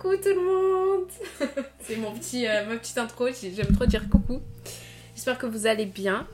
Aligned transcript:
Coucou 0.00 0.16
tout 0.16 0.28
le 0.28 0.44
monde 0.44 1.08
C'est 1.80 1.96
mon 1.96 2.12
petit, 2.12 2.46
euh, 2.46 2.66
ma 2.66 2.76
petite 2.76 2.98
intro, 2.98 3.26
j'aime 3.32 3.74
trop 3.74 3.84
dire 3.86 4.08
coucou. 4.08 4.40
J'espère 5.16 5.38
que 5.38 5.46
vous 5.46 5.66
allez 5.66 5.86
bien. 5.86 6.24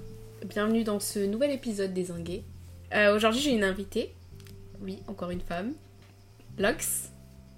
Bienvenue 0.45 0.85
dans 0.85 1.01
ce 1.01 1.21
nouvel 1.21 1.51
épisode 1.51 1.95
des 1.95 2.11
Inguets. 2.11 2.43
Euh, 2.95 3.17
Aujourd'hui 3.17 3.41
j'ai 3.41 3.53
une 3.53 3.65
invitée. 3.65 4.13
Oui, 4.83 4.99
encore 5.09 5.31
une 5.31 5.41
femme. 5.41 5.73
Lox. 6.59 7.09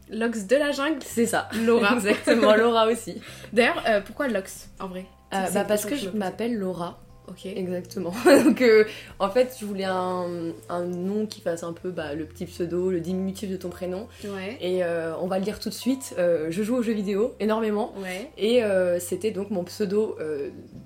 Lox 0.09 0.47
de 0.47 0.55
la 0.55 0.71
jungle. 0.71 1.01
C'est 1.05 1.27
ça. 1.27 1.49
Laura. 1.65 1.93
Exactement, 1.97 2.55
Laura 2.55 2.87
aussi. 2.87 3.21
D'ailleurs, 3.53 3.83
euh, 3.89 4.01
pourquoi 4.01 4.29
Lox 4.29 4.69
en 4.79 4.87
vrai? 4.87 5.07
Bah, 5.33 5.65
parce 5.67 5.87
que 5.87 5.97
je 5.97 6.11
m'appelle 6.11 6.55
Laura. 6.55 7.01
Ok. 7.29 7.47
Exactement. 7.47 8.13
Donc, 8.45 8.61
euh, 8.63 8.85
en 9.19 9.29
fait, 9.31 9.57
je 9.61 9.67
voulais 9.67 9.85
un, 9.85 10.53
un 10.69 10.85
nom 10.85 11.27
qui 11.27 11.41
fasse 11.41 11.63
un 11.63 11.73
peu 11.73 11.91
bah, 11.91 12.15
le 12.15 12.25
petit 12.25 12.47
pseudo, 12.47 12.91
le 12.91 13.01
diminutif 13.01 13.51
de 13.51 13.57
ton 13.57 13.69
prénom. 13.69 14.07
Ouais. 14.25 14.57
Et 14.61 14.85
euh, 14.85 15.15
on 15.21 15.27
va 15.27 15.39
le 15.39 15.45
dire 15.45 15.59
tout 15.59 15.69
de 15.69 15.75
suite. 15.75 16.15
Euh, 16.19 16.47
je 16.51 16.63
joue 16.63 16.77
aux 16.77 16.83
jeux 16.83 16.93
vidéo 16.93 17.35
énormément. 17.41 17.93
Ouais. 17.99 18.31
Et 18.39 18.63
c'était 19.01 19.31
donc 19.33 19.51
mon 19.51 19.65
pseudo 19.65 20.17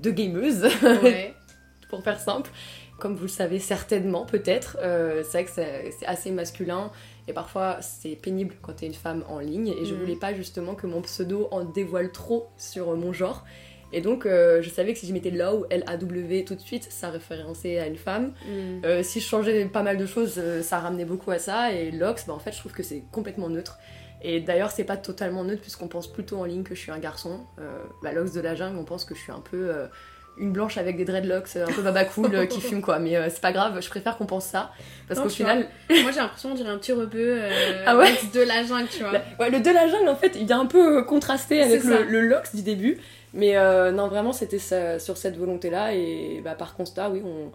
de 0.01 0.11
gameuse, 0.11 0.66
Ouais. 1.03 1.35
pour 1.91 2.03
faire 2.03 2.21
simple. 2.21 2.51
Comme 2.99 3.15
vous 3.16 3.23
le 3.23 3.29
savez 3.29 3.59
certainement, 3.59 4.27
peut-être, 4.27 4.77
c'est 4.80 5.33
vrai 5.33 5.45
que 5.45 5.51
c'est 5.51 6.07
assez 6.07 6.30
masculin 6.30 6.91
et 7.29 7.33
parfois 7.33 7.79
c'est 7.80 8.16
pénible 8.16 8.55
quand 8.61 8.75
t'es 8.75 8.87
une 8.87 8.95
femme 8.95 9.25
en 9.29 9.38
ligne. 9.38 9.69
Et 9.69 9.85
je 9.87 9.95
Mhm. 9.95 10.01
voulais 10.01 10.16
pas 10.16 10.35
justement 10.35 10.75
que 10.75 10.87
mon 10.87 11.01
pseudo 11.02 11.49
en 11.51 11.65
dévoile 11.65 12.13
trop 12.13 12.49
sur 12.59 12.95
mon 12.97 13.13
genre. 13.13 13.45
Et 13.93 14.01
donc 14.01 14.25
euh, 14.27 14.62
je 14.62 14.71
savais 14.71 14.93
que 14.93 14.99
si 14.99 15.07
je 15.07 15.12
mettais 15.12 15.30
Law, 15.30 15.67
L-A-W 15.71 16.45
tout 16.45 16.55
de 16.55 16.61
suite, 16.61 16.87
ça 16.91 17.11
référençait 17.11 17.79
à 17.79 17.87
une 17.87 17.97
femme. 17.97 18.33
Hmm. 18.47 18.85
Euh, 18.85 19.03
si 19.03 19.21
je 19.21 19.27
changeais 19.27 19.65
pas 19.66 19.83
mal 19.83 19.97
de 19.97 20.07
choses, 20.07 20.35
euh, 20.39 20.63
ça 20.63 20.79
ramenait 20.79 21.05
beaucoup 21.05 21.30
à 21.30 21.39
ça. 21.39 21.73
Et 21.73 21.91
Lox, 21.91 22.25
bah, 22.27 22.33
en 22.35 22.39
fait, 22.39 22.53
je 22.53 22.59
trouve 22.59 22.73
que 22.73 22.83
c'est 22.83 23.03
complètement 23.13 23.49
neutre. 23.49 23.79
Et 24.23 24.41
d'ailleurs, 24.41 24.71
c'est 24.71 24.85
pas 24.85 24.97
totalement 24.97 25.45
neutre 25.45 25.63
puisqu'on 25.63 25.89
pense 25.89 26.07
plutôt 26.13 26.39
en 26.39 26.45
ligne 26.45 26.63
que 26.63 26.75
je 26.75 26.80
suis 26.80 26.93
un 26.93 26.99
garçon. 26.99 27.41
Euh, 27.59 27.79
bah, 28.03 28.13
Lox 28.13 28.33
de 28.33 28.41
la 28.41 28.55
jungle, 28.55 28.77
on 28.79 28.85
pense 28.85 29.05
que 29.05 29.15
je 29.15 29.21
suis 29.21 29.33
un 29.33 29.41
peu 29.41 29.73
une 30.38 30.52
blanche 30.52 30.79
avec 30.79 30.96
des 30.96 31.05
dreadlocks, 31.05 31.57
un 31.57 31.71
peu 31.73 31.83
baba 31.83 32.05
cool 32.05 32.49
qui 32.49 32.61
fume 32.61 32.80
quoi. 32.80 32.99
Mais 32.99 33.16
euh, 33.16 33.29
c'est 33.30 33.41
pas 33.41 33.52
grave, 33.52 33.79
je 33.80 33.88
préfère 33.88 34.16
qu'on 34.16 34.27
pense 34.27 34.46
ça. 34.46 34.71
Parce 35.09 35.21
qu'au 35.21 35.29
final, 35.29 35.66
Moi 35.91 36.11
j'ai 36.13 36.21
l'impression 36.21 36.52
on 36.52 36.55
dirait 36.55 36.71
un 36.71 36.79
petit 36.79 36.93
rebeu 36.93 37.38
euh, 37.41 37.85
Ah 37.87 37.96
ouais 37.96 38.13
de 38.33 38.41
la 38.41 38.63
jungle, 38.65 38.88
tu 38.91 39.01
vois. 39.02 39.13
la- 39.13 39.23
ouais, 39.38 39.51
le 39.51 39.61
de 39.61 39.71
la 39.71 39.87
jungle, 39.88 40.09
en 40.09 40.16
fait, 40.16 40.33
il 40.37 40.49
est 40.51 40.55
un 40.55 40.66
peu 40.66 41.02
contrasté 41.05 41.63
avec 41.63 41.85
le, 41.85 42.05
le 42.05 42.21
Lox 42.23 42.55
du 42.55 42.63
début. 42.63 42.99
Mais 43.35 43.57
euh, 43.57 43.93
non, 43.93 44.09
vraiment, 44.09 44.33
c'était 44.33 44.59
sur 44.99 45.17
cette 45.17 45.37
volonté-là. 45.37 45.95
Et 45.95 46.41
bah, 46.45 46.55
par 46.55 46.75
constat, 46.77 47.11
oui, 47.11 47.23
on. 47.25 47.51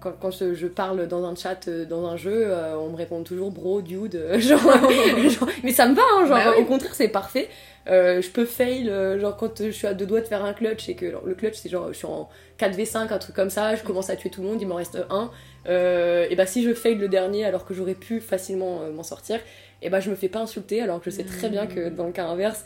Quand, 0.00 0.12
quand 0.20 0.30
je 0.30 0.66
parle 0.66 1.08
dans 1.08 1.24
un 1.24 1.34
chat, 1.34 1.66
euh, 1.66 1.86
dans 1.86 2.04
un 2.06 2.18
jeu, 2.18 2.48
euh, 2.48 2.76
on 2.76 2.90
me 2.90 2.96
répond 2.96 3.22
toujours 3.22 3.50
bro, 3.50 3.80
dude, 3.80 4.16
euh, 4.16 4.38
genre, 4.38 4.60
genre- 4.60 5.48
mais 5.62 5.72
ça 5.72 5.86
me 5.88 5.94
va, 5.94 6.02
hein, 6.18 6.26
genre, 6.26 6.36
Bah 6.36 6.52
oui. 6.54 6.62
au 6.62 6.66
contraire, 6.66 6.94
c'est 6.94 7.08
parfait. 7.08 7.48
Euh, 7.88 8.20
je 8.20 8.28
peux 8.28 8.44
fail, 8.44 8.90
genre 9.18 9.34
quand 9.36 9.62
je 9.64 9.70
suis 9.70 9.86
à 9.86 9.94
deux 9.94 10.04
doigts 10.04 10.20
de 10.20 10.26
faire 10.26 10.44
un 10.44 10.52
clutch 10.52 10.88
et 10.90 10.94
que 10.94 11.10
genre, 11.10 11.22
le 11.24 11.34
clutch 11.34 11.54
c'est 11.56 11.68
genre 11.70 11.88
je 11.88 11.96
suis 11.98 12.06
en 12.06 12.28
4v5, 12.58 13.12
un 13.12 13.18
truc 13.18 13.34
comme 13.36 13.48
ça, 13.50 13.76
je 13.76 13.82
commence 13.82 14.08
à 14.10 14.16
tuer 14.16 14.28
tout 14.30 14.42
le 14.42 14.48
monde, 14.48 14.60
il 14.60 14.66
m'en 14.68 14.74
reste 14.76 14.98
un. 15.10 15.30
Euh, 15.68 16.26
et 16.28 16.34
bah 16.36 16.44
si 16.46 16.62
je 16.62 16.72
fail 16.74 16.96
le 16.96 17.08
dernier 17.08 17.44
alors 17.46 17.64
que 17.64 17.72
j'aurais 17.74 17.94
pu 17.94 18.20
facilement 18.20 18.80
m'en 18.94 19.02
sortir, 19.02 19.38
et 19.82 19.88
bah 19.90 20.00
je 20.00 20.10
me 20.10 20.16
fais 20.16 20.28
pas 20.28 20.40
insulter 20.40 20.80
alors 20.82 20.98
que 21.00 21.10
je 21.10 21.16
sais 21.16 21.24
très 21.24 21.48
bien 21.50 21.66
que 21.66 21.88
dans 21.90 22.06
le 22.06 22.12
cas 22.12 22.24
inverse, 22.26 22.64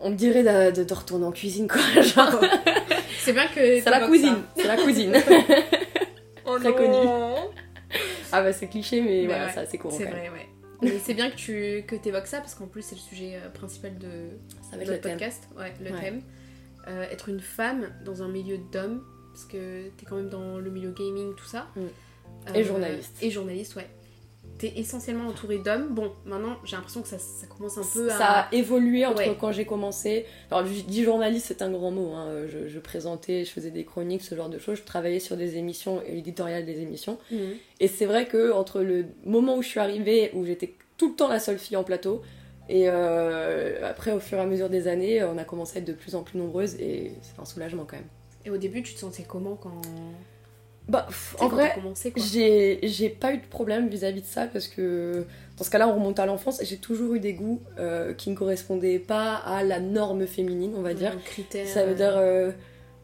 on 0.00 0.10
me 0.10 0.14
dirait 0.16 0.42
de, 0.42 0.74
de- 0.76 0.84
de 0.84 0.94
retourner 0.94 1.24
en 1.26 1.32
cuisine 1.32 1.68
quoi. 1.68 1.80
Genre, 2.02 2.40
C'est 3.20 3.32
bien 3.32 3.46
que. 3.48 3.80
c'est 3.80 3.90
la 3.90 4.06
cousine, 4.06 4.34
ça. 4.56 4.62
c'est 4.62 4.68
la 4.68 4.76
cousine. 4.76 5.12
Oh 6.48 6.58
Très 6.60 6.70
non. 6.70 6.76
connue. 6.76 7.08
ah 8.30 8.40
bah 8.42 8.52
c'est 8.52 8.68
cliché 8.68 9.00
mais, 9.00 9.22
Mais 9.22 9.26
voilà, 9.26 9.46
ouais, 9.46 9.52
ça 9.52 9.66
c'est 9.66 9.78
courant 9.78 9.96
C'est 9.98 10.04
vrai, 10.04 10.28
ouais. 10.30 10.46
Mais 10.80 10.98
c'est 11.02 11.14
bien 11.14 11.28
que 11.28 11.34
tu 11.34 11.82
que 11.88 11.96
évoques 12.08 12.28
ça 12.28 12.38
parce 12.38 12.54
qu'en 12.54 12.66
plus 12.68 12.82
c'est 12.82 12.94
le 12.94 13.00
sujet 13.00 13.32
euh, 13.44 13.48
principal 13.48 13.98
de 13.98 14.06
Ça 14.70 14.76
va 14.76 14.82
être 14.82 14.88
notre 14.88 14.92
le 14.92 15.00
thème. 15.00 15.12
podcast, 15.12 15.48
ouais, 15.58 15.72
le 15.82 15.90
Ouais. 15.92 16.00
thème. 16.00 16.22
Euh, 16.86 17.02
être 17.10 17.28
une 17.30 17.40
femme 17.40 17.88
dans 18.04 18.22
un 18.22 18.28
milieu 18.28 18.58
d'hommes, 18.70 19.02
parce 19.32 19.44
que 19.44 19.88
t'es 19.96 20.06
quand 20.08 20.14
même 20.14 20.28
dans 20.28 20.58
le 20.58 20.70
milieu 20.70 20.92
gaming, 20.92 21.34
tout 21.34 21.46
ça. 21.46 21.66
Mm. 21.74 21.80
Euh, 21.80 22.54
Et 22.54 22.62
journaliste. 22.62 23.16
Et 23.22 23.30
journaliste, 23.32 23.74
ouais. 23.74 23.88
T'es 24.58 24.72
essentiellement 24.76 25.28
entouré 25.28 25.58
d'hommes. 25.58 25.88
Bon, 25.94 26.12
maintenant 26.24 26.56
j'ai 26.64 26.76
l'impression 26.76 27.02
que 27.02 27.08
ça, 27.08 27.18
ça 27.18 27.46
commence 27.46 27.76
un 27.78 27.82
peu 27.82 28.10
à. 28.10 28.16
Ça 28.18 28.26
a 28.40 28.54
évolué 28.54 29.04
entre 29.04 29.18
Ouais. 29.18 29.36
quand 29.38 29.52
j'ai 29.52 29.66
commencé. 29.66 30.24
Alors, 30.50 30.66
je 30.66 30.80
dis 30.82 31.04
journaliste, 31.04 31.46
c'est 31.48 31.62
un 31.62 31.70
grand 31.70 31.90
mot. 31.90 32.12
hein. 32.14 32.46
Je, 32.48 32.66
je 32.68 32.78
présentais, 32.78 33.44
je 33.44 33.50
faisais 33.50 33.70
des 33.70 33.84
chroniques, 33.84 34.22
ce 34.22 34.34
genre 34.34 34.48
de 34.48 34.58
choses. 34.58 34.78
Je 34.78 34.84
travaillais 34.84 35.20
sur 35.20 35.36
des 35.36 35.56
émissions 35.56 36.00
et 36.06 36.12
l'éditorial 36.12 36.64
des 36.64 36.80
émissions. 36.80 37.18
Mhm. 37.30 37.54
Et 37.80 37.88
c'est 37.88 38.06
vrai 38.06 38.26
que 38.26 38.52
entre 38.52 38.80
le 38.80 39.06
moment 39.24 39.56
où 39.56 39.62
je 39.62 39.68
suis 39.68 39.80
arrivée, 39.80 40.30
où 40.34 40.44
j'étais 40.46 40.74
tout 40.96 41.10
le 41.10 41.14
temps 41.16 41.28
la 41.28 41.40
seule 41.40 41.58
fille 41.58 41.76
en 41.76 41.84
plateau, 41.84 42.22
et 42.68 42.84
euh, 42.88 43.88
après, 43.88 44.12
au 44.12 44.18
fur 44.20 44.38
et 44.38 44.40
à 44.40 44.46
mesure 44.46 44.68
des 44.70 44.88
années, 44.88 45.22
on 45.22 45.38
a 45.38 45.44
commencé 45.44 45.76
à 45.76 45.80
être 45.80 45.86
de 45.86 45.92
plus 45.92 46.14
en 46.16 46.22
plus 46.22 46.38
nombreuses 46.38 46.74
et 46.80 47.12
c'est 47.22 47.40
un 47.40 47.44
soulagement 47.44 47.84
quand 47.84 47.96
même. 47.96 48.08
Et 48.44 48.50
au 48.50 48.56
début, 48.56 48.82
tu 48.82 48.94
te 48.94 48.98
sentais 49.00 49.22
comment 49.22 49.54
quand. 49.56 49.80
Bah, 50.88 51.06
pff, 51.08 51.34
en 51.40 51.48
vrai, 51.48 51.72
commencé, 51.74 52.12
J'ai 52.16 53.08
pas 53.08 53.32
eu 53.32 53.38
de 53.38 53.46
problème 53.46 53.88
vis-à-vis 53.88 54.20
de 54.20 54.26
ça 54.26 54.46
parce 54.46 54.68
que 54.68 55.24
dans 55.58 55.64
ce 55.64 55.70
cas-là, 55.70 55.88
on 55.88 55.94
remonte 55.94 56.20
à 56.20 56.26
l'enfance. 56.26 56.60
J'ai 56.62 56.76
toujours 56.76 57.14
eu 57.14 57.20
des 57.20 57.32
goûts 57.32 57.60
euh, 57.78 58.12
qui 58.14 58.30
ne 58.30 58.36
correspondaient 58.36 58.98
pas 59.00 59.34
à 59.34 59.62
la 59.64 59.80
norme 59.80 60.26
féminine, 60.26 60.74
on 60.76 60.82
va 60.82 60.94
dire. 60.94 61.12
Un 61.12 61.16
critère. 61.18 61.66
Ça 61.66 61.84
veut 61.84 61.94
dire, 61.94 62.14
euh, 62.16 62.52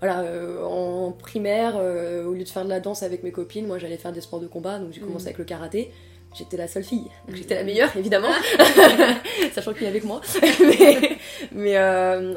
voilà, 0.00 0.21
euh, 0.21 0.62
en 0.65 1.10
primaire, 1.12 1.75
au 1.76 2.32
lieu 2.32 2.44
de 2.44 2.48
faire 2.48 2.65
de 2.65 2.69
la 2.71 2.78
danse 2.81 3.03
avec 3.03 3.25
mes 3.25 3.32
copines, 3.32 3.66
moi 3.66 3.78
j'allais 3.78 3.97
faire 3.97 4.12
des 4.12 4.21
sports 4.21 4.41
de 4.41 4.47
combat, 4.47 4.78
donc 4.78 4.92
j'ai 4.92 5.00
commencé 5.00 5.25
Mhm. 5.25 5.28
avec 5.28 5.38
le 5.38 5.44
karaté. 5.44 5.91
J'étais 6.34 6.56
la 6.56 6.66
seule 6.66 6.84
fille, 6.84 7.09
donc 7.26 7.37
j'étais 7.37 7.54
la 7.56 7.62
meilleure 7.62 7.94
évidemment, 7.94 8.31
sachant 9.54 9.75
qu'il 9.75 9.82
y 9.82 9.87
avait 9.87 10.00
que 10.00 10.06
moi. 10.06 10.22
mais 10.60 11.19
mais, 11.53 11.78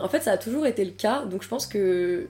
en 0.02 0.10
fait, 0.10 0.22
ça 0.22 0.32
a 0.32 0.38
toujours 0.38 0.66
été 0.66 0.84
le 0.84 0.92
cas, 0.92 1.24
donc 1.26 1.44
je 1.44 1.48
pense 1.48 1.66
que 1.66 2.28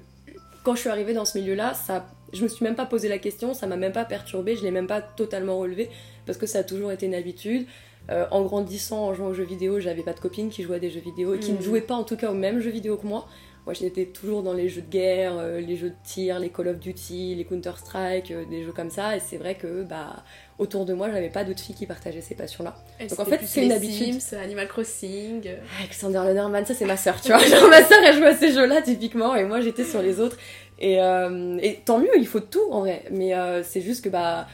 quand 0.64 0.76
je 0.76 0.82
suis 0.82 0.90
arrivée 0.90 1.14
dans 1.14 1.26
ce 1.26 1.38
milieu-là, 1.40 1.74
ça, 1.74 2.06
je 2.34 2.44
me 2.44 2.48
suis 2.48 2.64
même 2.64 2.76
pas 2.76 2.86
posé 2.86 3.08
la 3.10 3.18
question, 3.18 3.54
ça 3.54 3.68
m'a 3.68 3.78
même 3.78 3.94
pas 3.94 4.06
perturbée, 4.06 4.56
je 4.56 4.64
l'ai 4.64 4.72
même 4.72 4.88
pas 4.88 5.02
totalement 5.02 5.58
relevé, 5.58 5.90
parce 6.26 6.38
que 6.38 6.46
ça 6.46 6.60
a 6.60 6.64
toujours 6.64 6.92
été 6.92 7.06
une 7.06 7.16
habitude. 7.16 7.66
Euh, 8.12 8.28
en 8.30 8.44
grandissant, 8.44 9.08
en 9.08 9.14
jouant 9.16 9.28
aux 9.28 9.34
jeux 9.34 9.46
vidéo, 9.46 9.80
j'avais 9.80 10.04
pas 10.04 10.14
de 10.14 10.20
copines 10.20 10.50
qui 10.50 10.62
jouaient 10.62 10.76
à 10.76 10.80
des 10.80 10.92
jeux 10.92 11.00
vidéo, 11.00 11.34
et 11.34 11.40
qui 11.40 11.54
ne 11.54 11.62
jouaient 11.62 11.82
pas 11.82 11.96
en 11.96 12.04
tout 12.04 12.18
cas 12.18 12.30
aux 12.30 12.36
mêmes 12.36 12.60
jeux 12.60 12.72
vidéo 12.72 12.98
que 12.98 13.08
moi. 13.08 13.28
Moi 13.66 13.74
j'étais 13.74 14.06
toujours 14.06 14.44
dans 14.44 14.54
les 14.54 14.70
jeux 14.70 14.84
de 14.84 14.92
guerre, 14.92 15.40
euh, 15.40 15.60
les 15.60 15.76
jeux 15.76 15.90
de 15.90 15.96
tir, 16.04 16.38
les 16.38 16.50
Call 16.50 16.68
of 16.68 16.80
Duty, 16.80 17.34
les 17.34 17.46
Counter-Strike, 17.46 18.30
euh, 18.30 18.46
des 18.46 18.64
jeux 18.64 18.72
comme 18.72 18.92
ça, 18.92 19.18
et 19.18 19.20
c'est 19.20 19.38
vrai 19.38 19.56
que 19.56 19.82
bah, 19.82 20.24
autour 20.60 20.86
de 20.86 20.94
moi 20.94 21.10
j'avais 21.10 21.32
pas 21.32 21.44
d'autres 21.44 21.62
filles 21.62 21.74
qui 21.74 21.88
partageaient 21.88 22.22
ces 22.22 22.36
passions-là. 22.36 22.76
Et 23.00 23.08
Donc, 23.08 23.20
en 23.20 23.26
fait, 23.26 23.40
c'est 23.44 23.66
une 23.66 23.72
habitude. 23.72 24.22
Sims, 24.22 24.38
Animal 24.38 24.68
Crossing. 24.68 25.50
Alexander 25.80 26.22
Lederman, 26.28 26.64
ça 26.64 26.76
c'est 26.76 26.86
ma 26.86 26.96
sœur, 26.96 27.20
tu 27.20 27.30
vois. 27.30 27.40
Genre, 27.44 27.68
ma 27.68 27.84
sœur 27.84 27.98
elle 28.06 28.16
joue 28.16 28.26
à 28.26 28.36
ces 28.36 28.52
jeux-là 28.52 28.84
typiquement, 28.84 29.36
et 29.36 29.46
moi 29.46 29.62
j'étais 29.62 29.84
sur 29.84 30.04
les 30.04 30.20
autres. 30.20 30.38
Et, 30.80 31.02
euh, 31.02 31.58
et 31.62 31.76
tant 31.86 32.00
mieux, 32.00 32.18
il 32.18 32.28
faut 32.28 32.40
tout 32.42 32.70
en 32.72 32.82
vrai, 32.82 33.04
mais 33.12 33.34
euh, 33.34 33.64
c'est 33.64 33.82
juste 33.82 34.04
que 34.04 34.10
bah 34.10 34.48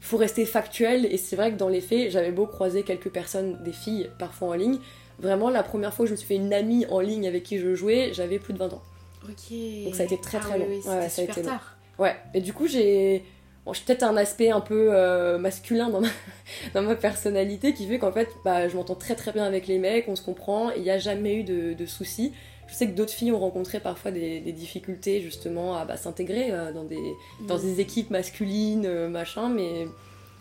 faut 0.00 0.16
rester 0.16 0.44
factuel, 0.44 1.06
et 1.06 1.16
c'est 1.16 1.36
vrai 1.36 1.52
que 1.52 1.56
dans 1.56 1.68
les 1.68 1.80
faits, 1.80 2.10
j'avais 2.10 2.32
beau 2.32 2.46
croiser 2.46 2.82
quelques 2.82 3.08
personnes, 3.10 3.58
des 3.62 3.72
filles, 3.72 4.10
parfois 4.18 4.48
en 4.48 4.52
ligne. 4.54 4.78
Vraiment, 5.20 5.48
la 5.48 5.62
première 5.62 5.94
fois 5.94 6.04
que 6.04 6.08
je 6.08 6.12
me 6.14 6.16
suis 6.16 6.26
fait 6.26 6.34
une 6.34 6.52
amie 6.52 6.84
en 6.86 6.98
ligne 6.98 7.28
avec 7.28 7.44
qui 7.44 7.58
je 7.58 7.74
jouais, 7.76 8.10
j'avais 8.12 8.40
plus 8.40 8.52
de 8.52 8.58
20 8.58 8.72
ans. 8.72 8.82
Ok. 9.24 9.56
Donc 9.84 9.94
ça 9.94 10.02
a 10.02 10.06
été 10.06 10.20
très, 10.20 10.40
très 10.40 10.54
Ah 10.54 10.58
long. 10.58 10.66
Oui, 10.68 10.80
Ouais, 10.84 11.08
ça 11.08 11.22
a 11.22 11.24
été 11.24 11.42
long. 11.42 11.48
tard. 11.48 11.76
Ouais, 11.98 12.16
et 12.34 12.40
du 12.40 12.52
coup, 12.52 12.66
j'ai. 12.66 13.22
Bon, 13.64 13.72
j'ai 13.72 13.82
peut-être 13.86 14.02
un 14.02 14.16
aspect 14.16 14.50
un 14.50 14.60
peu 14.60 14.88
euh, 14.92 15.38
masculin 15.38 15.88
dans 15.88 16.00
ma... 16.00 16.08
dans 16.74 16.82
ma 16.82 16.96
personnalité 16.96 17.72
qui 17.72 17.86
fait 17.86 18.00
qu'en 18.00 18.10
fait, 18.10 18.28
bah, 18.44 18.66
je 18.68 18.74
m'entends 18.74 18.96
très 18.96 19.14
très 19.14 19.30
bien 19.30 19.44
avec 19.44 19.68
les 19.68 19.78
mecs, 19.78 20.08
on 20.08 20.16
se 20.16 20.22
comprend, 20.22 20.70
il 20.72 20.82
n'y 20.82 20.90
a 20.90 20.98
jamais 20.98 21.36
eu 21.36 21.44
de, 21.44 21.72
de 21.74 21.86
soucis. 21.86 22.32
Je 22.72 22.78
sais 22.78 22.86
que 22.86 22.92
d'autres 22.92 23.12
filles 23.12 23.32
ont 23.32 23.38
rencontré 23.38 23.80
parfois 23.80 24.10
des, 24.10 24.40
des 24.40 24.52
difficultés 24.52 25.20
justement 25.20 25.76
à 25.76 25.84
bah, 25.84 25.98
s'intégrer 25.98 26.46
euh, 26.50 26.72
dans, 26.72 26.84
des, 26.84 26.96
dans 27.46 27.58
Mm. 27.58 27.60
des 27.60 27.80
équipes 27.80 28.10
masculines, 28.10 28.86
euh, 28.86 29.08
machin, 29.10 29.50
mais 29.50 29.86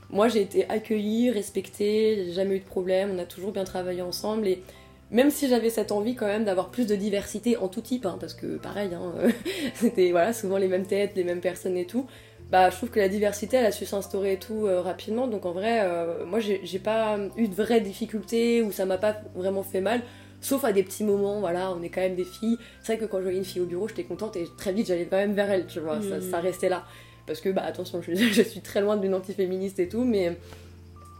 moi 0.10 0.30
j'ai 0.30 0.42
été 0.42 0.66
accueillie, 0.70 1.30
respectée, 1.30 2.24
j'ai 2.26 2.32
jamais 2.32 2.56
eu 2.56 2.60
de 2.60 2.66
problème, 2.66 3.12
on 3.14 3.20
a 3.20 3.26
toujours 3.26 3.52
bien 3.52 3.66
travaillé 3.66 4.02
ensemble, 4.02 4.48
et 4.48 4.64
même 5.12 5.30
si 5.30 5.50
j'avais 5.50 5.70
cette 5.70 5.92
envie 5.92 6.16
quand 6.16 6.26
même 6.26 6.46
d'avoir 6.46 6.70
plus 6.70 6.88
de 6.88 6.96
diversité 6.96 7.58
en 7.58 7.68
tout 7.68 7.82
type, 7.82 8.06
hein, 8.06 8.16
parce 8.18 8.34
que 8.34 8.56
pareil, 8.56 8.92
hein, 8.94 9.12
c'était 9.76 10.12
voilà, 10.12 10.32
souvent 10.32 10.56
les 10.58 10.70
mêmes 10.70 10.86
têtes, 10.86 11.12
les 11.18 11.26
mêmes 11.26 11.42
personnes 11.42 11.76
et 11.76 11.86
tout, 11.86 12.08
bah 12.50 12.70
je 12.70 12.78
trouve 12.78 12.92
que 12.92 13.00
la 13.02 13.10
diversité 13.10 13.58
elle 13.58 13.66
a 13.66 13.72
su 13.74 13.86
s'instaurer 13.86 14.34
et 14.34 14.38
tout 14.40 14.68
euh, 14.68 14.80
rapidement, 14.80 15.28
donc 15.28 15.46
en 15.46 15.52
vrai, 15.52 15.82
euh, 15.84 16.26
moi 16.26 16.40
j'ai 16.40 16.80
pas 16.80 17.18
eu 17.36 17.50
de 17.50 17.56
vraies 17.56 17.82
difficultés 17.82 18.62
ou 18.62 18.72
ça 18.72 18.86
m'a 18.86 18.98
pas 18.98 19.18
vraiment 19.36 19.64
fait 19.64 19.82
mal. 19.82 20.02
Sauf 20.42 20.66
à 20.66 20.74
des 20.74 20.84
petits 20.84 21.04
moments, 21.04 21.40
voilà, 21.40 21.72
on 21.72 21.82
est 21.84 21.90
quand 21.90 22.02
même 22.02 22.16
des 22.16 22.26
filles. 22.26 22.58
C'est 22.82 22.96
vrai 22.96 23.06
que 23.06 23.10
quand 23.10 23.20
je 23.20 23.24
voyais 23.24 23.38
une 23.38 23.46
fille 23.46 23.62
au 23.62 23.66
bureau, 23.66 23.88
j'étais 23.88 24.04
contente 24.04 24.36
et 24.36 24.48
très 24.58 24.74
vite 24.74 24.88
j'allais 24.88 25.06
quand 25.06 25.18
même 25.18 25.34
vers 25.34 25.50
elle, 25.50 25.68
tu 25.68 25.80
vois, 25.80 26.02
ça, 26.02 26.20
ça 26.20 26.40
restait 26.40 26.70
là. 26.70 26.84
Parce 27.28 27.40
que, 27.40 27.50
bah 27.50 27.64
attention, 27.64 28.02
je, 28.02 28.14
je 28.16 28.42
suis 28.42 28.62
très 28.62 28.82
loin 28.82 28.98
d'une 28.98 29.14
antiféministe 29.14 29.80
et 29.80 29.88
tout, 29.88 30.04
mais, 30.04 30.36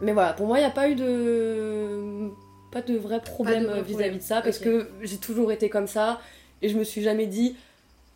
mais 0.00 0.12
voilà, 0.12 0.32
pour 0.32 0.46
moi, 0.46 0.58
il 0.58 0.62
n'y 0.62 0.66
a 0.66 0.70
pas 0.70 0.88
eu 0.88 0.94
de. 0.94 2.30
Pas 2.70 2.82
de 2.82 2.96
vrai 2.96 3.20
problème 3.20 3.66
euh, 3.68 3.82
vis-à-vis 3.82 4.16
de 4.16 4.22
ça, 4.22 4.40
parce 4.40 4.58
que 4.58 4.88
j'ai 5.02 5.18
toujours 5.18 5.52
été 5.52 5.68
comme 5.68 5.86
ça 5.86 6.20
et 6.62 6.70
je 6.70 6.78
me 6.78 6.84
suis 6.84 7.02
jamais 7.02 7.26
dit 7.26 7.54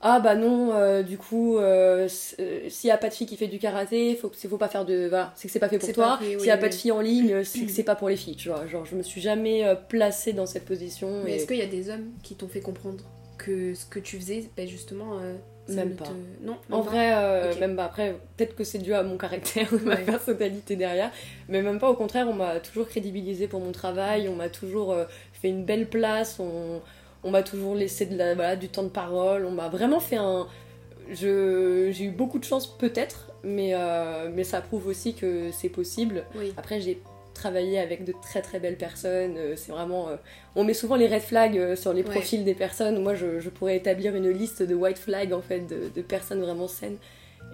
ah 0.03 0.21
bah 0.21 0.35
non, 0.35 0.75
euh, 0.75 1.03
du 1.03 1.17
coup, 1.17 1.57
euh, 1.57 2.07
euh, 2.39 2.61
s'il 2.69 2.89
n'y 2.89 2.93
a 2.93 2.99
pas 2.99 3.09
de 3.09 3.15
fille 3.15 3.27
qui 3.27 3.37
fait 3.37 3.47
du 3.47 3.59
karaté, 3.59 4.15
faut, 4.15 4.31
faut 4.31 4.59
pas 4.59 4.69
faire 4.69 4.85
de. 4.85 5.09
Voilà, 5.09 5.33
c'est 5.37 5.49
que 5.49 5.53
c'est 5.53 5.59
pas 5.59 5.71
fait 5.71 5.79
pour 5.79 5.93
toi. 5.93 6.19
S'il 6.21 6.37
n'y 6.39 6.51
a 6.51 6.59
pas 6.59 6.69
de 6.69 6.75
fille 6.75 6.93
en 6.93 7.01
ligne, 7.01 7.45
c'est 7.45 7.63
que 7.63 7.71
c'est 7.71 7.83
pas 7.83 7.97
pour 7.97 8.09
les 8.09 8.17
filles, 8.17 8.37
tu 8.37 8.49
vois. 8.49 8.67
Genre, 8.67 8.85
je 8.85 8.95
me 8.95 9.03
suis 9.03 9.21
jamais 9.21 9.65
placée 9.89 10.33
dans 10.33 10.47
cette 10.47 10.65
position. 10.65 11.23
Mais 11.25 11.37
est-ce 11.37 11.47
qu'il 11.47 11.57
y 11.57 11.63
a 11.63 11.67
des 11.67 11.91
hommes 11.91 12.11
qui 12.23 12.35
t'ont 12.35 12.49
fait 12.49 12.61
comprendre 12.61 13.05
que 13.39 13.75
ce 13.75 13.87
que 13.87 13.99
tu 13.99 14.17
faisais, 14.17 14.49
ben 14.57 14.69
justement. 14.69 15.19
même 15.69 15.97
pas. 15.97 16.05
Non, 16.43 16.59
en 16.71 16.83
vrai, 16.83 17.57
même 17.59 17.75
pas. 17.75 17.87
Après, 17.87 18.17
peut-être 18.37 18.55
que 18.55 18.65
c'est 18.65 18.79
dû 18.79 18.93
à 18.93 19.03
mon 19.03 19.17
caractère, 19.17 19.73
ma 19.83 19.97
personnalité 19.97 20.77
derrière. 20.77 21.11
Mais 21.49 21.63
même 21.63 21.79
pas, 21.79 21.89
au 21.89 21.95
contraire, 21.95 22.29
on 22.29 22.35
m'a 22.35 22.61
toujours 22.61 22.87
crédibilisé 22.87 23.49
pour 23.49 23.61
mon 23.61 23.73
travail, 23.73 24.29
on 24.29 24.37
m'a 24.37 24.51
toujours 24.51 24.95
fait 25.33 25.49
une 25.49 25.65
belle 25.65 25.89
place, 25.89 26.39
on 26.39 26.83
on 27.27 27.31
m'a 27.31 27.43
toujours 27.43 27.75
laissé 27.75 28.07
de 28.07 28.17
la, 28.17 28.57
du 28.57 28.69
temps 28.69 28.85
de 28.85 28.89
parole. 28.89 29.45
On 29.45 29.51
m'a 29.51 29.69
vraiment 29.69 30.01
fait 30.01 30.17
un. 30.17 30.47
J'ai 31.11 32.05
eu 32.05 32.11
beaucoup 32.11 32.39
de 32.39 32.45
chance, 32.45 32.67
peut-être, 32.67 33.33
mais, 33.43 33.75
euh, 33.75 34.31
mais 34.33 34.45
ça 34.45 34.61
prouve 34.61 34.87
aussi 34.87 35.15
que 35.15 35.51
c'est 35.53 35.69
possible. 35.69 36.25
Après, 36.57 36.81
j'ai 36.81 37.01
travaillé 37.35 37.79
avec 37.79 38.05
de 38.05 38.15
très 38.23 38.43
très 38.43 38.61
belles 38.61 38.79
personnes. 38.79 39.37
Euh, 39.37 39.57
c'est 39.57 39.73
vraiment. 39.73 40.09
Euh, 40.09 40.17
on 40.55 40.63
met 40.63 40.73
souvent 40.73 40.95
les 40.95 41.09
red 41.09 41.21
flags 41.21 41.75
sur 41.75 41.93
les 41.93 42.05
profils 42.05 42.45
des 42.45 42.55
personnes. 42.55 43.03
Moi, 43.03 43.15
je, 43.17 43.49
pourrais 43.51 43.77
établir 43.77 44.15
une 44.15 44.31
liste 44.31 44.63
de 44.63 44.75
white 44.75 44.99
flags 44.99 45.33
en 45.33 45.43
fait, 45.43 45.67
de, 45.67 46.03
personnes 46.03 46.41
vraiment 46.41 46.69
saines. 46.69 46.99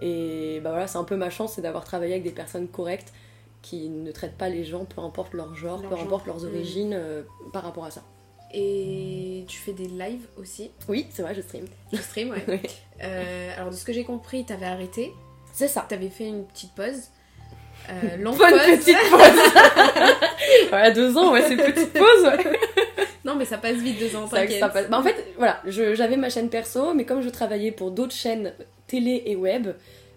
Et 0.02 0.60
bah 0.62 0.70
voilà, 0.70 0.86
c'est 0.86 0.98
un 0.98 1.04
peu 1.04 1.16
ma 1.16 1.30
chance, 1.30 1.54
c'est 1.54 1.62
d'avoir 1.62 1.84
travaillé 1.84 2.12
avec 2.12 2.24
des 2.24 2.30
personnes 2.30 2.68
correctes 2.68 3.12
qui 3.60 3.88
ne 3.88 4.10
traitent 4.10 4.36
pas 4.36 4.48
les 4.48 4.64
gens, 4.64 4.84
peu 4.84 5.00
importe 5.00 5.34
leur 5.34 5.54
genre, 5.54 5.80
peu 5.82 5.94
importe 5.94 6.26
leurs 6.26 6.44
origines, 6.44 6.98
par 7.52 7.62
rapport 7.62 7.84
à 7.84 7.90
ça. 7.90 8.02
Et 8.54 9.44
tu 9.48 9.58
fais 9.58 9.72
des 9.72 9.86
lives 9.86 10.26
aussi. 10.38 10.70
Oui, 10.88 11.06
c'est 11.10 11.22
vrai, 11.22 11.34
je 11.34 11.40
stream. 11.40 11.64
Je 11.92 11.98
stream, 11.98 12.30
ouais. 12.48 12.60
Euh, 13.02 13.50
alors, 13.56 13.70
de 13.70 13.76
ce 13.76 13.84
que 13.84 13.92
j'ai 13.92 14.04
compris, 14.04 14.44
t'avais 14.44 14.66
arrêté. 14.66 15.12
C'est 15.52 15.68
ça. 15.68 15.86
T'avais 15.88 16.08
fait 16.08 16.26
une 16.26 16.46
petite 16.46 16.74
pause. 16.74 17.08
Euh, 17.88 18.16
longue 18.18 18.36
Bonne 18.38 18.52
petite 18.52 18.96
pause 19.10 20.68
Voilà, 20.68 20.90
deux 20.90 21.16
ans, 21.16 21.32
ouais, 21.32 21.42
c'est 21.48 21.56
petite 21.56 21.92
pause, 21.92 22.24
ouais. 22.24 22.58
Non, 23.24 23.36
mais 23.36 23.44
ça 23.44 23.58
passe 23.58 23.76
vite, 23.76 23.98
deux 23.98 24.16
ans, 24.16 24.26
t'inquiète. 24.26 24.60
Bah, 24.60 24.98
en 24.98 25.02
fait, 25.02 25.16
voilà, 25.38 25.60
j'avais 25.66 26.16
ma 26.16 26.28
chaîne 26.28 26.48
perso, 26.48 26.92
mais 26.94 27.04
comme 27.04 27.22
je 27.22 27.28
travaillais 27.28 27.72
pour 27.72 27.90
d'autres 27.90 28.14
chaînes 28.14 28.52
télé 28.86 29.22
et 29.26 29.36
web, 29.36 29.68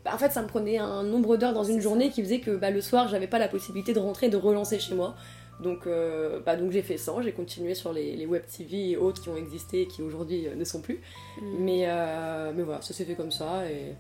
bah, 0.04 0.12
en 0.14 0.18
fait, 0.18 0.32
ça 0.32 0.42
me 0.42 0.48
prenait 0.48 0.78
un 0.78 1.04
nombre 1.04 1.38
d'heures 1.38 1.54
dans 1.54 1.64
une 1.64 1.82
journée 1.82 2.10
qui 2.10 2.22
faisait 2.24 2.40
que 2.40 2.52
bah, 2.52 2.72
le 2.72 2.82
soir, 2.82 3.08
j'avais 3.08 3.28
pas 3.28 3.40
la 3.40 3.48
possibilité 3.48 3.94
de 3.94 4.00
rentrer 4.00 4.28
et 4.28 4.30
de 4.30 4.38
relancer 4.38 4.80
chez 4.80 4.96
moi. 4.96 5.16
Donc, 5.60 5.88
euh, 5.88 6.40
bah, 6.42 6.56
donc 6.56 6.72
j'ai 6.72 6.82
fait 6.82 6.98
ça, 6.98 7.14
j'ai 7.24 7.32
continué 7.32 7.76
sur 7.76 7.94
les, 7.94 8.26
web 8.26 8.44
TV 8.46 8.92
et 8.92 8.98
autres 8.98 9.22
qui 9.22 9.30
ont 9.30 9.38
existé 9.38 9.84
et 9.84 9.88
qui 9.88 10.02
aujourd'hui 10.02 10.48
euh, 10.48 10.56
ne 10.56 10.64
sont 10.64 10.82
plus. 10.82 11.02
Mm. 11.42 11.56
Mais, 11.60 11.84
euh, 11.88 12.52
mais 12.54 12.64
voilà, 12.64 12.82
ça 12.82 12.94
s'est 12.94 13.06
fait 13.06 13.16
comme 13.16 13.32
ça 13.32 13.70
et 13.70 13.96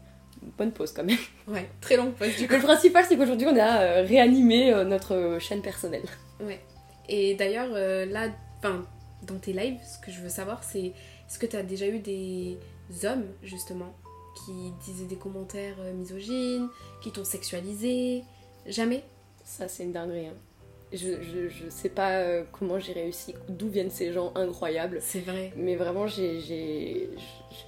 bonne 0.57 0.71
pause 0.71 0.91
quand 0.91 1.03
même. 1.03 1.17
Ouais, 1.47 1.69
très 1.79 1.95
longue 1.95 2.13
pause 2.13 2.35
du 2.37 2.47
coup. 2.47 2.55
Le 2.55 2.61
principal 2.61 3.05
c'est 3.07 3.17
qu'aujourd'hui 3.17 3.47
on 3.47 3.57
a 3.57 4.01
réanimé 4.01 4.71
notre 4.85 5.37
chaîne 5.39 5.61
personnelle. 5.61 6.05
Ouais. 6.41 6.59
Et 7.07 7.35
d'ailleurs, 7.35 7.69
là, 7.69 8.29
dans 9.23 9.37
tes 9.39 9.53
lives, 9.53 9.79
ce 9.83 10.03
que 10.03 10.11
je 10.11 10.21
veux 10.21 10.29
savoir 10.29 10.63
c'est 10.63 10.87
est-ce 11.27 11.39
que 11.39 11.45
tu 11.45 11.55
as 11.55 11.63
déjà 11.63 11.87
eu 11.87 11.99
des 11.99 12.57
hommes 13.03 13.25
justement 13.43 13.95
qui 14.45 14.71
disaient 14.83 15.05
des 15.05 15.15
commentaires 15.15 15.77
misogynes, 15.95 16.67
qui 17.01 17.11
t'ont 17.11 17.23
sexualisé? 17.23 18.23
Jamais? 18.65 19.03
Ça 19.43 19.67
c'est 19.67 19.83
une 19.83 19.93
dinguerie. 19.93 20.27
Hein 20.27 20.33
je, 20.93 20.97
je, 21.21 21.49
je, 21.49 21.69
sais 21.69 21.89
pas 21.89 22.11
euh, 22.19 22.43
comment 22.51 22.79
j'ai 22.79 22.93
réussi, 22.93 23.33
d'où 23.49 23.69
viennent 23.69 23.89
ces 23.89 24.13
gens 24.13 24.31
incroyables. 24.35 24.99
C'est 25.01 25.19
vrai. 25.19 25.51
Mais 25.55 25.75
vraiment, 25.75 26.07
j'ai. 26.07 27.09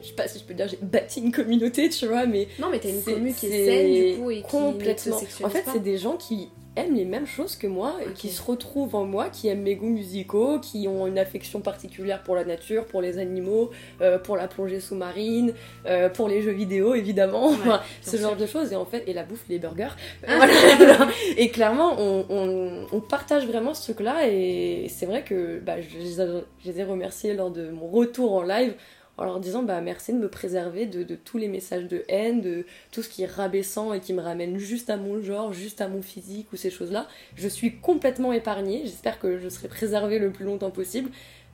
Je 0.02 0.08
sais 0.08 0.14
pas 0.14 0.28
si 0.28 0.40
je 0.40 0.44
peux 0.44 0.54
dire, 0.54 0.68
j'ai 0.68 0.80
bâti 0.82 1.22
une 1.22 1.32
communauté, 1.32 1.90
tu 1.90 2.08
vois, 2.08 2.26
mais. 2.26 2.48
Non, 2.60 2.70
mais 2.72 2.80
t'as 2.80 2.90
une 2.90 3.04
communauté 3.04 3.34
qui 3.34 3.46
est 3.48 3.66
saine, 3.66 4.16
du 4.16 4.22
coup, 4.22 4.32
et 4.32 4.42
complètement. 4.42 5.20
qui 5.20 5.44
En 5.44 5.50
fait, 5.50 5.64
c'est 5.72 5.84
des 5.84 5.98
gens 5.98 6.18
qui 6.18 6.50
aiment 6.78 6.96
les 6.96 7.06
mêmes 7.06 7.26
choses 7.26 7.56
que 7.56 7.68
moi, 7.68 7.96
et 8.06 8.14
qui 8.14 8.30
se 8.30 8.42
retrouvent 8.42 8.96
en 8.96 9.06
moi, 9.06 9.30
qui 9.30 9.48
aiment 9.48 9.64
mes 9.64 9.76
goûts 9.76 9.90
musicaux, 9.90 10.60
qui 10.60 10.88
ont 10.88 11.08
une 11.08 11.20
affection 11.20 11.60
particulière 11.60 12.24
pour 12.24 12.36
la 12.36 12.46
nature, 12.46 12.86
pour 12.86 13.02
les 13.02 13.18
animaux, 13.18 13.72
euh, 14.02 14.18
pour 14.18 14.38
la 14.38 14.48
plongée 14.48 14.80
sous-marine, 14.80 15.54
euh, 15.86 16.10
pour 16.10 16.28
les 16.28 16.42
jeux 16.42 16.52
vidéo 16.52 16.94
évidemment, 16.94 17.52
ce 18.02 18.18
genre 18.18 18.36
de 18.36 18.46
choses. 18.46 18.72
Et 18.72 18.76
en 18.76 18.86
fait, 18.86 19.04
et 19.08 19.14
la 19.14 19.24
bouffe, 19.24 19.44
les 19.50 19.60
burgers. 19.60 19.96
Ah. 20.28 20.48
et 21.38 21.50
clairement, 21.50 21.96
on, 22.00 22.86
on, 22.92 23.02
partage 23.02 23.46
vraiment 23.48 23.74
ce 23.74 23.84
truc-là, 23.84 24.28
et 24.28 24.88
c'est 24.90 25.06
vrai 25.06 25.24
que 25.24 25.60
bah, 25.60 25.82
je, 25.82 26.44
je 26.64 26.72
les 26.72 26.80
ai 26.80 26.84
remerciés 26.84 27.34
lors 27.34 27.52
de 27.52 27.70
mon 27.70 27.88
retour 27.88 28.34
en 28.34 28.44
live 28.44 28.74
en 29.18 29.26
leur 29.26 29.40
disant 29.40 29.64
bah 29.64 29.82
merci 29.82 30.14
de 30.14 30.18
me 30.18 30.30
préserver 30.30 30.86
de, 30.86 31.16
tous 31.16 31.38
les 31.38 31.48
messages 31.48 31.88
de 31.88 32.04
haine, 32.08 32.42
de 32.42 32.66
tout 32.92 33.02
ce 33.02 33.10
qui 33.10 33.24
est 33.24 33.28
rabaissant 33.28 33.94
et 33.94 34.00
qui 34.00 34.14
me 34.14 34.22
ramène 34.22 34.58
juste 34.58 34.90
à 34.90 34.98
mon 34.98 35.22
genre, 35.22 35.54
juste 35.54 35.82
à 35.82 35.88
mon 35.88 36.02
physique 36.02 36.52
ou 36.54 36.56
ces 36.56 36.70
choses-là. 36.70 37.08
Je 37.36 37.48
suis 37.48 37.78
complètement 37.78 38.32
épargnée, 38.34 38.82
j'espère 38.84 39.20
que 39.20 39.40
je 39.40 39.50
serai 39.50 39.68
préservée 39.68 40.20
le 40.20 40.32
plus 40.32 40.46
longtemps 40.46 40.72
possible. 40.72 41.10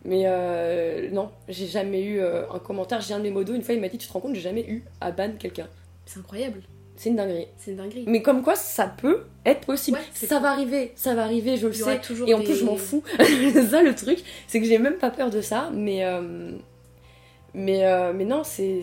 Mais 0.05 0.23
euh, 0.25 1.09
non, 1.11 1.31
j'ai 1.47 1.67
jamais 1.67 2.03
eu 2.03 2.19
euh, 2.19 2.43
un 2.51 2.59
commentaire. 2.59 2.99
J'ai 2.99 3.13
un 3.13 3.19
de 3.19 3.23
mes 3.23 3.31
modos, 3.31 3.53
une 3.53 3.61
fois 3.61 3.73
il 3.73 3.79
m'a 3.79 3.87
dit 3.87 3.97
Tu 3.97 4.07
te 4.07 4.11
rends 4.11 4.19
compte, 4.19 4.35
j'ai 4.35 4.41
jamais 4.41 4.65
eu 4.67 4.83
à 4.99 5.11
ban 5.11 5.31
quelqu'un. 5.39 5.67
C'est 6.05 6.19
incroyable. 6.19 6.61
C'est 6.95 7.09
une 7.09 7.15
dinguerie. 7.15 7.47
C'est 7.57 7.71
une 7.71 7.77
dinguerie. 7.77 8.03
Mais 8.05 8.21
comme 8.21 8.43
quoi, 8.43 8.55
ça 8.55 8.87
peut 8.87 9.23
être 9.45 9.65
possible. 9.65 9.97
ça 10.13 10.39
va 10.39 10.51
arriver, 10.51 10.91
ça 10.95 11.15
va 11.15 11.23
arriver, 11.23 11.57
je 11.57 11.67
le 11.67 11.73
sais. 11.73 12.01
Et 12.27 12.33
en 12.33 12.41
plus, 12.41 12.55
je 12.55 12.65
m'en 12.65 12.75
fous. 12.75 13.03
ça, 13.69 13.81
le 13.81 13.95
truc, 13.95 14.19
c'est 14.47 14.59
que 14.59 14.67
j'ai 14.67 14.77
même 14.77 14.97
pas 14.97 15.09
peur 15.09 15.29
de 15.29 15.41
ça. 15.41 15.71
Mais, 15.73 16.05
euh, 16.05 16.51
mais, 17.55 17.85
euh, 17.85 18.13
mais 18.13 18.25
non, 18.25 18.43
c'est 18.43 18.81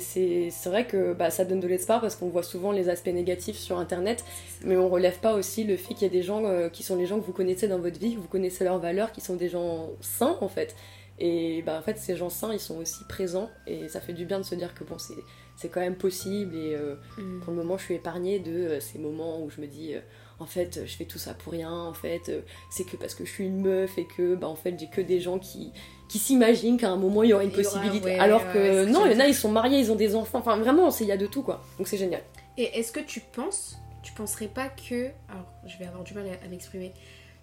vrai 0.67 0.87
que 0.87 1.12
bah, 1.12 1.31
ça 1.31 1.44
donne 1.44 1.58
de 1.58 1.67
l'espoir 1.67 2.00
parce 2.00 2.14
qu'on 2.14 2.28
voit 2.28 2.44
souvent 2.44 2.70
les 2.70 2.88
aspects 2.88 3.08
négatifs 3.08 3.56
sur 3.56 3.78
Internet, 3.78 4.25
mais 4.64 4.76
on 4.76 4.88
relève 4.88 5.19
pas 5.19 5.34
aussi 5.34 5.64
le 5.64 5.76
fait 5.76 5.94
qu'il 5.94 6.02
y 6.02 6.11
a 6.11 6.12
des 6.12 6.22
gens 6.22 6.44
euh, 6.44 6.69
qui 6.69 6.84
sont 6.84 6.96
les 6.96 7.06
gens 7.06 7.19
que 7.19 7.25
vous 7.25 7.32
connaissez 7.32 7.67
dans 7.67 7.81
votre 7.81 7.99
vie, 7.99 8.14
que 8.14 8.20
vous 8.20 8.28
connaissez 8.28 8.62
leurs 8.62 8.78
valeurs, 8.78 9.11
qui 9.11 9.20
sont 9.20 9.34
des 9.34 9.49
gens 9.49 9.90
sains 10.00 10.37
en 10.40 10.49
fait. 10.49 10.76
Et 11.19 11.62
bah, 11.62 11.78
en 11.78 11.82
fait, 11.82 11.99
ces 11.99 12.17
gens 12.17 12.31
sains, 12.31 12.52
ils 12.52 12.61
sont 12.61 12.78
aussi 12.78 13.05
présents 13.08 13.50
et 13.67 13.88
ça 13.88 14.00
fait 14.00 14.12
du 14.12 14.25
bien 14.25 14.38
de 14.38 14.44
se 14.44 14.55
dire 14.55 14.72
que 14.72 14.84
bon, 14.84 14.96
c'est 14.99 15.69
quand 15.69 15.81
même 15.81 15.96
possible. 15.96 16.55
Et 16.55 16.75
euh, 16.76 16.94
mm. 17.19 17.40
pour 17.40 17.52
le 17.52 17.58
moment, 17.58 17.76
je 17.76 17.84
suis 17.84 17.94
épargnée 17.94 18.38
de 18.38 18.78
ces 18.78 18.99
moments 18.99 19.43
où 19.43 19.50
je 19.50 19.61
me 19.61 19.67
dis 19.67 19.94
en 20.38 20.46
fait 20.46 20.87
je 20.87 20.96
fais 20.96 21.05
tout 21.05 21.19
ça 21.19 21.34
pour 21.34 21.52
rien 21.52 21.70
en 21.70 21.93
fait 21.93 22.32
c'est 22.70 22.84
que 22.84 22.96
parce 22.96 23.14
que 23.14 23.26
je 23.26 23.31
suis 23.31 23.44
une 23.44 23.61
meuf 23.61 23.99
et 23.99 24.06
que 24.06 24.34
bah 24.34 24.49
en 24.49 24.55
fait 24.55 24.75
j'ai 24.81 24.88
que 24.88 25.02
des 25.02 25.20
gens 25.20 25.38
qui 25.38 25.70
qui 26.10 26.18
s'imaginent 26.18 26.76
qu'à 26.76 26.90
un 26.90 26.96
moment 26.96 27.22
il 27.22 27.30
y 27.30 27.32
aura 27.32 27.44
une 27.44 27.52
possibilité. 27.52 28.18
Alors 28.18 28.52
que 28.52 28.84
non, 28.84 29.06
il 29.06 29.12
y 29.12 29.14
en 29.14 29.20
a, 29.20 29.28
ils 29.28 29.34
sont 29.34 29.52
mariés, 29.52 29.78
ils 29.78 29.92
ont 29.92 29.96
des 29.96 30.16
enfants. 30.16 30.40
Enfin, 30.40 30.56
vraiment, 30.56 30.90
il 30.90 31.06
y 31.06 31.12
a 31.12 31.16
de 31.16 31.26
tout, 31.26 31.42
quoi. 31.42 31.62
Donc 31.78 31.86
c'est 31.86 31.96
génial. 31.96 32.20
Et 32.58 32.64
est-ce 32.80 32.90
que 32.90 32.98
tu 32.98 33.20
penses, 33.20 33.78
tu 34.02 34.12
penserais 34.12 34.48
pas 34.48 34.68
que. 34.68 35.10
Alors, 35.28 35.46
je 35.66 35.78
vais 35.78 35.86
avoir 35.86 36.02
du 36.02 36.12
mal 36.14 36.26
à, 36.44 36.48
m'exprimer, 36.48 36.92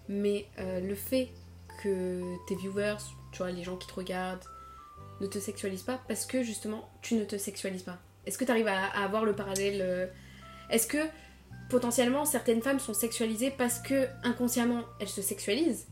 mais 0.10 0.48
euh, 0.60 0.82
le 0.82 0.96
fait 0.96 1.30
que 1.82 2.22
tes 2.50 2.56
viewers, 2.56 2.98
tu 3.32 3.38
vois, 3.38 3.52
les 3.52 3.64
gens 3.64 3.78
qui 3.78 3.88
te 3.88 3.94
regardent, 3.94 4.44
ne 5.22 5.28
te 5.28 5.40
sexualisent 5.40 5.84
pas 5.84 6.02
parce 6.10 6.26
que 6.26 6.44
justement, 6.44 6.90
tu 7.02 7.16
ne 7.16 7.24
te 7.24 7.38
sexualises 7.38 7.84
pas? 7.84 7.98
Est-ce 8.26 8.38
que 8.38 8.44
tu 8.44 8.52
arrives 8.52 8.68
à, 8.68 8.88
avoir 9.02 9.24
le 9.24 9.34
parallèle 9.34 9.80
euh, 9.82 10.08
Est-ce 10.70 10.88
que 10.88 11.08
potentiellement 11.70 12.26
certaines 12.26 12.62
femmes 12.62 12.80
sont 12.80 12.94
sexualisées 12.94 13.50
parce 13.50 13.80
que 13.80 14.08
inconsciemment 14.24 14.82
elles 15.00 15.08
se 15.08 15.22
sexualisent? 15.22 15.88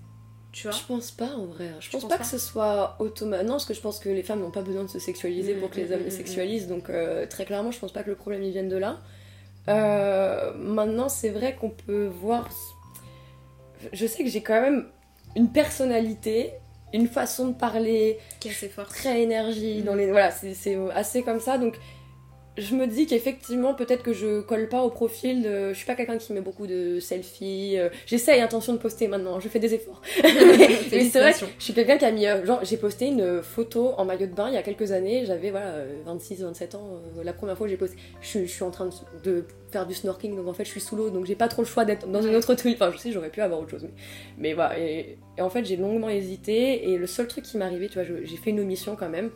Je 0.55 0.85
pense 0.87 1.11
pas 1.11 1.35
en 1.35 1.45
vrai. 1.45 1.71
Je, 1.79 1.89
pense, 1.89 2.07
pas, 2.07 2.17
que 2.17 2.25
ce 2.25 2.37
soit 2.37 2.95
automatique. 2.99 3.45
Non, 3.45 3.53
parce 3.53 3.65
que 3.65 3.73
je 3.73 3.81
pense 3.81 3.99
que 3.99 4.09
les 4.09 4.23
femmes 4.23 4.39
n'ont 4.39 4.51
pas 4.51 4.61
besoin 4.61 4.83
de 4.83 4.89
se 4.89 4.99
sexualiser 4.99 5.55
mm, 5.55 5.59
pour 5.59 5.69
que 5.69 5.75
les 5.75 5.87
mm, 5.87 5.93
hommes 5.93 6.03
les 6.03 6.07
mm, 6.07 6.11
sexualisent. 6.11 6.67
Donc 6.67 6.89
euh, 6.89 7.25
très 7.27 7.45
clairement, 7.45 7.71
je 7.71 7.79
pense 7.79 7.91
pas 7.91 8.03
que 8.03 8.09
le 8.09 8.15
problème 8.15 8.43
il 8.43 8.51
vienne 8.51 8.69
de 8.69 8.77
là. 8.77 8.99
Euh, 9.67 10.53
maintenant, 10.57 11.09
c'est 11.09 11.29
vrai 11.29 11.55
qu'on 11.55 11.71
peut 11.71 12.05
voir. 12.05 12.49
Je 13.91 14.05
sais 14.05 14.23
que 14.23 14.29
j'ai 14.29 14.41
quand 14.41 14.61
même 14.61 14.87
une 15.35 15.51
personnalité, 15.51 16.53
une 16.93 17.07
façon 17.07 17.49
de 17.49 17.53
parler 17.53 18.17
qui 18.39 18.47
est 18.47 18.51
assez 18.51 18.69
forte, 18.69 18.89
très 18.89 19.21
énergie. 19.21 19.81
Dans 19.81 19.95
les 19.95 20.09
voilà, 20.09 20.31
c'est 20.31 20.77
assez 20.93 21.23
comme 21.23 21.41
ça. 21.41 21.57
Donc 21.57 21.77
je 22.57 22.73
me 22.75 22.87
dis 22.87 23.05
qu'effectivement, 23.05 23.73
peut-être 23.73 24.01
que 24.01 24.13
je 24.13 24.39
colle 24.39 24.69
pas 24.69 24.81
au 24.83 24.89
profil. 24.89 25.43
De... 25.43 25.69
Je 25.69 25.73
suis 25.73 25.85
pas 25.85 25.95
quelqu'un 25.95 26.17
qui 26.17 26.31
met 26.31 26.41
beaucoup 26.41 26.67
de 26.67 26.99
selfies. 26.99 27.77
Euh, 27.77 27.89
j'essaye, 28.05 28.39
intention 28.39 28.73
de 28.73 28.77
poster 28.77 29.07
maintenant. 29.07 29.39
Je 29.39 29.49
fais 29.49 29.59
des 29.59 29.73
efforts. 29.73 30.01
mais 30.23 30.29
c'est 31.09 31.19
vrai, 31.19 31.33
je 31.33 31.63
suis 31.63 31.73
quelqu'un 31.73 31.97
qui 31.97 32.05
a 32.05 32.11
mis. 32.11 32.25
Euh, 32.27 32.45
genre, 32.45 32.59
j'ai 32.63 32.77
posté 32.77 33.07
une 33.07 33.41
photo 33.41 33.93
en 33.97 34.05
maillot 34.05 34.27
de 34.27 34.33
bain 34.33 34.47
il 34.47 34.53
y 34.53 34.57
a 34.57 34.63
quelques 34.63 34.93
années. 34.93 35.25
J'avais 35.25 35.51
voilà 35.51 35.75
26, 36.05 36.43
27 36.43 36.75
ans. 36.75 37.01
Euh, 37.17 37.23
la 37.23 37.33
première 37.33 37.57
fois 37.57 37.67
que 37.67 37.71
j'ai 37.71 37.77
posté, 37.77 37.97
je, 38.21 38.45
suis 38.45 38.63
en 38.63 38.71
train 38.71 38.89
de, 39.23 39.45
faire 39.71 39.85
du 39.85 39.93
snorkeling, 39.93 40.37
donc 40.37 40.47
en 40.47 40.53
fait, 40.53 40.63
je 40.63 40.69
suis 40.69 40.81
sous 40.81 40.95
l'eau, 40.95 41.09
donc 41.09 41.25
j'ai 41.25 41.35
pas 41.35 41.49
trop 41.49 41.61
le 41.61 41.67
choix 41.67 41.83
d'être 41.83 42.07
dans 42.07 42.21
une 42.21 42.35
autre 42.35 42.53
tenue. 42.55 42.75
Enfin, 42.75 42.91
je 42.93 42.97
sais, 42.97 43.11
j'aurais 43.11 43.29
pu 43.29 43.41
avoir 43.41 43.59
autre 43.59 43.71
chose, 43.71 43.83
mais, 43.83 43.93
mais 44.37 44.53
voilà. 44.53 44.79
Et, 44.79 45.17
et 45.37 45.41
en 45.41 45.49
fait, 45.49 45.65
j'ai 45.65 45.75
longuement 45.75 46.09
hésité. 46.09 46.89
Et 46.89 46.97
le 46.97 47.07
seul 47.07 47.27
truc 47.27 47.43
qui 47.43 47.57
m'est 47.57 47.65
arrivé, 47.65 47.89
tu 47.89 47.99
vois, 47.99 48.03
j'ai 48.23 48.37
fait 48.37 48.51
une 48.51 48.61
omission 48.61 48.95
quand 48.95 49.09
même. 49.09 49.31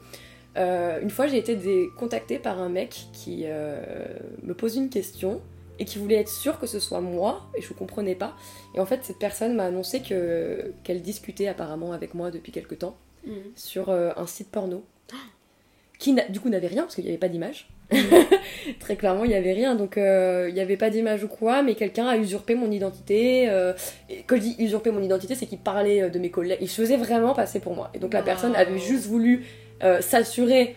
Euh, 0.57 0.99
une 1.01 1.09
fois, 1.09 1.27
j'ai 1.27 1.37
été 1.37 1.57
contactée 1.97 2.39
par 2.39 2.59
un 2.59 2.69
mec 2.69 3.05
qui 3.13 3.43
euh, 3.45 3.81
me 4.43 4.53
pose 4.53 4.75
une 4.75 4.89
question 4.89 5.41
et 5.77 5.85
qui 5.85 5.97
voulait 5.97 6.15
être 6.17 6.29
sûr 6.29 6.59
que 6.59 6.67
ce 6.67 6.79
soit 6.79 6.99
moi, 6.99 7.49
et 7.55 7.61
je 7.61 7.71
ne 7.71 7.77
comprenais 7.77 8.15
pas. 8.15 8.35
Et 8.75 8.79
en 8.79 8.85
fait, 8.85 8.99
cette 9.03 9.19
personne 9.19 9.55
m'a 9.55 9.65
annoncé 9.65 10.01
que, 10.01 10.73
qu'elle 10.83 11.01
discutait 11.01 11.47
apparemment 11.47 11.93
avec 11.93 12.13
moi 12.13 12.31
depuis 12.31 12.51
quelque 12.51 12.75
temps 12.75 12.97
mm. 13.25 13.31
sur 13.55 13.89
euh, 13.89 14.11
un 14.17 14.27
site 14.27 14.49
porno. 14.51 14.83
qui 15.97 16.15
du 16.29 16.39
coup 16.39 16.49
n'avait 16.49 16.67
rien 16.67 16.83
parce 16.83 16.95
qu'il 16.95 17.05
n'y 17.05 17.09
avait 17.11 17.17
pas 17.17 17.29
d'image. 17.29 17.69
Très 18.79 18.95
clairement, 18.97 19.23
il 19.23 19.29
n'y 19.29 19.35
avait 19.35 19.53
rien, 19.53 19.75
donc 19.75 19.97
euh, 19.97 20.45
il 20.49 20.53
n'y 20.53 20.59
avait 20.59 20.77
pas 20.77 20.89
d'image 20.89 21.23
ou 21.23 21.27
quoi, 21.27 21.63
mais 21.63 21.75
quelqu'un 21.75 22.07
a 22.07 22.17
usurpé 22.17 22.55
mon 22.55 22.71
identité. 22.71 23.49
euh, 23.49 23.73
et 24.09 24.23
quand 24.27 24.35
je 24.35 24.41
dis 24.41 24.55
usurper 24.59 24.91
mon 24.91 25.01
identité, 25.01 25.33
c'est 25.35 25.45
qu'il 25.45 25.59
parlait 25.59 26.09
de 26.09 26.19
mes 26.19 26.29
collègues, 26.29 26.59
il 26.61 26.69
se 26.69 26.81
faisait 26.81 26.97
vraiment 26.97 27.33
passer 27.33 27.59
pour 27.59 27.73
moi. 27.75 27.89
Et 27.93 27.99
donc 27.99 28.13
la 28.13 28.19
Wow. 28.19 28.25
personne 28.25 28.55
avait 28.55 28.77
juste 28.77 29.05
voulu 29.07 29.45
euh, 29.83 30.01
s'assurer 30.01 30.75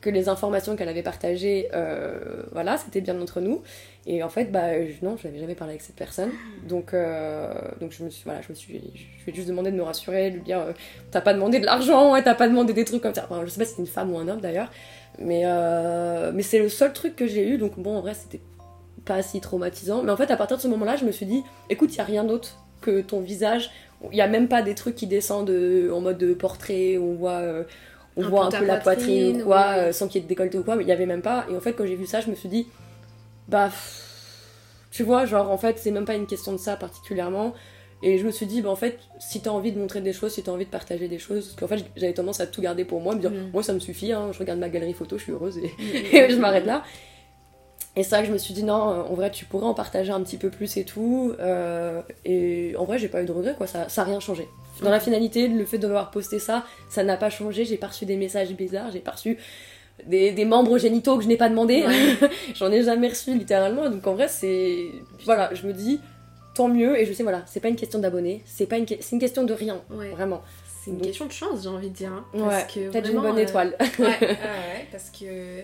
que 0.00 0.10
les 0.10 0.28
informations 0.28 0.74
qu'elle 0.74 0.88
avait 0.88 1.02
partagées, 1.02 1.68
euh, 1.74 2.42
voilà, 2.50 2.76
c'était 2.76 3.00
bien 3.00 3.20
entre 3.20 3.40
nous. 3.40 3.62
Et 4.04 4.24
en 4.24 4.28
fait, 4.28 4.50
bah 4.50 4.72
non, 5.00 5.16
je 5.16 5.28
n'avais 5.28 5.38
jamais 5.38 5.54
parlé 5.54 5.74
avec 5.74 5.82
cette 5.82 5.94
personne. 5.94 6.30
Donc, 6.68 6.92
euh, 6.92 7.52
donc 7.80 7.92
je 7.92 8.02
me 8.02 8.10
suis, 8.10 8.24
voilà, 8.24 8.40
je 8.40 8.48
me 8.48 8.54
suis, 8.54 8.74
je 8.74 9.24
lui 9.24 9.32
ai 9.32 9.34
juste 9.34 9.48
demandé 9.48 9.70
de 9.70 9.76
me 9.76 9.82
rassurer, 9.82 10.30
de 10.30 10.36
lui 10.36 10.42
dire, 10.42 10.74
t'as 11.12 11.20
pas 11.20 11.32
demandé 11.34 11.60
de 11.60 11.66
l'argent, 11.66 12.12
ouais, 12.12 12.22
t'as 12.22 12.34
pas 12.34 12.48
demandé 12.48 12.72
des 12.72 12.84
trucs 12.84 13.00
comme 13.00 13.14
ça. 13.14 13.26
Enfin, 13.30 13.42
je 13.44 13.50
sais 13.50 13.60
pas 13.60 13.64
si 13.64 13.74
c'est 13.76 13.82
une 13.82 13.86
femme 13.86 14.12
ou 14.12 14.18
un 14.18 14.26
homme 14.26 14.40
d'ailleurs, 14.40 14.72
mais 15.20 15.44
mais 16.32 16.42
c'est 16.42 16.58
le 16.58 16.68
seul 16.68 16.92
truc 16.92 17.14
que 17.14 17.28
j'ai 17.28 17.46
eu. 17.46 17.58
Donc 17.58 17.78
bon, 17.78 17.96
en 17.96 18.00
vrai, 18.00 18.14
c'était 18.14 18.40
pas 19.04 19.22
si 19.22 19.40
traumatisant. 19.40 20.02
Mais 20.02 20.10
en 20.10 20.16
fait, 20.16 20.32
à 20.32 20.36
partir 20.36 20.56
de 20.56 20.62
ce 20.62 20.68
moment-là, 20.68 20.96
je 20.96 21.04
me 21.04 21.12
suis 21.12 21.26
dit, 21.26 21.44
écoute, 21.70 21.94
il 21.94 21.98
y 21.98 22.00
a 22.00 22.04
rien 22.04 22.24
d'autre 22.24 22.58
que 22.80 23.02
ton 23.02 23.20
visage. 23.20 23.70
Il 24.10 24.16
y 24.18 24.20
a 24.20 24.26
même 24.26 24.48
pas 24.48 24.62
des 24.62 24.74
trucs 24.74 24.96
qui 24.96 25.06
descendent 25.06 25.50
en 25.92 26.00
mode 26.00 26.18
de 26.18 26.34
portrait, 26.34 26.98
on 26.98 27.14
voit. 27.14 27.64
On 28.16 28.24
Un 28.24 28.28
voit 28.28 28.44
un 28.44 28.52
peu 28.52 28.64
la 28.64 28.76
poitrine 28.78 29.42
ou 29.42 29.44
quoi, 29.44 29.74
ouais. 29.74 29.78
euh, 29.78 29.92
sans 29.92 30.08
qu'il 30.08 30.16
y 30.20 30.20
ait 30.20 30.24
de 30.24 30.28
décolleté 30.28 30.58
ou 30.58 30.64
quoi, 30.64 30.76
mais 30.76 30.84
il 30.84 30.88
y 30.88 30.92
avait 30.92 31.06
même 31.06 31.22
pas. 31.22 31.46
Et 31.50 31.56
en 31.56 31.60
fait, 31.60 31.72
quand 31.74 31.86
j'ai 31.86 31.96
vu 31.96 32.06
ça, 32.06 32.20
je 32.20 32.30
me 32.30 32.34
suis 32.34 32.48
dit, 32.48 32.68
bah, 33.48 33.70
tu 34.90 35.02
vois, 35.04 35.24
genre, 35.26 35.50
en 35.50 35.56
fait, 35.58 35.78
c'est 35.78 35.90
même 35.90 36.04
pas 36.04 36.14
une 36.14 36.26
question 36.26 36.52
de 36.52 36.58
ça 36.58 36.76
particulièrement. 36.76 37.54
Et 38.02 38.18
je 38.18 38.26
me 38.26 38.30
suis 38.32 38.46
dit, 38.46 38.62
bah, 38.62 38.68
en 38.70 38.76
fait, 38.76 38.98
si 39.18 39.40
t'as 39.40 39.50
envie 39.50 39.72
de 39.72 39.78
montrer 39.78 40.00
des 40.00 40.12
choses, 40.12 40.32
si 40.34 40.42
t'as 40.42 40.52
envie 40.52 40.64
de 40.66 40.70
partager 40.70 41.08
des 41.08 41.18
choses, 41.18 41.46
parce 41.46 41.56
qu'en 41.56 41.68
fait, 41.76 41.84
j'avais 41.96 42.12
tendance 42.12 42.40
à 42.40 42.46
tout 42.46 42.60
garder 42.60 42.84
pour 42.84 43.00
moi, 43.00 43.14
me 43.14 43.20
dire, 43.20 43.30
Mm. 43.30 43.50
moi, 43.52 43.62
ça 43.62 43.72
me 43.72 43.78
suffit, 43.78 44.12
hein, 44.12 44.30
je 44.32 44.38
regarde 44.40 44.58
ma 44.58 44.68
galerie 44.68 44.92
photo, 44.92 45.16
je 45.18 45.22
suis 45.24 45.32
heureuse 45.32 45.58
et, 45.58 45.70
Mm, 45.78 45.82
et 46.12 46.30
je 46.30 46.36
m'arrête 46.36 46.66
là. 46.66 46.82
Et 47.94 48.02
c'est 48.04 48.10
vrai 48.10 48.22
que 48.22 48.28
je 48.28 48.32
me 48.32 48.38
suis 48.38 48.54
dit, 48.54 48.64
non, 48.64 48.74
en 48.74 49.14
vrai, 49.14 49.30
tu 49.30 49.44
pourrais 49.44 49.66
en 49.66 49.74
partager 49.74 50.12
un 50.12 50.22
petit 50.22 50.38
peu 50.38 50.50
plus 50.50 50.76
et 50.78 50.84
tout. 50.84 51.34
euh, 51.40 52.00
et 52.24 52.74
en 52.78 52.84
vrai, 52.84 52.98
j'ai 52.98 53.08
pas 53.08 53.22
eu 53.22 53.26
de 53.26 53.32
regrets, 53.32 53.54
quoi, 53.54 53.66
ça, 53.66 53.88
ça 53.88 54.02
a 54.02 54.04
rien 54.04 54.20
changé. 54.20 54.48
Dans 54.80 54.90
la 54.90 55.00
finalité, 55.00 55.48
le 55.48 55.64
fait 55.64 55.78
d'avoir 55.78 56.10
posté 56.10 56.38
ça, 56.38 56.64
ça 56.88 57.04
n'a 57.04 57.16
pas 57.16 57.30
changé. 57.30 57.64
J'ai 57.64 57.76
pas 57.76 57.88
reçu 57.88 58.04
des 58.06 58.16
messages 58.16 58.50
bizarres, 58.52 58.90
j'ai 58.90 59.00
pas 59.00 59.10
reçu 59.12 59.36
des, 60.06 60.32
des 60.32 60.44
membres 60.44 60.78
génitaux 60.78 61.16
que 61.18 61.22
je 61.24 61.28
n'ai 61.28 61.36
pas 61.36 61.48
demandé. 61.48 61.84
Ouais. 61.86 62.28
J'en 62.54 62.72
ai 62.72 62.82
jamais 62.82 63.08
reçu 63.08 63.34
littéralement. 63.36 63.88
Donc 63.90 64.06
en 64.06 64.14
vrai, 64.14 64.28
c'est. 64.28 64.86
Voilà, 65.24 65.52
je 65.54 65.66
me 65.66 65.72
dis, 65.72 66.00
tant 66.54 66.68
mieux. 66.68 66.98
Et 66.98 67.04
je 67.06 67.12
sais, 67.12 67.22
voilà, 67.22 67.42
c'est 67.46 67.60
pas 67.60 67.68
une 67.68 67.76
question 67.76 67.98
d'abonnés, 67.98 68.42
c'est 68.46 68.66
pas 68.66 68.78
une, 68.78 68.86
que- 68.86 68.94
une 69.12 69.18
question 69.20 69.44
de 69.44 69.52
rien, 69.52 69.80
Ouais. 69.90 70.08
vraiment. 70.10 70.42
C'est 70.84 70.90
une 70.90 70.96
Donc- 70.96 71.06
question 71.06 71.26
de 71.26 71.32
chance, 71.32 71.62
j'ai 71.62 71.68
envie 71.68 71.90
de 71.90 71.94
dire. 71.94 72.10
hein, 72.12 72.24
Ouais, 72.34 72.40
parce 72.48 72.72
que 72.74 72.90
peut-être 72.90 73.10
une 73.10 73.20
bonne 73.20 73.38
euh, 73.38 73.42
étoile. 73.42 73.76
Ouais, 74.00 74.36
parce 74.90 75.10
que. 75.10 75.60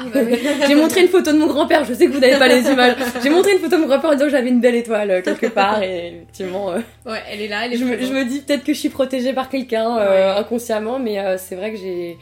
Ah 0.00 0.04
bah 0.14 0.20
oui. 0.24 0.38
J'ai 0.66 0.74
montré 0.76 1.02
une 1.02 1.08
photo 1.08 1.32
de 1.32 1.38
mon 1.38 1.48
grand-père, 1.48 1.84
je 1.84 1.92
sais 1.92 2.06
que 2.06 2.12
vous 2.12 2.20
n'avez 2.20 2.38
pas 2.38 2.46
les 2.48 2.60
images. 2.70 2.94
J'ai 3.22 3.30
montré 3.30 3.52
une 3.52 3.58
photo 3.58 3.76
de 3.76 3.80
mon 3.80 3.88
grand-père 3.88 4.10
en 4.10 4.12
disant 4.14 4.26
que 4.26 4.30
j'avais 4.30 4.48
une 4.48 4.60
belle 4.60 4.76
étoile 4.76 5.10
euh, 5.10 5.22
quelque 5.22 5.46
part. 5.46 5.82
Et 5.82 6.08
effectivement, 6.22 6.70
euh, 6.70 6.78
Ouais, 7.04 7.20
elle 7.30 7.40
est 7.40 7.48
là, 7.48 7.66
elle 7.66 7.72
est 7.72 7.76
je, 7.76 7.84
me, 7.84 7.98
je 8.00 8.12
me 8.12 8.24
dis 8.24 8.40
peut-être 8.40 8.62
que 8.64 8.72
je 8.72 8.78
suis 8.78 8.88
protégée 8.90 9.32
par 9.32 9.48
quelqu'un 9.48 9.98
euh, 9.98 10.32
Ouais. 10.34 10.38
inconsciemment, 10.40 10.98
mais 11.00 11.18
euh, 11.18 11.36
c'est 11.36 11.56
vrai 11.56 11.72
que 11.72 11.78
j'ai 11.78 12.16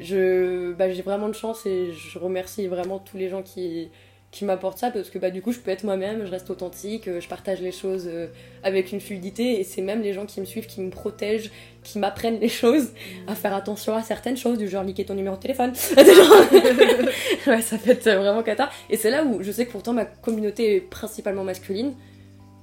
je, 0.00 0.72
bah, 0.72 0.90
j'ai 0.90 1.02
vraiment 1.02 1.28
de 1.28 1.34
chance 1.34 1.64
et 1.66 1.92
je 1.92 2.18
remercie 2.18 2.66
vraiment 2.66 2.98
tous 2.98 3.16
les 3.16 3.28
gens 3.28 3.42
qui, 3.42 3.88
qui 4.32 4.46
m'apportent 4.46 4.78
ça 4.78 4.90
parce 4.90 5.10
que 5.10 5.18
bah, 5.18 5.30
du 5.30 5.42
coup 5.42 5.52
je 5.52 5.58
peux 5.60 5.70
être 5.70 5.84
moi-même, 5.84 6.24
je 6.24 6.30
reste 6.30 6.48
authentique, 6.48 7.06
euh, 7.06 7.20
je 7.20 7.28
partage 7.28 7.60
les 7.60 7.70
choses 7.70 8.08
euh, 8.08 8.26
avec 8.64 8.90
une 8.90 9.00
fluidité 9.00 9.60
et 9.60 9.64
c'est 9.64 9.82
même 9.82 10.00
les 10.00 10.14
gens 10.14 10.24
qui 10.24 10.40
me 10.40 10.46
suivent 10.46 10.66
qui 10.66 10.80
me 10.80 10.90
protègent, 10.90 11.50
qui 11.84 11.98
m'apprennent 11.98 12.40
les 12.40 12.48
choses, 12.48 12.92
à 13.26 13.34
faire 13.34 13.54
attention 13.54 13.94
à 13.94 14.02
certaines 14.02 14.38
choses 14.38 14.56
du 14.56 14.68
genre 14.68 14.84
liquer 14.84 15.04
ton 15.04 15.14
numéro 15.14 15.36
de 15.36 15.40
téléphone. 15.40 15.72
Ouais, 17.46 17.60
ça 17.60 17.76
être 17.86 18.04
vraiment 18.04 18.42
cata. 18.42 18.70
Et 18.88 18.96
c'est 18.96 19.10
là 19.10 19.24
où 19.24 19.42
je 19.42 19.50
sais 19.52 19.66
que 19.66 19.72
pourtant 19.72 19.92
ma 19.92 20.04
communauté 20.06 20.76
est 20.76 20.80
principalement 20.80 21.44
masculine 21.44 21.94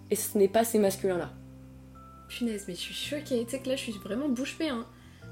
et 0.10 0.16
ce 0.16 0.38
n'est 0.38 0.48
pas 0.48 0.64
ces 0.64 0.80
masculins-là. 0.80 1.32
Punaise, 2.30 2.66
mais 2.68 2.76
je 2.76 2.80
suis 2.80 2.94
choquée. 2.94 3.44
Tu 3.46 3.52
sais 3.52 3.60
que 3.60 3.70
là, 3.70 3.76
je 3.76 3.82
suis 3.82 3.92
vraiment 4.04 4.30
bouche 4.30 4.58
bée. 4.58 4.70
Hein. 4.70 4.86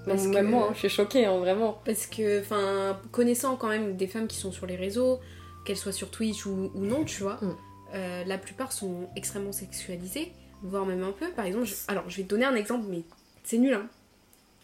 Parce 0.06 0.24
Même 0.26 0.46
que- 0.46 0.52
moi, 0.52 0.68
hein, 0.70 0.74
je 0.74 0.80
suis 0.80 0.90
choquée, 0.90 1.26
hein, 1.26 1.38
vraiment. 1.38 1.80
Parce 1.86 2.08
que, 2.08 2.42
enfin, 2.42 3.00
connaissant 3.12 3.56
quand 3.56 3.68
même 3.70 3.96
des 3.96 4.08
femmes 4.08 4.28
qui 4.28 4.38
sont 4.38 4.52
sur 4.52 4.66
les 4.66 4.76
réseaux, 4.76 5.20
qu'elles 5.68 5.78
soient 5.78 5.92
sur 5.92 6.10
Twitch 6.10 6.46
ou, 6.46 6.72
ou 6.74 6.82
non, 6.86 7.04
tu 7.04 7.22
vois, 7.24 7.38
Mm. 7.42 7.56
euh, 7.94 8.24
la 8.26 8.38
plupart 8.38 8.72
sont 8.72 9.10
extrêmement 9.16 9.52
sexualisées, 9.52 10.32
voire 10.64 10.86
même 10.86 11.04
un 11.04 11.12
peu. 11.12 11.30
Par 11.32 11.46
exemple, 11.46 11.66
je- 11.66 11.76
alors 11.88 12.10
je 12.10 12.18
vais 12.18 12.24
te 12.24 12.30
donner 12.30 12.46
un 12.46 12.56
exemple, 12.56 12.86
mais 12.90 13.02
c'est 13.44 13.58
nul, 13.58 13.74
hein. 13.74 13.88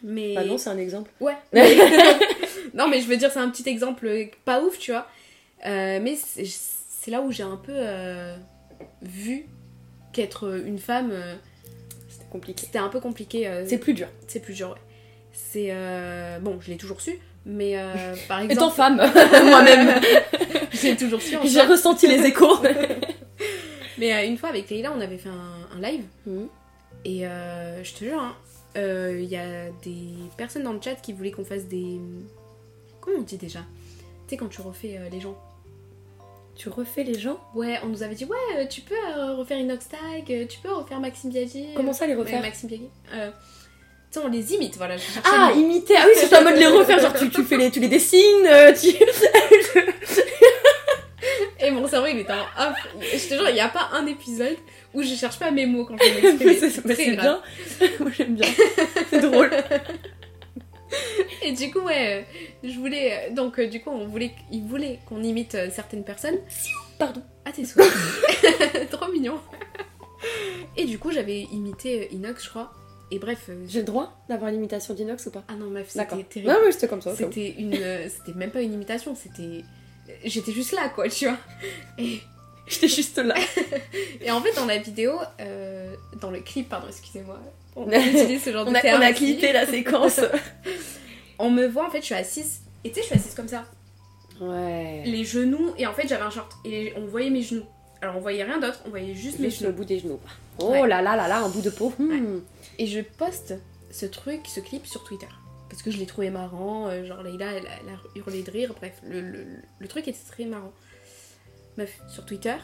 Mais. 0.01 0.33
Bah 0.36 0.43
non, 0.45 0.57
c'est 0.57 0.69
un 0.69 0.77
exemple. 0.77 1.12
Ouais. 1.22 1.36
non, 2.74 2.88
mais 2.89 3.01
je 3.01 3.07
veux 3.07 3.17
dire, 3.17 3.31
c'est 3.31 3.39
un 3.39 3.50
petit 3.50 3.67
exemple 3.69 4.10
pas 4.45 4.62
ouf, 4.63 4.77
tu 4.79 4.91
vois. 4.91 5.07
Euh, 5.65 6.00
mais 6.01 6.15
c'est 6.17 7.12
là 7.12 7.22
où 7.22 7.31
j'ai 7.31 7.43
un 7.43 7.55
peu 7.57 7.72
euh, 7.74 8.36
vu 9.01 9.45
qu'être 10.12 10.62
une 10.65 10.77
femme, 10.79 11.12
C'était 12.10 12.25
compliqué. 12.31 12.65
c'était 12.65 12.79
un 12.79 12.89
peu 12.89 13.00
compliqué. 13.00 13.63
C'est 13.67 13.77
plus 13.77 13.93
dur. 13.93 14.07
c'est 14.27 14.39
plus 14.41 14.53
dur, 14.53 14.69
ouais. 14.72 14.81
C'est. 15.33 15.69
Bon, 16.41 16.60
je 16.62 16.69
l'ai 16.69 16.77
toujours 16.77 17.00
su, 17.01 17.17
mais 17.45 17.77
euh, 17.77 18.15
par 18.27 18.41
Étant 18.41 18.69
exemple. 18.69 18.75
femme, 18.75 18.95
moi-même, 19.50 20.01
je 20.71 20.83
l'ai 20.88 20.95
toujours 20.97 21.21
su 21.21 21.38
j'ai 21.43 21.62
ressenti 21.62 22.07
les 22.07 22.25
échos. 22.25 22.57
Mais 24.00 24.12
euh, 24.13 24.25
une 24.25 24.38
fois 24.38 24.50
avec 24.50 24.69
Leïla, 24.69 24.91
on 24.95 25.00
avait 25.01 25.17
fait 25.19 25.29
un, 25.29 25.77
un 25.77 25.81
live, 25.81 26.03
Mhm. 26.25 26.47
et 27.05 27.27
euh, 27.27 27.83
je 27.83 27.93
te 27.93 28.00
jure, 28.05 28.19
hein, 28.19 28.35
il 28.75 29.25
y 29.25 29.35
a 29.38 29.69
des 29.83 30.07
personnes 30.35 30.63
dans 30.63 30.73
le 30.73 30.81
chat 30.81 30.95
qui 30.95 31.13
voulaient 31.13 31.31
qu'on 31.31 31.45
fasse 31.45 31.65
des. 31.65 32.00
Comment 33.01 33.19
on 33.19 33.21
dit 33.21 33.38
déjà? 33.38 33.59
Tu 33.59 34.31
sais, 34.31 34.38
quand 34.38 34.47
tu 34.50 34.62
refais 34.62 35.00
les 35.12 35.19
gens. 35.19 35.38
Tu 36.55 36.69
refais 36.69 37.03
les 37.03 37.17
gens? 37.19 37.39
Ouais, 37.55 37.79
on 37.83 37.88
nous 37.88 38.03
avait 38.03 38.15
dit, 38.15 38.25
ouais, 38.25 38.67
tu 38.67 38.81
peux 38.81 38.95
refaire 39.38 39.57
Inox 39.59 39.88
Tag, 39.89 40.47
tu 40.47 40.59
peux 40.62 40.71
refaire 40.71 41.00
Maxime 41.00 41.29
Biaggi. 41.31 41.67
Comment 41.75 41.93
ça 41.93 42.05
les 42.07 42.15
refaire? 42.15 42.41
Maxime 42.41 42.69
Biaggi. 42.69 42.89
Sais, 44.13 44.20
on 44.24 44.27
les 44.27 44.53
imite, 44.53 44.77
voilà. 44.77 44.96
je 44.96 45.03
Ah, 45.25 45.51
imiter 45.55 45.96
Ah 45.98 46.05
oui, 46.08 46.13
c'est 46.15 46.36
en 46.38 46.43
mode 46.43 46.55
les 46.55 46.67
refaire, 46.67 47.00
genre 47.00 47.13
tu, 47.13 47.29
tu 47.32 47.43
fais 47.43 47.58
les, 47.58 47.72
tu 47.72 47.79
les 47.79 47.88
dessines, 47.88 48.46
euh, 48.46 48.72
tu... 48.74 48.89
Et 51.60 51.72
mon 51.72 51.88
cerveau, 51.88 52.08
il 52.12 52.20
était 52.20 52.34
en 52.34 52.41
off. 52.70 52.75
Je 53.01 53.27
te 53.29 53.34
jure, 53.36 53.48
il 53.50 53.53
n'y 53.53 53.62
a 53.62 53.70
pas 53.70 53.89
un 53.93 54.05
épisode 54.05 54.58
où 54.93 55.01
je 55.01 55.15
cherche 55.15 55.39
pas 55.39 55.50
mes 55.50 55.65
mots 55.65 55.86
quand 55.86 55.96
je 55.98 56.03
vais 56.38 56.51
m'exprimer. 56.62 56.96
c'est 56.96 57.12
bien. 57.12 57.41
Moi 58.00 58.12
j'aime 58.15 58.36
bien. 58.36 58.48
C'est 59.10 59.22
drôle. 59.22 59.50
Et 61.41 61.53
du 61.53 61.72
coup, 61.72 61.79
ouais, 61.79 62.24
euh, 62.24 62.70
je 62.70 62.77
voulais. 62.77 63.13
euh, 63.29 63.34
Donc, 63.34 63.60
du 63.60 63.82
coup, 63.82 63.89
on 63.89 64.05
voulait, 64.05 64.32
il 64.51 64.63
voulait 64.63 65.00
qu'on 65.08 65.24
imite 65.24 65.58
certaines 65.72 66.03
personnes. 66.03 66.38
Pardon. 67.00 67.24
Ah, 67.46 67.51
t'es. 67.51 67.63
Trop 68.91 69.12
mignon. 69.12 69.39
Et 70.77 70.86
du 70.86 71.00
coup, 71.00 71.12
j'avais 71.12 71.39
imité 71.51 72.10
Inox, 72.12 72.43
je 72.43 72.50
crois. 72.50 72.74
Et 73.13 73.20
bref. 73.20 73.46
euh, 73.50 73.63
J'ai 73.67 73.79
le 73.79 73.86
droit 73.86 74.17
d'avoir 74.27 74.50
une 74.50 74.58
imitation 74.58 74.93
d'inox 74.96 75.25
ou 75.27 75.32
pas 75.32 75.43
Ah 75.48 75.53
non, 75.53 75.70
meuf, 75.70 75.89
c'était 75.89 76.05
terrible. 76.24 76.51
Non, 76.51 76.58
mais 76.65 76.72
c'était 76.72 76.88
comme 76.88 77.01
ça. 77.01 77.15
C'était 77.15 77.53
une. 77.60 77.74
euh, 77.75 78.08
C'était 78.10 78.38
même 78.38 78.50
pas 78.51 78.62
une 78.62 78.74
imitation, 78.74 79.15
c'était. 79.15 79.63
J'étais 80.25 80.51
juste 80.51 80.72
là, 80.72 80.89
quoi, 80.89 81.08
tu 81.10 81.25
vois. 81.25 81.38
Et, 81.98 82.20
J'étais 82.67 82.88
juste 82.88 83.17
là. 83.17 83.36
et 84.22 84.32
en 84.32 84.41
fait, 84.41 84.53
dans 84.55 84.65
la 84.65 84.77
vidéo, 84.77 85.13
euh, 85.41 85.93
dans 86.22 86.32
le 86.32 86.39
clip, 86.39 86.70
pardon, 86.70 86.88
excusez-moi, 86.89 87.38
on 87.75 87.88
utilise 87.91 88.41
ce 88.43 88.51
genre 88.51 88.65
On 88.67 88.72
de 88.72 88.77
a, 88.77 88.82
terme 88.82 89.01
on 89.01 89.05
a 89.05 89.12
clippé 89.13 89.51
la 89.53 89.65
séquence. 89.67 90.22
On 91.39 91.50
me 91.51 91.67
voit, 91.67 91.86
en 91.88 91.89
fait, 91.91 92.00
je 92.00 92.05
suis 92.05 92.15
assise. 92.15 92.62
Et 92.84 92.89
tu 92.89 92.96
sais, 92.96 93.01
je 93.01 93.05
suis 93.08 93.15
assise 93.15 93.36
comme 93.36 93.48
ça. 93.50 93.65
Ouais. 94.41 95.03
Les 95.05 95.24
genoux, 95.25 95.74
et 95.77 95.86
en 95.88 95.93
fait, 95.93 96.08
j'avais 96.08 96.24
un 96.24 96.29
short. 96.32 96.51
Et 96.65 96.93
on 96.98 97.05
voyait 97.05 97.29
mes 97.29 97.43
genoux. 97.43 97.65
Alors, 98.01 98.17
on 98.17 98.20
voyait 98.22 98.43
rien 98.43 98.60
d'autre, 98.60 98.82
on 98.86 98.89
voyait 98.89 99.13
juste 99.13 99.39
mes 99.39 99.50
Juste 99.50 99.62
le 99.62 99.67
genoux. 99.67 99.77
bout 99.77 99.86
des 99.86 100.00
genoux. 100.00 100.20
Oh 100.60 100.70
Ouais. 100.72 100.88
là 100.88 101.01
là 101.01 101.15
là 101.15 101.27
là, 101.27 101.39
un 101.39 101.50
bout 101.50 101.62
de 101.62 101.70
peau. 101.70 101.93
Hmm. 102.00 102.39
Et 102.79 102.87
je 102.87 103.01
poste 103.01 103.53
ce 103.91 104.05
truc, 104.05 104.41
ce 104.47 104.59
clip 104.59 104.85
sur 104.85 105.03
Twitter. 105.03 105.27
Parce 105.69 105.81
que 105.81 105.91
je 105.91 105.97
l'ai 105.97 106.05
trouvé 106.05 106.29
marrant, 106.29 106.87
euh, 106.87 107.03
genre 107.05 107.23
Leïla, 107.23 107.51
elle, 107.53 107.67
a- 107.67 107.69
elle 107.81 107.89
a 107.93 107.99
hurlé 108.19 108.43
de 108.43 108.51
rire, 108.51 108.73
bref, 108.75 108.99
le, 109.07 109.21
le- 109.21 109.45
le 109.79 109.87
truc 109.87 110.07
était 110.07 110.17
très 110.29 110.45
marrant. 110.45 110.71
Meuf, 111.77 111.99
sur 112.07 112.25
Twitter, 112.25 112.55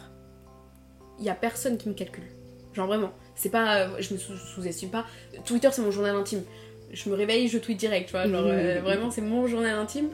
il 1.18 1.26
y 1.26 1.30
a 1.30 1.36
personne 1.36 1.78
qui 1.78 1.90
me 1.90 1.94
calcule. 1.96 2.26
Genre 2.74 2.86
vraiment, 2.88 3.12
c'est 3.36 3.50
pas. 3.50 3.80
euh, 3.88 3.96
je 4.00 4.14
me 4.14 4.20
sous- 4.20 4.38
sous-estime 4.38 4.90
pas. 4.92 5.06
Twitter, 5.46 5.70
c'est 5.72 5.82
mon 5.82 5.90
journal 5.92 6.16
intime. 6.16 6.44
Je 6.92 7.10
me 7.10 7.16
réveille, 7.16 7.48
je 7.48 7.58
tweet 7.58 7.78
direct, 7.80 8.08
tu 8.08 8.12
vois. 8.12 8.28
Genre 8.28 8.46
euh, 8.46 8.76
Mhm. 8.76 8.82
vraiment, 8.84 9.12
c'est 9.12 9.22
mon 9.22 9.48
journal 9.48 9.78
intime. 9.78 10.10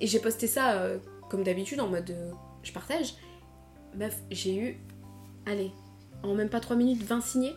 Et 0.00 0.06
j'ai 0.06 0.18
posté 0.18 0.46
ça 0.46 0.72
euh, 0.80 0.98
comme 1.28 1.42
d'habitude, 1.44 1.78
en 1.80 1.88
mode 1.88 2.10
euh, 2.10 2.30
je 2.62 2.72
partage. 2.72 3.14
Meuf, 3.96 4.16
j'ai 4.30 4.56
eu. 4.56 4.78
Allez, 5.46 5.70
en 6.22 6.34
même 6.34 6.48
pas 6.48 6.60
3 6.60 6.76
minutes, 6.76 7.02
20 7.02 7.20
signés. 7.20 7.54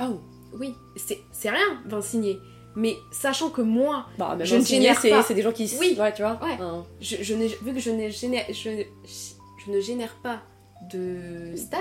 Oh. 0.00 0.20
Oui, 0.54 0.74
c'est 0.96 1.50
rien, 1.50 1.80
20 1.86 2.02
signés. 2.02 2.38
Mais 2.74 2.96
sachant 3.10 3.48
que 3.50 3.62
moi, 3.62 4.06
Bah, 4.18 4.34
même 4.36 4.46
Je 4.46 4.56
ne 4.56 4.60
signé, 4.62 4.92
génère 4.94 5.00
pas. 5.18 5.22
c'est 5.26 5.34
des 5.34 5.42
gens 5.42 5.52
qui. 5.52 5.70
Oui. 5.80 5.96
Ouais, 5.98 6.12
tu 6.12 6.22
vois. 6.22 6.38
Ouais. 6.42 6.58
Hein. 6.60 6.84
je, 7.00 7.16
je 7.22 7.34
n'ai- 7.34 7.48
vu 7.48 7.72
que 7.72 7.80
je, 7.80 7.90
génère, 8.10 8.44
je, 8.50 8.84
je 9.64 9.70
ne 9.70 9.80
génère 9.80 10.14
pas 10.22 10.42
de 10.92 11.56
stats, 11.56 11.78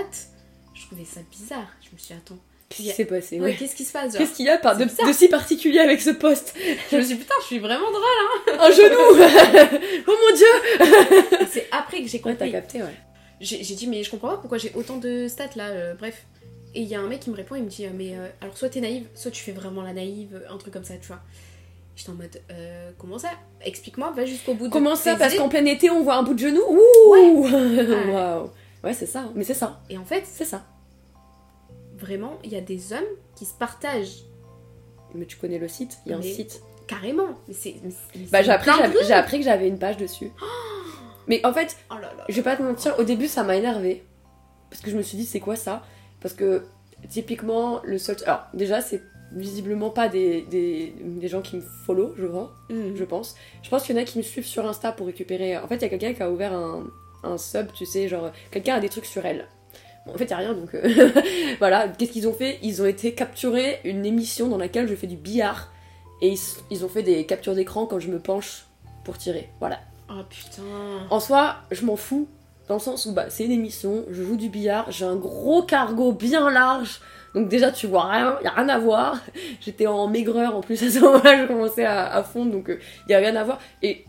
je 0.74 0.86
trouvais 0.86 1.04
ça 1.06 1.20
bizarre. 1.30 1.68
Je 1.82 1.90
me 1.94 1.98
suis 1.98 2.14
dit, 2.14 2.14
attends, 2.14 2.38
Qu'est-ce 2.70 2.90
qui 2.90 2.96
s'est 2.96 3.06
passé 3.06 3.40
Ouais, 3.40 3.46
ouais. 3.48 3.56
qu'est-ce 3.60 3.76
qui 3.76 3.84
se 3.86 3.92
passe 3.94 4.18
Qu'est-ce 4.18 4.34
qu'il 4.34 4.46
y 4.46 4.50
a 4.50 4.58
par- 4.58 4.76
de, 4.76 4.86
si 5.14 5.28
particulier 5.28 5.80
avec 5.80 6.02
ce 6.02 6.10
poste 6.10 6.56
Je 6.92 6.96
me 6.98 7.02
suis 7.02 7.16
dit, 7.16 7.22
putain, 7.22 7.36
je 7.42 7.46
suis 7.46 7.60
vraiment 7.60 7.92
drôle. 7.92 8.58
Un 8.60 8.72
genou 8.72 8.98
Oh 10.08 10.12
mon 10.12 10.36
dieu 10.36 10.46
hein. 10.80 11.46
C'est 11.52 11.68
après 11.72 12.02
que 12.02 12.08
j'ai 12.08 12.18
Ouais, 12.18 12.24
t'as 12.24 12.32
compris. 12.32 12.52
capté, 12.52 12.82
ouais. 12.82 12.96
j'ai 13.40 13.64
j'ai 13.64 13.76
dit, 13.76 13.86
mais 13.88 14.02
je 14.04 14.10
comprends 14.10 14.30
pas 14.30 14.38
pourquoi 14.38 14.58
j'ai 14.58 14.72
autant 14.76 14.98
de 14.98 15.28
stats 15.28 15.50
là, 15.56 15.68
euh, 15.68 15.94
bref. 15.94 16.26
Et 16.76 16.82
il 16.82 16.88
y 16.88 16.96
a 16.96 17.00
un 17.00 17.08
mec 17.08 17.22
qui 17.22 17.30
me 17.30 17.36
répond, 17.36 17.56
il 17.56 17.64
me 17.64 17.70
dit, 17.70 17.86
euh, 17.86 17.90
mais 17.94 18.16
euh, 18.16 18.28
alors 18.42 18.58
soit 18.58 18.70
t'es 18.70 18.82
naïve, 18.82 19.08
soit 19.16 19.32
tu 19.32 19.42
fais 19.42 19.54
vraiment 19.54 19.82
la 19.82 19.94
naïve, 19.94 20.42
un 20.50 20.58
truc 20.58 20.74
comme 20.74 20.84
ça, 20.84 20.96
tu 20.98 21.08
vois. 21.08 21.22
J'étais 21.96 22.10
en 22.10 22.16
mode, 22.16 22.42
euh, 22.52 22.92
comment 22.98 23.18
ça? 23.18 23.30
Explique-moi, 23.62 24.12
va 24.12 24.26
jusqu'au 24.26 24.54
bout 24.54 24.68
de 24.68 24.74
Comment 24.74 24.96
ça 24.98 25.16
Parce 25.16 25.36
qu'en 25.36 25.48
plein 25.48 25.64
été, 25.66 25.90
on 25.90 26.04
voit 26.04 26.16
un 26.16 26.24
bout 26.24 26.34
de 26.34 26.40
genou? 26.40 26.60
Ouh 26.68 27.12
Ouais. 27.12 28.12
Waouh 28.14 28.50
Ouais, 28.84 28.94
c'est 28.94 29.06
ça. 29.06 29.30
Mais 29.36 29.46
c'est 29.46 29.54
ça. 29.54 29.82
Et 29.90 29.98
en 29.98 30.04
fait, 30.06 30.24
C'est 30.26 30.44
ça. 30.46 30.66
vraiment, 31.98 32.38
il 32.44 32.52
y 32.52 32.58
a 32.58 32.62
des 32.62 32.92
hommes 32.94 33.00
qui 33.36 33.46
se 33.46 33.54
partagent 33.54 34.24
Mais 35.14 35.26
tu 35.26 35.38
connais 35.38 35.58
le 35.60 35.68
site 35.70 35.98
Il 36.06 36.12
y 36.12 36.14
a 36.14 36.18
un 36.18 36.22
site. 36.22 36.62
carrément. 36.88 37.30
Mais 37.48 37.54
c'est. 37.54 37.76
Bah, 37.82 37.90
c'est 38.40 38.44
j'ai 38.44 38.52
appris, 38.52 38.72
que 38.72 38.76
dinguerie. 38.78 38.92
j'avais- 38.94 39.06
j'ai 39.08 39.14
appris 39.14 39.38
que 39.40 39.46
j'avais 39.46 39.68
une 39.70 39.80
page 39.80 39.96
dessus. 39.98 40.30
Mais 41.28 41.44
en 41.46 41.54
fait, 41.54 41.78
Oh 41.90 41.96
là 41.96 42.12
là. 42.18 42.26
je 42.30 42.36
vais 42.36 42.44
pas 42.44 42.56
te 42.58 42.62
mentir, 42.62 42.94
au 43.00 43.04
début, 43.04 43.28
ça 43.28 43.44
m'a 43.44 43.56
énervé. 43.56 44.04
Parce 44.70 44.82
que 44.82 44.92
je 44.92 44.98
me 44.98 45.02
suis 45.02 45.18
dit, 45.18 45.26
c'est 45.26 45.40
quoi 45.40 45.56
ça? 45.56 45.82
Parce 46.22 46.34
que, 46.34 46.64
typiquement, 47.10 47.82
le 47.84 47.98
seul. 47.98 48.16
Alors, 48.26 48.46
déjà, 48.54 48.82
c'est 48.82 49.02
visiblement 49.32 49.90
pas 49.90 50.08
des, 50.08 50.44
des, 50.44 50.96
des 51.02 51.28
gens 51.28 51.42
qui 51.42 51.58
me 51.58 51.62
follow, 51.62 52.14
je 52.18 52.26
vois. 52.26 52.56
Mhm. 52.70 52.96
je 52.96 53.04
pense. 53.04 53.36
Je 53.64 53.70
pense 53.70 53.84
qu'il 53.84 53.96
y 53.96 54.00
en 54.00 54.02
a 54.02 54.06
qui 54.06 54.18
me 54.18 54.24
suivent 54.24 54.46
sur 54.46 54.66
Insta 54.66 54.92
pour 54.92 55.08
récupérer. 55.08 55.58
En 55.58 55.68
fait, 55.68 55.76
il 55.76 55.82
y 55.82 55.86
a 55.86 55.90
quelqu'un 55.90 56.14
qui 56.14 56.24
a 56.24 56.32
ouvert 56.32 56.54
un, 56.54 56.86
un 57.24 57.38
sub, 57.38 57.72
tu 57.74 57.86
sais, 57.86 58.08
genre, 58.08 58.32
quelqu'un 58.52 58.76
a 58.76 58.80
des 58.80 58.90
trucs 58.90 59.06
sur 59.06 59.26
elle. 59.26 59.48
Bon, 60.06 60.14
en 60.14 60.18
fait, 60.18 60.26
il 60.26 60.34
a 60.34 60.38
rien, 60.38 60.54
donc 60.54 60.74
euh, 60.76 61.12
voilà. 61.60 61.88
Qu'est-ce 61.90 62.12
qu'ils 62.12 62.28
ont 62.28 62.34
fait? 62.34 62.60
Ils 62.62 62.82
ont 62.82 62.86
été 62.86 63.14
capturer 63.14 63.82
une 63.84 64.06
émission 64.06 64.48
dans 64.48 64.58
laquelle 64.58 64.88
je 64.88 64.96
fais 64.96 65.08
du 65.08 65.18
billard. 65.18 65.72
Et 66.22 66.30
ils, 66.30 66.40
ils 66.72 66.86
ont 66.86 66.90
fait 66.90 67.04
des 67.04 67.26
captures 67.26 67.56
d'écran 67.56 67.86
quand 67.86 68.00
je 68.00 68.10
me 68.10 68.20
penche 68.20 68.66
pour 69.04 69.18
tirer. 69.18 69.50
Voilà. 69.60 69.80
Oh 70.10 70.22
putain. 70.30 70.62
En 71.10 71.20
soi, 71.20 71.58
je 71.72 71.86
m'en 71.86 71.96
fous. 71.96 72.28
Dans 72.68 72.76
le 72.76 72.80
sens 72.80 73.06
où 73.06 73.14
bah, 73.14 73.26
c'est 73.30 73.46
une 73.46 73.52
émission, 73.52 74.06
je 74.10 74.24
joue 74.24 74.38
du 74.38 74.50
billard, 74.50 74.92
j'ai 74.92 75.06
un 75.06 75.16
gros 75.16 75.64
cargo 75.64 76.12
bien 76.12 76.50
large. 76.50 77.00
Donc 77.36 77.50
déjà 77.50 77.72
tu 77.72 77.86
vois 77.86 78.06
rien, 78.10 78.40
y 78.44 78.48
a 78.48 78.52
rien 78.52 78.70
à 78.70 78.80
voir. 78.80 79.22
J'étais 79.62 79.88
en 79.88 80.08
maigreur 80.08 80.56
en 80.56 80.62
plus 80.62 80.82
à 80.82 80.90
ce 80.90 81.00
moment-là, 81.00 81.44
je 81.44 81.48
commençais 81.48 81.86
à, 81.86 82.12
à 82.12 82.24
fondre, 82.24 82.52
donc 82.52 82.72
il 83.08 83.12
y 83.12 83.16
a 83.16 83.20
rien 83.20 83.36
à 83.36 83.44
voir. 83.44 83.60
Et 83.84 84.06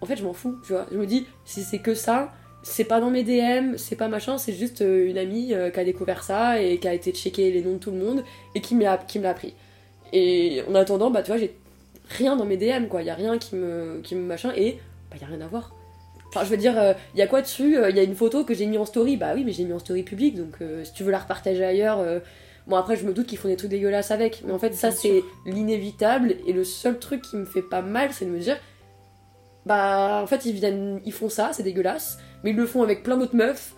en 0.00 0.06
fait 0.06 0.16
je 0.16 0.24
m'en 0.24 0.32
fous, 0.32 0.56
tu 0.66 0.72
vois. 0.72 0.86
Je 0.90 0.98
me 0.98 1.06
dis, 1.06 1.26
si 1.44 1.62
c'est 1.62 1.78
que 1.78 1.94
ça, 1.94 2.32
c'est 2.64 2.84
pas 2.84 2.98
dans 2.98 3.10
mes 3.10 3.22
DM, 3.22 3.76
c'est 3.76 3.94
pas 3.94 4.08
machin, 4.08 4.38
c'est 4.38 4.54
juste 4.54 4.80
euh, 4.80 5.08
une 5.08 5.18
amie 5.18 5.52
euh, 5.52 5.70
qui 5.70 5.78
a 5.78 5.84
découvert 5.84 6.24
ça 6.24 6.60
et 6.60 6.78
qui 6.78 6.88
a 6.88 6.94
été 6.94 7.12
checker 7.12 7.52
les 7.52 7.62
noms 7.62 7.74
de 7.74 7.78
tout 7.78 7.90
le 7.90 7.98
monde 7.98 8.24
et 8.54 8.60
qui 8.60 8.74
me 8.74 8.82
l'a 8.82 8.92
appris. 8.92 9.54
Et 10.12 10.62
en 10.68 10.74
attendant, 10.74 11.10
bah 11.10 11.22
tu 11.22 11.30
vois, 11.30 11.38
j'ai 11.38 11.54
rien 12.08 12.36
dans 12.36 12.46
mes 12.46 12.56
DM 12.56 12.86
quoi, 12.88 13.02
y 13.02 13.10
a 13.10 13.14
rien 13.14 13.38
qui 13.38 13.54
me, 13.54 14.00
qui 14.02 14.14
machin 14.14 14.52
et 14.56 14.78
bah 15.10 15.18
y 15.20 15.24
a 15.24 15.26
rien 15.26 15.42
à 15.42 15.46
voir. 15.46 15.72
Enfin, 16.34 16.44
je 16.44 16.50
veux 16.50 16.56
dire, 16.56 16.74
il 17.14 17.18
y 17.18 17.22
a 17.22 17.26
quoi 17.28 17.42
dessus 17.42 17.76
Il 17.88 17.96
y 17.96 18.00
a 18.00 18.02
une 18.02 18.16
photo 18.16 18.44
que 18.44 18.54
j'ai 18.54 18.66
mis 18.66 18.76
en 18.78 18.84
story. 18.84 19.16
Bah 19.16 19.32
oui, 19.34 19.44
mais 19.44 19.52
j'ai 19.52 19.64
mis 19.64 19.72
en 19.72 19.78
story 19.78 20.02
public, 20.02 20.34
donc 20.36 20.56
euh, 20.60 20.82
si 20.84 20.92
tu 20.92 21.04
veux 21.04 21.12
la 21.12 21.18
repartager 21.18 21.64
ailleurs. 21.64 22.00
euh, 22.00 22.18
Bon, 22.66 22.76
après, 22.76 22.96
je 22.96 23.04
me 23.06 23.12
doute 23.12 23.26
qu'ils 23.26 23.36
font 23.38 23.48
des 23.48 23.56
trucs 23.56 23.70
dégueulasses 23.70 24.10
avec, 24.10 24.42
mais 24.46 24.52
en 24.52 24.58
fait, 24.58 24.74
ça, 24.74 24.90
c'est 24.90 25.22
l'inévitable. 25.44 26.36
Et 26.46 26.52
le 26.54 26.64
seul 26.64 26.98
truc 26.98 27.20
qui 27.22 27.36
me 27.36 27.44
fait 27.44 27.60
pas 27.62 27.82
mal, 27.82 28.08
c'est 28.12 28.24
de 28.24 28.30
me 28.30 28.38
dire 28.38 28.56
bah, 29.66 30.20
en 30.22 30.26
fait, 30.26 30.44
ils 30.44 30.52
viennent, 30.54 31.00
ils 31.04 31.12
font 31.12 31.28
ça, 31.28 31.50
c'est 31.52 31.62
dégueulasse, 31.62 32.18
mais 32.42 32.50
ils 32.50 32.56
le 32.56 32.66
font 32.66 32.82
avec 32.82 33.02
plein 33.02 33.16
d'autres 33.16 33.36
meufs, 33.36 33.74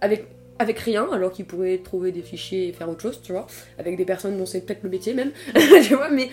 avec, 0.00 0.26
avec 0.58 0.78
rien, 0.78 1.08
alors 1.12 1.32
qu'ils 1.32 1.46
pourraient 1.46 1.78
trouver 1.78 2.12
des 2.12 2.22
fichiers 2.22 2.68
et 2.68 2.72
faire 2.72 2.88
autre 2.90 3.00
chose, 3.00 3.20
tu 3.22 3.32
vois, 3.32 3.46
avec 3.78 3.96
des 3.96 4.04
personnes 4.04 4.36
dont 4.36 4.46
c'est 4.46 4.60
peut-être 4.62 4.82
le 4.82 4.90
métier 4.90 5.14
même, 5.14 5.32
tu 5.84 5.94
vois, 5.94 6.10
mais. 6.10 6.28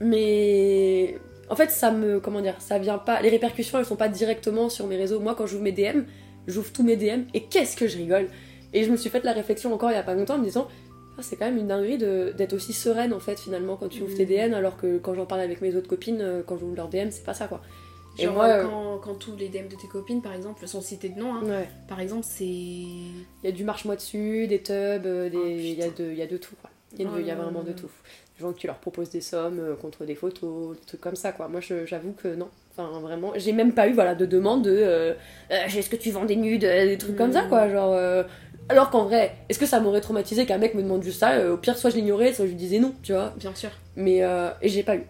Mais. 0.00 1.18
En 1.50 1.56
fait, 1.56 1.70
ça 1.70 1.90
me. 1.90 2.20
Comment 2.20 2.40
dire 2.40 2.56
Ça 2.60 2.78
vient 2.78 2.98
pas. 2.98 3.20
Les 3.22 3.28
répercussions, 3.28 3.78
elles 3.78 3.84
sont 3.86 3.96
pas 3.96 4.08
directement 4.08 4.68
sur 4.68 4.86
mes 4.86 4.96
réseaux. 4.96 5.20
Moi, 5.20 5.34
quand 5.36 5.46
j'ouvre 5.46 5.62
mes 5.62 5.72
DM, 5.72 6.02
j'ouvre 6.46 6.72
tous 6.72 6.82
mes 6.82 6.96
DM, 6.96 7.22
et 7.34 7.44
qu'est-ce 7.44 7.76
que 7.76 7.86
je 7.88 7.96
rigole 7.96 8.28
Et 8.72 8.82
je 8.84 8.90
me 8.90 8.96
suis 8.96 9.10
fait 9.10 9.22
la 9.24 9.32
réflexion 9.32 9.72
encore 9.72 9.90
il 9.90 9.94
y 9.94 9.98
a 9.98 10.02
pas 10.02 10.14
longtemps 10.14 10.34
en 10.34 10.38
me 10.38 10.44
disant. 10.44 10.68
Ah, 11.18 11.22
c'est 11.22 11.36
quand 11.36 11.46
même 11.46 11.56
une 11.56 11.68
dinguerie 11.68 11.96
de- 11.96 12.34
d'être 12.36 12.52
aussi 12.52 12.74
sereine 12.74 13.14
en 13.14 13.20
fait 13.20 13.40
finalement 13.40 13.76
quand 13.78 13.88
tu 13.88 14.02
ouvres 14.02 14.14
tes 14.14 14.26
DM 14.26 14.52
alors 14.52 14.76
que 14.76 14.98
quand 14.98 15.14
j'en 15.14 15.24
parle 15.24 15.40
avec 15.40 15.62
mes 15.62 15.74
autres 15.74 15.88
copines 15.88 16.20
euh, 16.20 16.42
quand 16.46 16.58
j'ouvre 16.58 16.76
leur 16.76 16.88
DM 16.88 17.08
c'est 17.10 17.24
pas 17.24 17.32
ça 17.32 17.46
quoi. 17.48 17.62
Et 18.18 18.26
moi, 18.26 18.44
euh, 18.44 18.64
euh, 18.64 18.66
quand, 18.66 18.98
quand 18.98 19.14
tu 19.14 19.30
ouvres 19.30 19.38
les 19.38 19.48
DM 19.48 19.66
de 19.68 19.76
tes 19.76 19.88
copines, 19.88 20.20
par 20.20 20.34
exemple, 20.34 20.66
sans 20.68 20.82
citer 20.82 21.08
de 21.08 21.18
nom, 21.18 21.34
hein, 21.34 21.42
Ouais. 21.44 21.68
par 21.88 22.00
exemple, 22.00 22.24
c'est. 22.28 22.44
Il 22.44 23.14
y 23.44 23.48
a 23.48 23.52
du 23.52 23.64
marche-moi 23.64 23.96
dessus, 23.96 24.46
des 24.46 24.58
tubs, 24.62 25.02
des... 25.02 25.30
Oh, 25.34 25.42
il 25.46 25.72
y, 25.74 25.82
a 25.82 25.88
de, 25.88 26.10
il 26.10 26.18
y 26.18 26.22
a 26.22 26.26
de 26.26 26.36
tout 26.36 26.54
quoi. 26.60 26.68
Il 26.98 27.02
y 27.02 27.06
a, 27.06 27.10
de- 27.10 27.20
il 27.20 27.26
y 27.26 27.30
a 27.30 27.34
vraiment 27.34 27.62
de 27.62 27.72
tout. 27.72 27.90
Gens 28.38 28.52
qui 28.52 28.66
leur 28.66 28.76
proposent 28.76 29.08
des 29.10 29.22
sommes 29.22 29.58
euh, 29.60 29.74
contre 29.76 30.04
des 30.04 30.14
photos, 30.14 30.76
des 30.76 30.84
trucs 30.84 31.00
comme 31.00 31.16
ça 31.16 31.32
quoi. 31.32 31.48
Moi 31.48 31.60
j'avoue 31.60 32.12
que 32.12 32.28
non. 32.34 32.48
Enfin 32.76 32.98
vraiment, 33.00 33.32
j'ai 33.36 33.52
même 33.52 33.72
pas 33.72 33.88
eu 33.88 33.92
voilà, 33.94 34.14
de 34.14 34.26
demande 34.26 34.62
de 34.62 34.70
euh, 34.76 35.14
Euh, 35.50 35.64
est-ce 35.66 35.88
que 35.88 35.96
tu 35.96 36.10
vends 36.10 36.26
des 36.26 36.36
nudes, 36.36 36.60
des 36.60 36.98
trucs 36.98 37.16
comme 37.16 37.32
ça 37.32 37.44
Mm. 37.44 37.48
quoi. 37.48 37.68
Genre, 37.70 37.92
euh, 37.94 38.22
Alors 38.68 38.90
qu'en 38.90 39.04
vrai, 39.04 39.32
est-ce 39.48 39.58
que 39.58 39.64
ça 39.64 39.80
m'aurait 39.80 40.02
traumatisé 40.02 40.44
qu'un 40.44 40.58
mec 40.58 40.74
me 40.74 40.82
demande 40.82 41.02
juste 41.02 41.20
ça 41.20 41.50
Au 41.50 41.56
pire, 41.56 41.78
soit 41.78 41.88
je 41.90 41.96
l'ignorais, 41.96 42.34
soit 42.34 42.44
je 42.44 42.50
lui 42.50 42.56
disais 42.56 42.78
non, 42.78 42.92
tu 43.02 43.12
vois. 43.12 43.32
Bien 43.38 43.54
sûr. 43.54 43.70
Mais 43.96 44.22
euh, 44.22 44.50
et 44.60 44.68
j'ai 44.68 44.82
pas 44.82 44.96
eu. 44.96 45.04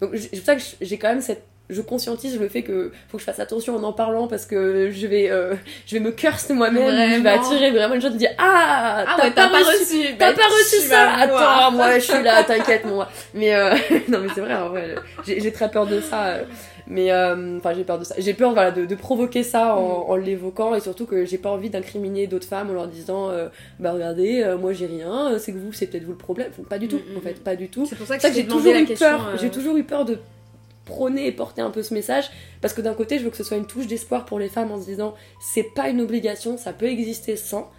Donc 0.00 0.12
c'est 0.16 0.30
pour 0.36 0.46
ça 0.46 0.56
que 0.56 0.62
j'ai 0.80 0.96
quand 0.96 1.08
même 1.08 1.20
cette 1.20 1.42
je 1.70 1.80
conscientise 1.80 2.38
le 2.38 2.48
fait 2.48 2.62
que 2.62 2.92
faut 3.08 3.16
que 3.16 3.20
je 3.20 3.24
fasse 3.26 3.40
attention 3.40 3.76
en 3.76 3.82
en 3.84 3.92
parlant 3.92 4.26
parce 4.28 4.46
que 4.46 4.90
je 4.90 5.06
vais 5.06 5.30
euh, 5.30 5.54
je 5.86 5.94
vais 5.94 6.00
me 6.00 6.10
curse 6.10 6.50
moi-même, 6.50 7.14
je 7.16 7.20
vais 7.22 7.28
attirer 7.30 7.70
vraiment 7.70 7.94
les 7.94 8.00
gens 8.00 8.10
de 8.10 8.16
dire 8.16 8.30
ah, 8.38 9.04
Ah 9.06 9.14
t'as 9.16 9.24
ouais, 9.24 9.30
pas, 9.32 9.46
reçu, 9.48 9.96
reçu. 9.98 10.16
t'as 10.18 10.32
bah, 10.32 10.38
pas 10.38 10.48
reçu 10.48 10.76
ça. 10.86 11.10
Attends, 11.12 11.72
moi 11.76 11.98
je 11.98 12.04
suis 12.04 12.22
là, 12.22 12.42
t'inquiète 12.44 12.84
moi. 12.84 13.08
Mais 13.34 13.54
euh, 13.54 13.74
non 14.08 14.18
mais 14.20 14.28
c'est 14.34 14.40
vrai 14.40 14.54
en 14.54 14.68
vrai, 14.70 14.94
j'ai 15.26 15.52
très 15.52 15.70
peur 15.70 15.86
de 15.86 16.00
ça. 16.00 16.26
euh, 16.28 16.44
Mais 16.86 17.12
euh, 17.12 17.58
enfin 17.58 17.72
j'ai 17.74 17.84
peur 17.84 17.98
de 17.98 18.04
ça. 18.04 18.14
J'ai 18.18 18.34
peur 18.34 18.52
voilà 18.52 18.70
de, 18.72 18.84
de 18.84 18.94
provoquer 18.94 19.42
ça 19.42 19.76
en, 19.76 20.00
Mm. 20.00 20.10
en 20.10 20.16
l'évoquant 20.16 20.74
et 20.74 20.80
surtout 20.80 21.06
que 21.06 21.24
j'ai 21.24 21.38
pas 21.38 21.50
envie 21.50 21.70
d'incriminer 21.70 22.26
d'autres 22.26 22.48
femmes 22.48 22.70
en 22.70 22.74
leur 22.74 22.88
disant 22.88 23.30
bah 23.78 23.92
regardez 23.92 24.44
moi 24.60 24.72
j'ai 24.72 24.86
rien, 24.86 25.38
c'est 25.38 25.52
que 25.52 25.58
vous 25.58 25.72
c'est 25.72 25.86
peut-être 25.86 26.04
vous 26.04 26.12
le 26.12 26.16
problème. 26.18 26.48
Enfin, 26.50 26.62
Pas 26.68 26.78
du 26.78 26.88
tout 26.88 26.96
Mm, 26.96 27.14
mm, 27.14 27.18
en 27.18 27.20
fait, 27.20 27.44
pas 27.44 27.56
du 27.56 27.68
tout. 27.68 27.86
C'est 27.86 27.96
pour 27.96 28.06
ça 28.06 28.16
que, 28.16 28.22
ça 28.22 28.28
que 28.30 28.34
j'ai 28.34 28.46
toujours 28.46 28.74
eu 28.74 28.84
peur. 28.86 29.30
J'ai 29.40 29.50
toujours 29.50 29.76
eu 29.76 29.84
peur 29.84 30.04
de 30.04 30.18
prôner 30.90 31.26
et 31.26 31.32
porter 31.32 31.62
un 31.62 31.70
peu 31.70 31.82
ce 31.82 31.94
message 31.94 32.30
parce 32.60 32.74
que 32.74 32.80
d'un 32.82 32.94
côté 32.94 33.18
je 33.18 33.24
veux 33.24 33.30
que 33.30 33.36
ce 33.36 33.44
soit 33.44 33.56
une 33.56 33.66
touche 33.66 33.86
d'espoir 33.86 34.24
pour 34.24 34.38
les 34.38 34.48
femmes 34.48 34.70
en 34.72 34.80
se 34.80 34.86
disant 34.86 35.14
c'est 35.40 35.68
pas 35.74 35.88
une 35.88 36.00
obligation, 36.00 36.56
ça 36.58 36.72
peut 36.72 36.86
exister 36.86 37.36
sans. 37.36 37.70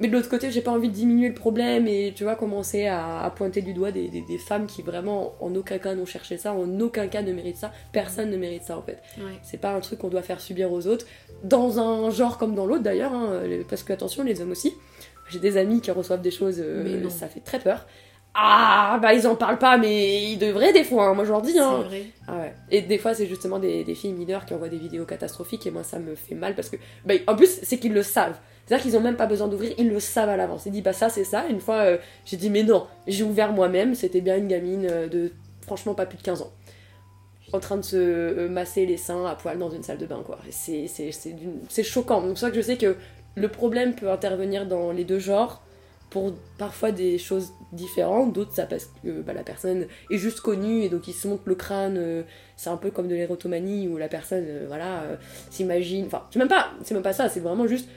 Mais 0.00 0.08
de 0.08 0.12
l'autre 0.14 0.28
côté, 0.28 0.50
j'ai 0.50 0.60
pas 0.60 0.72
envie 0.72 0.88
de 0.88 0.92
diminuer 0.94 1.28
le 1.28 1.34
problème 1.34 1.86
et 1.86 2.12
tu 2.16 2.24
vois 2.24 2.34
commencer 2.34 2.86
à, 2.88 3.20
à 3.22 3.30
pointer 3.30 3.62
du 3.62 3.72
doigt 3.74 3.92
des, 3.92 4.08
des- 4.08 4.22
des 4.22 4.38
femmes 4.38 4.66
qui 4.66 4.82
vraiment 4.82 5.34
en 5.40 5.54
aucun 5.54 5.78
cas 5.78 5.94
n'ont 5.94 6.04
cherché 6.04 6.36
ça, 6.36 6.52
en 6.52 6.80
aucun 6.80 7.06
cas 7.06 7.22
ne 7.22 7.32
méritent 7.32 7.58
ça. 7.58 7.70
Personne 7.92 8.28
ne 8.28 8.36
mérite 8.36 8.64
ça 8.64 8.76
en 8.76 8.82
fait. 8.82 8.98
Ouais. 9.18 9.38
C'est 9.44 9.60
pas 9.60 9.70
un 9.72 9.78
truc 9.78 10.00
qu'on 10.00 10.08
doit 10.08 10.22
faire 10.22 10.40
subir 10.40 10.72
aux 10.72 10.88
autres, 10.88 11.06
dans 11.44 11.78
un 11.78 12.10
genre 12.10 12.38
comme 12.38 12.56
dans 12.56 12.66
l'autre 12.66 12.82
d'ailleurs, 12.82 13.12
hein, 13.14 13.40
parce 13.70 13.84
que 13.84 13.92
attention, 13.92 14.24
les 14.24 14.40
hommes 14.40 14.50
aussi. 14.50 14.72
J'ai 15.30 15.38
des 15.38 15.56
amis 15.56 15.80
qui 15.80 15.90
reçoivent 15.92 16.20
des 16.20 16.32
choses, 16.32 16.56
euh, 16.58 17.08
ça 17.08 17.28
fait 17.28 17.40
très 17.40 17.60
peur. 17.60 17.86
Ah, 18.36 18.98
bah 19.00 19.14
ils 19.14 19.26
en 19.28 19.36
parlent 19.36 19.58
pas, 19.58 19.78
mais 19.78 20.24
ils 20.32 20.38
devraient 20.38 20.72
des 20.72 20.82
fois, 20.82 21.06
hein, 21.06 21.14
moi 21.14 21.24
je 21.24 21.30
leur 21.30 21.40
dis. 21.42 21.52
C'est 21.52 21.60
Hein. 21.60 21.82
vrai. 21.86 22.02
Ah 22.26 22.36
ouais. 22.38 22.54
Et 22.70 22.80
des 22.82 22.98
fois, 22.98 23.14
c'est 23.14 23.26
justement 23.26 23.58
des, 23.60 23.84
des 23.84 23.94
filles 23.94 24.12
mineures 24.12 24.44
qui 24.44 24.54
envoient 24.54 24.68
des 24.68 24.78
vidéos 24.78 25.04
catastrophiques, 25.04 25.66
et 25.66 25.70
moi 25.70 25.84
ça 25.84 25.98
me 26.00 26.14
fait 26.16 26.34
mal 26.34 26.54
parce 26.56 26.68
que. 26.68 26.76
Bah, 27.04 27.14
en 27.28 27.36
plus, 27.36 27.60
c'est 27.62 27.78
qu'ils 27.78 27.92
le 27.94 28.02
savent. 28.02 28.36
C'est-à-dire 28.66 28.82
qu'ils 28.84 28.96
ont 28.96 29.00
même 29.00 29.16
pas 29.16 29.26
besoin 29.26 29.46
d'ouvrir, 29.46 29.72
ils 29.78 29.88
le 29.88 30.00
savent 30.00 30.30
à 30.30 30.36
l'avance. 30.36 30.64
Ils 30.66 30.72
disent, 30.72 30.82
bah 30.82 30.92
ça 30.92 31.08
c'est 31.10 31.22
ça. 31.24 31.44
Une 31.48 31.60
fois, 31.60 31.76
euh, 31.76 31.98
j'ai 32.24 32.36
dit, 32.36 32.50
mais 32.50 32.62
non, 32.64 32.86
j'ai 33.06 33.22
ouvert 33.22 33.52
moi-même, 33.52 33.94
c'était 33.94 34.20
bien 34.22 34.36
une 34.36 34.48
gamine 34.48 34.86
euh, 34.90 35.06
de 35.06 35.30
franchement 35.62 35.94
pas 35.94 36.06
plus 36.06 36.18
de 36.18 36.22
15 36.22 36.42
ans. 36.42 36.50
En 37.52 37.60
train 37.60 37.76
de 37.76 37.82
se 37.82 37.96
euh, 37.96 38.48
masser 38.48 38.84
les 38.86 38.96
seins 38.96 39.26
à 39.26 39.36
poil 39.36 39.58
dans 39.58 39.70
une 39.70 39.82
salle 39.84 39.98
de 39.98 40.06
bain, 40.06 40.22
quoi. 40.24 40.38
C'est 40.50 40.88
c'est- 40.88 41.12
c'est 41.12 41.32
d'une- 41.34 41.60
c'est 41.68 41.84
choquant. 41.84 42.20
Donc, 42.22 42.36
c'est 42.38 42.50
que 42.50 42.56
je 42.56 42.62
sais 42.62 42.76
que 42.78 42.96
le 43.36 43.48
problème 43.48 43.94
peut 43.94 44.10
intervenir 44.10 44.66
dans 44.66 44.90
les 44.92 45.04
deux 45.04 45.18
genres 45.20 45.62
pour 46.14 46.32
parfois 46.58 46.92
des 46.92 47.18
choses 47.18 47.52
différentes, 47.72 48.32
d'autres 48.32 48.52
ça 48.52 48.66
parce 48.66 48.88
que 49.02 49.20
bah, 49.22 49.32
la 49.32 49.42
personne 49.42 49.88
est 50.12 50.16
juste 50.16 50.38
connue 50.38 50.82
et 50.82 50.88
donc 50.88 51.08
il 51.08 51.12
se 51.12 51.26
monte 51.26 51.40
le 51.44 51.56
crâne, 51.56 51.96
euh, 51.98 52.22
c'est 52.56 52.70
un 52.70 52.76
peu 52.76 52.92
comme 52.92 53.08
de 53.08 53.16
l'érotomanie 53.16 53.88
où 53.88 53.96
la 53.96 54.06
personne 54.06 54.44
euh, 54.46 54.64
voilà 54.68 55.02
euh, 55.02 55.16
s'imagine, 55.50 56.06
enfin 56.06 56.22
c'est 56.30 56.38
même 56.38 56.46
pas 56.46 56.70
c'est 56.84 56.94
même 56.94 57.02
pas 57.02 57.12
ça, 57.12 57.28
c'est 57.28 57.40
vraiment 57.40 57.66
juste 57.66 57.88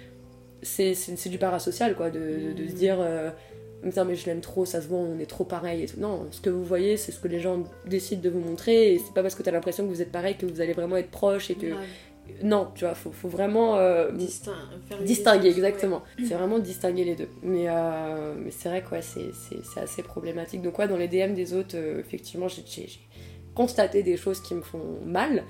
c'est 0.64 0.96
du 1.30 1.38
parasocial 1.38 1.96
quoi 1.96 2.10
de, 2.10 2.20
de, 2.20 2.64
de 2.64 2.68
se 2.68 2.74
dire 2.74 2.98
euh, 3.00 3.30
Putain, 3.84 4.06
mais 4.06 4.16
je 4.16 4.26
l'aime 4.26 4.42
trop, 4.42 4.66
ça 4.66 4.82
se 4.82 4.88
voit, 4.88 4.98
on 4.98 5.20
est 5.20 5.28
trop 5.28 5.44
pareil 5.44 5.84
et 5.84 5.86
tout. 5.86 6.00
Non, 6.00 6.26
ce 6.32 6.42
que 6.42 6.50
vous 6.50 6.64
voyez, 6.64 6.98
c'est 6.98 7.12
ce 7.12 7.20
que 7.20 7.28
les 7.28 7.40
gens 7.40 7.64
décident 7.86 8.22
de 8.24 8.30
vous 8.30 8.40
montrer, 8.40 8.94
et 8.94 8.98
c'est 8.98 9.14
pas 9.14 9.22
parce 9.22 9.36
que 9.36 9.44
t'as 9.44 9.52
l'impression 9.52 9.86
que 9.86 9.90
vous 9.90 10.02
êtes 10.02 10.12
pareil 10.12 10.36
que 10.36 10.48
vous 10.48 10.62
allez 10.62 10.74
vraiment 10.74 10.98
être 10.98 11.12
proche 11.12 11.52
et 11.52 11.56
que. 11.56 11.68
Ouais. 11.68 11.86
Non, 12.44 12.72
tu 12.76 12.86
vois, 12.86 12.94
faut, 12.96 13.12
faut 13.12 13.28
vraiment 13.28 13.78
euh, 13.78 14.12
Distin- 14.12 14.54
distinguer, 15.04 15.50
ouais. 15.50 15.56
exactement. 15.56 16.04
C'est 16.24 16.36
vraiment 16.36 16.60
distinguer 16.60 17.04
les 17.04 17.16
deux. 17.16 17.30
Mais, 17.42 17.66
euh, 17.68 18.34
mais 18.38 18.52
c'est 18.52 18.70
vrai 18.70 18.84
que 18.84 18.92
ouais, 18.92 19.02
c'est, 19.02 19.32
assez 19.80 20.04
problématique. 20.04 20.62
Donc, 20.62 20.78
ouais, 20.80 20.88
dans 20.88 20.98
les 20.98 21.08
DM 21.08 21.34
des 21.34 21.54
autres, 21.54 21.76
euh, 21.76 22.00
effectivement, 22.00 22.48
j'ai 22.48 22.64
constaté 23.56 24.04
des 24.04 24.18
choses 24.18 24.40
qui 24.42 24.54
me 24.54 24.62
font 24.62 25.00
mal. 25.06 25.44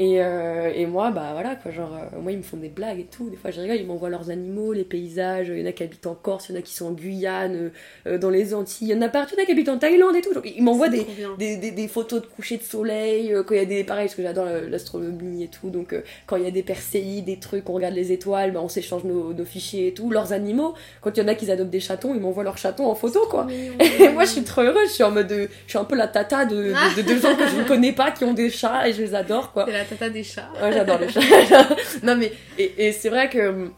Et, 0.00 0.22
euh, 0.22 0.70
et 0.74 0.86
moi, 0.86 1.10
bah 1.10 1.30
voilà, 1.32 1.56
quoi, 1.56 1.72
genre, 1.72 1.90
euh, 1.92 2.20
moi, 2.20 2.30
ils 2.30 2.38
me 2.38 2.42
font 2.44 2.56
des 2.56 2.68
blagues 2.68 3.00
et 3.00 3.04
tout. 3.10 3.30
Des 3.30 3.36
fois, 3.36 3.50
je 3.50 3.60
rigole, 3.60 3.76
ils 3.78 3.86
m'envoient 3.86 4.10
leurs 4.10 4.30
animaux, 4.30 4.72
les 4.72 4.84
paysages. 4.84 5.48
Il 5.48 5.58
y 5.58 5.62
en 5.64 5.66
a 5.66 5.72
qui 5.72 5.82
habitent 5.82 6.06
en 6.06 6.14
Corse, 6.14 6.48
il 6.48 6.52
y 6.52 6.56
en 6.56 6.60
a 6.60 6.62
qui 6.62 6.72
sont 6.72 6.86
en 6.86 6.92
Guyane, 6.92 7.56
euh, 7.56 7.70
euh, 8.06 8.18
dans 8.18 8.30
les 8.30 8.54
Antilles. 8.54 8.88
Il 8.90 8.94
y 8.94 8.98
en 8.98 9.02
a 9.02 9.08
partout, 9.08 9.34
il 9.36 9.38
y 9.38 9.40
en 9.40 9.42
a 9.42 9.46
qui 9.46 9.52
habitent 9.52 9.68
en 9.70 9.78
Thaïlande 9.78 10.14
et 10.14 10.20
tout. 10.20 10.32
Genre, 10.32 10.44
ils 10.46 10.62
m'envoient 10.62 10.88
des, 10.88 11.04
des, 11.36 11.56
des, 11.56 11.70
des 11.72 11.88
photos 11.88 12.22
de 12.22 12.26
coucher 12.26 12.58
de 12.58 12.62
soleil, 12.62 13.32
euh, 13.34 13.42
quand 13.42 13.54
il 13.54 13.58
y 13.58 13.60
a 13.60 13.64
des. 13.64 13.82
Pareil, 13.82 14.06
parce 14.06 14.14
que 14.14 14.22
j'adore 14.22 14.44
la- 14.44 14.60
l'astronomie 14.60 15.42
et 15.42 15.48
tout. 15.48 15.68
Donc, 15.70 15.92
euh, 15.92 16.02
quand 16.26 16.36
il 16.36 16.44
y 16.44 16.46
a 16.46 16.50
des 16.52 16.62
perséides, 16.62 17.24
des 17.24 17.38
trucs, 17.40 17.68
on 17.68 17.72
regarde 17.72 17.94
les 17.94 18.12
étoiles, 18.12 18.52
bah, 18.52 18.60
on 18.62 18.68
s'échange 18.68 19.02
nos, 19.02 19.32
nos 19.34 19.44
fichiers 19.44 19.88
et 19.88 19.94
tout. 19.94 20.10
Leurs 20.10 20.32
animaux, 20.32 20.74
quand 21.00 21.16
il 21.16 21.20
y 21.20 21.24
en 21.24 21.28
a 21.28 21.34
qui 21.34 21.50
adoptent 21.50 21.70
des 21.70 21.80
chatons, 21.80 22.14
ils 22.14 22.20
m'envoient 22.20 22.44
leurs 22.44 22.58
chatons 22.58 22.86
en 22.86 22.94
photo, 22.94 23.20
quoi. 23.28 23.46
Et 24.00 24.08
moi, 24.10 24.24
je 24.24 24.30
suis 24.30 24.44
trop 24.44 24.60
heureuse. 24.62 24.88
Je 24.90 24.92
suis 24.94 25.02
en 25.02 25.10
mode. 25.10 25.26
de- 25.26 25.48
je 25.66 25.70
suis 25.70 25.78
un 25.78 25.84
peu 25.84 25.96
la 25.96 26.06
tata 26.06 26.44
de, 26.44 26.54
de, 26.54 27.02
de, 27.02 27.14
de 27.14 27.20
gens 27.20 27.34
que 27.34 27.48
je 27.48 27.56
ne 27.56 27.64
connais 27.68 27.92
pas 27.92 28.12
qui 28.12 28.24
ont 28.24 28.34
des 28.34 28.48
chats 28.50 28.88
et 28.88 28.92
je 28.92 29.02
les 29.02 29.14
adore, 29.14 29.52
quoi. 29.52 29.66
Tata 29.88 30.10
des 30.10 30.22
chats. 30.22 30.50
Ouais, 30.62 30.72
j'adore 30.72 30.98
les 30.98 31.08
chats. 31.10 31.20
non, 32.02 32.16
mais. 32.16 32.32
Et, 32.58 32.88
et 32.88 32.92
c'est 32.92 33.08
vrai 33.08 33.28
que. 33.28 33.68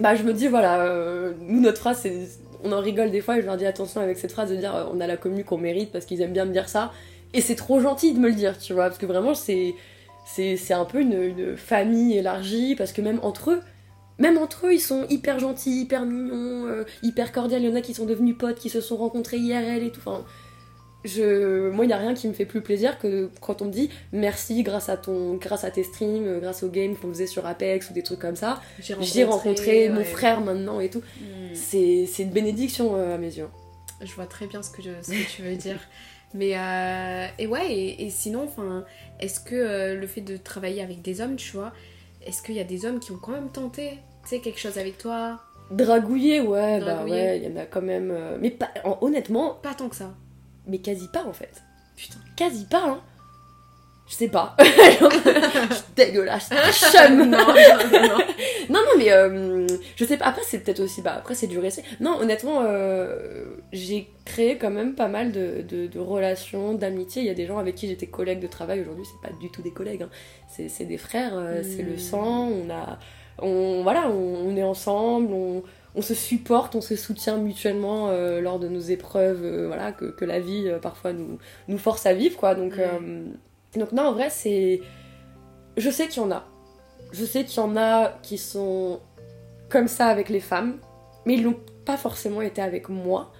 Bah, 0.00 0.14
je 0.14 0.22
me 0.22 0.32
dis, 0.32 0.48
voilà, 0.48 0.82
euh, 0.82 1.32
nous, 1.40 1.60
notre 1.60 1.78
phrase, 1.78 2.00
c'est. 2.02 2.28
On 2.64 2.72
en 2.72 2.80
rigole 2.80 3.10
des 3.10 3.20
fois 3.20 3.38
et 3.38 3.42
je 3.42 3.46
leur 3.46 3.56
dis 3.56 3.66
attention 3.66 4.00
avec 4.00 4.18
cette 4.18 4.32
phrase 4.32 4.50
de 4.50 4.56
dire 4.56 4.74
euh, 4.74 4.84
on 4.92 5.00
a 5.00 5.06
la 5.06 5.16
commu 5.16 5.44
qu'on 5.44 5.58
mérite 5.58 5.92
parce 5.92 6.04
qu'ils 6.04 6.20
aiment 6.22 6.32
bien 6.32 6.46
me 6.46 6.52
dire 6.52 6.68
ça. 6.68 6.92
Et 7.32 7.40
c'est 7.40 7.54
trop 7.54 7.80
gentil 7.80 8.12
de 8.12 8.18
me 8.18 8.28
le 8.28 8.34
dire, 8.34 8.58
tu 8.58 8.72
vois, 8.72 8.84
parce 8.84 8.98
que 8.98 9.06
vraiment, 9.06 9.34
c'est. 9.34 9.74
C'est 10.28 10.56
c'est 10.56 10.74
un 10.74 10.84
peu 10.84 11.00
une, 11.00 11.22
une 11.22 11.56
famille 11.56 12.18
élargie 12.18 12.74
parce 12.74 12.92
que 12.92 13.00
même 13.00 13.20
entre 13.22 13.52
eux. 13.52 13.60
Même 14.18 14.38
entre 14.38 14.66
eux, 14.66 14.72
ils 14.72 14.80
sont 14.80 15.06
hyper 15.10 15.38
gentils, 15.38 15.82
hyper 15.82 16.06
mignons, 16.06 16.66
euh, 16.66 16.84
hyper 17.02 17.32
cordiaux. 17.32 17.58
Il 17.58 17.64
y 17.64 17.68
en 17.68 17.74
a 17.74 17.82
qui 17.82 17.92
sont 17.92 18.06
devenus 18.06 18.36
potes, 18.36 18.58
qui 18.58 18.70
se 18.70 18.80
sont 18.80 18.96
rencontrés 18.96 19.36
IRL 19.36 19.82
et 19.82 19.90
tout. 19.90 20.00
Enfin, 20.04 20.24
je... 21.06 21.70
moi, 21.70 21.84
il 21.84 21.88
n'y 21.88 21.94
a 21.94 21.98
rien 21.98 22.14
qui 22.14 22.28
me 22.28 22.32
fait 22.32 22.44
plus 22.44 22.60
plaisir 22.60 22.98
que 22.98 23.30
quand 23.40 23.62
on 23.62 23.66
me 23.66 23.70
dit 23.72 23.90
merci 24.12 24.62
grâce 24.62 24.88
à, 24.88 24.96
ton... 24.96 25.34
grâce 25.34 25.64
à 25.64 25.70
tes 25.70 25.82
streams, 25.84 26.26
euh, 26.26 26.40
grâce 26.40 26.62
aux 26.62 26.68
games 26.68 26.94
qu'on 26.96 27.08
faisait 27.08 27.26
sur 27.26 27.46
Apex 27.46 27.90
ou 27.90 27.92
des 27.94 28.02
trucs 28.02 28.18
comme 28.20 28.36
ça. 28.36 28.60
J'ai 28.80 29.24
rencontré 29.24 29.88
mon 29.88 29.98
ouais. 29.98 30.04
frère 30.04 30.40
maintenant 30.40 30.80
et 30.80 30.90
tout. 30.90 31.02
Hmm. 31.20 31.54
C'est 31.54 32.06
c'est 32.06 32.24
une 32.24 32.30
bénédiction 32.30 32.96
euh, 32.96 33.14
à 33.14 33.18
mes 33.18 33.36
yeux. 33.36 33.48
Je 34.02 34.12
vois 34.14 34.26
très 34.26 34.46
bien 34.46 34.62
ce 34.62 34.70
que, 34.70 34.82
je, 34.82 34.90
ce 35.02 35.10
que 35.10 35.30
tu 35.36 35.42
veux 35.42 35.56
dire. 35.56 35.78
Mais 36.34 36.56
euh, 36.58 37.26
et 37.38 37.46
ouais, 37.46 37.72
et, 37.72 38.04
et 38.04 38.10
sinon, 38.10 38.42
enfin, 38.44 38.84
est-ce 39.20 39.40
que 39.40 39.54
euh, 39.54 39.94
le 39.94 40.06
fait 40.06 40.20
de 40.20 40.36
travailler 40.36 40.82
avec 40.82 41.00
des 41.00 41.20
hommes, 41.22 41.36
tu 41.36 41.52
vois, 41.56 41.72
est-ce 42.26 42.42
qu'il 42.42 42.56
y 42.56 42.60
a 42.60 42.64
des 42.64 42.84
hommes 42.84 42.98
qui 42.98 43.12
ont 43.12 43.18
quand 43.18 43.32
même 43.32 43.48
tenté, 43.48 43.92
tu 44.24 44.30
sais, 44.30 44.40
quelque 44.40 44.58
chose 44.58 44.76
avec 44.76 44.98
toi? 44.98 45.40
Dragouiller, 45.70 46.40
ouais, 46.40 46.80
bah 46.80 47.04
ouais, 47.04 47.38
il 47.38 47.48
y 47.48 47.52
en 47.52 47.56
a 47.56 47.64
quand 47.64 47.80
même. 47.82 48.10
euh, 48.10 48.36
Mais 48.40 48.50
pas... 48.50 48.68
honnêtement, 49.00 49.54
Pas 49.62 49.74
tant 49.74 49.88
que 49.88 49.96
ça. 49.96 50.14
Mais 50.66 50.78
quasi 50.78 51.08
pas 51.08 51.24
en 51.24 51.32
fait. 51.32 51.62
Putain. 51.96 52.18
Quasi 52.36 52.64
pas, 52.66 52.84
hein. 52.86 53.00
Je 54.08 54.14
sais 54.14 54.28
pas. 54.28 54.54
je 54.60 55.74
suis 55.74 55.84
dégueulasse. 55.96 56.50
Chum. 56.92 57.16
non, 57.16 57.24
non, 57.24 57.38
non, 57.92 58.08
non. 58.08 58.18
Non, 58.70 58.80
mais 58.98 59.10
euh, 59.10 59.66
je 59.96 60.04
sais 60.04 60.16
pas. 60.16 60.26
Après, 60.26 60.42
c'est 60.44 60.60
peut-être 60.60 60.78
aussi. 60.78 61.02
Bah, 61.02 61.14
après, 61.16 61.34
c'est 61.34 61.48
du 61.48 61.58
récit. 61.58 61.82
Non, 61.98 62.18
honnêtement, 62.20 62.60
euh, 62.62 63.46
j'ai 63.72 64.08
créé 64.24 64.58
quand 64.58 64.70
même 64.70 64.94
pas 64.94 65.08
mal 65.08 65.32
de, 65.32 65.62
de- 65.68 65.88
de 65.88 65.98
relations, 65.98 66.74
d'amitié. 66.74 67.22
Il 67.22 67.26
y 67.26 67.30
a 67.30 67.34
des 67.34 67.46
gens 67.46 67.58
avec 67.58 67.74
qui 67.74 67.88
j'étais 67.88 68.06
collègue 68.06 68.38
de 68.38 68.46
travail. 68.46 68.80
Aujourd'hui, 68.80 69.04
c'est 69.10 69.28
pas 69.28 69.34
du 69.40 69.50
tout 69.50 69.62
des 69.62 69.72
collègues. 69.72 70.02
hein. 70.02 70.10
C'est 70.68 70.84
des 70.84 70.98
frères, 70.98 71.32
euh, 71.34 71.62
c'est 71.64 71.82
le 71.82 71.94
Mm. 71.94 71.98
sang. 71.98 72.48
On 72.48 72.70
a. 72.70 72.98
On, 73.38 73.82
voilà, 73.82 74.08
on, 74.08 74.48
on 74.50 74.56
est 74.56 74.62
ensemble. 74.62 75.32
On, 75.32 75.62
on 75.96 76.02
se 76.02 76.14
supporte, 76.14 76.74
on 76.74 76.80
se 76.80 76.94
soutient 76.94 77.38
mutuellement 77.38 78.10
euh, 78.10 78.40
lors 78.40 78.58
de 78.58 78.68
nos 78.68 78.80
épreuves, 78.80 79.42
euh, 79.42 79.66
voilà, 79.66 79.92
que, 79.92 80.04
que 80.04 80.24
la 80.24 80.40
vie 80.40 80.68
euh, 80.68 80.78
parfois 80.78 81.12
nous, 81.14 81.38
nous 81.68 81.78
force 81.78 82.04
à 82.04 82.12
vivre, 82.12 82.36
quoi. 82.36 82.54
Donc, 82.54 82.74
donc 83.74 83.92
non, 83.92 84.04
en 84.04 84.12
vrai, 84.12 84.30
c'est. 84.30 84.80
Je 85.76 85.90
sais 85.90 86.08
qu'il 86.08 86.22
y 86.22 86.24
en 86.24 86.30
a. 86.30 86.46
Je 87.12 87.24
sais 87.24 87.44
qu'il 87.44 87.56
y 87.56 87.64
en 87.64 87.76
a 87.76 88.18
qui 88.22 88.36
sont 88.38 89.00
comme 89.68 89.88
ça 89.88 90.06
avec 90.06 90.28
les 90.28 90.40
femmes, 90.40 90.78
mais 91.24 91.34
ils 91.34 91.42
l'ont 91.42 91.58
pas 91.84 91.96
forcément 91.96 92.42
été 92.42 92.60
avec 92.60 92.88
moi. 92.88 93.32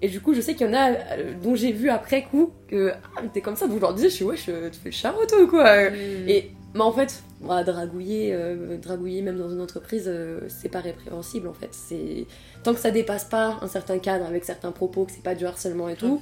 Et 0.00 0.08
du 0.08 0.20
coup, 0.20 0.34
je 0.34 0.40
sais 0.40 0.54
qu'il 0.54 0.66
y 0.66 0.70
en 0.70 0.74
a 0.74 0.90
euh, 0.90 1.32
dont 1.42 1.56
j'ai 1.56 1.72
vu 1.72 1.90
après 1.90 2.22
coup 2.22 2.52
que 2.68 2.92
ah, 3.16 3.20
mais 3.22 3.28
t'es 3.32 3.40
comme 3.40 3.56
ça. 3.56 3.66
Donc 3.66 3.76
je 3.76 3.80
leur 3.80 3.94
disais, 3.94 4.10
je 4.10 4.14
suis 4.14 4.24
ouais, 4.24 4.36
je, 4.36 4.68
tu 4.68 4.78
fais 4.78 4.90
le 4.90 4.94
charreau 4.94 5.24
toi 5.26 5.42
ou 5.42 5.46
quoi 5.48 5.90
Hmm. 5.90 6.28
Et 6.28 6.50
mais 6.74 6.80
en 6.82 6.92
fait, 6.92 7.22
moi, 7.40 7.62
dragouiller, 7.64 8.32
euh, 8.34 8.76
dragouiller 8.76 9.22
même 9.22 9.38
dans 9.38 9.50
une 9.50 9.60
entreprise, 9.60 10.04
euh, 10.06 10.40
c'est 10.48 10.68
pas 10.68 10.80
répréhensible 10.80 11.48
en 11.48 11.54
fait. 11.54 11.70
C'est 11.72 12.26
tant 12.62 12.74
que 12.74 12.80
ça 12.80 12.90
dépasse 12.90 13.24
pas 13.24 13.58
un 13.62 13.68
certain 13.68 13.98
cadre 13.98 14.26
avec 14.26 14.44
certains 14.44 14.72
propos, 14.72 15.04
que 15.04 15.12
c'est 15.12 15.22
pas 15.22 15.34
du 15.34 15.46
harcèlement 15.46 15.88
et 15.88 15.96
tout. 15.96 16.20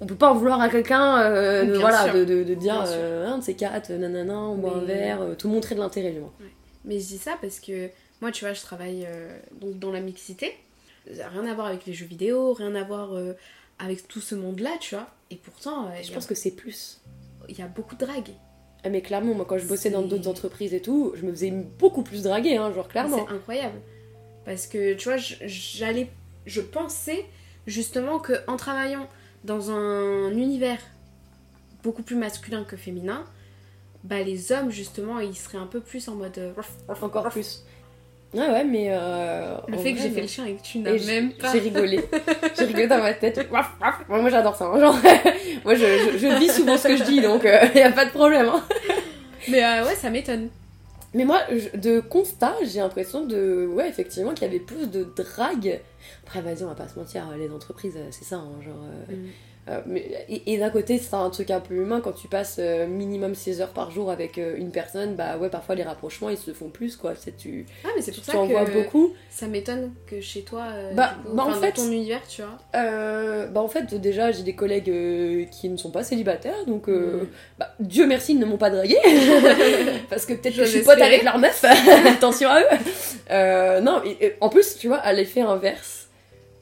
On 0.00 0.04
peut 0.06 0.14
pas 0.14 0.30
en 0.30 0.34
vouloir 0.34 0.60
à 0.60 0.68
quelqu'un 0.68 1.18
euh, 1.20 1.64
de, 1.64 1.78
voilà, 1.78 2.12
de, 2.12 2.24
de, 2.24 2.44
de 2.44 2.54
dire 2.54 2.74
un 2.74 3.38
de 3.38 3.42
ces 3.42 3.54
quatre, 3.54 3.90
nanana, 3.90 4.38
on 4.38 4.56
boit 4.56 4.76
un 4.76 4.84
verre, 4.84 5.22
euh, 5.22 5.34
tout 5.34 5.48
montrer 5.48 5.74
de 5.74 5.80
l'intérêt 5.80 6.10
du 6.12 6.20
moins. 6.20 6.32
Mais 6.84 7.00
je 7.00 7.06
dis 7.06 7.18
ça 7.18 7.38
parce 7.40 7.58
que 7.60 7.88
moi, 8.20 8.30
tu 8.30 8.44
vois, 8.44 8.52
je 8.52 8.60
travaille 8.60 9.06
euh, 9.08 9.38
donc 9.60 9.78
dans 9.78 9.90
la 9.90 10.00
mixité. 10.00 10.52
Rien 11.10 11.46
à 11.46 11.54
voir 11.54 11.68
avec 11.68 11.86
les 11.86 11.94
jeux 11.94 12.04
vidéo, 12.06 12.52
rien 12.52 12.74
à 12.74 12.82
voir 12.82 13.10
avec 13.78 14.06
tout 14.08 14.20
ce 14.20 14.34
monde-là, 14.34 14.70
tu 14.80 14.94
vois. 14.96 15.06
Et 15.30 15.36
pourtant, 15.36 15.88
Je 16.02 16.12
pense 16.12 16.26
a- 16.26 16.28
que 16.28 16.34
c'est 16.34 16.50
plus. 16.50 17.00
il 17.48 17.58
y 17.58 17.62
a 17.62 17.66
beaucoup 17.68 17.94
de 17.94 18.04
drague. 18.04 18.30
Ah, 18.86 18.90
mais 18.90 19.00
clairement, 19.00 19.34
moi 19.34 19.44
quand 19.48 19.58
je 19.58 19.66
bossais 19.66 19.90
dans 19.90 20.02
d'autres 20.02 20.28
entreprises 20.28 20.72
et 20.72 20.80
tout, 20.80 21.12
je 21.16 21.26
me 21.26 21.32
faisais 21.32 21.50
beaucoup 21.50 22.02
plus 22.02 22.22
draguer, 22.22 22.56
hein, 22.56 22.72
genre 22.72 22.86
clairement. 22.86 23.26
C'est 23.28 23.34
incroyable. 23.34 23.80
Parce 24.44 24.66
que, 24.68 24.94
tu 24.94 25.08
vois, 25.08 25.16
j'allais... 25.18 26.08
Je 26.46 26.60
pensais 26.60 27.24
justement 27.66 28.20
que 28.20 28.34
en 28.46 28.56
travaillant 28.56 29.08
dans 29.42 29.72
un 29.72 30.30
univers 30.30 30.78
beaucoup 31.82 32.02
plus 32.04 32.14
masculin 32.14 32.62
que 32.62 32.76
féminin, 32.76 33.24
bah 34.04 34.22
les 34.22 34.52
hommes, 34.52 34.70
justement, 34.70 35.18
ils 35.18 35.34
seraient 35.34 35.58
un 35.58 35.66
peu 35.66 35.80
plus 35.80 36.06
en 36.08 36.14
mode... 36.14 36.38
euh, 36.38 36.52
Encore 37.02 37.28
plus. 37.30 37.64
Ouais, 38.34 38.48
ouais, 38.48 38.64
mais. 38.64 38.88
euh, 38.90 39.56
Le 39.68 39.78
fait 39.78 39.94
que 39.94 40.00
j'ai 40.00 40.10
fait 40.10 40.20
le 40.20 40.26
chien 40.28 40.44
et 40.46 40.54
que 40.54 40.62
tu 40.62 40.78
n'as 40.78 40.92
même 41.06 41.32
pas... 41.32 41.52
J'ai 41.52 41.58
rigolé. 41.60 42.04
j'ai 42.58 42.64
rigolé 42.66 42.86
dans 42.86 42.98
ma 42.98 43.14
tête. 43.14 43.48
Moi, 44.08 44.30
j'adore 44.30 44.54
ça. 44.54 44.66
hein, 44.66 44.78
Genre, 44.80 44.96
moi, 45.64 45.74
je, 45.74 45.80
je, 46.12 46.18
je 46.18 46.38
vis 46.38 46.50
souvent 46.52 46.76
ce 46.76 46.88
que 46.88 46.96
je 46.96 47.04
dis, 47.04 47.20
donc 47.20 47.42
il 47.74 47.78
y 47.80 47.82
a 47.82 47.92
pas 47.92 48.04
de 48.04 48.10
problème. 48.10 48.46
hein. 48.48 48.62
Mais 49.48 49.64
euh, 49.64 49.84
ouais, 49.86 49.94
ça 49.94 50.10
m'étonne. 50.10 50.48
Mais 51.14 51.24
moi, 51.24 51.40
je- 51.50 51.78
de 51.78 52.00
constat, 52.00 52.54
j'ai 52.64 52.80
l'impression 52.80 53.24
de. 53.24 53.66
Ouais, 53.72 53.88
effectivement, 53.88 54.34
qu'il 54.34 54.46
y 54.46 54.50
avait 54.50 54.60
plus 54.60 54.90
de 54.90 55.04
drague. 55.16 55.80
Après, 56.24 56.40
vas-y, 56.42 56.62
on 56.64 56.68
va 56.68 56.74
pas 56.74 56.88
se 56.88 56.98
mentir, 56.98 57.24
les 57.38 57.50
entreprises, 57.50 57.94
euh, 57.96 58.08
c'est 58.10 58.24
ça, 58.24 58.36
hein, 58.36 58.50
genre. 58.64 58.84
euh, 59.10 59.14
Mm. 59.14 59.26
Euh, 59.68 59.80
mais, 59.86 60.08
et, 60.28 60.52
et 60.54 60.58
d'un 60.58 60.70
côté, 60.70 60.98
c'est 60.98 61.14
un 61.14 61.28
truc 61.30 61.50
un 61.50 61.60
peu 61.60 61.74
humain, 61.74 62.00
quand 62.00 62.12
tu 62.12 62.28
passes 62.28 62.56
euh, 62.60 62.86
minimum 62.86 63.34
16 63.34 63.60
heures 63.60 63.72
par 63.72 63.90
jour 63.90 64.10
avec 64.10 64.38
euh, 64.38 64.54
une 64.56 64.70
personne, 64.70 65.14
bah 65.16 65.36
ouais, 65.38 65.48
parfois 65.48 65.74
les 65.74 65.82
rapprochements 65.82 66.28
ils 66.30 66.36
se 66.38 66.52
font 66.52 66.68
plus, 66.68 66.96
quoi. 66.96 67.14
C'est, 67.18 67.36
tu 67.36 67.66
Ah, 67.84 67.88
mais 67.96 68.02
c'est 68.02 68.12
pour 68.12 68.22
tu 68.22 68.30
ça 68.30 68.38
en 68.38 68.46
que 68.46 68.52
vois 68.52 68.64
beaucoup. 68.64 69.12
ça 69.30 69.46
m'étonne 69.48 69.92
que 70.06 70.20
chez 70.20 70.42
toi, 70.42 70.64
Bah, 70.94 71.14
coup, 71.24 71.34
bah, 71.36 71.44
en 71.44 71.52
fait- 71.52 71.72
dans 71.76 71.82
ton 71.84 71.90
univers, 71.90 72.22
tu 72.28 72.42
vois. 72.42 72.58
Bah 73.52 73.60
en 73.60 73.68
fait 73.68 73.94
déjà 73.94 74.32
j'ai 74.32 74.42
des 74.42 74.54
collègues 74.54 75.48
qui 75.50 75.68
ne 75.68 75.76
sont 75.76 75.90
pas 75.90 76.02
célibataires 76.04 76.64
donc 76.66 76.88
Mm. 76.88 77.26
bah, 77.58 77.74
Dieu 77.80 78.06
merci 78.06 78.32
ils 78.32 78.38
ne 78.38 78.44
m'ont 78.44 78.56
pas 78.58 78.70
dragué 78.70 78.96
parce 80.10 80.26
que 80.26 80.34
peut-être 80.34 80.56
que 80.56 80.64
je 80.64 80.70
suis 80.70 80.82
pote 80.82 81.00
avec 81.00 81.22
leur 81.22 81.38
meuf 81.38 81.64
attention 82.06 82.48
à 82.50 82.60
eux 82.62 83.80
non 83.82 84.02
et- 84.04 84.24
et 84.26 84.34
en 84.40 84.48
plus 84.48 84.76
tu 84.78 84.88
vois 84.88 84.98
à 84.98 85.12
l'effet 85.12 85.40
inverse 85.40 86.05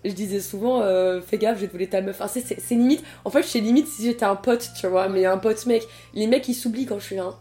je 0.04 0.12
disais 0.12 0.40
souvent 0.40 0.82
euh, 0.82 1.20
fais 1.20 1.38
gaffe 1.38 1.56
je 1.56 1.62
vais 1.62 1.66
te 1.68 1.72
voler 1.72 1.88
ta 1.88 2.00
meuf. 2.00 2.20
Enfin, 2.20 2.40
c'est, 2.40 2.74
limite 2.74 3.02
en 3.24 3.30
fait 3.30 3.42
je 3.42 3.48
suis 3.48 3.60
limite 3.60 3.88
si 3.88 4.04
j'étais 4.04 4.24
un 4.24 4.36
pote 4.36 4.70
tu 4.78 4.86
vois 4.86 5.08
mais 5.08 5.24
un 5.24 5.38
pote 5.38 5.64
mec. 5.66 5.86
Les 6.14 6.26
mecs 6.26 6.46
ils 6.48 6.54
s'oublient 6.54 6.86
quand 6.86 6.98
je 6.98 7.04
suis 7.04 7.16
là 7.16 7.34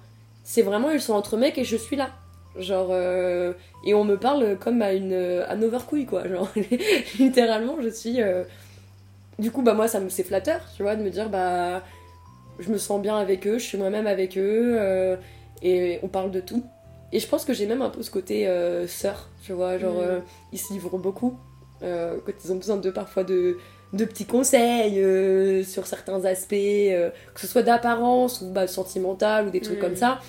c'est 0.43 0.61
vraiment 0.61 0.91
ils 0.91 1.01
sont 1.01 1.13
entre 1.13 1.37
mecs 1.37 1.57
et 1.57 1.63
je 1.63 1.75
suis 1.75 1.95
là. 1.95 2.09
Genre 2.57 2.89
euh, 2.91 3.53
et 3.85 3.93
on 3.93 4.03
me 4.03 4.17
parle 4.17 4.57
comme 4.59 4.81
à 4.81 4.93
une 4.93 5.13
à 5.47 5.55
overcouille 5.55 6.05
quoi. 6.05 6.27
Genre 6.27 6.47
littéralement 7.19 7.77
je 7.81 7.89
suis 7.89 8.21
euh, 8.21 8.43
du 9.39 9.51
coup 9.51 9.61
bah 9.61 9.73
moi 9.73 9.87
ça 9.87 9.99
me 9.99 10.09
c'est 10.09 10.23
flatteur 10.23 10.61
tu 10.75 10.83
vois 10.83 10.95
de 10.95 11.03
me 11.03 11.09
dire 11.09 11.29
bah 11.29 11.83
je 12.59 12.69
me 12.69 12.77
sens 12.77 13.01
bien 13.01 13.17
avec 13.17 13.47
eux 13.47 13.57
je 13.57 13.63
suis 13.63 13.77
moi-même 13.77 14.07
avec 14.07 14.37
eux 14.37 15.17
et 15.61 15.99
on 16.03 16.07
parle 16.07 16.31
de 16.31 16.39
tout. 16.39 16.63
Et 17.11 17.19
je 17.19 17.27
pense 17.27 17.45
que 17.45 17.53
j'ai 17.53 17.67
même 17.67 17.83
un 17.83 17.89
peu 17.89 18.01
ce 18.01 18.09
côté 18.11 18.47
sœur 18.87 19.29
tu 19.43 19.51
vois 19.53 19.77
genre 19.77 20.01
Mm. 20.01 20.21
ils 20.53 20.59
se 20.59 20.71
livrent 20.71 20.97
beaucoup 20.97 21.37
euh, 21.83 22.15
quand 22.25 22.31
ils 22.43 22.51
ont 22.51 22.55
besoin 22.55 22.77
de 22.77 22.89
parfois 22.89 23.23
de 23.23 23.57
de 23.93 24.05
petits 24.05 24.25
conseils 24.25 24.99
euh, 24.99 25.63
sur 25.63 25.85
certains 25.85 26.25
aspects 26.25 26.53
euh, 26.53 27.09
que 27.35 27.39
ce 27.39 27.45
soit 27.47 27.61
d'apparence 27.61 28.41
ou 28.41 28.49
bah, 28.51 28.65
sentimental 28.67 29.47
ou 29.47 29.49
des 29.51 29.61
trucs 29.61 29.77
Mm. 29.77 29.81
comme 29.81 29.95
ça 29.95 30.19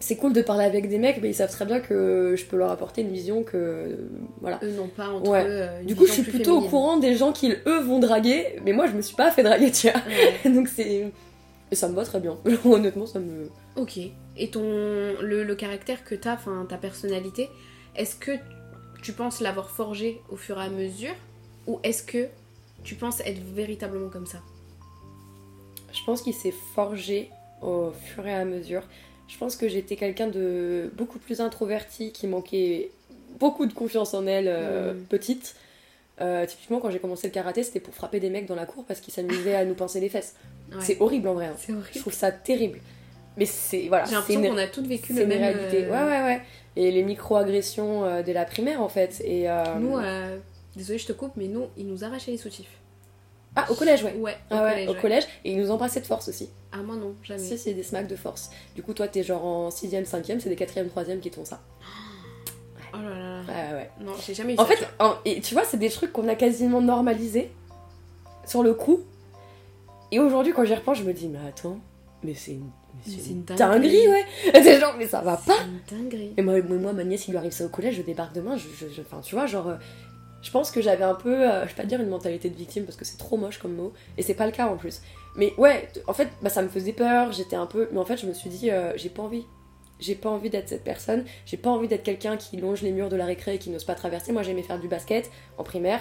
c'est 0.00 0.14
cool 0.14 0.32
de 0.32 0.42
parler 0.42 0.64
avec 0.64 0.88
des 0.88 0.98
mecs 0.98 1.20
mais 1.20 1.30
ils 1.30 1.34
savent 1.34 1.50
très 1.50 1.64
bien 1.64 1.80
que 1.80 2.34
je 2.36 2.44
peux 2.44 2.56
leur 2.56 2.70
apporter 2.70 3.00
une 3.02 3.10
vision 3.10 3.42
que 3.42 3.96
voilà 4.40 4.60
Eux 4.62 4.70
n'ont 4.76 4.86
pas 4.86 5.08
entre 5.08 5.28
Ouais. 5.28 5.44
eux. 5.44 5.66
une 5.80 5.86
du 5.88 5.96
coup, 5.96 6.06
je 6.06 6.12
suis 6.12 6.22
plutôt 6.22 6.58
au 6.58 6.60
courant 6.62 6.98
des 6.98 7.16
gens 7.16 7.32
qui, 7.32 7.52
eux, 7.66 7.80
vont 7.80 7.98
draguer, 7.98 8.60
mais 8.64 8.72
moi, 8.72 8.86
je 8.86 8.92
me 8.92 9.02
suis 9.02 9.16
pas 9.16 9.32
fait 9.32 9.42
draguer, 9.42 9.72
tu 9.72 9.88
vois. 9.90 10.00
Ouais. 10.44 10.50
Donc 10.54 10.68
c'est... 10.68 11.10
Et 11.72 11.74
ça 11.74 11.88
me 11.88 11.94
va 11.96 12.04
très 12.04 12.20
bien. 12.20 12.36
Honnêtement, 12.64 13.06
ça 13.06 13.18
me... 13.18 13.48
Ok. 13.74 13.98
Et 14.36 14.50
ton 14.50 14.62
le, 15.20 15.42
le 15.42 15.54
caractère 15.56 16.04
que 16.04 16.14
t'as, 16.14 16.34
enfin 16.34 16.64
ta 16.68 16.76
personnalité, 16.76 17.50
est-ce 17.96 18.14
que 18.14 18.30
tu 19.02 19.12
penses 19.12 19.40
l'avoir 19.40 19.70
forgé 19.70 20.20
au 20.30 20.36
fur 20.36 20.58
et 20.60 20.64
à 20.64 20.68
mesure 20.68 21.14
ou 21.66 21.80
est-ce 21.82 22.02
que 22.02 22.28
tu 22.84 22.94
penses 22.94 23.20
être 23.20 23.40
véritablement 23.54 24.08
comme 24.08 24.26
ça? 24.26 24.38
Je 25.92 26.04
pense 26.04 26.22
qu'il 26.22 26.34
s'est 26.34 26.54
forgé 26.74 27.30
au 27.62 27.90
fur 28.04 28.26
et 28.26 28.34
à 28.34 28.44
mesure. 28.44 28.82
Je 29.26 29.36
pense 29.36 29.56
que 29.56 29.68
j'étais 29.68 29.96
quelqu'un 29.96 30.28
de 30.28 30.90
beaucoup 30.96 31.18
plus 31.18 31.40
introverti, 31.40 32.12
qui 32.12 32.26
manquait 32.26 32.90
beaucoup 33.40 33.66
de 33.66 33.72
confiance 33.72 34.14
en 34.14 34.26
elle 34.26 34.48
euh, 34.48 34.94
Mm. 34.94 35.02
petite. 35.04 35.54
Euh, 36.20 36.46
typiquement, 36.46 36.80
quand 36.80 36.90
j'ai 36.90 36.98
commencé 36.98 37.28
le 37.28 37.32
karaté, 37.32 37.62
c'était 37.62 37.80
pour 37.80 37.94
frapper 37.94 38.20
des 38.20 38.30
mecs 38.30 38.46
dans 38.46 38.54
la 38.56 38.66
cour 38.66 38.84
parce 38.84 39.00
qu'ils 39.00 39.14
s'amusaient 39.14 39.54
à 39.54 39.64
nous 39.64 39.74
pincer 39.74 40.00
les 40.00 40.08
fesses. 40.08 40.34
Ouais. 40.72 40.78
C'est 40.80 41.00
horrible 41.00 41.28
en 41.28 41.34
vrai. 41.34 41.46
hein. 41.46 41.54
C'est 41.58 41.72
Je 41.72 41.78
horrible. 41.78 42.00
trouve 42.00 42.12
ça 42.12 42.32
terrible. 42.32 42.80
Mais 43.38 43.46
c'est 43.46 43.88
voilà, 43.88 44.04
J'ai 44.04 44.10
c'est 44.10 44.16
l'impression 44.16 44.42
qu'on 44.42 44.58
a 44.58 44.66
toutes 44.66 44.86
vécu 44.86 45.12
le 45.14 45.26
même. 45.26 45.38
réalité. 45.38 45.84
euh, 45.84 45.90
Ouais, 45.90 46.02
ouais, 46.12 46.22
ouais. 46.24 46.40
Et 46.76 46.90
les 46.90 47.02
micro-agressions 47.02 48.04
euh, 48.04 48.22
dès 48.22 48.32
la 48.32 48.44
primaire 48.44 48.82
en 48.82 48.88
fait. 48.88 49.20
Et, 49.24 49.48
euh, 49.48 49.62
Nous, 49.78 49.96
euh, 49.96 50.36
désolé, 50.76 50.98
je 50.98 51.06
te 51.06 51.12
coupe, 51.12 51.32
mais 51.36 51.46
nous, 51.48 51.66
ils 51.76 51.86
nous 51.86 52.04
arrachaient 52.04 52.30
les 52.32 52.36
soutifs. 52.36 52.68
Ah, 53.56 53.66
au 53.70 53.74
collège, 53.74 54.04
ouais. 54.04 54.14
Ouais, 54.14 54.32
au 54.50 54.54
Ah 54.54 54.62
ouais, 54.64 54.70
collège. 54.70 54.88
au 54.88 54.92
ouais. 54.92 55.00
collège. 55.00 55.24
Et 55.44 55.52
ils 55.52 55.58
nous 55.58 55.70
embrassaient 55.70 56.00
de 56.00 56.06
force 56.06 56.28
aussi. 56.28 56.50
Ah, 56.70 56.78
moi 56.78 56.96
non, 56.96 57.14
jamais. 57.22 57.38
Si, 57.40 57.56
c'est 57.58 57.74
des 57.74 57.82
smacks 57.82 58.06
de 58.06 58.14
force. 58.16 58.50
Du 58.76 58.82
coup, 58.82 58.92
toi, 58.92 59.08
t'es 59.08 59.22
genre 59.22 59.44
en 59.44 59.68
6ème, 59.70 60.04
5ème, 60.04 60.38
c'est 60.40 60.48
des 60.50 60.56
4ème, 60.56 60.88
3ème 60.88 61.18
qui 61.20 61.30
te 61.30 61.36
font 61.36 61.44
ça. 61.44 61.60
Oh 62.92 62.96
là 63.02 63.08
là. 63.10 63.40
Ouais, 63.48 63.74
ouais. 63.74 63.90
Non, 64.00 64.12
j'ai 64.24 64.34
jamais 64.34 64.54
eu 64.54 64.58
En 64.58 64.66
ça. 64.66 64.74
fait, 64.76 64.86
en- 64.98 65.14
et 65.24 65.40
tu 65.40 65.54
vois, 65.54 65.64
c'est 65.64 65.76
des 65.78 65.90
trucs 65.90 66.12
qu'on 66.12 66.28
a 66.28 66.34
quasiment 66.34 66.80
normalisés 66.80 67.50
sur 68.46 68.62
le 68.62 68.74
coup. 68.74 69.00
Et 70.12 70.20
aujourd'hui, 70.20 70.52
quand 70.52 70.64
j'y 70.64 70.74
repense, 70.74 70.98
je 70.98 71.04
me 71.04 71.12
dis, 71.12 71.28
mais 71.28 71.38
attends, 71.48 71.78
mais 72.22 72.34
c'est 72.34 72.52
une, 72.52 72.70
c'est 73.06 73.30
une 73.30 73.44
dinguerie, 73.44 74.08
ouais. 74.08 74.24
C'est 74.62 74.80
genre, 74.80 74.94
mais 74.98 75.06
ça 75.06 75.20
va 75.20 75.36
pas. 75.36 75.54
C'est 75.90 75.96
une 75.96 76.02
dinguerie. 76.04 76.34
Et 76.36 76.42
moi, 76.42 76.60
moi, 76.62 76.76
moi, 76.78 76.92
ma 76.92 77.04
nièce, 77.04 77.28
il 77.28 77.32
lui 77.32 77.38
arrive 77.38 77.52
ça 77.52 77.64
au 77.64 77.68
collège, 77.68 77.96
je 77.96 78.02
débarque 78.02 78.34
demain, 78.34 78.56
je, 78.56 78.68
je, 78.78 78.92
je- 78.92 79.00
enfin, 79.00 79.20
tu 79.20 79.34
vois, 79.34 79.46
genre, 79.46 79.68
euh, 79.68 79.76
je 80.42 80.50
pense 80.50 80.70
que 80.70 80.80
j'avais 80.80 81.04
un 81.04 81.14
peu, 81.14 81.48
euh, 81.48 81.62
je 81.64 81.68
vais 81.68 81.74
pas 81.82 81.84
dire 81.84 82.00
une 82.00 82.08
mentalité 82.08 82.48
de 82.50 82.56
victime 82.56 82.84
parce 82.84 82.96
que 82.96 83.04
c'est 83.04 83.16
trop 83.18 83.36
moche 83.36 83.58
comme 83.58 83.74
mot, 83.74 83.92
et 84.16 84.22
c'est 84.22 84.34
pas 84.34 84.46
le 84.46 84.52
cas 84.52 84.66
en 84.68 84.76
plus. 84.76 85.00
Mais 85.36 85.52
ouais, 85.58 85.88
en 86.06 86.12
fait, 86.12 86.28
bah, 86.42 86.50
ça 86.50 86.62
me 86.62 86.68
faisait 86.68 86.92
peur, 86.92 87.32
j'étais 87.32 87.56
un 87.56 87.66
peu, 87.66 87.88
mais 87.92 87.98
en 87.98 88.04
fait, 88.04 88.16
je 88.16 88.26
me 88.26 88.32
suis 88.34 88.50
dit, 88.50 88.70
euh, 88.70 88.92
j'ai 88.96 89.08
pas 89.08 89.22
envie. 89.22 89.44
J'ai 90.00 90.14
pas 90.14 90.28
envie 90.30 90.48
d'être 90.48 90.68
cette 90.68 90.84
personne, 90.84 91.24
j'ai 91.44 91.56
pas 91.56 91.70
envie 91.70 91.88
d'être 91.88 92.04
quelqu'un 92.04 92.36
qui 92.36 92.56
longe 92.56 92.82
les 92.82 92.92
murs 92.92 93.08
de 93.08 93.16
la 93.16 93.24
récré 93.26 93.54
et 93.56 93.58
qui 93.58 93.68
n'ose 93.70 93.82
pas 93.82 93.96
traverser. 93.96 94.30
Moi, 94.32 94.44
j'aimais 94.44 94.62
faire 94.62 94.78
du 94.78 94.86
basket 94.86 95.28
en 95.58 95.64
primaire, 95.64 96.00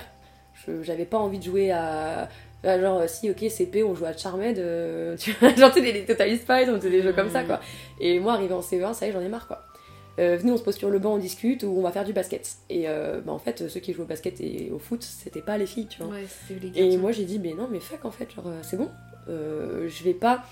Je- 0.67 0.83
j'avais 0.83 1.05
pas 1.05 1.17
envie 1.17 1.39
de 1.39 1.43
jouer 1.43 1.71
à. 1.71 2.29
À 2.67 2.79
genre, 2.79 3.07
si, 3.07 3.29
ok, 3.29 3.45
CP, 3.49 3.83
on 3.83 3.95
joue 3.95 4.05
à 4.05 4.15
Charmed, 4.15 4.57
euh, 4.57 5.15
tu 5.17 5.31
vois, 5.33 5.53
genre, 5.55 5.71
les, 5.75 5.91
les 5.91 6.05
Total 6.05 6.29
Spice, 6.35 6.69
on 6.69 6.75
faisait 6.75 6.89
des 6.89 7.01
jeux 7.01 7.13
comme 7.13 7.29
ça, 7.29 7.43
quoi. 7.43 7.59
Et 7.99 8.19
moi, 8.19 8.33
arrivé 8.33 8.53
en 8.53 8.61
CE1, 8.61 8.93
ça 8.93 9.05
y 9.05 9.09
est, 9.09 9.13
j'en 9.13 9.21
ai 9.21 9.29
marre, 9.29 9.47
quoi. 9.47 9.63
Euh, 10.19 10.37
venez, 10.37 10.51
on 10.51 10.57
se 10.57 10.63
pose 10.63 10.75
sur 10.75 10.89
le 10.89 10.99
banc, 10.99 11.13
on 11.13 11.17
discute, 11.17 11.63
ou 11.63 11.75
on 11.77 11.81
va 11.81 11.91
faire 11.91 12.03
du 12.03 12.13
basket. 12.13 12.55
Et 12.69 12.87
euh, 12.87 13.21
bah, 13.23 13.31
en 13.31 13.39
fait, 13.39 13.67
ceux 13.67 13.79
qui 13.79 13.93
jouent 13.93 14.03
au 14.03 14.07
basket 14.07 14.41
et 14.41 14.71
au 14.73 14.79
foot, 14.79 15.03
c'était 15.03 15.41
pas 15.41 15.57
les 15.57 15.67
filles, 15.67 15.87
tu 15.87 16.01
vois. 16.01 16.13
Ouais, 16.15 16.25
Et 16.75 16.97
moi, 16.97 17.11
j'ai 17.11 17.25
dit, 17.25 17.39
mais 17.39 17.53
non, 17.53 17.67
mais 17.71 17.79
fuck, 17.79 18.03
en 18.03 18.11
fait, 18.11 18.33
genre, 18.33 18.47
euh, 18.47 18.59
c'est 18.63 18.77
bon. 18.77 18.89
Euh, 19.29 19.87
je 19.89 20.03
vais 20.03 20.13
pas 20.13 20.43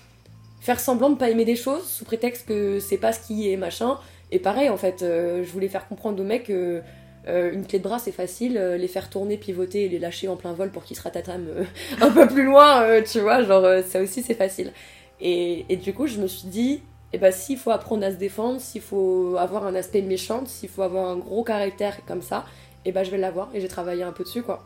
faire 0.62 0.80
semblant 0.80 1.10
de 1.10 1.15
pas 1.15 1.30
aimer 1.30 1.45
des 1.45 1.56
choses 1.56 1.84
sous 1.88 2.06
prétexte 2.06 2.47
que 2.47 2.80
c'est 2.80 2.97
pas 2.97 3.12
ce 3.12 3.25
qui 3.25 3.51
est 3.51 3.58
machin. 3.58 3.97
Et 4.32 4.39
pareil, 4.39 4.69
en 4.69 4.78
fait, 4.78 4.97
je 5.01 5.49
voulais 5.51 5.67
faire 5.67 5.88
comprendre 5.88 6.19
aux 6.21 6.25
mecs 6.25 6.45
que 6.45 6.82
euh, 7.27 7.51
une 7.51 7.65
clé 7.65 7.79
de 7.79 7.83
bras 7.83 7.97
c'est 7.97 8.11
facile, 8.11 8.57
euh, 8.57 8.77
les 8.77 8.88
faire 8.88 9.09
tourner, 9.09 9.38
pivoter 9.38 9.85
et 9.85 9.89
les 9.89 9.97
lâcher 9.97 10.27
en 10.27 10.35
plein 10.35 10.53
vol 10.53 10.69
pour 10.69 10.83
qu'ils 10.83 10.95
se 10.95 11.01
ratatament 11.01 11.47
euh, 11.47 11.63
un 12.01 12.11
peu 12.11 12.27
plus 12.27 12.43
loin, 12.43 13.01
tu 13.01 13.19
vois, 13.19 13.43
genre 13.43 13.83
ça 13.83 14.01
aussi 14.01 14.21
c'est 14.21 14.35
facile. 14.35 14.71
Et, 15.19 15.65
et 15.69 15.77
du 15.77 15.93
coup, 15.93 16.07
je 16.07 16.19
me 16.19 16.27
suis 16.27 16.47
dit, 16.47 16.81
eh 17.13 17.17
ben, 17.17 17.31
s'il 17.31 17.57
faut 17.57 17.71
apprendre 17.71 18.05
à 18.05 18.11
se 18.11 18.17
défendre, 18.17 18.59
s'il 18.59 18.81
faut 18.81 19.38
avoir 19.39 19.65
un 19.65 19.73
aspect 19.75 20.01
méchant, 20.01 20.45
s'il 20.45 20.69
faut 20.69 20.83
avoir 20.83 21.09
un 21.09 21.17
gros 21.17 21.43
caractère 21.43 22.05
comme 22.05 22.21
ça, 22.21 22.45
et 22.83 22.91
ben 22.91 23.03
je 23.03 23.09
vais 23.09 23.17
l'avoir 23.17 23.49
et 23.55 23.61
j'ai 23.61 23.67
travaillé 23.67 24.03
un 24.03 24.11
peu 24.11 24.23
dessus 24.23 24.43
quoi. 24.43 24.63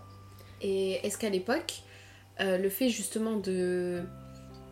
Et 0.62 1.06
est-ce 1.06 1.17
qu'à 1.17 1.30
l'époque, 1.30 1.84
le 2.39 2.69
fait 2.69 2.89
justement 2.89 3.38
de 3.38 4.02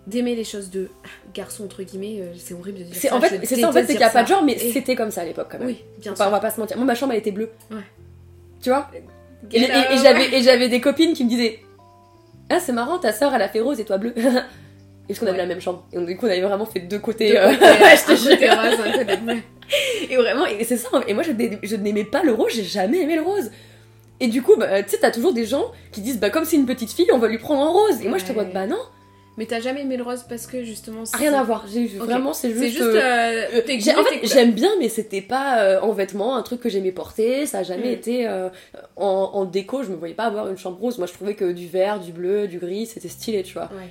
d'aimer 0.08 0.34
les 0.36 0.44
choses 0.44 0.70
de 0.72 0.90
garçon 1.36 1.66
entre 1.66 1.84
guillemets, 1.84 2.18
euh, 2.22 2.34
c'est 2.38 2.54
horrible 2.56 2.80
de 2.80 2.84
dire 2.86 2.96
C'est 2.96 3.10
ça. 3.10 3.16
en 3.16 3.22
fait, 3.22 3.40
c'est 3.44 3.56
ça 3.58 3.70
en 3.70 3.72
fait, 3.72 3.82
c'est 3.82 3.88
qu'il 3.90 3.98
n'y 3.98 4.04
a 4.04 4.10
pas 4.10 4.24
de 4.24 4.28
genre, 4.28 4.44
mais 4.44 4.54
Et- 4.54 4.72
c'était 4.72 4.96
comme 4.96 5.12
ça 5.12 5.22
à 5.22 5.26
l'époque 5.26 5.48
quand 5.52 5.60
même. 5.60 5.68
Oui, 5.68 5.84
bien 6.00 6.14
Enfin, 6.14 6.24
on 6.26 6.28
sûr. 6.28 6.32
va 6.32 6.40
pas 6.40 6.50
se 6.50 6.60
mentir. 6.60 6.78
Moi, 6.78 6.86
ma 6.86 6.96
chambre, 6.96 7.14
elle 7.14 7.20
était 7.20 7.32
bleue. 7.32 7.52
Ouais. 7.70 7.78
Tu 8.62 8.70
vois? 8.70 8.90
Et, 9.52 9.60
et- 9.60 9.64
et 9.66 9.98
j'avais 10.02 10.36
et 10.36 10.42
j'avais 10.42 10.70
des 10.70 10.82
copines 10.82 11.14
qui 11.14 11.24
me 11.26 11.30
disaient 11.30 11.60
Ah, 12.50 12.60
c'est 12.60 12.72
marrant, 12.72 12.98
ta 12.98 13.12
soeur, 13.14 13.34
elle 13.36 13.42
a 13.42 13.50
fait 13.50 13.60
rose 13.60 13.80
et 13.80 13.86
toi 13.86 13.98
bleu. 13.98 14.14
Parce 15.08 15.20
qu'on 15.20 15.28
avait 15.28 15.38
la 15.38 15.46
même 15.46 15.62
chambre. 15.62 15.86
Et 15.94 15.96
donc, 15.98 16.06
du 16.08 16.18
coup, 16.18 16.26
on 16.26 16.30
avait 16.30 16.42
vraiment 16.42 16.66
fait 16.66 16.82
deux 16.82 17.00
côtés. 17.00 17.30
Deux 17.32 17.38
euh, 17.38 17.54
côtés, 17.54 17.66
je 17.96 18.06
te 18.06 18.12
un 18.12 18.16
jure. 18.16 18.32
côté 18.32 18.50
rose, 18.50 18.80
un 18.86 18.92
côté 18.92 19.18
bleu. 19.18 19.36
Et 20.10 20.16
vraiment, 20.16 20.46
et 20.46 20.64
c'est 20.64 20.78
ça. 20.78 20.88
Et 21.08 21.14
moi, 21.14 21.24
je, 21.24 21.32
n'ai- 21.32 21.60
je 21.62 21.76
n'aimais 21.76 22.06
pas 22.06 22.24
le 22.24 22.32
rose, 22.34 22.52
j'ai 22.54 22.64
jamais 22.64 23.00
aimé 23.02 23.16
le 23.16 23.22
rose. 23.22 23.52
Et 24.22 24.28
du 24.30 24.42
coup, 24.42 24.56
bah, 24.58 24.82
tu 24.84 24.90
sais, 24.92 24.98
t'as 25.00 25.12
toujours 25.12 25.34
des 25.34 25.46
gens 25.46 25.66
qui 25.92 26.00
disent 26.02 26.20
Bah, 26.20 26.30
comme 26.30 26.46
c'est 26.46 26.56
une 26.56 26.66
petite 26.66 26.92
fille, 26.92 27.08
on 27.14 27.18
va 27.20 27.28
lui 27.28 27.38
prendre 27.38 27.62
en 27.62 27.74
rose. 27.74 28.02
Et 28.02 28.08
moi, 28.08 28.18
je 28.18 28.24
te 28.26 28.32
vois, 28.32 28.46
bah 28.46 28.66
non, 28.66 28.80
Mais 29.38 29.46
t'as 29.46 29.60
jamais 29.60 29.82
aimé 29.82 29.98
le 29.98 30.04
rose 30.04 30.26
parce 30.28 30.48
que 30.48 30.64
justement. 30.64 31.04
rien 31.14 31.32
à 31.34 31.44
voir. 31.44 31.66
J'ai. 31.72 31.86
Vraiment, 31.88 32.34
c'est 32.34 32.50
juste. 32.50 32.60
C'est 32.62 32.70
juste. 32.72 32.82
euh, 32.82 33.46
euh, 33.54 34.00
en 34.00 34.04
fait, 34.04 34.20
j'aime 34.28 34.52
bien, 34.54 34.72
mais 34.80 34.90
c'était 34.90 35.22
pas 35.22 35.62
euh, 35.62 35.80
en 35.82 35.92
vêtements, 35.92 36.36
un 36.36 36.42
truc 36.42 36.60
que 36.60 36.70
j'aimais 36.70 36.92
porter. 36.92 37.46
Ça 37.46 37.60
a 37.60 37.64
jamais 37.64 37.90
Mm. 37.90 37.94
été 37.94 38.28
en, 38.96 39.06
en 39.06 39.46
déco. 39.46 39.84
Je 39.84 39.90
me 39.90 39.96
voyais 39.96 40.16
pas 40.16 40.24
avoir 40.26 40.48
une 40.48 40.58
chambre 40.58 40.80
rose. 40.80 40.98
Moi, 40.98 41.06
je 41.08 41.14
trouvais 41.14 41.36
que 41.36 41.52
du 41.52 41.68
vert, 41.68 42.00
du 42.00 42.12
bleu, 42.12 42.48
du 42.48 42.58
gris, 42.58 42.88
c'était 42.88 43.10
stylé, 43.10 43.44
tu 43.44 43.54
vois. 43.54 43.66
Ouais. 43.74 43.90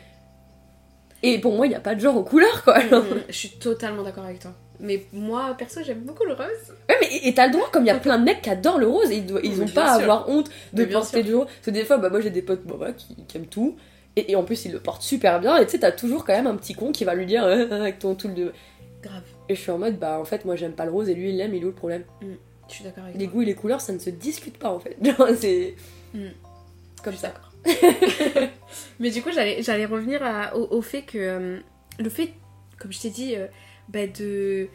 Et 1.23 1.39
pour 1.39 1.55
moi, 1.57 1.67
il 1.67 1.73
y 1.73 1.77
a 1.77 1.81
pas 1.81 1.95
de 1.95 2.01
genre 2.01 2.17
aux 2.17 2.25
couleurs, 2.25 2.63
quoi. 2.65 2.79
Mhm, 2.83 3.05
Je 3.29 3.33
suis 3.35 3.51
totalement 3.51 4.03
d'accord 4.03 4.25
avec 4.25 4.41
toi. 4.41 4.53
Mais 4.79 5.05
moi, 5.13 5.55
perso, 5.57 5.81
j'aime 5.83 6.01
beaucoup 6.01 6.25
le 6.25 6.35
rose. 6.35 6.75
Ouais, 6.91 6.97
mais 7.01 7.09
et 7.29 7.33
t'as 7.33 7.47
le 7.47 7.53
droit, 7.53 7.69
comme 7.73 7.85
il 7.85 7.87
y 7.87 7.91
a 7.91 7.95
plein 7.99 8.19
de 8.19 8.25
mecs 8.25 8.43
qui 8.43 8.51
adorent 8.51 8.79
le 8.79 8.87
rose, 8.87 9.11
et 9.11 9.17
ils, 9.17 9.27
doivent- 9.27 9.43
ils 9.45 9.57
Mais 9.57 9.65
ont 9.65 9.69
pas 9.69 9.93
à 9.93 9.95
avoir 9.95 10.29
honte 10.29 10.51
de 10.75 10.85
porter 10.85 11.23
du 11.23 11.35
rose. 11.35 11.47
Parce 11.47 11.67
que 11.67 11.71
des 11.71 11.85
fois, 11.85 11.97
bah, 11.97 12.11
moi 12.11 12.21
j'ai 12.21 12.29
des 12.31 12.43
potes 12.43 12.63
bah, 12.67 12.75
bah, 12.79 12.93
qui, 12.93 13.17
qui 13.27 13.37
aiment 13.39 13.47
tout, 13.47 13.77
et, 14.17 14.33
et 14.33 14.37
en 14.37 14.45
plus 14.45 14.65
ils 14.65 14.73
le 14.73 14.81
portent 14.81 15.03
super 15.03 15.41
bien, 15.41 15.57
et 15.59 15.65
tu 15.67 15.73
sais, 15.73 15.79
t'as 15.81 15.93
toujours 15.93 16.25
quand 16.25 16.33
même 16.35 16.47
un 16.47 16.57
petit 16.57 16.75
con 16.75 16.93
qui 16.93 17.05
va 17.05 17.15
lui 17.15 17.27
dire 17.27 17.45
euh, 17.45 17.69
avec 17.71 17.99
ton 17.99 18.15
tout 18.15 18.29
de. 18.29 18.53
Grave. 19.03 19.23
Et 19.49 19.55
je 19.55 19.61
suis 19.61 19.71
en 19.71 19.79
mode, 19.79 19.99
bah 19.99 20.19
en 20.19 20.25
fait, 20.25 20.45
moi 20.45 20.57
j'aime 20.57 20.73
pas 20.73 20.85
le 20.85 20.91
rose, 20.91 21.09
et 21.09 21.15
lui 21.15 21.31
il 21.31 21.37
l'aime, 21.37 21.55
il 21.55 21.63
est 21.63 21.65
où 21.65 21.69
le 21.69 21.75
problème 21.75 22.03
Je 22.69 22.75
suis 22.75 22.85
d'accord 22.85 23.05
avec 23.05 23.17
Les 23.17 23.25
toi. 23.27 23.33
goûts 23.35 23.43
et 23.43 23.45
les 23.47 23.55
couleurs, 23.55 23.81
ça 23.81 23.93
ne 23.93 23.99
se 23.99 24.11
discute 24.11 24.59
pas 24.59 24.71
en 24.71 24.81
fait. 24.81 24.97
Genre, 25.03 25.29
c'est 25.37 25.75
Mm. 26.15 26.29
comme 27.03 27.13
Je 27.13 27.19
suis 27.19 27.27
ça. 27.27 27.29
d'accord. 27.29 27.53
Mais 29.01 29.11
du 29.11 29.23
coup, 29.23 29.31
j'allais, 29.33 29.63
j'allais 29.63 29.87
revenir 29.87 30.23
à- 30.23 30.57
au, 30.57 30.67
au 30.79 30.83
fait 30.83 31.03
que 31.03 31.19
euh, 31.19 31.59
le 31.99 32.09
fait, 32.09 32.33
comme 32.79 32.93
je 32.93 33.01
t'ai 33.01 33.11
dit, 33.11 33.35
euh, 33.37 33.47
bah, 33.89 34.07
de 34.07 34.69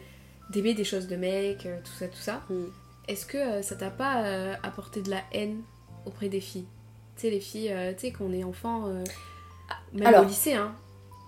d'aimer 0.50 0.74
des 0.74 0.84
choses 0.84 1.06
de 1.08 1.16
euh, 1.16 1.78
tout 1.82 1.92
ça, 1.98 2.06
tout 2.08 2.18
ça. 2.18 2.42
Mm. 2.50 2.64
Est-ce 3.08 3.26
que 3.26 3.38
euh, 3.38 3.62
ça 3.62 3.74
t'a 3.76 3.90
pas 3.90 4.24
euh, 4.24 4.54
apporté 4.62 5.02
de 5.02 5.10
la 5.10 5.22
haine 5.32 5.62
auprès 6.06 6.28
des 6.28 6.40
filles? 6.40 6.66
Tu 7.16 7.22
sais, 7.22 7.30
les 7.30 7.40
filles, 7.40 7.72
euh, 7.72 7.92
tu 7.94 8.00
sais, 8.06 8.12
quand 8.12 8.24
on 8.26 8.32
est 8.32 8.44
enfant, 8.44 8.86
euh, 8.88 9.02
même 9.92 10.06
Alors. 10.06 10.22
au 10.22 10.24
lycée, 10.26 10.54
hein. 10.54 10.72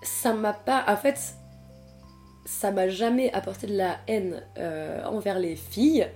Ça 0.03 0.33
m'a 0.33 0.53
pas. 0.53 0.83
En 0.87 0.97
fait, 0.97 1.17
ça 2.45 2.71
m'a 2.71 2.87
jamais 2.89 3.31
apporté 3.33 3.67
de 3.67 3.75
la 3.75 3.97
haine 4.07 4.43
euh, 4.57 5.03
envers 5.05 5.39
les 5.39 5.55
filles. 5.55 6.07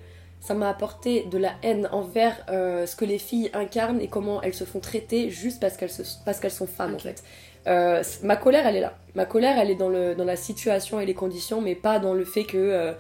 Ça 0.42 0.54
m'a 0.54 0.70
apporté 0.70 1.26
de 1.32 1.38
la 1.38 1.52
haine 1.64 1.90
envers 1.92 2.46
euh, 2.50 2.86
ce 2.86 2.96
que 2.96 3.04
les 3.04 3.18
filles 3.18 3.50
incarnent 3.54 4.00
et 4.00 4.08
comment 4.08 4.42
elles 4.42 4.54
se 4.54 4.64
font 4.64 4.80
traiter 4.80 5.30
juste 5.32 5.60
parce 5.60 5.76
qu'elles, 5.76 5.90
se- 5.92 6.04
parce 6.24 6.40
qu'elles 6.40 6.52
sont 6.52 6.68
femmes 6.68 6.96
en 6.96 7.00
fait. 7.00 7.24
Euh, 7.68 8.02
ma 8.24 8.38
colère, 8.38 8.66
elle 8.66 8.78
est 8.78 8.82
là. 8.82 8.98
Ma 9.16 9.26
colère, 9.26 9.58
elle 9.60 9.70
est 9.70 9.76
dans, 9.76 9.90
le, 9.90 10.16
dans 10.16 10.24
la 10.24 10.38
situation 10.38 11.00
et 11.02 11.06
les 11.06 11.14
conditions, 11.14 11.62
mais 11.62 11.76
pas 11.76 12.00
dans 12.00 12.14
le 12.14 12.24
fait 12.26 12.46
que. 12.46 12.94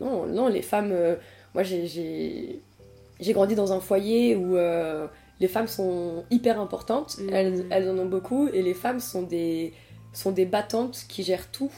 non, 0.00 0.26
non, 0.26 0.48
les 0.48 0.60
femmes. 0.62 0.92
moi, 1.54 1.62
j'ai, 1.62 1.86
j'ai, 1.86 2.60
j'ai 3.20 3.32
grandi 3.32 3.54
dans 3.54 3.72
un 3.72 3.80
foyer 3.80 4.36
où 4.36 4.56
les 5.42 5.48
femmes 5.48 5.68
sont 5.68 6.24
hyper 6.30 6.58
importantes. 6.58 7.18
Mhm. 7.18 7.28
Elles, 7.34 7.66
elles 7.70 7.90
en 7.90 7.98
ont 7.98 8.06
beaucoup. 8.06 8.48
Et 8.54 8.62
les 8.62 8.72
femmes 8.74 9.00
sont 9.00 9.22
des, 9.22 9.74
sont 10.14 10.30
des 10.32 10.46
battantes 10.46 11.04
qui 11.08 11.22
gèrent 11.22 11.50
tout. 11.50 11.70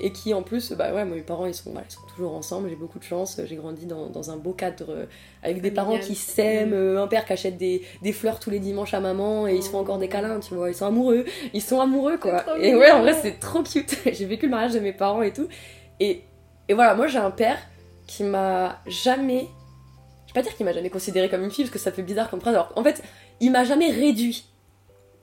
Et 0.00 0.10
qui 0.10 0.34
en 0.34 0.42
plus, 0.42 0.72
bah 0.72 0.92
ouais, 0.92 1.04
moi, 1.04 1.14
mes 1.14 1.22
parents 1.22 1.46
ils 1.46 1.54
sont, 1.54 1.70
voilà, 1.70 1.86
ils 1.88 1.92
sont 1.92 2.00
toujours 2.12 2.34
ensemble, 2.34 2.68
j'ai 2.68 2.74
beaucoup 2.74 2.98
de 2.98 3.04
chance, 3.04 3.40
j'ai 3.44 3.54
grandi 3.54 3.86
dans, 3.86 4.08
dans 4.08 4.32
un 4.32 4.36
beau 4.36 4.52
cadre 4.52 4.86
euh, 4.88 5.06
avec 5.44 5.62
des 5.62 5.70
parents 5.70 5.98
qui 6.00 6.16
s'aiment, 6.16 6.70
Mhm. 6.70 6.74
euh, 6.74 7.02
un 7.04 7.06
père 7.06 7.24
qui 7.24 7.32
achète 7.32 7.56
des, 7.58 7.80
des 8.02 8.12
fleurs 8.12 8.40
tous 8.40 8.50
les 8.50 8.58
dimanches 8.58 8.92
à 8.92 8.98
maman 8.98 9.46
et 9.46 9.54
ils 9.54 9.62
se 9.62 9.70
font 9.70 9.78
encore 9.78 9.98
des 9.98 10.08
câlins, 10.08 10.40
tu 10.40 10.52
vois, 10.54 10.68
ils 10.68 10.74
sont 10.74 10.86
amoureux, 10.86 11.24
ils 11.52 11.62
sont 11.62 11.80
amoureux 11.80 12.18
quoi. 12.18 12.44
Et 12.60 12.74
ouais, 12.74 12.90
en 12.90 13.02
vrai, 13.02 13.14
c'est 13.22 13.38
trop 13.38 13.62
cute. 13.62 13.96
j'ai 14.12 14.24
vécu 14.24 14.46
le 14.46 14.50
mariage 14.50 14.72
de 14.74 14.80
mes 14.80 14.92
parents 14.92 15.22
et 15.22 15.32
tout. 15.32 15.46
Et, 16.00 16.22
et 16.68 16.74
voilà, 16.74 16.96
moi 16.96 17.06
j'ai 17.06 17.18
un 17.18 17.30
père 17.30 17.58
qui 18.08 18.24
m'a 18.24 18.80
jamais. 18.88 19.46
Je 20.34 20.40
vais 20.40 20.42
pas 20.42 20.48
dire 20.48 20.56
qu'il 20.56 20.66
m'a 20.66 20.72
jamais 20.72 20.90
considéré 20.90 21.28
comme 21.28 21.44
une 21.44 21.50
fille 21.52 21.64
parce 21.64 21.72
que 21.72 21.78
ça 21.78 21.92
fait 21.92 22.02
bizarre 22.02 22.28
comme 22.28 22.40
phrase. 22.40 22.54
Alors 22.54 22.72
en 22.74 22.82
fait, 22.82 23.02
il 23.40 23.52
m'a 23.52 23.62
jamais 23.64 23.90
réduit 23.90 24.44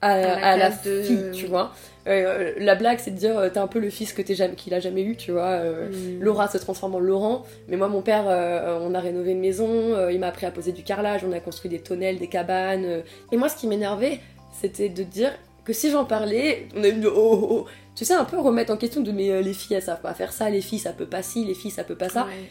à, 0.01 0.17
la 0.17 0.45
à 0.45 0.57
la 0.57 0.69
case 0.69 0.83
de- 0.83 1.01
fille, 1.03 1.31
tu 1.33 1.45
vois. 1.47 1.73
Euh, 2.07 2.53
la 2.57 2.73
blague 2.75 2.97
c'est 2.99 3.11
de 3.11 3.17
dire 3.17 3.37
euh, 3.37 3.49
t'es 3.49 3.59
un 3.59 3.67
peu 3.67 3.77
le 3.79 3.89
fils 3.91 4.13
que 4.13 4.23
jamais, 4.33 4.55
qu'il 4.55 4.73
a 4.73 4.79
jamais 4.79 5.03
eu, 5.03 5.15
tu 5.15 5.31
vois. 5.33 5.49
euh, 5.49 5.89
Mm. 5.91 6.21
Laura 6.21 6.47
se 6.47 6.57
transforme 6.57 6.95
en 6.95 6.99
Laurent, 6.99 7.43
mais 7.67 7.77
moi 7.77 7.87
mon 7.89 8.01
père, 8.01 8.23
euh, 8.27 8.79
on 8.81 8.95
a 8.95 8.99
rénové 8.99 9.31
une 9.33 9.39
maison, 9.41 9.67
euh, 9.69 10.11
il 10.11 10.19
m'a 10.19 10.27
appris 10.27 10.45
à 10.47 10.51
poser 10.51 10.71
du 10.71 10.81
carrelage, 10.83 11.23
on 11.23 11.31
a 11.33 11.39
construit 11.39 11.69
des 11.69 11.79
tonnelles, 11.79 12.17
des 12.17 12.27
cabanes. 12.27 12.85
euh. 12.85 13.01
Et 13.31 13.37
moi 13.37 13.49
ce 13.49 13.55
qui 13.57 13.67
m'énervait, 13.67 14.19
c'était 14.59 14.89
de 14.89 15.03
dire 15.03 15.31
que 15.65 15.73
si 15.73 15.91
j'en 15.91 16.05
parlais, 16.05 16.67
on 16.75 16.83
a 16.83 16.87
eu 16.87 17.05
oh, 17.05 17.11
oh, 17.15 17.47
oh. 17.51 17.65
tu 17.95 18.03
sais 18.05 18.15
un 18.15 18.25
peu 18.25 18.39
remettre 18.39 18.73
en 18.73 18.77
question 18.77 19.01
de 19.01 19.11
mais 19.11 19.29
euh, 19.29 19.41
les 19.41 19.53
filles 19.53 19.75
elles 19.75 19.83
savent 19.83 20.01
pas 20.01 20.15
faire 20.15 20.31
ça, 20.33 20.49
les 20.49 20.61
filles 20.61 20.79
ça 20.79 20.93
peut 20.93 21.05
pas 21.05 21.21
ci, 21.21 21.45
les 21.45 21.53
filles 21.53 21.69
ça 21.69 21.83
peut 21.83 21.95
pas 21.95 22.09
ça. 22.09 22.23
Ouais. 22.25 22.49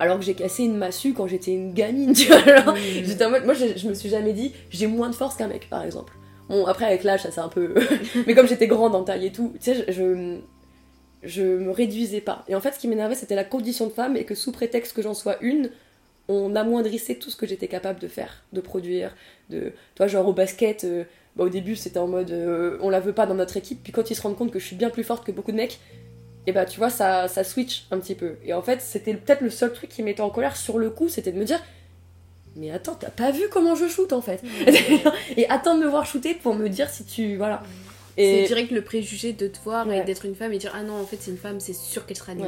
Alors 0.00 0.18
que 0.18 0.24
j'ai 0.24 0.34
cassé 0.34 0.64
une 0.64 0.76
massue 0.76 1.12
quand 1.12 1.26
j'étais 1.26 1.52
une 1.52 1.72
gamine, 1.72 2.12
tu 2.14 2.26
vois. 2.28 2.74
J'étais 2.76 3.24
en 3.24 3.30
mode, 3.30 3.44
moi 3.44 3.54
je, 3.54 3.66
je 3.76 3.88
me 3.88 3.94
suis 3.94 4.08
jamais 4.08 4.32
dit 4.32 4.52
j'ai 4.70 4.86
moins 4.86 5.10
de 5.10 5.14
force 5.14 5.36
qu'un 5.36 5.48
mec 5.48 5.68
par 5.68 5.82
exemple. 5.84 6.12
Bon 6.48 6.66
après 6.66 6.84
avec 6.86 7.04
l'âge 7.04 7.22
ça 7.22 7.30
c'est 7.30 7.40
un 7.40 7.48
peu. 7.48 7.74
mais 8.26 8.34
comme 8.34 8.46
j'étais 8.46 8.66
grande 8.68 8.94
en 8.94 9.02
taille 9.04 9.26
et 9.26 9.32
tout, 9.32 9.52
tu 9.60 9.72
sais, 9.72 9.84
je, 9.88 9.92
je- 9.92 10.36
je 11.24 11.42
me 11.42 11.72
réduisais 11.72 12.20
pas. 12.20 12.44
Et 12.48 12.54
en 12.54 12.60
fait, 12.60 12.72
ce 12.72 12.78
qui 12.78 12.86
m'énervait, 12.86 13.16
c'était 13.16 13.34
la 13.34 13.42
condition 13.44 13.86
de 13.88 13.92
femme 13.92 14.16
et 14.16 14.24
que 14.24 14.36
sous 14.36 14.52
prétexte 14.52 14.94
que 14.94 15.02
j'en 15.02 15.14
sois 15.14 15.36
une, 15.42 15.70
on 16.28 16.54
amoindrissait 16.54 17.16
tout 17.16 17.30
ce 17.30 17.36
que 17.36 17.44
j'étais 17.46 17.66
capable 17.66 17.98
de 17.98 18.06
faire, 18.06 18.44
de 18.52 18.60
produire, 18.60 19.16
de... 19.50 19.72
Toi, 19.96 20.06
genre 20.06 20.28
au 20.28 20.32
basket, 20.32 20.84
euh, 20.84 21.02
bah, 21.34 21.42
au 21.44 21.48
début, 21.48 21.74
c'était 21.74 21.98
en 21.98 22.06
mode 22.06 22.30
euh, 22.30 22.78
on 22.82 22.88
la 22.88 23.00
veut 23.00 23.12
pas 23.14 23.26
dans 23.26 23.34
notre 23.34 23.56
équipe, 23.56 23.82
puis 23.82 23.92
quand 23.92 24.10
ils 24.10 24.14
se 24.14 24.22
rendent 24.22 24.36
compte 24.36 24.52
que 24.52 24.60
je 24.60 24.64
suis 24.66 24.76
bien 24.76 24.90
plus 24.90 25.02
forte 25.02 25.26
que 25.26 25.32
beaucoup 25.32 25.50
de 25.50 25.56
mecs, 25.56 25.80
et 26.48 26.52
bah 26.52 26.64
tu 26.64 26.78
vois, 26.78 26.88
ça, 26.88 27.28
ça 27.28 27.44
switch 27.44 27.84
un 27.90 27.98
petit 27.98 28.14
peu. 28.14 28.36
Et 28.42 28.54
en 28.54 28.62
fait, 28.62 28.80
c'était 28.80 29.12
peut-être 29.12 29.42
le 29.42 29.50
seul 29.50 29.70
truc 29.70 29.90
qui 29.90 30.02
m'était 30.02 30.22
en 30.22 30.30
colère 30.30 30.56
sur 30.56 30.78
le 30.78 30.88
coup, 30.88 31.10
c'était 31.10 31.30
de 31.30 31.38
me 31.38 31.44
dire 31.44 31.60
mais 32.56 32.70
attends, 32.70 32.94
t'as 32.94 33.10
pas 33.10 33.30
vu 33.32 33.42
comment 33.52 33.74
je 33.74 33.86
shoot 33.86 34.10
en 34.14 34.22
fait? 34.22 34.42
Et 35.36 35.46
attends 35.50 35.76
de 35.76 35.84
me 35.84 35.88
voir 35.88 36.06
shooter 36.06 36.32
pour 36.32 36.54
me 36.54 36.68
dire 36.68 36.88
si 36.88 37.04
tu. 37.04 37.36
Voilà. 37.36 37.62
Et... 38.16 38.40
C'est 38.40 38.46
direct 38.46 38.70
le 38.70 38.80
préjugé 38.80 39.34
de 39.34 39.46
te 39.46 39.58
voir 39.62 39.92
et 39.92 40.02
d'être 40.04 40.24
une 40.24 40.34
femme 40.34 40.54
et 40.54 40.58
dire 40.58 40.72
ah 40.74 40.82
non, 40.82 40.94
en 40.94 41.04
fait, 41.04 41.18
c'est 41.20 41.30
une 41.30 41.36
femme, 41.36 41.60
c'est 41.60 41.74
sûr 41.74 42.06
qu'elle 42.06 42.16
sera 42.16 42.34
nulle. 42.34 42.46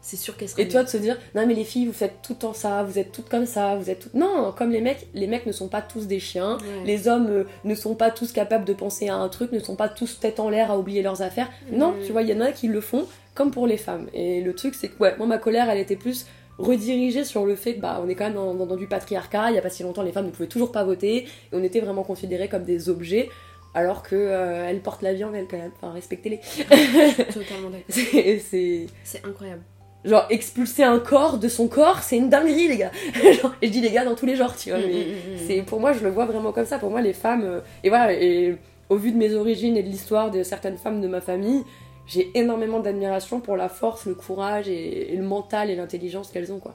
C'est 0.00 0.16
sûr 0.16 0.36
qu'elle 0.36 0.48
sera 0.48 0.62
Et 0.62 0.68
toi 0.68 0.84
de 0.84 0.88
se 0.88 0.96
dire 0.96 1.18
non, 1.34 1.46
mais 1.46 1.54
les 1.54 1.64
filles, 1.64 1.86
vous 1.86 1.92
faites 1.92 2.22
tout 2.22 2.34
le 2.34 2.38
temps 2.38 2.52
ça, 2.52 2.82
vous 2.84 2.98
êtes 2.98 3.12
toutes 3.12 3.28
comme 3.28 3.46
ça, 3.46 3.76
vous 3.76 3.90
êtes 3.90 3.98
toutes. 3.98 4.14
Non, 4.14 4.52
comme 4.56 4.70
les 4.70 4.80
mecs, 4.80 5.06
les 5.14 5.26
mecs 5.26 5.46
ne 5.46 5.52
sont 5.52 5.68
pas 5.68 5.82
tous 5.82 6.06
des 6.06 6.20
chiens, 6.20 6.58
les 6.84 7.08
hommes 7.08 7.28
euh, 7.28 7.44
ne 7.64 7.74
sont 7.74 7.94
pas 7.94 8.10
tous 8.10 8.32
capables 8.32 8.64
de 8.64 8.72
penser 8.72 9.08
à 9.08 9.16
un 9.16 9.28
truc, 9.28 9.52
ne 9.52 9.58
sont 9.58 9.76
pas 9.76 9.88
tous 9.88 10.20
tête 10.20 10.40
en 10.40 10.50
l'air 10.50 10.70
à 10.70 10.78
oublier 10.78 11.02
leurs 11.02 11.22
affaires. 11.22 11.50
Non, 11.72 11.94
tu 12.04 12.12
vois, 12.12 12.22
il 12.22 12.28
y 12.28 12.34
en 12.34 12.40
a 12.40 12.52
qui 12.52 12.68
le 12.68 12.80
font 12.80 13.06
comme 13.34 13.50
pour 13.50 13.66
les 13.66 13.76
femmes. 13.76 14.06
Et 14.14 14.40
le 14.40 14.54
truc, 14.54 14.74
c'est 14.74 14.88
que 14.88 14.98
ouais, 15.02 15.14
moi, 15.16 15.26
ma 15.26 15.38
colère, 15.38 15.68
elle 15.70 15.78
était 15.78 15.96
plus 15.96 16.26
redirigée 16.58 17.24
sur 17.24 17.46
le 17.46 17.54
fait 17.54 17.76
que 17.76 17.80
bah 17.80 18.00
on 18.04 18.08
est 18.08 18.16
quand 18.16 18.24
même 18.24 18.34
dans, 18.34 18.52
dans, 18.52 18.76
du 18.76 18.88
patriarcat, 18.88 19.50
il 19.50 19.54
y 19.54 19.58
a 19.58 19.62
pas 19.62 19.70
si 19.70 19.84
longtemps 19.84 20.02
les 20.02 20.10
femmes 20.10 20.26
ne 20.26 20.32
pouvaient 20.32 20.48
toujours 20.48 20.72
pas 20.72 20.82
voter 20.82 21.18
et 21.18 21.26
on 21.52 21.62
était 21.62 21.78
vraiment 21.78 22.02
considérés 22.02 22.48
comme 22.48 22.64
des 22.64 22.88
objets 22.88 23.28
alors 23.74 24.02
que 24.02 24.16
euh, 24.16 24.68
elles 24.68 24.80
portent 24.80 25.02
la 25.02 25.14
vie 25.14 25.22
en 25.22 25.32
elles 25.34 25.46
quand 25.48 25.56
même, 25.56 25.70
enfin 25.76 25.92
respectez-les. 25.92 26.38
Totalement 27.32 27.70
d'accord. 27.70 27.84
C'est 27.94 28.88
incroyable. 29.24 29.62
Genre 30.08 30.24
expulser 30.30 30.84
un 30.84 30.98
corps 30.98 31.36
de 31.36 31.48
son 31.48 31.68
corps, 31.68 32.02
c'est 32.02 32.16
une 32.16 32.30
dinguerie 32.30 32.68
les 32.68 32.78
gars. 32.78 32.92
et 33.62 33.66
je 33.66 33.70
dis 33.70 33.82
les 33.82 33.90
gars 33.90 34.06
dans 34.06 34.14
tous 34.14 34.24
les 34.24 34.36
genres, 34.36 34.56
tu 34.56 34.70
vois. 34.70 34.78
Mm, 34.78 34.82
mais 34.86 35.04
mm, 35.04 35.34
mm, 35.34 35.38
c'est 35.46 35.62
pour 35.62 35.80
moi 35.80 35.92
je 35.92 36.02
le 36.02 36.08
vois 36.08 36.24
vraiment 36.24 36.50
comme 36.50 36.64
ça. 36.64 36.78
Pour 36.78 36.90
moi 36.90 37.02
les 37.02 37.12
femmes 37.12 37.42
euh, 37.44 37.60
et 37.84 37.90
voilà 37.90 38.12
et 38.14 38.56
au 38.88 38.96
vu 38.96 39.12
de 39.12 39.18
mes 39.18 39.34
origines 39.34 39.76
et 39.76 39.82
de 39.82 39.88
l'histoire 39.88 40.30
de 40.30 40.42
certaines 40.42 40.78
femmes 40.78 41.02
de 41.02 41.08
ma 41.08 41.20
famille, 41.20 41.62
j'ai 42.06 42.30
énormément 42.34 42.80
d'admiration 42.80 43.40
pour 43.40 43.58
la 43.58 43.68
force, 43.68 44.06
le 44.06 44.14
courage 44.14 44.66
et, 44.66 45.14
le 45.14 45.22
mental 45.22 45.68
et 45.68 45.76
l'intelligence 45.76 46.30
qu'elles 46.30 46.52
ont 46.52 46.58
quoi. 46.58 46.74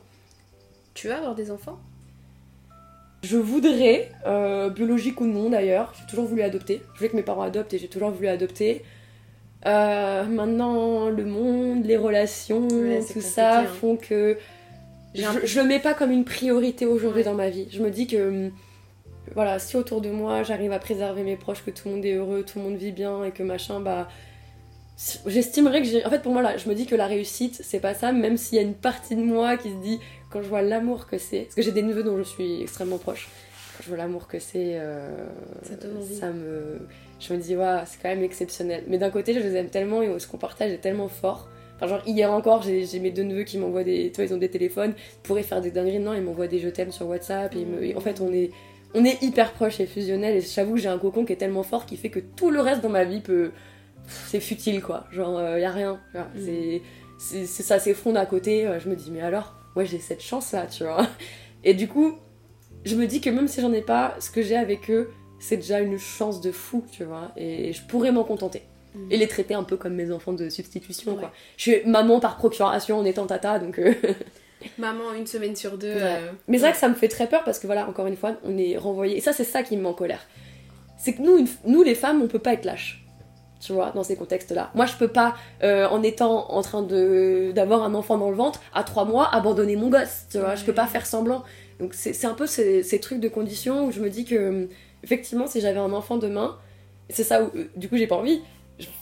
Tu 0.93 1.07
veux 1.07 1.13
avoir 1.13 1.33
des 1.33 1.49
enfants? 1.49 1.79
Je 3.23 3.37
voudrais, 3.37 4.11
euh, 4.27 4.69
biologique 4.69 5.21
ou 5.21 5.25
non 5.25 5.49
d'ailleurs, 5.49 5.91
j'ai 5.99 6.05
toujours 6.05 6.25
voulu 6.25 6.43
adopter. 6.43 6.83
Je 6.93 6.99
voulais 6.99 7.09
que 7.09 7.15
mes 7.15 7.23
parents 7.23 7.41
adoptent 7.41 7.73
et 7.73 7.79
j'ai 7.79 7.87
toujours 7.87 8.11
voulu 8.11 8.27
adopter. 8.27 8.83
Euh, 9.65 10.23
maintenant, 10.25 11.09
le 11.09 11.25
monde, 11.25 11.85
les 11.85 11.97
relations, 11.97 12.67
tout 12.67 13.21
ça 13.21 13.61
hein. 13.61 13.65
font 13.65 13.95
que 13.95 14.37
je, 15.15 15.23
je, 15.45 15.61
le 15.61 15.67
mets 15.67 15.79
pas 15.79 15.93
comme 15.93 16.11
une 16.11 16.25
priorité 16.25 16.85
aujourd'hui 16.85 17.23
dans 17.23 17.33
ma 17.35 17.49
vie. 17.49 17.67
Je 17.71 17.81
me 17.81 17.89
dis 17.89 18.07
que 18.07 18.51
voilà, 19.35 19.59
si 19.59 19.77
autour 19.77 20.01
de 20.01 20.09
moi 20.09 20.43
j'arrive 20.43 20.73
à 20.73 20.79
préserver 20.79 21.23
mes 21.23 21.37
proches, 21.37 21.63
que 21.63 21.71
tout 21.71 21.87
le 21.87 21.95
monde 21.95 22.05
est 22.05 22.13
heureux, 22.13 22.43
tout 22.43 22.59
le 22.59 22.65
monde 22.65 22.75
vit 22.75 22.91
bien 22.91 23.23
et 23.23 23.31
que 23.31 23.43
machin, 23.43 23.79
bah 23.79 24.09
J'estimerais 25.25 25.81
que 25.81 25.87
j'ai. 25.87 26.05
En 26.05 26.09
fait, 26.09 26.21
pour 26.21 26.31
moi, 26.31 26.41
là, 26.41 26.57
je 26.57 26.69
me 26.69 26.75
dis 26.75 26.85
que 26.85 26.95
la 26.95 27.07
réussite, 27.07 27.59
c'est 27.63 27.79
pas 27.79 27.93
ça, 27.93 28.11
même 28.11 28.37
s'il 28.37 28.57
y 28.57 28.59
a 28.59 28.61
une 28.61 28.75
partie 28.75 29.15
de 29.15 29.23
moi 29.23 29.57
qui 29.57 29.69
se 29.69 29.75
dit, 29.77 29.99
quand 30.29 30.41
je 30.41 30.47
vois 30.47 30.61
l'amour 30.61 31.07
que 31.07 31.17
c'est. 31.17 31.41
Parce 31.41 31.55
que 31.55 31.61
j'ai 31.61 31.71
des 31.71 31.81
neveux 31.81 32.03
dont 32.03 32.17
je 32.17 32.23
suis 32.23 32.61
extrêmement 32.61 32.99
proche. 32.99 33.27
Quand 33.75 33.83
je 33.83 33.87
vois 33.89 33.97
l'amour 33.97 34.27
que 34.27 34.39
c'est. 34.39 34.77
Euh, 34.77 35.25
ça, 36.19 36.29
me. 36.31 36.87
Je 37.25 37.33
me 37.33 37.39
dis, 37.39 37.55
waouh, 37.55 37.81
c'est 37.85 38.01
quand 38.01 38.09
même 38.09 38.23
exceptionnel. 38.23 38.83
Mais 38.87 38.97
d'un 38.97 39.09
côté, 39.09 39.33
je 39.33 39.39
les 39.39 39.55
aime 39.55 39.69
tellement 39.69 40.01
et 40.01 40.19
ce 40.19 40.27
qu'on 40.27 40.37
partage 40.37 40.71
est 40.71 40.77
tellement 40.77 41.07
fort. 41.07 41.49
Enfin, 41.75 41.87
genre, 41.87 42.01
hier 42.05 42.31
encore, 42.31 42.61
j'ai 42.63 42.99
mes 42.99 43.11
deux 43.11 43.23
neveux 43.23 43.43
qui 43.43 43.57
m'envoient 43.57 43.83
des. 43.83 44.11
Toi, 44.11 44.25
ils 44.25 44.33
ont 44.33 44.37
des 44.37 44.49
téléphones, 44.49 44.93
ils 44.97 45.21
pourraient 45.23 45.43
faire 45.43 45.61
des 45.61 45.71
dingueries. 45.71 45.99
Non, 45.99 46.13
ils 46.13 46.21
m'envoient 46.21 46.47
des 46.47 46.59
je 46.59 46.69
t'aime 46.69 46.91
sur 46.91 47.07
WhatsApp. 47.07 47.55
Et, 47.55 47.95
en 47.95 47.99
fait, 48.01 48.21
on 48.21 48.31
est. 48.31 48.51
On 48.95 49.03
est 49.05 49.23
hyper 49.23 49.53
proches 49.53 49.79
et 49.79 49.87
fusionnels. 49.87 50.37
Et 50.37 50.41
j'avoue 50.41 50.77
j'ai 50.77 50.87
un 50.87 50.99
cocon 50.99 51.25
qui 51.25 51.33
est 51.33 51.37
tellement 51.37 51.63
fort 51.63 51.87
qui 51.87 51.97
fait 51.97 52.09
que 52.09 52.19
tout 52.19 52.51
le 52.51 52.61
reste 52.61 52.81
dans 52.81 52.89
ma 52.89 53.03
vie 53.05 53.21
peut 53.21 53.51
c'est 54.07 54.39
futile 54.39 54.81
quoi. 54.81 55.05
Genre, 55.11 55.39
il 55.39 55.45
euh, 55.45 55.59
y 55.59 55.65
a 55.65 55.71
rien. 55.71 55.99
Mm. 56.13 56.81
C'est, 57.17 57.45
ça 57.45 57.79
s'effondre 57.79 58.19
à 58.19 58.25
côté. 58.25 58.67
Euh, 58.67 58.79
je 58.79 58.89
me 58.89 58.95
dis, 58.95 59.11
mais 59.11 59.21
alors, 59.21 59.55
moi 59.75 59.83
j'ai 59.83 59.99
cette 59.99 60.21
chance 60.21 60.51
là, 60.51 60.67
tu 60.67 60.83
vois. 60.83 61.07
Et 61.63 61.73
du 61.73 61.87
coup, 61.87 62.17
je 62.85 62.95
me 62.95 63.07
dis 63.07 63.21
que 63.21 63.29
même 63.29 63.47
si 63.47 63.61
j'en 63.61 63.71
ai 63.73 63.81
pas, 63.81 64.15
ce 64.19 64.29
que 64.29 64.41
j'ai 64.41 64.57
avec 64.57 64.91
eux, 64.91 65.09
c'est 65.43 65.57
déjà 65.57 65.81
une 65.81 65.99
chance 65.99 66.39
de 66.39 66.51
fou, 66.51 66.85
tu 66.89 67.03
vois. 67.03 67.31
Et 67.35 67.73
je 67.73 67.81
pourrais 67.83 68.13
m'en 68.13 68.23
contenter. 68.23 68.63
Mm. 68.95 69.11
Et 69.11 69.17
les 69.17 69.27
traiter 69.27 69.53
un 69.53 69.63
peu 69.63 69.75
comme 69.75 69.93
mes 69.93 70.09
enfants 70.11 70.31
de 70.31 70.47
substitution, 70.49 71.17
quoi. 71.17 71.33
Je 71.57 71.61
suis 71.63 71.85
maman 71.85 72.21
par 72.21 72.37
procuration 72.37 72.97
en 72.97 73.05
étant 73.05 73.25
tata, 73.25 73.59
donc. 73.59 73.77
Euh, 73.77 73.93
maman 74.77 75.13
une 75.13 75.27
semaine 75.27 75.55
sur 75.57 75.77
deux. 75.77 75.95
Mais 76.47 76.57
c'est 76.57 76.63
vrai 76.63 76.71
que 76.71 76.77
ça 76.77 76.87
me 76.87 76.93
fait 76.93 77.09
très 77.09 77.27
peur 77.27 77.43
parce 77.43 77.59
que 77.59 77.67
voilà, 77.67 77.89
encore 77.89 78.07
une 78.07 78.15
fois, 78.15 78.37
on 78.45 78.57
est 78.57 78.77
renvoyé. 78.77 79.17
Et 79.17 79.21
ça, 79.21 79.33
c'est 79.33 79.43
ça 79.43 79.63
qui 79.63 79.75
me 79.75 79.81
met 79.81 79.89
en 79.89 79.93
colère. 79.93 80.25
C'est 80.97 81.13
que 81.13 81.21
nous, 81.21 81.45
nous, 81.65 81.83
les 81.83 81.95
femmes, 81.95 82.21
on 82.21 82.27
peut 82.27 82.39
pas 82.39 82.53
être 82.53 82.63
lâches 82.63 83.03
tu 83.59 83.71
vois, 83.71 83.91
dans 83.91 84.03
ces 84.03 84.17
contextes-là. 84.17 84.71
Moi, 84.75 84.85
je 84.85 84.95
peux 84.95 85.07
pas, 85.07 85.35
euh, 85.63 85.87
en 85.87 86.03
étant 86.03 86.51
en 86.51 86.61
train 86.61 86.81
de 86.81 87.53
d'avoir 87.55 87.83
un 87.83 87.95
enfant 87.95 88.17
dans 88.17 88.29
le 88.29 88.35
ventre, 88.35 88.61
à 88.73 88.83
trois 88.83 89.05
mois, 89.05 89.33
abandonner 89.33 89.77
mon 89.77 89.89
gosse, 89.89 90.25
tu 90.29 90.37
vois. 90.37 90.55
Je 90.55 90.65
peux 90.65 90.73
pas 90.73 90.85
faire 90.85 91.05
semblant. 91.05 91.43
Donc, 91.79 91.93
c'est 91.93 92.25
un 92.25 92.33
peu 92.33 92.45
ces, 92.45 92.83
ces, 92.83 92.99
trucs 92.99 93.21
de 93.21 93.29
conditions 93.29 93.85
où 93.85 93.91
je 93.91 94.01
me 94.01 94.09
dis 94.09 94.25
que, 94.25 94.67
effectivement, 95.03 95.47
si 95.47 95.61
j'avais 95.61 95.79
un 95.79 95.93
enfant 95.93 96.17
demain, 96.17 96.57
c'est 97.09 97.23
ça 97.23 97.43
où, 97.43 97.51
euh, 97.55 97.69
du 97.75 97.89
coup, 97.89 97.97
j'ai 97.97 98.07
pas 98.07 98.15
envie. 98.15 98.41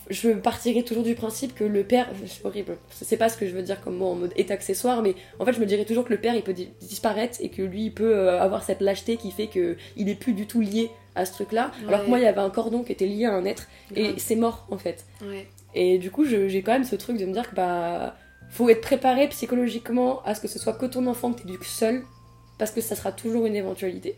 Je, 0.09 0.29
partirais 0.31 0.83
toujours 0.83 1.03
du 1.03 1.15
principe 1.15 1.55
que 1.55 1.63
le 1.63 1.83
père, 1.83 2.09
c'est 2.25 2.45
horrible, 2.45 2.77
c'est 2.91 3.17
pas 3.17 3.29
ce 3.29 3.37
que 3.37 3.47
je 3.47 3.53
veux 3.53 3.63
dire 3.63 3.81
comme 3.81 3.95
mot 3.95 4.07
en 4.07 4.15
mode 4.15 4.33
est 4.35 4.51
accessoire, 4.51 5.01
mais 5.01 5.15
en 5.39 5.45
fait 5.45 5.53
je 5.53 5.61
me 5.61 5.65
dirais 5.65 5.85
toujours 5.85 6.03
que 6.03 6.09
le 6.09 6.19
père 6.19 6.35
il 6.35 6.43
peut 6.43 6.53
disparaître 6.81 7.37
et 7.39 7.47
que 7.47 7.61
lui 7.61 7.85
il 7.85 7.93
peut 7.93 8.13
euh, 8.13 8.41
avoir 8.41 8.63
cette 8.63 8.81
lâcheté 8.81 9.15
qui 9.15 9.31
fait 9.31 9.47
qu'il 9.47 10.09
est 10.09 10.15
plus 10.15 10.33
du 10.33 10.45
tout 10.45 10.59
lié 10.59 10.91
à 11.15 11.25
ce 11.25 11.31
truc-là. 11.31 11.71
Alors 11.87 12.03
que 12.03 12.09
moi, 12.09 12.19
il 12.19 12.23
y 12.23 12.27
avait 12.27 12.41
un 12.41 12.49
cordon 12.49 12.83
qui 12.83 12.91
était 12.91 13.05
lié 13.05 13.25
à 13.25 13.33
un 13.33 13.45
être 13.45 13.67
et 13.95 14.13
c'est 14.17 14.35
mort 14.35 14.67
en 14.71 14.77
fait. 14.77 15.05
Et 15.73 15.97
du 15.97 16.11
coup, 16.11 16.25
j'ai 16.25 16.61
quand 16.61 16.73
même 16.73 16.83
ce 16.83 16.97
truc 16.97 17.17
de 17.17 17.25
me 17.25 17.33
dire 17.33 17.49
que 17.49 17.55
bah 17.55 18.15
faut 18.49 18.67
être 18.69 18.81
préparé 18.81 19.29
psychologiquement 19.29 20.21
à 20.23 20.35
ce 20.35 20.41
que 20.41 20.49
ce 20.49 20.59
soit 20.59 20.73
que 20.73 20.85
ton 20.85 21.07
enfant 21.07 21.31
que 21.31 21.41
t'éduques 21.41 21.63
seul 21.63 22.03
parce 22.57 22.71
que 22.71 22.81
ça 22.81 22.95
sera 22.95 23.11
toujours 23.11 23.45
une 23.45 23.55
éventualité. 23.55 24.17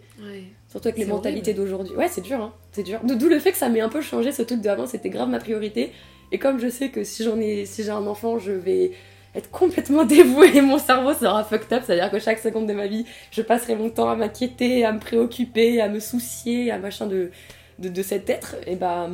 Surtout 0.74 0.88
avec 0.88 0.98
les 0.98 1.06
mentalités 1.06 1.54
d'aujourd'hui. 1.54 1.96
Ouais, 1.96 2.08
c'est 2.08 2.22
dur, 2.22 2.42
hein. 2.42 2.52
C'est 2.72 2.82
dur. 2.82 3.00
D'où 3.04 3.30
le 3.30 3.38
fait 3.38 3.52
que 3.52 3.60
ça 3.60 3.70
m'ait 3.70 3.80
un 3.80 3.90
peu 3.90 4.02
changé 4.02 4.32
ce 4.32 4.42
truc 4.42 4.60
de 4.60 4.68
avant, 4.68 4.88
c'était 4.88 5.12
grave 5.12 5.30
ma 5.30 5.38
priorité. 5.38 5.92
Et 6.32 6.40
comme 6.40 6.60
je 6.60 6.68
sais 6.68 6.90
que 6.90 7.04
si 7.04 7.24
j'en 7.24 7.40
ai, 7.40 7.68
si 7.68 7.84
j'ai 7.84 7.92
un 7.92 8.08
enfant, 8.08 8.40
je 8.40 8.54
vais 8.54 8.90
être 9.36 9.52
complètement 9.52 10.04
dévouée 10.04 10.58
et 10.58 10.62
mon 10.62 10.80
cerveau 10.80 11.14
sera 11.14 11.44
fucked 11.44 11.72
up. 11.72 11.84
C'est-à-dire 11.86 12.10
que 12.10 12.18
chaque 12.18 12.40
seconde 12.40 12.66
de 12.66 12.74
ma 12.74 12.88
vie, 12.88 13.06
je 13.30 13.44
passerai 13.44 13.76
mon 13.76 13.92
temps 13.92 14.10
à 14.10 14.16
m'inquiéter, 14.16 14.84
à 14.84 14.92
me 14.92 15.00
préoccuper, 15.00 15.80
à 15.80 15.90
me 15.90 16.00
soucier, 16.00 16.72
à 16.72 16.80
machin 16.80 17.06
de, 17.06 17.30
de, 17.78 18.02
cet 18.02 18.32
être. 18.32 18.56
Et 18.66 18.76
bah, 18.76 19.08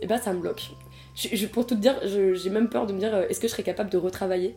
et 0.00 0.06
bah 0.06 0.18
ça 0.18 0.32
me 0.32 0.38
bloque. 0.38 0.70
Je, 1.16 1.44
pour 1.46 1.66
tout 1.66 1.74
te 1.74 1.80
dire, 1.80 1.96
j'ai 2.04 2.50
même 2.50 2.68
peur 2.68 2.86
de 2.86 2.92
me 2.92 3.00
dire 3.00 3.16
euh, 3.16 3.26
est-ce 3.28 3.40
que 3.40 3.48
je 3.48 3.52
serais 3.52 3.64
capable 3.64 3.90
de 3.90 3.98
retravailler? 3.98 4.54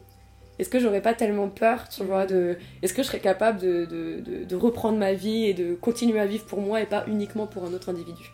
Est-ce 0.60 0.70
que 0.70 0.80
j'aurais 0.80 1.02
pas 1.02 1.14
tellement 1.14 1.50
peur, 1.50 1.88
tu 1.88 2.04
vois, 2.04 2.26
de. 2.26 2.58
Est-ce 2.82 2.94
que 2.94 3.04
je 3.04 3.08
serais 3.08 3.20
capable 3.20 3.60
de, 3.60 3.86
de, 3.86 4.44
de, 4.44 4.56
reprendre 4.56 4.98
ma 4.98 5.14
vie 5.14 5.46
et 5.46 5.54
de 5.54 5.76
continuer 5.76 6.20
à 6.20 6.26
vivre 6.26 6.46
pour 6.46 6.62
moi 6.62 6.82
et 6.82 6.86
pas 6.86 7.06
uniquement 7.08 7.46
pour 7.46 7.64
un 7.64 7.74
autre 7.74 7.90
individu? 7.90 8.32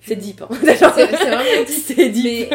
C'est 0.00 0.16
deep, 0.16 0.42
hein. 0.42 0.48
C'est 0.62 0.74
vraiment 0.76 1.64
deep. 1.66 1.68
C'est 1.68 2.08
deep. 2.08 2.54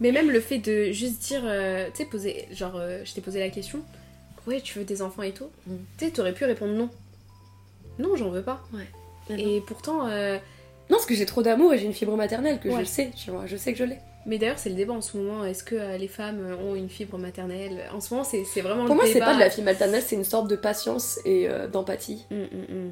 Mais 0.00 0.12
même 0.12 0.30
le 0.30 0.40
fait 0.40 0.58
de 0.58 0.92
juste 0.92 1.22
dire, 1.22 1.40
euh, 1.44 1.88
tu 1.94 2.02
sais, 2.02 2.04
poser, 2.04 2.46
genre, 2.52 2.76
euh, 2.76 3.00
je 3.04 3.14
t'ai 3.14 3.22
posé 3.22 3.40
la 3.40 3.48
question, 3.48 3.80
ouais, 4.46 4.60
tu 4.60 4.78
veux 4.78 4.84
des 4.84 5.00
enfants 5.00 5.22
et 5.22 5.32
tout? 5.32 5.48
Mm. 5.66 5.76
Tu 5.98 6.04
sais, 6.04 6.10
t'aurais 6.10 6.34
pu 6.34 6.44
répondre 6.44 6.74
non. 6.74 6.90
Non, 7.98 8.16
j'en 8.16 8.28
veux 8.28 8.42
pas. 8.42 8.62
Ouais. 8.74 8.86
Et 9.38 9.62
pourtant. 9.66 10.08
Euh, 10.08 10.36
non, 10.90 10.96
parce 10.98 11.06
que 11.06 11.14
j'ai 11.14 11.26
trop 11.26 11.42
d'amour 11.42 11.72
et 11.72 11.78
j'ai 11.78 11.86
une 11.86 11.94
fibre 11.94 12.16
maternelle 12.16 12.60
que 12.60 12.70
je 12.70 12.84
sais, 12.84 13.10
tu 13.16 13.30
vois, 13.30 13.46
je 13.46 13.56
sais 13.56 13.72
que 13.72 13.78
je 13.78 13.84
l'ai. 13.84 13.98
Mais 14.26 14.38
d'ailleurs, 14.38 14.58
c'est 14.58 14.70
le 14.70 14.74
débat 14.74 14.92
en 14.92 15.00
ce 15.00 15.16
moment. 15.16 15.44
Est-ce 15.44 15.62
que 15.62 15.96
les 15.96 16.08
femmes 16.08 16.44
ont 16.60 16.74
une 16.74 16.88
fibre 16.88 17.16
maternelle? 17.16 17.82
En 17.94 18.00
ce 18.00 18.12
moment, 18.12 18.24
c'est 18.24 18.60
vraiment 18.60 18.84
Pour 18.84 18.96
moi, 18.96 19.04
c'est 19.06 19.20
pas 19.20 19.34
de 19.34 19.40
la 19.40 19.50
fibre 19.50 19.66
maternelle, 19.66 20.02
c'est 20.04 20.16
une 20.16 20.24
sorte 20.24 20.48
de 20.48 20.56
patience 20.56 21.20
et 21.24 21.48
d'empathie. 21.72 22.26
Mm, 22.30 22.34
mm, 22.34 22.90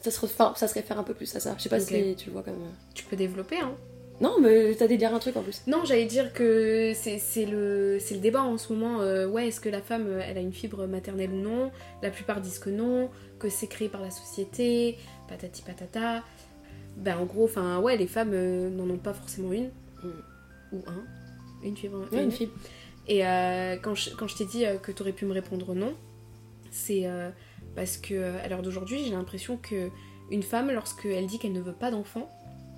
ça, 0.00 0.10
se 0.12 0.26
ça 0.26 0.68
se 0.68 0.74
réfère 0.74 0.98
un 0.98 1.02
peu 1.02 1.14
plus 1.14 1.34
à 1.34 1.40
ça. 1.40 1.54
Je 1.58 1.64
sais 1.64 1.68
pas 1.68 1.80
si 1.80 2.14
tu 2.16 2.30
vois 2.30 2.42
comme. 2.42 2.54
Tu 2.94 3.04
peux 3.04 3.16
développer, 3.16 3.58
hein. 3.58 3.74
Non, 4.20 4.40
mais 4.40 4.74
t'allais 4.74 4.96
dire 4.96 5.14
un 5.14 5.20
truc 5.20 5.36
en 5.36 5.42
plus. 5.42 5.62
Non, 5.66 5.84
j'allais 5.84 6.06
dire 6.06 6.32
que 6.32 6.92
c'est 6.94 7.46
le, 7.46 7.98
le 7.98 8.16
débat 8.18 8.42
en 8.42 8.58
ce 8.58 8.72
moment. 8.72 9.00
Euh, 9.00 9.28
ouais, 9.28 9.48
est-ce 9.48 9.60
que 9.60 9.68
la 9.68 9.80
femme, 9.80 10.06
euh, 10.08 10.20
elle 10.26 10.38
a 10.38 10.40
une 10.40 10.52
fibre 10.52 10.86
maternelle 10.86 11.30
ou 11.30 11.40
non? 11.40 11.70
La 12.02 12.10
plupart 12.10 12.40
disent 12.40 12.58
que 12.58 12.70
non, 12.70 13.10
que 13.38 13.48
c'est 13.48 13.68
créé 13.68 13.88
par 13.88 14.00
la 14.00 14.10
société, 14.10 14.98
patati 15.28 15.62
patata. 15.62 16.24
Ben 16.96 17.16
en 17.16 17.26
gros, 17.26 17.44
enfin, 17.44 17.78
ouais, 17.78 17.96
les 17.96 18.08
femmes 18.08 18.32
euh, 18.32 18.68
n'en 18.70 18.90
ont 18.90 18.98
pas 18.98 19.14
forcément 19.14 19.52
une. 19.52 19.70
Ou 20.72 20.78
un. 20.86 21.02
Une 21.62 21.76
fibre 21.76 21.98
maternelle. 21.98 22.24
une 22.26 22.30
fibre. 22.32 22.52
Et 23.08 23.20
quand 23.82 23.94
je, 23.94 24.10
quand 24.14 24.28
je 24.28 24.36
t'ai 24.36 24.44
dit 24.44 24.64
que 24.82 24.92
t'aurais 24.92 25.12
pu 25.12 25.24
me 25.24 25.32
répondre 25.32 25.74
non, 25.74 25.94
c'est 26.70 27.06
parce 27.74 27.96
que 27.96 28.36
à 28.44 28.48
l'heure 28.48 28.62
d'aujourd'hui, 28.62 29.02
j'ai 29.04 29.10
l'impression 29.12 29.56
que 29.56 29.88
une 30.30 30.42
femme, 30.42 30.70
lorsqu'elle 30.70 31.26
dit 31.26 31.38
qu'elle 31.38 31.52
ne 31.54 31.60
veut 31.60 31.72
pas 31.72 31.90
d'enfant, 31.90 32.30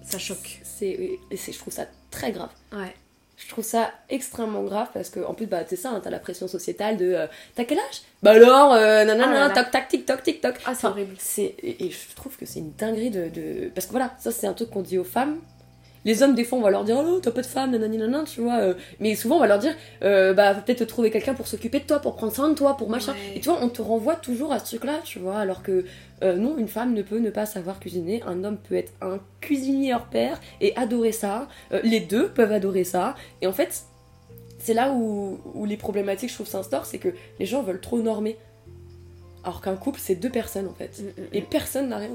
ça 0.03 0.19
choque. 0.19 0.61
C'est, 0.63 1.19
je 1.33 1.59
trouve 1.59 1.73
ça 1.73 1.87
très 2.11 2.31
grave. 2.33 2.51
Ouais. 2.73 2.95
Je 3.37 3.49
trouve 3.49 3.65
ça 3.65 3.91
extrêmement 4.11 4.63
grave 4.63 4.89
parce 4.95 5.09
que, 5.11 5.19
en 5.21 5.33
plus, 5.35 5.47
bah, 5.47 5.63
c'est 5.67 5.75
ça, 5.77 5.91
hein, 5.91 6.01
t'as 6.05 6.11
la 6.11 6.19
pression 6.21 6.47
sociétale 6.47 6.97
de 6.99 7.07
euh, 7.07 7.27
T'as 7.55 7.65
quel 7.65 7.79
âge? 7.79 8.03
Bah 8.23 8.33
alors, 8.33 8.73
euh, 8.75 9.05
nanana, 9.05 9.49
là. 9.49 9.51
toc 9.51 9.71
tac, 9.71 9.89
tic 9.89 10.05
toc, 10.07 10.23
tic 10.23 10.41
toc. 10.43 10.57
Ah, 10.67 10.75
c'est 10.75 10.87
horrible. 10.87 11.17
C'est, 11.19 11.43
et, 11.45 11.87
et 11.87 11.91
je 11.91 12.15
trouve 12.15 12.37
que 12.37 12.45
c'est 12.47 12.59
une 12.61 12.73
dinguerie 12.73 13.11
de, 13.11 13.29
de- 13.31 13.71
Parce 13.75 13.87
que 13.87 13.93
voilà, 13.93 14.15
ça 14.19 14.31
c'est 14.31 14.47
un 14.47 14.53
truc 14.53 14.71
qu'on 14.71 14.83
dit 14.83 14.99
aux 14.99 15.05
femmes. 15.05 15.39
Les 16.05 16.23
hommes, 16.23 16.35
des 16.35 16.45
fois, 16.45 16.59
on 16.59 16.63
va 16.63 16.71
leur 16.71 16.85
dire 16.85 16.97
Oh, 16.99 17.21
t'as 17.21 17.31
pas 17.31 17.43
de 17.43 17.47
femme, 17.47 17.73
nanani 17.73 17.99
nanana, 17.99 18.25
tu 18.25 18.41
vois. 18.41 18.59
euh, 18.61 18.75
Mais 19.01 19.15
souvent, 19.15 19.37
on 19.37 19.41
va 19.41 19.47
leur 19.47 19.59
dire 19.59 19.75
euh, 20.03 20.33
Bah, 20.33 20.55
peut-être 20.55 20.79
te 20.79 20.85
trouver 20.85 21.11
quelqu'un 21.11 21.35
pour 21.35 21.47
s'occuper 21.47 21.81
de 21.81 21.85
toi, 21.85 21.99
pour 21.99 22.17
prendre 22.17 22.33
soin 22.33 22.49
de 22.49 22.55
toi, 22.55 22.77
pour 22.77 22.89
machin. 22.89 23.13
Ouais. 23.13 23.37
Et 23.37 23.41
tu 23.41 23.49
vois, 23.49 23.59
on 23.63 23.69
te 23.69 23.83
renvoie 23.83 24.17
toujours 24.17 24.53
à 24.53 24.59
ce 24.59 24.65
truc-là, 24.65 25.01
tu 25.05 25.19
vois. 25.19 25.39
Alors 25.39 25.63
que 25.63 25.85
euh, 26.23 26.37
non, 26.37 26.57
une 26.59 26.69
femme 26.69 26.95
ne 26.95 27.03
peut 27.03 27.19
ne 27.19 27.31
pas 27.31 27.45
savoir 27.47 27.81
cuisiner. 27.81 28.23
Un 28.27 28.45
homme 28.45 28.57
peut 28.57 28.77
être 28.77 28.93
un 29.03 29.19
cuisinier 29.41 29.95
hors 29.95 30.07
pair 30.07 30.41
et 30.61 30.75
adorer 30.77 31.13
ça. 31.13 31.49
Les 31.83 32.01
deux 32.01 32.29
peuvent 32.29 32.53
adorer 32.53 32.85
ça. 32.85 33.15
Et 33.43 33.47
en 33.47 33.53
fait, 33.53 33.83
c'est 34.59 34.75
là 34.75 34.93
où, 34.93 35.39
où 35.55 35.65
les 35.65 35.77
problématiques, 35.77 36.31
je 36.31 36.35
trouve, 36.35 36.47
s'instaurent 36.47 36.87
c'est 36.87 36.99
que 36.99 37.09
les 37.39 37.47
gens 37.47 37.63
veulent 37.63 37.81
trop 37.81 38.01
normer. 38.01 38.37
Alors 39.45 39.61
qu'un 39.63 39.77
couple, 39.77 39.99
c'est 40.03 40.15
deux 40.17 40.29
personnes 40.31 40.69
en 40.69 40.75
fait. 40.75 40.99
Mm, 41.01 41.05
mm, 41.23 41.27
Et 41.33 41.41
mm. 41.41 41.47
personne 41.47 41.89
n'a 41.89 41.97
rien. 41.99 42.11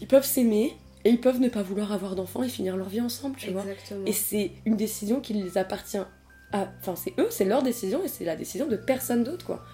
Ils 0.00 0.08
peuvent 0.08 0.24
s'aimer 0.24 0.76
et 1.04 1.10
ils 1.10 1.20
peuvent 1.20 1.40
ne 1.40 1.48
pas 1.48 1.62
vouloir 1.62 1.92
avoir 1.92 2.14
d'enfants 2.16 2.42
et 2.42 2.48
finir 2.48 2.76
leur 2.76 2.88
vie 2.88 3.00
ensemble, 3.00 3.36
tu 3.36 3.50
vois. 3.50 3.62
Exactement. 3.62 4.06
Et 4.06 4.12
c'est 4.12 4.52
une 4.64 4.76
décision 4.76 5.20
qui 5.20 5.34
les 5.34 5.58
appartient 5.58 5.98
à. 6.52 6.68
Enfin, 6.80 6.96
c'est 6.96 7.12
eux, 7.18 7.28
c'est 7.30 7.44
leur 7.44 7.62
décision 7.62 8.02
et 8.04 8.08
c'est 8.08 8.24
la 8.24 8.36
décision 8.36 8.66
de 8.66 8.76
personne 8.76 9.22
d'autre, 9.24 9.44
quoi. 9.44 9.64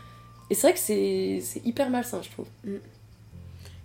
Et 0.51 0.55
c'est 0.55 0.66
vrai 0.68 0.72
que 0.74 0.81
c'est 0.81 1.62
hyper 1.64 1.91
malsain, 1.91 2.20
je 2.22 2.31
trouve. 2.31 2.47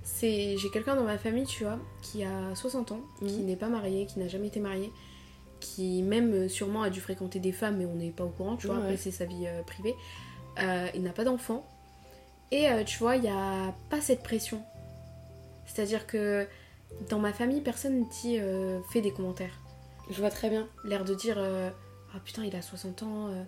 C'est 0.03 0.55
j'ai 0.57 0.69
quelqu'un 0.69 0.95
dans 0.95 1.03
ma 1.03 1.17
famille, 1.17 1.45
tu 1.45 1.63
vois, 1.63 1.79
qui 2.01 2.23
a 2.23 2.53
60 2.55 2.91
ans, 2.91 3.01
qui 3.19 3.25
Mhm. 3.39 3.45
n'est 3.45 3.55
pas 3.55 3.69
marié, 3.69 4.05
qui 4.05 4.19
n'a 4.19 4.27
jamais 4.27 4.47
été 4.47 4.59
marié, 4.59 4.91
qui 5.59 6.03
même 6.03 6.33
euh, 6.33 6.47
sûrement 6.47 6.83
a 6.83 6.89
dû 6.89 7.01
fréquenter 7.01 7.39
des 7.39 7.51
femmes, 7.51 7.77
mais 7.77 7.85
on 7.85 7.95
n'est 7.95 8.11
pas 8.11 8.23
au 8.23 8.29
courant, 8.29 8.55
tu 8.55 8.67
vois. 8.67 8.77
Ouais. 8.77 8.83
Après 8.83 8.97
c'est 8.97 9.11
sa 9.11 9.25
vie 9.25 9.45
euh, 9.47 9.61
privée. 9.63 9.95
Euh, 10.59 10.87
il 10.95 11.01
n'a 11.03 11.11
pas 11.11 11.23
d'enfant 11.25 11.65
et 12.51 12.69
euh, 12.69 12.83
tu 12.83 12.97
vois, 12.99 13.15
il 13.17 13.23
n'y 13.23 13.29
a 13.29 13.73
pas 13.89 13.99
cette 13.99 14.21
pression. 14.23 14.61
C'est-à-dire 15.65 16.05
que 16.07 16.47
dans 17.09 17.19
ma 17.19 17.33
famille, 17.33 17.61
personne 17.61 17.99
ne 18.01 18.05
dit 18.21 18.37
euh, 18.39 18.79
fait 18.91 19.01
des 19.01 19.11
commentaires. 19.11 19.59
Je 20.09 20.19
vois 20.19 20.29
très 20.29 20.49
bien. 20.49 20.67
L'air 20.83 21.03
de 21.05 21.13
dire 21.15 21.35
euh, 21.37 21.69
ah 22.15 22.19
putain 22.23 22.43
il 22.45 22.55
a 22.55 22.61
60 22.61 23.03
ans. 23.03 23.27
euh, 23.29 23.43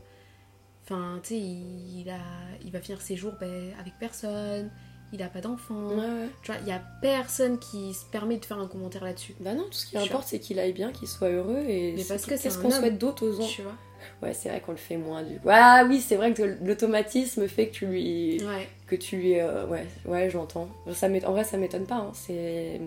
Enfin, 0.84 1.20
tu 1.22 1.30
sais, 1.30 1.38
il, 1.38 2.00
il 2.02 2.10
a, 2.10 2.20
il 2.64 2.72
va 2.72 2.80
finir 2.80 3.02
ses 3.02 3.18
jours 3.18 3.34
ben, 3.42 3.74
avec 3.80 3.94
personne, 4.00 4.72
il 5.12 5.22
a 5.22 5.28
pas 5.28 5.42
d'enfant. 5.42 5.90
Ouais, 5.90 5.98
ouais. 5.98 6.30
Tu 6.42 6.50
vois, 6.52 6.62
il 6.62 6.68
y 6.68 6.72
a 6.72 6.82
personne 7.02 7.60
qui 7.60 7.94
se 7.94 8.06
permet 8.06 8.38
de 8.38 8.46
faire 8.46 8.58
un 8.58 8.68
commentaire 8.68 9.04
là-dessus. 9.04 9.36
Bah 9.42 9.54
non, 9.54 9.64
tout 9.66 9.74
ce 9.74 9.86
qui 9.88 9.98
importe, 9.98 10.28
c'est 10.30 10.40
qu'il 10.40 10.60
aille 10.60 10.72
bien, 10.72 10.94
qu'il 10.94 11.10
soit 11.10 11.28
heureux 11.30 11.64
et. 11.68 11.94
Mais 11.98 12.04
parce 12.06 12.26
que 12.26 12.38
c'est 12.38 12.56
un 12.56 12.62
qu'on 12.62 12.72
souhaite 12.72 12.98
d'autre 12.98 13.28
aux 13.28 13.34
gens 13.34 13.46
Tu 13.48 13.64
vois 13.64 13.76
Ouais, 14.22 14.34
c'est 14.34 14.48
vrai 14.48 14.62
qu'on 14.62 14.72
le 14.72 14.78
fait 14.78 14.96
moins 14.96 15.24
du. 15.24 15.40
Ah 15.46 15.84
oui, 15.90 16.00
c'est 16.00 16.16
vrai 16.16 16.34
que 16.34 16.44
l'automatisme 16.64 17.48
fait 17.50 17.68
que 17.68 17.74
tu 17.74 17.86
lui. 17.88 18.42
Ouais. 18.46 18.70
que 18.88 18.96
tu 18.96 19.18
lui. 19.18 19.40
euh, 19.42 19.66
ouais, 19.68 19.86
ouais, 20.06 20.30
j'entends. 20.30 20.70
En 20.86 21.32
vrai, 21.34 21.44
ça 21.44 21.58
m'étonne 21.58 21.86
pas. 21.86 21.96
hein. 21.96 22.12
C'est. 22.14 22.80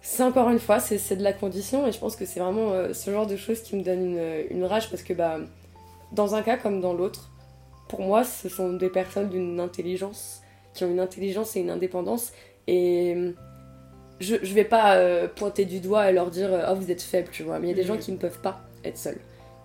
C'est 0.00 0.22
encore 0.22 0.48
une 0.50 0.58
fois, 0.60 0.78
c'est 0.80 1.16
de 1.16 1.22
la 1.22 1.32
condition 1.32 1.86
et 1.86 1.92
je 1.92 1.98
pense 1.98 2.16
que 2.16 2.24
c'est 2.24 2.40
vraiment 2.40 2.72
euh, 2.72 2.92
ce 2.94 3.10
genre 3.10 3.26
de 3.26 3.36
choses 3.36 3.60
qui 3.62 3.76
me 3.76 3.82
donne 3.82 4.04
une, 4.16 4.44
une 4.50 4.64
rage 4.64 4.90
parce 4.90 5.02
que, 5.02 5.12
bah, 5.12 5.38
dans 6.12 6.34
un 6.34 6.42
cas 6.42 6.56
comme 6.56 6.80
dans 6.80 6.94
l'autre, 6.94 7.30
pour 7.88 8.00
moi, 8.00 8.24
ce 8.24 8.48
sont 8.48 8.72
des 8.74 8.88
personnes 8.90 9.28
d'une 9.28 9.60
intelligence, 9.60 10.40
qui 10.74 10.84
ont 10.84 10.90
une 10.90 11.00
intelligence 11.00 11.56
et 11.56 11.60
une 11.60 11.70
indépendance 11.70 12.32
et. 12.66 13.14
euh, 13.16 13.32
Je, 14.20 14.36
je 14.42 14.52
vais 14.54 14.64
pas 14.64 14.96
euh, 14.96 15.28
pointer 15.28 15.64
du 15.64 15.78
doigt 15.80 16.10
et 16.10 16.12
leur 16.12 16.30
dire 16.30 16.52
euh, 16.52 16.64
Ah, 16.66 16.74
vous 16.74 16.90
êtes 16.90 17.02
faible, 17.02 17.28
tu 17.30 17.42
vois, 17.44 17.58
mais 17.58 17.66
il 17.68 17.70
y 17.70 17.72
a 17.72 17.76
des 17.76 17.82
Mhm. 17.82 17.88
gens 17.96 17.98
qui 17.98 18.10
ne 18.12 18.16
peuvent 18.16 18.40
pas 18.40 18.60
être 18.84 18.98
seuls. 18.98 19.18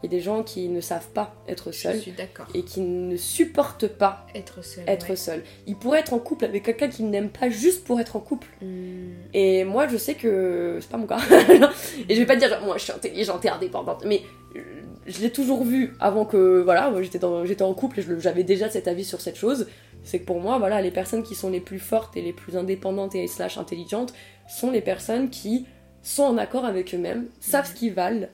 Il 0.04 0.12
y 0.12 0.16
a 0.16 0.18
des 0.18 0.22
gens 0.22 0.44
qui 0.44 0.68
ne 0.68 0.82
savent 0.82 1.08
pas 1.14 1.34
être 1.48 1.72
Je 1.72 1.78
seuls 1.78 2.00
suis 2.00 2.12
d'accord. 2.12 2.46
et 2.54 2.64
qui 2.64 2.82
ne 2.82 3.16
supportent 3.16 3.88
pas 3.88 4.28
Être 4.36 4.62
seul. 4.64 4.84
être 4.86 5.10
ouais. 5.12 5.16
seul. 5.16 5.44
Il 5.66 5.78
pourrait 5.78 6.00
être 6.02 6.12
en 6.14 6.20
couple 6.20 6.44
avec 6.44 6.64
quelqu'un 6.64 6.90
qu'il 6.90 7.10
n'aime 7.10 7.30
pas 7.30 7.50
juste 7.50 7.86
pour 7.86 8.02
être 8.02 8.18
en 8.18 8.20
couple. 8.20 8.48
Hmm. 8.62 9.14
Et 9.34 9.64
moi, 9.64 9.88
je 9.88 9.96
sais 9.96 10.16
que 10.16 10.78
c'est 10.82 10.90
pas 10.90 10.98
mon 10.98 11.08
cas. 11.08 11.20
et 12.10 12.16
je 12.16 12.20
vais 12.20 12.26
pas 12.26 12.36
dire, 12.36 12.60
moi, 12.66 12.78
je 12.78 12.84
suis 12.84 12.92
intelligente 12.92 13.46
et 13.46 13.50
indépendante, 13.50 14.04
mais 14.06 14.24
euh, 14.58 14.60
je 15.08 15.22
l'ai 15.22 15.32
toujours 15.32 15.64
vu 15.64 15.94
avant 16.02 16.26
que, 16.26 16.62
voilà, 16.62 16.94
j'étais 17.02 17.64
en 17.64 17.74
couple 17.74 18.02
et 18.02 18.06
j'avais 18.20 18.44
déjà 18.44 18.70
cet 18.70 18.90
avis 18.90 19.06
sur 19.06 19.22
cette 19.22 19.38
chose. 19.38 19.68
C'est 20.04 20.20
que 20.20 20.26
pour 20.26 20.42
moi, 20.42 20.58
voilà, 20.58 20.82
les 20.82 20.92
personnes 20.92 21.24
qui 21.24 21.34
sont 21.34 21.50
les 21.50 21.62
plus 21.62 21.80
fortes 21.80 22.18
et 22.18 22.22
les 22.22 22.34
plus 22.34 22.58
indépendantes 22.58 23.16
et 23.16 23.26
slash 23.28 23.58
intelligentes 23.58 24.14
sont 24.50 24.70
les 24.70 24.82
personnes 24.82 25.30
qui 25.30 25.66
sont 26.02 26.24
en 26.24 26.38
accord 26.38 26.66
avec 26.66 26.94
eux-mêmes, 26.94 27.28
savent 27.40 27.66
ce 27.70 27.74
qu'ils 27.74 27.94
valent, 27.94 28.28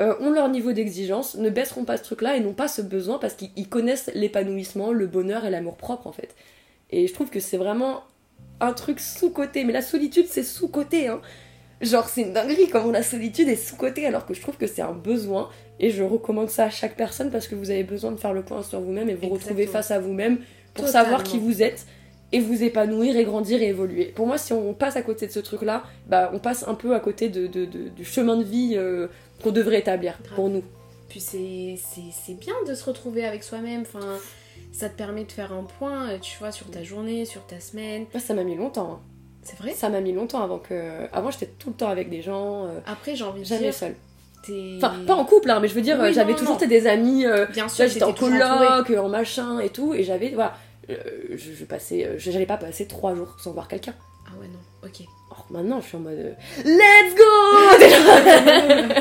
euh, 0.00 0.14
ont 0.20 0.30
leur 0.30 0.48
niveau 0.48 0.72
d'exigence, 0.72 1.36
ne 1.36 1.50
baisseront 1.50 1.84
pas 1.84 1.96
ce 1.96 2.02
truc-là 2.02 2.36
et 2.36 2.40
n'ont 2.40 2.52
pas 2.52 2.68
ce 2.68 2.82
besoin 2.82 3.18
parce 3.18 3.34
qu'ils 3.34 3.50
ils 3.56 3.68
connaissent 3.68 4.10
l'épanouissement, 4.14 4.92
le 4.92 5.06
bonheur 5.06 5.44
et 5.44 5.50
l'amour 5.50 5.76
propre 5.76 6.06
en 6.06 6.12
fait. 6.12 6.34
Et 6.90 7.06
je 7.06 7.12
trouve 7.14 7.30
que 7.30 7.40
c'est 7.40 7.56
vraiment 7.56 8.02
un 8.60 8.72
truc 8.72 9.00
sous-côté. 9.00 9.64
Mais 9.64 9.72
la 9.72 9.82
solitude, 9.82 10.26
c'est 10.28 10.42
sous-côté. 10.42 11.08
Hein. 11.08 11.20
Genre, 11.80 12.08
c'est 12.08 12.22
une 12.22 12.32
dinguerie 12.32 12.68
comment 12.70 12.92
la 12.92 13.02
solitude 13.02 13.48
est 13.48 13.56
sous-côté 13.56 14.06
alors 14.06 14.26
que 14.26 14.34
je 14.34 14.40
trouve 14.40 14.56
que 14.56 14.66
c'est 14.66 14.82
un 14.82 14.92
besoin. 14.92 15.48
Et 15.80 15.90
je 15.90 16.02
recommande 16.04 16.48
ça 16.50 16.64
à 16.64 16.70
chaque 16.70 16.96
personne 16.96 17.30
parce 17.30 17.48
que 17.48 17.54
vous 17.56 17.70
avez 17.70 17.82
besoin 17.84 18.12
de 18.12 18.16
faire 18.16 18.32
le 18.32 18.42
point 18.42 18.62
sur 18.62 18.80
vous-même 18.80 19.08
et 19.08 19.14
vous 19.14 19.28
retrouver 19.28 19.66
face 19.66 19.90
à 19.90 19.98
vous-même 19.98 20.38
pour 20.72 20.86
Totalement. 20.86 21.04
savoir 21.04 21.22
qui 21.24 21.38
vous 21.38 21.62
êtes 21.62 21.86
et 22.32 22.40
vous 22.40 22.62
épanouir 22.64 23.16
et 23.16 23.24
grandir 23.24 23.60
et 23.62 23.68
évoluer. 23.68 24.06
Pour 24.06 24.26
moi, 24.26 24.38
si 24.38 24.52
on 24.52 24.72
passe 24.74 24.96
à 24.96 25.02
côté 25.02 25.26
de 25.26 25.32
ce 25.32 25.40
truc-là, 25.40 25.82
bah, 26.08 26.30
on 26.32 26.38
passe 26.38 26.64
un 26.66 26.74
peu 26.74 26.94
à 26.94 27.00
côté 27.00 27.28
de, 27.28 27.46
de- 27.46 27.64
de- 27.64 27.88
du 27.88 28.04
chemin 28.04 28.36
de 28.36 28.42
vie 28.44 28.74
euh, 28.76 29.06
qu'on 29.44 29.52
devrait 29.52 29.78
établir 29.78 30.18
Grave. 30.22 30.34
pour 30.34 30.48
nous. 30.48 30.62
Puis 31.08 31.20
c'est 31.20 32.34
bien 32.40 32.54
de 32.66 32.74
se 32.74 32.84
retrouver 32.84 33.24
avec 33.24 33.44
soi-même. 33.44 33.82
Enfin, 33.82 34.18
ça 34.72 34.88
te 34.88 34.96
permet 34.96 35.24
de 35.24 35.30
faire 35.32 35.52
un 35.52 35.62
point, 35.78 36.08
euh, 36.10 36.18
tu 36.20 36.36
vois, 36.38 36.50
sur 36.50 36.70
ta 36.70 36.82
journée, 36.82 37.24
sur 37.24 37.46
ta 37.46 37.60
semaine. 37.60 38.06
Moi, 38.12 38.20
ça 38.20 38.34
m'a 38.34 38.42
mis 38.42 38.56
longtemps. 38.56 38.92
hein. 38.94 39.00
C'est 39.42 39.58
vrai? 39.58 39.72
Ça 39.74 39.90
m'a 39.90 40.00
mis 40.00 40.12
longtemps 40.12 40.42
avant 40.42 40.58
que. 40.58 41.06
Avant, 41.12 41.30
j'étais 41.30 41.46
tout 41.58 41.68
le 41.68 41.74
temps 41.76 41.88
avec 41.88 42.08
des 42.10 42.22
gens, 42.22 42.64
euh, 42.64 42.80
Après, 42.86 43.14
j'ai 43.14 43.24
envie 43.24 43.42
de 43.42 43.46
jamais 43.46 43.60
dire, 43.64 43.74
seule. 43.74 43.94
Enfin, 44.76 44.94
pas 45.06 45.14
en 45.14 45.24
couple, 45.24 45.50
hein, 45.50 45.58
mais 45.60 45.68
je 45.68 45.74
veux 45.74 45.80
dire, 45.82 45.98
Oui, 46.00 46.12
j'avais 46.12 46.34
toujours 46.34 46.56
des 46.58 46.86
amis, 46.86 47.24
euh, 47.24 47.46
Bien 47.46 47.68
sûr, 47.68 47.86
j'étais 47.88 48.02
en 48.04 48.12
coloc, 48.12 48.90
en 48.90 49.08
machin 49.08 49.58
et 49.60 49.70
tout, 49.70 49.94
et 49.94 50.02
j'avais, 50.04 50.30
voilà, 50.30 50.54
euh, 50.90 50.96
je, 51.30 51.52
je 51.52 51.64
passais, 51.64 52.18
j'allais 52.18 52.44
pas 52.44 52.58
passer 52.58 52.86
trois 52.86 53.14
jours 53.14 53.36
sans 53.38 53.52
voir 53.52 53.68
quelqu'un. 53.68 53.94
Ah 54.26 54.32
ouais, 54.40 54.48
non, 54.48 54.58
ok. 54.88 55.06
Or 55.30 55.46
maintenant, 55.50 55.80
je 55.80 55.86
suis 55.88 55.96
en 55.96 56.00
mode, 56.00 56.36
let's 56.64 57.14
go 57.16 57.24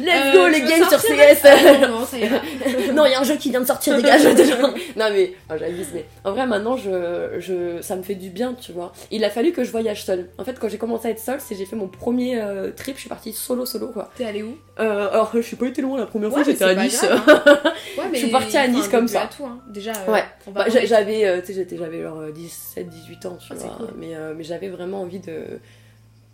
Let's 0.00 0.32
go 0.34 0.40
Euh, 0.40 0.48
les 0.48 0.58
je 0.58 0.62
veux 0.62 0.68
games 0.68 0.88
sur 0.88 1.00
CS 1.00 1.44
Ah, 1.44 1.56
non, 2.92 3.06
il 3.06 3.12
y 3.12 3.14
a 3.14 3.20
un 3.20 3.24
jeu 3.24 3.36
qui 3.36 3.50
vient 3.50 3.60
de 3.60 3.66
sortir, 3.66 3.96
dégage 3.96 4.24
Non 4.96 5.06
mais, 5.12 5.32
oh, 5.50 5.54
j'abuse, 5.58 5.88
mais 5.94 6.04
en 6.24 6.32
vrai, 6.32 6.46
maintenant, 6.46 6.76
je, 6.76 7.36
je, 7.38 7.80
ça 7.80 7.96
me 7.96 8.02
fait 8.02 8.14
du 8.14 8.30
bien, 8.30 8.54
tu 8.54 8.72
vois. 8.72 8.92
Il 9.10 9.24
a 9.24 9.30
fallu 9.30 9.52
que 9.52 9.64
je 9.64 9.70
voyage 9.70 10.04
seule. 10.04 10.28
En 10.38 10.44
fait, 10.44 10.58
quand 10.58 10.68
j'ai 10.68 10.76
commencé 10.78 11.08
à 11.08 11.10
être 11.12 11.18
seule, 11.20 11.40
c'est 11.40 11.54
j'ai 11.54 11.64
fait 11.66 11.76
mon 11.76 11.88
premier 11.88 12.40
euh, 12.40 12.70
trip, 12.72 12.96
je 12.96 13.00
suis 13.00 13.08
partie 13.08 13.32
solo, 13.32 13.64
solo, 13.64 13.88
quoi. 13.88 14.10
T'es 14.16 14.24
allé 14.24 14.42
où? 14.42 14.56
Euh, 14.80 15.08
alors, 15.10 15.30
je 15.34 15.40
suis 15.40 15.56
pas 15.56 15.66
été 15.66 15.80
loin 15.82 15.98
la 15.98 16.06
première 16.06 16.30
fois, 16.30 16.40
Ouais, 16.40 16.44
j'étais 16.44 16.64
à 16.64 16.74
Nice. 16.74 17.00
grave, 17.02 17.22
hein. 17.46 17.60
Ouais, 17.98 18.04
mais 18.12 18.18
suis 18.18 18.30
partie 18.30 18.56
à 18.56 18.66
Nice 18.68 18.88
comme 18.88 19.08
ça. 19.08 19.22
à 19.22 19.26
tout, 19.28 19.44
hein. 19.46 19.60
Déjà, 19.68 19.92
Ouais. 20.08 20.24
Bah, 20.52 20.66
j'avais 20.68 21.42
tu 21.42 21.54
sais 21.54 21.66
j'avais 21.78 22.02
genre 22.02 22.20
17 22.34 22.88
18 22.88 23.26
ans 23.26 23.38
tu 23.40 23.46
Ah, 23.50 23.54
vois 23.54 23.74
cool. 23.78 23.88
mais 23.96 24.12
mais 24.36 24.44
j'avais 24.44 24.68
vraiment 24.68 25.00
envie 25.00 25.18
de 25.20 25.43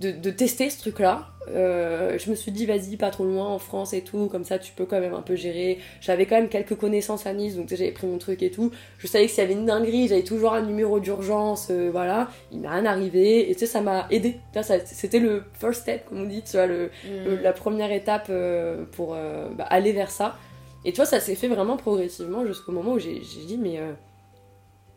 de, 0.00 0.10
de 0.12 0.30
tester 0.30 0.70
ce 0.70 0.78
truc 0.80 0.98
là 0.98 1.28
je 1.46 2.30
me 2.30 2.34
suis 2.34 2.52
dit 2.52 2.64
vas-y 2.64 2.96
pas 2.96 3.10
trop 3.10 3.24
loin 3.24 3.46
en 3.46 3.58
France 3.58 3.92
et 3.92 4.00
tout 4.02 4.28
comme 4.28 4.44
ça 4.44 4.58
tu 4.58 4.72
peux 4.72 4.86
quand 4.86 5.00
même 5.00 5.12
un 5.14 5.20
peu 5.20 5.34
gérer 5.36 5.78
j'avais 6.00 6.24
quand 6.26 6.36
même 6.36 6.48
quelques 6.48 6.74
connaissances 6.76 7.26
à 7.26 7.32
Nice 7.34 7.56
donc 7.56 7.68
j'avais 7.68 7.90
pris 7.90 8.06
mon 8.06 8.16
truc 8.18 8.42
et 8.42 8.50
tout 8.50 8.70
je 8.98 9.06
savais 9.06 9.26
que 9.26 9.30
s'il 9.32 9.40
y 9.42 9.44
avait 9.44 9.52
une 9.54 9.66
dinguerie 9.66 10.08
j'avais 10.08 10.22
toujours 10.22 10.54
un 10.54 10.62
numéro 10.62 11.00
d'urgence 11.00 11.68
euh, 11.70 11.90
voilà 11.92 12.28
il 12.52 12.60
m'est 12.60 12.68
rien 12.68 12.86
arrivé 12.86 13.50
et 13.50 13.54
tu 13.54 13.60
sais 13.60 13.66
ça 13.66 13.80
m'a 13.82 14.06
aidé 14.10 14.36
c'était 14.86 15.18
le 15.18 15.42
first 15.54 15.82
step 15.82 16.06
comme 16.08 16.20
on 16.22 16.24
dit 16.26 16.42
tu 16.42 16.52
vois 16.52 16.66
le, 16.66 16.90
le- 17.26 17.36
Hmm. 17.36 17.42
la 17.42 17.52
première 17.52 17.92
étape 17.92 18.28
euh, 18.30 18.84
pour 18.92 19.14
euh, 19.14 19.48
bah, 19.56 19.64
aller 19.64 19.92
vers 19.92 20.10
ça. 20.10 20.36
Et 20.86 20.92
tu 20.92 20.96
vois, 20.96 21.04
ça 21.04 21.20
s'est 21.20 21.34
fait 21.34 21.48
vraiment 21.48 21.76
progressivement 21.76 22.46
jusqu'au 22.46 22.72
moment 22.72 22.92
où 22.92 22.98
j'ai 22.98 23.18
dit, 23.20 23.58
mais. 23.60 23.78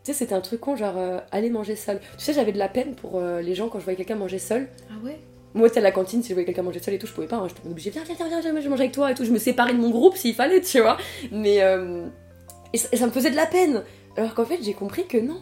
Tu 0.04 0.12
sais, 0.12 0.18
c'était 0.18 0.34
un 0.34 0.40
truc 0.40 0.60
con, 0.60 0.76
genre 0.76 0.98
euh, 0.98 1.18
aller 1.32 1.48
manger 1.50 1.76
seul. 1.76 1.98
Tu 2.18 2.24
sais, 2.24 2.32
j'avais 2.34 2.52
de 2.52 2.58
la 2.58 2.68
peine 2.68 2.94
pour 2.94 3.16
euh, 3.18 3.40
les 3.40 3.54
gens 3.54 3.68
quand 3.68 3.78
je 3.78 3.84
voyais 3.84 3.96
quelqu'un 3.96 4.16
manger 4.16 4.38
seul. 4.38 4.68
Ah 4.90 4.94
ouais? 5.04 5.18
Moi, 5.54 5.68
sais, 5.68 5.78
à 5.78 5.82
la 5.82 5.92
cantine, 5.92 6.22
si 6.22 6.28
je 6.28 6.34
voyais 6.34 6.44
quelqu'un 6.46 6.62
manger 6.62 6.80
seul 6.82 6.94
et 6.94 6.98
tout, 6.98 7.06
je 7.06 7.12
pouvais 7.12 7.26
pas. 7.26 7.36
hein, 7.36 7.46
J'étais 7.48 7.66
obligée, 7.68 7.90
viens, 7.90 8.02
viens, 8.04 8.14
viens, 8.14 8.28
viens, 8.40 8.52
viens, 8.52 8.60
je 8.60 8.68
mange 8.68 8.80
avec 8.80 8.92
toi 8.92 9.10
et 9.10 9.14
tout. 9.14 9.24
Je 9.24 9.30
me 9.30 9.38
séparais 9.38 9.72
de 9.72 9.78
mon 9.78 9.90
groupe 9.90 10.16
s'il 10.16 10.34
fallait, 10.34 10.60
tu 10.60 10.80
vois. 10.80 10.98
Mais. 11.32 11.62
euh, 11.62 12.06
et, 12.72 12.78
ça, 12.78 12.88
et 12.92 12.96
ça 12.96 13.06
me 13.06 13.12
faisait 13.12 13.30
de 13.30 13.36
la 13.36 13.46
peine. 13.46 13.82
Alors 14.16 14.34
qu'en 14.34 14.44
fait, 14.44 14.58
j'ai 14.62 14.74
compris 14.74 15.06
que 15.06 15.16
non. 15.16 15.40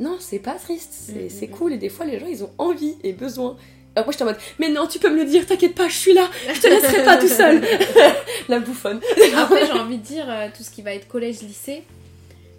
Non, 0.00 0.16
c'est 0.18 0.40
pas 0.40 0.54
triste, 0.54 0.90
c'est 0.92 1.12
Mm, 1.26 1.30
c'est 1.30 1.46
mm, 1.46 1.50
cool. 1.50 1.72
Et 1.74 1.78
des 1.78 1.88
fois, 1.88 2.04
les 2.04 2.18
gens, 2.18 2.26
ils 2.26 2.42
ont 2.42 2.50
envie 2.58 2.96
et 3.04 3.12
besoin. 3.12 3.56
Alors 3.94 4.06
moi, 4.06 4.12
j'étais 4.12 4.24
en 4.24 4.26
mode, 4.26 4.38
mais 4.58 4.68
non, 4.68 4.88
tu 4.88 4.98
peux 4.98 5.08
me 5.08 5.18
le 5.18 5.24
dire, 5.24 5.46
t'inquiète 5.46 5.76
pas, 5.76 5.88
je 5.88 5.96
suis 5.96 6.12
là, 6.12 6.28
je 6.52 6.60
te 6.60 6.66
laisserai 6.66 7.04
pas 7.04 7.16
tout 7.16 7.28
seul. 7.28 7.62
la 8.48 8.58
bouffonne. 8.58 9.00
Après, 9.36 9.64
j'ai 9.66 9.72
envie 9.72 9.98
de 9.98 10.02
dire, 10.02 10.26
tout 10.56 10.64
ce 10.64 10.70
qui 10.72 10.82
va 10.82 10.92
être 10.94 11.06
collège-lycée, 11.06 11.84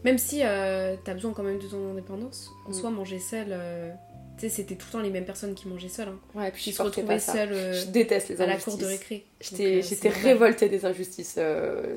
même 0.06 0.18
si 0.18 0.40
euh, 0.44 0.96
t'as 1.04 1.14
besoin 1.14 1.34
quand 1.34 1.44
même 1.44 1.60
de 1.60 1.68
ton 1.68 1.92
indépendance, 1.92 2.50
en 2.66 2.70
Mm. 2.70 2.74
soi, 2.74 2.90
manger 2.92 3.20
seul, 3.20 3.48
euh, 3.50 3.92
tu 4.38 4.42
sais, 4.42 4.50
c'était 4.50 4.76
tout 4.76 4.86
le 4.88 4.92
temps 4.94 5.00
les 5.02 5.10
mêmes 5.10 5.26
personnes 5.26 5.54
qui 5.56 5.68
mangeaient 5.68 5.90
seules. 5.90 6.08
Hein. 6.10 6.20
Ouais, 6.34 6.52
puis 6.52 6.64
Qui 6.64 6.72
je 6.72 6.76
se 6.78 6.82
retrouvaient 6.82 7.20
seules 7.20 7.52
euh, 7.52 7.74
Je 7.74 7.88
déteste 7.88 8.30
les 8.30 8.42
à 8.42 8.46
la 8.46 8.56
cour 8.58 8.78
de 8.78 8.86
récré. 8.86 9.26
J'étais 9.42 10.10
révoltée 10.10 10.70
des 10.70 10.86
injustices 10.86 11.38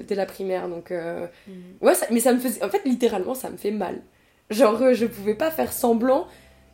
dès 0.09 0.15
la 0.17 0.27
primaire, 0.27 0.69
donc... 0.69 0.91
Mhm. 0.91 1.55
Ouais, 1.81 1.95
ça- 1.95 2.07
mais 2.11 2.21
ça 2.21 2.33
me 2.33 2.41
faisait... 2.41 2.65
En 2.65 2.69
fait, 2.71 2.83
littéralement, 2.85 3.35
ça 3.35 3.51
me 3.51 3.57
fait 3.57 3.71
mal. 3.71 4.01
Genre, 4.51 4.95
je 4.95 5.07
pouvais 5.07 5.35
pas 5.35 5.51
faire 5.51 5.73
semblant, 5.73 6.27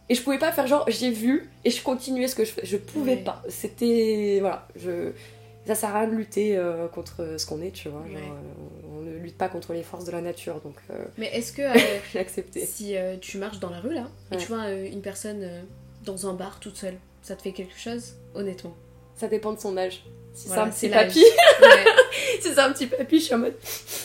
et 0.09 0.15
je 0.15 0.23
pouvais 0.23 0.39
pas 0.39 0.53
faire 0.53 0.67
genre, 0.67 0.85
j'ai 0.89 1.11
vu, 1.11 1.49
et 1.65 1.71
je 1.71 1.83
continuais 1.83 2.29
ce 2.29 2.35
que 2.37 2.45
je 2.45 2.53
fais. 2.53 2.65
Je 2.65 2.77
pouvais 2.77 3.17
Ouais. 3.17 3.25
pas. 3.25 3.43
C'était... 3.49 4.39
Voilà, 4.41 4.69
je... 4.77 5.11
Ça 5.67 5.75
sert 5.75 5.97
à 5.97 6.01
rien 6.01 6.09
de 6.09 6.15
lutter 6.15 6.57
euh, 6.57 6.89
contre 6.89 7.37
ce 7.39 7.47
qu'on 7.47 7.63
est, 7.63 7.71
tu 7.71 7.89
vois. 7.89 8.03
Genre, 8.07 8.15
Ouais. 8.17 8.21
euh, 8.23 8.97
on 8.97 9.01
ne 9.01 9.17
lutte 9.17 9.39
pas 9.39 9.49
contre 9.49 9.73
les 9.73 9.83
forces 9.83 10.05
de 10.05 10.11
la 10.13 10.21
nature, 10.21 10.61
donc 10.61 10.75
euh, 10.91 11.05
Mais 11.17 11.27
est-ce 11.35 11.53
que 11.53 11.63
accepté. 12.19 12.67
si 12.67 12.95
tu 13.21 13.39
marches 13.39 13.61
dans 13.61 13.71
la 13.71 13.81
rue 13.81 13.95
là, 13.95 14.07
et 14.31 14.35
Ouais. 14.37 14.41
tu 14.43 14.49
vois 14.49 14.71
une 14.71 15.01
personne 15.01 15.49
dans 16.05 16.27
un 16.29 16.35
bar 16.35 16.61
toute 16.61 16.77
seule, 16.77 16.97
ça 17.23 17.35
te 17.37 17.43
fait 17.43 17.53
quelque 17.53 17.79
chose 17.79 18.15
Honnêtement? 18.35 18.75
Ça 19.17 19.29
dépend 19.29 19.53
de 19.53 19.61
son 19.61 19.77
âge. 19.77 20.05
Si 20.35 20.49
Voilà, 20.49 20.71
c'est 20.73 20.93
un 20.93 21.07
petit 21.07 21.23
papy, 21.23 21.25
si 22.41 22.49
c'est 22.53 22.59
un 22.59 22.73
petit 22.73 22.87
papy, 22.89 23.21
je 23.21 23.25
suis 23.25 23.35
en 23.35 23.39
mode... 23.39 23.55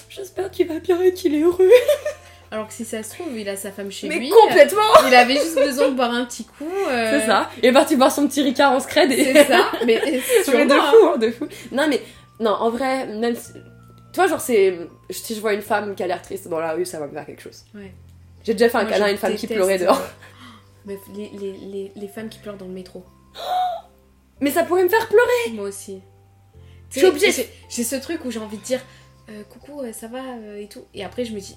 J'espère 0.10 0.52
qu'il 0.52 0.68
va 0.68 0.80
bien 0.80 1.02
et 1.02 1.12
qu'il 1.14 1.34
est 1.36 1.42
heureux. 1.42 1.70
Alors 2.52 2.68
que 2.68 2.74
si 2.74 2.84
ça 2.84 3.04
se 3.04 3.14
trouve, 3.14 3.38
il 3.38 3.48
a 3.48 3.56
sa 3.56 3.72
femme 3.72 3.92
chez 3.92 4.08
mais 4.08 4.18
lui. 4.18 4.30
complètement 4.30 4.82
euh, 4.82 5.08
Il 5.08 5.14
avait 5.16 5.36
juste 5.36 5.56
besoin 5.56 5.90
de 5.90 5.94
boire 5.96 6.12
un 6.12 6.26
petit 6.26 6.46
coup. 6.46 6.66
euh, 6.90 7.12
C'est 7.20 7.28
ça. 7.28 7.50
Il 7.60 7.66
est 7.66 7.72
parti 7.72 7.96
boire 7.96 8.12
son 8.12 8.28
petit 8.28 8.42
Ricard 8.42 8.72
en 8.72 8.80
scred 8.80 9.12
et... 9.12 9.34
C'est 9.34 9.46
ça. 9.46 9.72
Mais 9.86 10.02
sûrement, 10.44 10.66
de 10.66 10.74
hein. 10.74 10.92
fou, 10.92 11.08
hein, 11.14 11.18
de 11.18 11.32
fou. 11.32 11.48
Non, 11.72 11.88
mais, 11.88 12.02
non, 12.40 12.52
en 12.52 12.70
vrai, 12.72 13.06
même 13.06 13.36
si. 13.36 13.54
Tu 13.54 14.16
vois, 14.16 14.28
genre, 14.28 14.42
c'est. 14.42 14.80
Si 15.12 15.36
je 15.36 15.42
vois 15.42 15.54
une 15.54 15.62
femme 15.62 15.94
qui 15.96 16.02
a 16.02 16.08
l'air 16.08 16.22
triste 16.22 16.48
dans 16.48 16.60
la 16.60 16.72
rue, 16.74 16.86
ça 16.86 17.00
va 17.00 17.06
me 17.08 17.14
faire 17.14 17.26
quelque 17.26 17.42
chose. 17.44 17.66
Ouais. 17.76 17.94
J'ai 18.44 18.54
déjà 18.54 18.70
fait 18.70 18.78
un 18.78 18.84
Moi, 18.84 18.92
câlin 18.92 19.06
à 19.06 19.12
une 19.12 19.18
femme 19.18 19.36
qui 19.36 19.46
pleurait 19.46 19.78
dehors. 19.78 20.02
Mais 20.86 20.98
les, 21.16 21.30
les, 21.40 21.52
les, 21.52 21.92
les 21.96 22.08
femmes 22.08 22.30
qui 22.30 22.40
pleurent 22.40 22.58
dans 22.58 22.66
le 22.66 22.72
métro. 22.74 23.06
Mais 24.42 24.50
ça 24.50 24.64
pourrait 24.64 24.84
me 24.84 24.90
faire 24.90 25.08
pleurer. 25.08 25.54
Moi 25.54 25.68
aussi. 25.68 26.02
Je 26.90 26.98
suis 27.00 27.08
obligée. 27.08 27.48
J'ai 27.70 27.84
ce 27.84 27.96
truc 27.98 28.26
où 28.26 28.32
j'ai 28.32 28.40
envie 28.40 28.58
de 28.58 28.64
dire 28.64 28.80
euh, 29.30 29.44
coucou, 29.44 29.84
ça 29.94 30.08
va 30.08 30.20
euh, 30.20 30.60
et 30.60 30.68
tout. 30.68 30.86
Et 30.96 31.04
après, 31.04 31.24
je 31.26 31.34
me 31.34 31.40
dis 31.40 31.56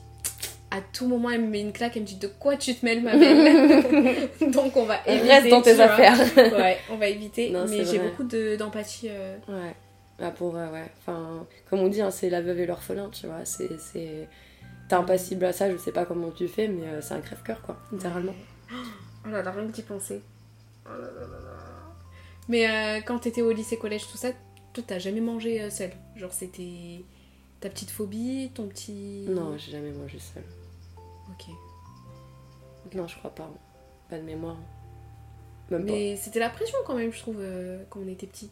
à 0.72 0.80
tout 0.92 1.06
moment, 1.06 1.30
elle 1.30 1.42
me 1.42 1.48
met 1.48 1.60
une 1.60 1.72
claque, 1.72 1.96
elle 1.96 2.02
me 2.02 2.06
dit 2.06 2.16
de 2.16 2.26
quoi 2.28 2.56
tu 2.56 2.74
te 2.74 2.84
mêles, 2.84 3.02
ma 3.02 3.16
belle 3.16 4.28
Donc, 4.52 4.76
on 4.76 4.84
va 4.84 4.96
éviter. 5.06 5.28
Reste 5.28 5.48
dans 5.48 5.62
tes 5.62 5.74
vois. 5.74 5.84
affaires. 5.84 6.18
Ouais, 6.58 6.78
on 6.90 6.96
va 6.96 7.08
éviter. 7.08 7.50
Non, 7.50 7.66
mais 7.68 7.84
j'ai 7.84 7.98
beaucoup 7.98 8.24
de- 8.24 8.56
d'empathie. 8.56 9.08
euh, 9.10 9.36
Ouais. 9.48 9.74
Ah, 10.20 10.30
pour 10.30 10.50
vrai, 10.50 10.68
ouais. 10.70 10.90
Enfin, 11.00 11.46
comme 11.68 11.80
on 11.80 11.88
dit, 11.88 12.00
hein, 12.00 12.10
c'est 12.10 12.30
la 12.30 12.40
veuve 12.40 12.60
et 12.60 12.66
l'orphelin, 12.66 13.08
tu 13.10 13.26
vois. 13.26 13.44
C'est. 13.44 13.78
c'est- 13.78 14.28
T'es 14.88 14.94
impassible 14.96 15.44
à 15.46 15.52
ça, 15.52 15.70
je 15.70 15.76
sais 15.78 15.92
pas 15.92 16.04
comment 16.04 16.30
tu 16.30 16.48
fais, 16.48 16.68
mais 16.68 16.86
euh, 16.86 17.00
c'est 17.00 17.14
un 17.14 17.20
crève-cœur, 17.20 17.62
quoi, 17.62 17.78
littéralement. 17.92 18.34
Oh 19.24 19.28
là 19.30 19.42
là, 19.42 19.50
rien 19.50 19.66
que 19.66 19.72
d'y 19.72 19.82
penser. 19.82 20.20
Oh 20.84 20.90
là 20.90 20.98
là 21.06 21.20
là 21.20 21.38
là. 21.44 21.56
Mais 22.48 22.68
euh, 22.68 23.00
quand 23.06 23.20
t'étais 23.20 23.40
au 23.42 23.52
lycée, 23.52 23.76
collège, 23.78 24.06
tout 24.10 24.16
ça, 24.18 24.28
toi 24.74 24.82
t'as 24.86 24.98
jamais 24.98 25.20
mangé 25.20 25.62
euh, 25.62 25.70
seul 25.70 25.90
Genre 26.16 26.32
c'était 26.32 27.04
ta 27.60 27.68
petite 27.68 27.90
phobie, 27.90 28.50
ton 28.52 28.66
petit... 28.66 29.24
Non, 29.28 29.56
j'ai 29.56 29.70
jamais 29.72 29.92
mangé 29.92 30.18
seule. 30.18 30.42
Ok. 31.30 31.54
Non, 32.94 33.06
je 33.08 33.16
crois 33.18 33.30
pas. 33.30 33.48
Pas 34.10 34.18
de 34.18 34.22
mémoire. 34.22 34.56
Même 35.70 35.86
pas. 35.86 35.92
Mais 35.92 36.16
c'était 36.16 36.40
la 36.40 36.50
pression 36.50 36.76
quand 36.86 36.94
même, 36.94 37.12
je 37.12 37.18
trouve, 37.20 37.36
euh, 37.38 37.82
quand 37.88 38.00
on 38.04 38.08
était 38.08 38.26
petit, 38.26 38.50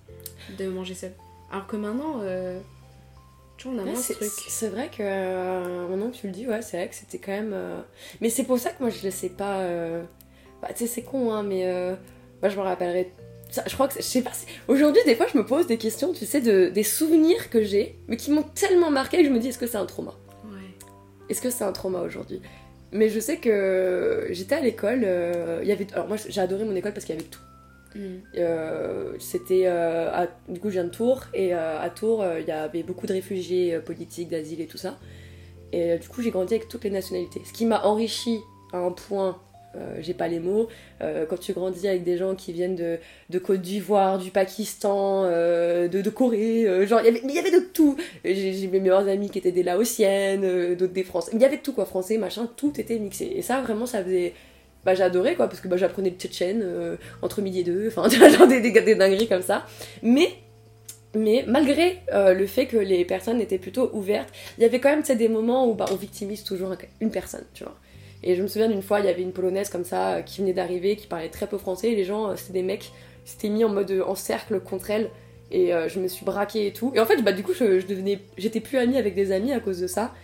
de 0.58 0.68
manger 0.68 0.94
seul. 0.94 1.12
Alors 1.52 1.66
que 1.66 1.76
maintenant, 1.76 2.20
euh, 2.22 2.58
tu 3.58 3.68
vois, 3.68 3.76
on 3.76 3.78
a 3.80 3.82
Ouais, 3.84 3.90
moins 3.92 4.00
ce 4.00 4.12
truc. 4.14 4.28
c'est 4.48 4.68
vrai 4.68 4.88
que 4.88 5.02
euh, 5.02 5.88
maintenant 5.88 6.10
que 6.10 6.16
tu 6.16 6.26
le 6.28 6.32
dis, 6.32 6.46
ouais, 6.46 6.62
c'est 6.62 6.76
vrai 6.78 6.88
que 6.88 6.94
c'était 6.94 7.18
quand 7.18 7.32
même. 7.32 7.52
euh, 7.52 7.80
Mais 8.20 8.30
c'est 8.30 8.44
pour 8.44 8.58
ça 8.58 8.70
que 8.70 8.80
moi 8.82 8.90
je 8.90 9.02
laissais 9.02 9.28
pas. 9.30 9.58
euh, 9.60 10.02
Bah, 10.62 10.68
tu 10.72 10.78
sais, 10.78 10.86
c'est 10.86 11.02
con, 11.02 11.32
hein, 11.32 11.42
mais 11.42 11.64
moi 12.40 12.48
je 12.48 12.56
me 12.56 12.62
rappellerai. 12.62 13.12
Ça, 13.50 13.64
je 13.66 13.74
crois 13.74 13.88
que 13.88 13.94
je 13.96 14.02
sais 14.02 14.22
pas. 14.22 14.32
si- 14.32 14.46
Aujourd'hui, 14.68 15.02
des 15.04 15.16
fois, 15.16 15.26
je 15.32 15.36
me 15.36 15.44
pose 15.44 15.66
des 15.66 15.76
questions, 15.76 16.12
tu 16.12 16.24
sais, 16.24 16.40
de, 16.40 16.68
des 16.68 16.84
souvenirs 16.84 17.50
que 17.50 17.64
j'ai, 17.64 17.98
mais 18.06 18.16
qui 18.16 18.30
m'ont 18.30 18.44
tellement 18.44 18.92
marqué 18.92 19.18
que 19.18 19.24
je 19.24 19.30
me 19.32 19.40
dis, 19.40 19.48
est-ce 19.48 19.58
que 19.58 19.66
c'est 19.66 19.76
un 19.76 19.86
trauma? 19.86 20.14
Est-ce 21.30 21.40
que 21.40 21.50
c'est 21.50 21.64
un 21.64 21.72
trauma 21.72 22.00
aujourd'hui? 22.00 22.42
Mais 22.92 23.08
je 23.08 23.20
sais 23.20 23.36
que 23.38 24.26
j'étais 24.30 24.56
à 24.56 24.60
l'école, 24.60 25.02
euh, 25.04 25.60
il 25.62 25.68
y 25.68 25.72
avait. 25.72 25.86
Alors 25.94 26.08
moi, 26.08 26.16
j'ai 26.28 26.40
adoré 26.40 26.64
mon 26.64 26.74
école 26.74 26.92
parce 26.92 27.06
qu'il 27.06 27.14
y 27.14 27.18
avait 27.18 27.28
tout. 27.28 27.40
Mm. 27.94 28.00
Euh, 28.38 29.14
c'était 29.18 29.62
euh, 29.66 30.10
à- 30.12 30.28
du 30.48 30.60
coup 30.60 30.68
je 30.68 30.74
viens 30.74 30.84
de 30.84 30.90
Tours 30.90 31.24
et 31.34 31.52
euh, 31.54 31.80
à 31.80 31.90
Tours 31.90 32.24
il 32.38 32.46
y 32.46 32.52
avait 32.52 32.84
beaucoup 32.84 33.08
de 33.08 33.12
réfugiés 33.12 33.80
politiques 33.80 34.28
d'asile 34.28 34.60
et 34.60 34.68
tout 34.68 34.78
ça 34.78 34.96
et 35.72 35.98
du 35.98 36.08
coup 36.08 36.22
j'ai 36.22 36.30
grandi 36.30 36.54
avec 36.54 36.68
toutes 36.68 36.84
les 36.84 36.90
nationalités 36.90 37.42
ce 37.44 37.52
qui 37.52 37.66
m'a 37.66 37.82
enrichi 37.84 38.38
à 38.72 38.78
un 38.78 38.92
point 38.92 39.40
euh, 39.76 39.98
j'ai 40.00 40.14
pas 40.14 40.26
les 40.26 40.40
mots 40.40 40.68
euh, 41.00 41.24
quand 41.26 41.38
tu 41.38 41.52
grandis 41.52 41.86
avec 41.86 42.02
des 42.02 42.16
gens 42.16 42.34
qui 42.34 42.52
viennent 42.52 42.74
de, 42.74 42.98
de 43.28 43.38
Côte 43.38 43.60
d'Ivoire 43.60 44.18
du 44.18 44.32
Pakistan 44.32 45.22
euh, 45.26 45.86
de, 45.86 46.10
Corée 46.10 46.66
genre 46.88 47.00
il 47.04 47.32
y 47.32 47.38
avait 47.38 47.52
de 47.52 47.60
tout 47.72 47.96
j'ai 48.24 48.66
mes 48.66 48.80
meilleurs 48.80 49.06
amis 49.06 49.30
qui 49.30 49.38
étaient 49.38 49.52
des 49.52 49.62
Laotiennes 49.62 50.74
d'autres 50.74 50.92
des 50.92 51.04
Français 51.04 51.30
il 51.34 51.40
y 51.40 51.44
avait 51.44 51.58
de 51.58 51.62
tout 51.62 51.72
quoi 51.72 51.84
français 51.84 52.18
machin 52.18 52.50
tout 52.56 52.80
était 52.80 52.98
mixé 52.98 53.30
et 53.36 53.42
ça 53.42 53.60
vraiment 53.60 53.86
ça 53.86 54.02
faisait 54.02 54.34
bah 54.84 54.96
j'adorais 54.96 55.36
quoi 55.36 55.46
parce 55.46 55.60
que 55.60 55.68
bah, 55.68 55.76
j'apprenais 55.76 56.10
le 56.10 56.16
tchétchène 56.16 56.66
entre 57.22 57.40
midi 57.40 57.60
et 57.60 57.64
deux, 57.64 57.86
enfin 57.86 58.08
genre 58.28 58.48
des, 58.48 58.60
des, 58.60 58.72
des 58.72 58.94
dingueries 58.96 59.28
comme 59.28 59.42
ça. 59.42 59.66
Mais, 60.02 60.30
mais 61.14 61.44
malgré 61.46 61.98
le 62.10 62.46
fait 62.46 62.66
que 62.66 62.78
les 62.78 63.04
personnes 63.04 63.42
étaient 63.42 63.58
plutôt 63.58 63.90
ouvertes, 63.92 64.30
il 64.56 64.62
y 64.62 64.64
avait 64.64 64.80
quand 64.80 64.88
même 64.88 65.02
des 65.02 65.28
moments 65.28 65.68
où 65.68 65.74
bah, 65.74 65.84
on 65.92 65.96
victimise 65.96 66.44
toujours 66.44 66.74
une 67.00 67.10
personne, 67.10 67.44
tu 67.52 67.62
vois. 67.62 67.76
Et 68.22 68.36
je 68.36 68.42
me 68.42 68.48
souviens 68.48 68.68
d'une 68.68 68.82
fois, 68.82 69.00
il 69.00 69.06
y 69.06 69.08
avait 69.08 69.22
une 69.22 69.32
polonaise 69.32 69.70
comme 69.70 69.84
ça 69.84 70.16
euh, 70.16 70.22
qui 70.22 70.40
venait 70.40 70.52
d'arriver, 70.52 70.96
qui 70.96 71.06
parlait 71.06 71.28
très 71.28 71.46
peu 71.46 71.58
français, 71.58 71.92
et 71.92 71.96
les 71.96 72.04
gens, 72.04 72.28
euh, 72.28 72.36
c'était 72.36 72.54
des 72.54 72.62
mecs, 72.62 72.92
s'étaient 73.24 73.48
mis 73.48 73.64
en 73.64 73.70
mode 73.70 73.90
euh, 73.90 74.04
en 74.04 74.14
cercle 74.14 74.60
contre 74.60 74.90
elle, 74.90 75.10
et 75.52 75.72
je 75.88 75.98
me 75.98 76.06
suis 76.06 76.24
braquée 76.24 76.68
et 76.68 76.72
tout. 76.72 76.92
Et 76.94 77.00
en 77.00 77.06
fait, 77.06 77.22
bah 77.22 77.32
du 77.32 77.42
coup, 77.42 77.52
je, 77.52 77.84
devenais, 77.84 78.20
j'étais 78.38 78.60
plus 78.60 78.78
amie 78.78 78.96
avec 78.96 79.16
des 79.16 79.32
amis 79.32 79.52
à 79.52 79.58
cause 79.58 79.80
de 79.80 79.88
ça. 79.88 80.14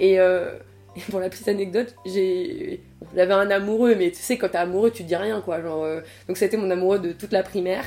Et, 0.00 0.18
pour 1.10 1.20
la 1.20 1.30
petite 1.30 1.46
anecdote, 1.46 1.94
j'avais 2.04 3.32
un 3.32 3.48
amoureux, 3.52 3.94
mais 3.94 4.10
tu 4.10 4.20
sais, 4.20 4.38
quand 4.38 4.48
t'es 4.48 4.58
amoureux, 4.58 4.90
tu 4.90 5.04
dis 5.04 5.14
rien, 5.14 5.40
quoi. 5.40 5.62
Genre, 5.62 5.84
euh, 5.84 6.00
donc 6.26 6.36
c'était 6.36 6.56
mon 6.56 6.68
amoureux 6.68 6.98
de 6.98 7.12
toute 7.12 7.30
la 7.30 7.44
primaire. 7.44 7.84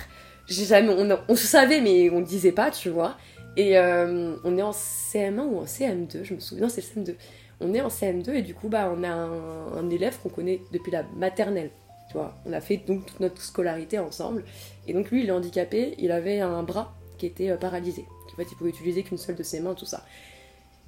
Jamais, 0.47 0.95
on, 1.28 1.36
se 1.36 1.45
savait, 1.45 1.82
mais 1.82 2.09
on 2.11 2.22
disait 2.22 2.53
pas, 2.53 2.72
tu 2.72 2.88
vois. 2.88 3.18
Et 3.57 3.78
on 3.78 4.57
est 4.57 4.61
en 4.61 4.72
CM1 4.72 5.41
ou 5.41 5.59
en 5.59 5.66
CM2, 5.66 6.24
je 6.24 6.34
me 6.34 6.39
souviens, 6.39 6.70
c'est 6.70 6.82
le 6.95 7.03
CM2. 7.03 7.16
On 7.62 7.74
est 7.74 7.82
en 7.82 7.88
CM2 7.88 8.32
et 8.32 8.41
du 8.41 8.53
coup, 8.53 8.68
bah, 8.68 8.93
on 8.95 9.03
a 9.03 9.10
un, 9.10 9.89
élève 9.89 10.18
qu'on 10.22 10.30
connaît 10.30 10.62
depuis 10.72 10.91
la 10.91 11.03
maternelle. 11.16 11.72
Tu 12.10 12.14
vois, 12.14 12.36
on 12.45 12.53
a 12.53 12.62
fait 12.62 12.78
donc 12.78 13.06
toute 13.06 13.20
notre 13.20 13.41
scolarité 13.41 13.97
ensemble. 13.99 14.43
Et 14.88 14.93
donc 14.93 15.10
lui, 15.10 15.24
il 15.24 15.30
est 15.30 15.32
handicapé, 15.32 15.95
il 15.97 16.12
avait 16.12 16.39
un 16.39 16.64
bras 16.64 16.93
qui 17.18 17.26
était 17.26 17.49
euh, 17.49 17.58
paralysé. 17.58 18.06
En 18.34 18.36
fait, 18.36 18.47
il 18.51 18.56
pouvait 18.56 18.70
utiliser 18.70 19.03
qu'une 19.03 19.18
seule 19.18 19.36
de 19.36 19.43
ses 19.43 19.62
mains, 19.62 19.74
tout 19.74 19.86
ça. 19.86 20.03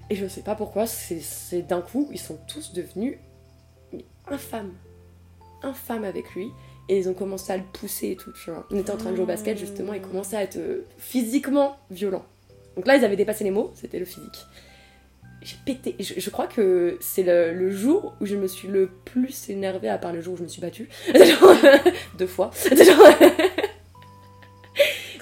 Et 0.10 0.16
je 0.16 0.28
sais 0.28 0.42
pas 0.42 0.56
pourquoi, 0.56 0.86
c'est 0.88 1.62
d'un 1.62 1.82
coup, 1.82 2.10
ils 2.12 2.20
sont 2.20 2.38
tous 2.48 2.74
devenus 2.74 3.18
infâmes. 4.28 4.74
Infâmes 5.64 6.04
avec 6.04 6.34
lui. 6.36 6.52
Et 6.90 6.98
ils 6.98 7.10
ont 7.10 7.14
commencé 7.14 7.52
à 7.52 7.58
le 7.58 7.64
pousser 7.64 8.12
et 8.12 8.16
tout, 8.16 8.32
tu. 8.32 8.50
On 8.72 8.78
était 8.78 8.92
en 8.92 8.98
train 8.98 9.12
de 9.12 9.16
jouer 9.16 9.24
au 9.24 9.28
basket, 9.28 9.58
justement, 9.58 9.92
et 9.92 10.00
commençaient 10.00 10.38
à 10.38 10.44
être 10.44 10.58
euh, 10.58 10.86
physiquement 10.98 11.78
violents. 11.92 12.26
Donc 12.78 12.88
là, 12.88 12.96
ils 12.96 13.04
avaient 13.04 13.18
dépassé 13.18 13.44
les 13.44 13.52
mots, 13.52 13.72
c'était 13.76 14.00
le 14.00 14.06
physique. 14.06 14.46
J'ai 15.42 15.56
pété. 15.66 15.96
Je, 16.00 16.30
crois 16.30 16.48
que 16.48 16.98
c'est 17.00 17.24
le, 17.24 17.72
jour 17.72 18.16
où 18.20 18.26
je 18.26 18.36
me 18.36 18.48
suis 18.48 18.68
le 18.68 18.90
plus 19.06 19.50
énervée, 19.50 19.88
à 19.90 19.98
part 19.98 20.12
le 20.12 20.22
jour 20.22 20.34
où 20.34 20.38
je 20.38 20.44
me 20.44 20.48
suis 20.48 20.62
battue. 20.62 20.90
Deux 22.18 22.28
fois. 22.28 22.52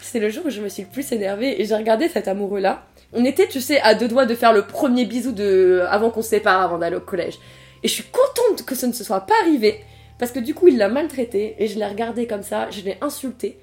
c'est 0.02 0.20
le 0.20 0.30
jour 0.30 0.46
où 0.46 0.50
je 0.50 0.62
me 0.62 0.70
suis 0.70 0.84
le 0.84 0.90
plus 0.90 1.12
énervée 1.12 1.62
et 1.62 1.66
j'ai 1.66 1.76
regardé 1.76 2.08
cet 2.08 2.28
amoureux-là. 2.30 2.88
On 3.12 3.26
était, 3.26 3.48
tu 3.48 3.60
sais, 3.62 3.82
à 3.82 3.94
deux 3.96 4.08
doigts 4.08 4.26
de 4.26 4.36
faire 4.36 4.54
le 4.54 4.64
premier 4.64 5.06
bisou 5.06 5.32
de... 5.32 5.84
avant 5.90 6.10
qu'on 6.10 6.22
se 6.22 6.30
sépare, 6.30 6.62
avant 6.62 6.78
d'aller 6.78 6.96
au 6.96 7.02
collège. 7.02 7.38
Et 7.84 7.88
je 7.88 7.94
suis 7.94 8.04
contente 8.04 8.66
que 8.66 8.76
ce 8.76 8.86
ne 8.86 8.94
se 8.94 9.04
soit 9.04 9.22
pas 9.22 9.36
arrivé, 9.42 9.82
parce 10.18 10.32
que 10.32 10.40
du 10.40 10.54
coup, 10.54 10.68
il 10.70 10.78
l'a 10.78 10.90
maltraité, 10.90 11.56
et 11.60 11.68
je 11.68 11.78
l'ai 11.78 11.86
regardé 11.86 12.28
comme 12.28 12.44
ça, 12.44 12.70
je 12.72 12.82
l'ai 12.82 12.98
insulté, 13.02 13.60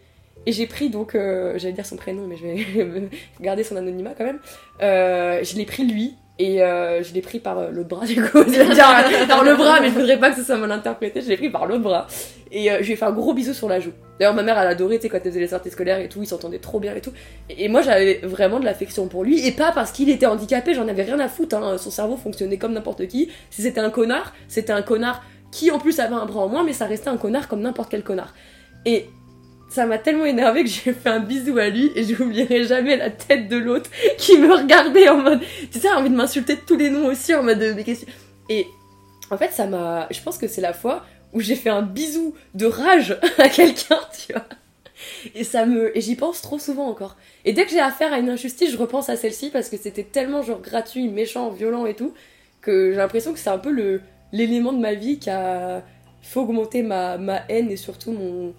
et 0.47 0.53
j'ai 0.53 0.67
pris 0.67 0.91
donc, 0.91 1.15
euh, 1.15 1.55
j'allais 1.59 1.73
dire 1.73 1.87
son 1.87 1.97
prénom, 1.97 2.27
mais 2.27 2.37
je 2.37 2.47
vais 2.47 3.09
garder 3.41 3.65
son 3.65 3.77
anonymat 3.77 4.15
quand 4.17 4.25
même. 4.25 4.41
Euh, 4.83 5.43
je 5.45 5.57
l'ai 5.57 5.67
pris 5.67 5.85
lui, 5.85 6.15
et 6.39 6.63
euh, 6.63 7.03
je 7.03 7.13
l'ai 7.13 7.21
pris 7.21 7.39
par 7.39 7.59
euh, 7.59 7.71
l'autre 7.71 7.89
bras, 7.89 8.07
du 8.07 8.23
coup. 8.23 8.43
Je 8.47 8.59
vais 8.59 8.75
dire 8.75 8.89
euh, 8.89 9.27
par 9.27 9.45
le 9.45 9.55
bras, 9.55 9.81
mais 9.81 9.89
je 9.89 9.95
voudrais 9.95 10.19
pas 10.19 10.31
que 10.31 10.37
ce 10.37 10.43
soit 10.43 10.57
mal 10.57 10.73
interprété. 10.73 11.21
Je 11.21 11.29
l'ai 11.29 11.37
pris 11.37 11.51
par 11.51 11.67
l'autre 11.67 11.83
bras. 11.83 12.07
Et 12.51 12.71
euh, 12.71 12.79
je 12.81 12.87
lui 12.87 12.93
ai 12.93 12.97
fait 12.97 13.05
un 13.05 13.13
gros 13.13 13.35
bisou 13.35 13.53
sur 13.53 13.69
la 13.69 13.81
joue. 13.81 13.93
D'ailleurs, 14.19 14.35
ma 14.35 14.43
mère, 14.43 14.59
elle 14.59 14.69
adorait, 14.69 14.97
tu 14.97 15.03
sais, 15.03 15.09
quand 15.09 15.19
elle 15.19 15.31
faisait 15.31 15.41
les 15.41 15.49
sorties 15.49 15.71
scolaires 15.71 16.01
et 16.01 16.09
tout, 16.09 16.21
ils 16.23 16.27
s'entendaient 16.27 16.59
trop 16.59 16.81
bien 16.81 16.95
et 16.95 17.01
tout. 17.01 17.13
Et, 17.51 17.65
et 17.65 17.69
moi, 17.69 17.83
j'avais 17.83 18.21
vraiment 18.23 18.61
de 18.61 18.65
l'affection 18.65 19.09
pour 19.09 19.25
lui. 19.25 19.47
Et 19.47 19.53
pas 19.53 19.73
parce 19.73 19.93
qu'il 19.93 20.09
était 20.09 20.27
handicapé, 20.27 20.75
j'en 20.75 20.89
avais 20.89 21.03
rien 21.03 21.21
à 21.21 21.29
foutre. 21.29 21.57
Hein. 21.57 21.77
Son 21.77 21.91
cerveau 21.91 22.17
fonctionnait 22.17 22.59
comme 22.59 22.73
n'importe 22.73 23.07
qui. 23.09 23.31
Si 23.51 23.63
c'était 23.63 23.81
un 23.81 23.91
connard, 23.91 24.33
c'était 24.49 24.73
un 24.73 24.83
connard 24.83 25.23
qui 25.51 25.71
en 25.71 25.79
plus 25.79 26.01
avait 26.01 26.15
un 26.15 26.25
bras 26.25 26.41
en 26.41 26.49
moins, 26.49 26.65
mais 26.65 26.73
ça 26.73 26.87
restait 26.87 27.11
un 27.11 27.19
connard 27.19 27.47
comme 27.47 27.61
n'importe 27.61 27.91
quel 27.91 28.03
connard. 28.03 28.33
Et 28.87 29.07
ça 29.73 29.87
m'a 29.87 29.99
tellement 29.99 30.25
énervé 30.27 30.65
que 30.65 30.71
j'ai 30.71 30.93
fait 30.93 31.09
un 31.09 31.21
bisou 31.21 31.57
à 31.59 31.69
lui 31.69 31.91
et 31.95 32.05
j'oublierai 32.05 32.65
jamais 32.65 32.97
la 32.97 33.11
tête 33.11 33.49
de 33.49 33.57
l'autre 33.57 33.91
qui 34.19 34.39
me 34.39 34.53
regardait 34.55 35.09
en 35.09 35.19
mode 35.19 35.41
tu 35.73 35.79
sais 35.81 35.91
envie 35.91 36.11
de 36.11 36.15
m'insulter 36.17 36.57
de 36.57 36.61
tous 36.67 36.77
les 36.77 36.91
noms 36.91 37.07
aussi 37.07 37.35
en 37.35 37.43
mode 37.43 37.73
mais 37.77 37.85
qu'est-ce 37.85 38.05
que- 38.07 38.11
et 38.49 38.67
en 39.31 39.39
fait 39.39 39.51
ça 39.53 39.67
m'a 39.67 40.07
je 40.11 40.21
pense 40.21 40.39
que 40.39 40.47
c'est 40.49 40.61
la 40.61 40.73
fois 40.73 41.05
où 41.33 41.41
j'ai 41.41 41.57
fait 41.57 41.71
un 41.71 41.83
bisou 41.83 42.35
de 42.55 42.67
rage 42.67 43.19
à 43.39 43.49
quelqu'un, 43.49 43.99
tu 44.27 44.33
vois. 44.33 44.45
Et 45.35 45.45
ça 45.45 45.67
me, 45.67 45.97
et 45.97 46.01
j'y 46.01 46.15
pense 46.15 46.43
trop 46.43 46.59
souvent 46.59 46.87
encore. 46.89 47.17
Et 47.45 47.53
dès 47.53 47.65
que 47.65 47.71
j'ai 47.71 47.81
affaire 47.81 48.13
à 48.13 48.19
une 48.19 48.29
injustice, 48.29 48.71
je 48.71 48.77
repense 48.77 49.09
à 49.09 49.17
celle-ci 49.17 49.51
parce 49.51 49.69
que 49.69 49.77
c'était 49.77 50.05
tellement 50.05 50.43
genre 50.43 50.61
gratuit, 50.61 51.09
méchant, 51.09 51.49
violent 51.51 51.87
et 51.87 51.95
tout, 51.95 52.13
que 52.61 52.91
j'ai 52.93 52.97
l'impression 52.99 53.33
que 53.33 53.39
c'est 53.39 53.51
un 53.51 53.59
peu 53.59 53.71
le, 53.71 54.01
l'élément 54.33 54.73
de 54.73 54.79
ma 54.79 54.95
vie 54.95 55.19
qui 55.19 55.31
a 55.31 55.83
fait 56.21 56.39
augmenter 56.39 56.83
ma, 56.83 57.19
ma 57.19 57.43
haine 57.49 57.71
et 57.71 57.77
surtout 57.77 58.13
mon, 58.13 58.55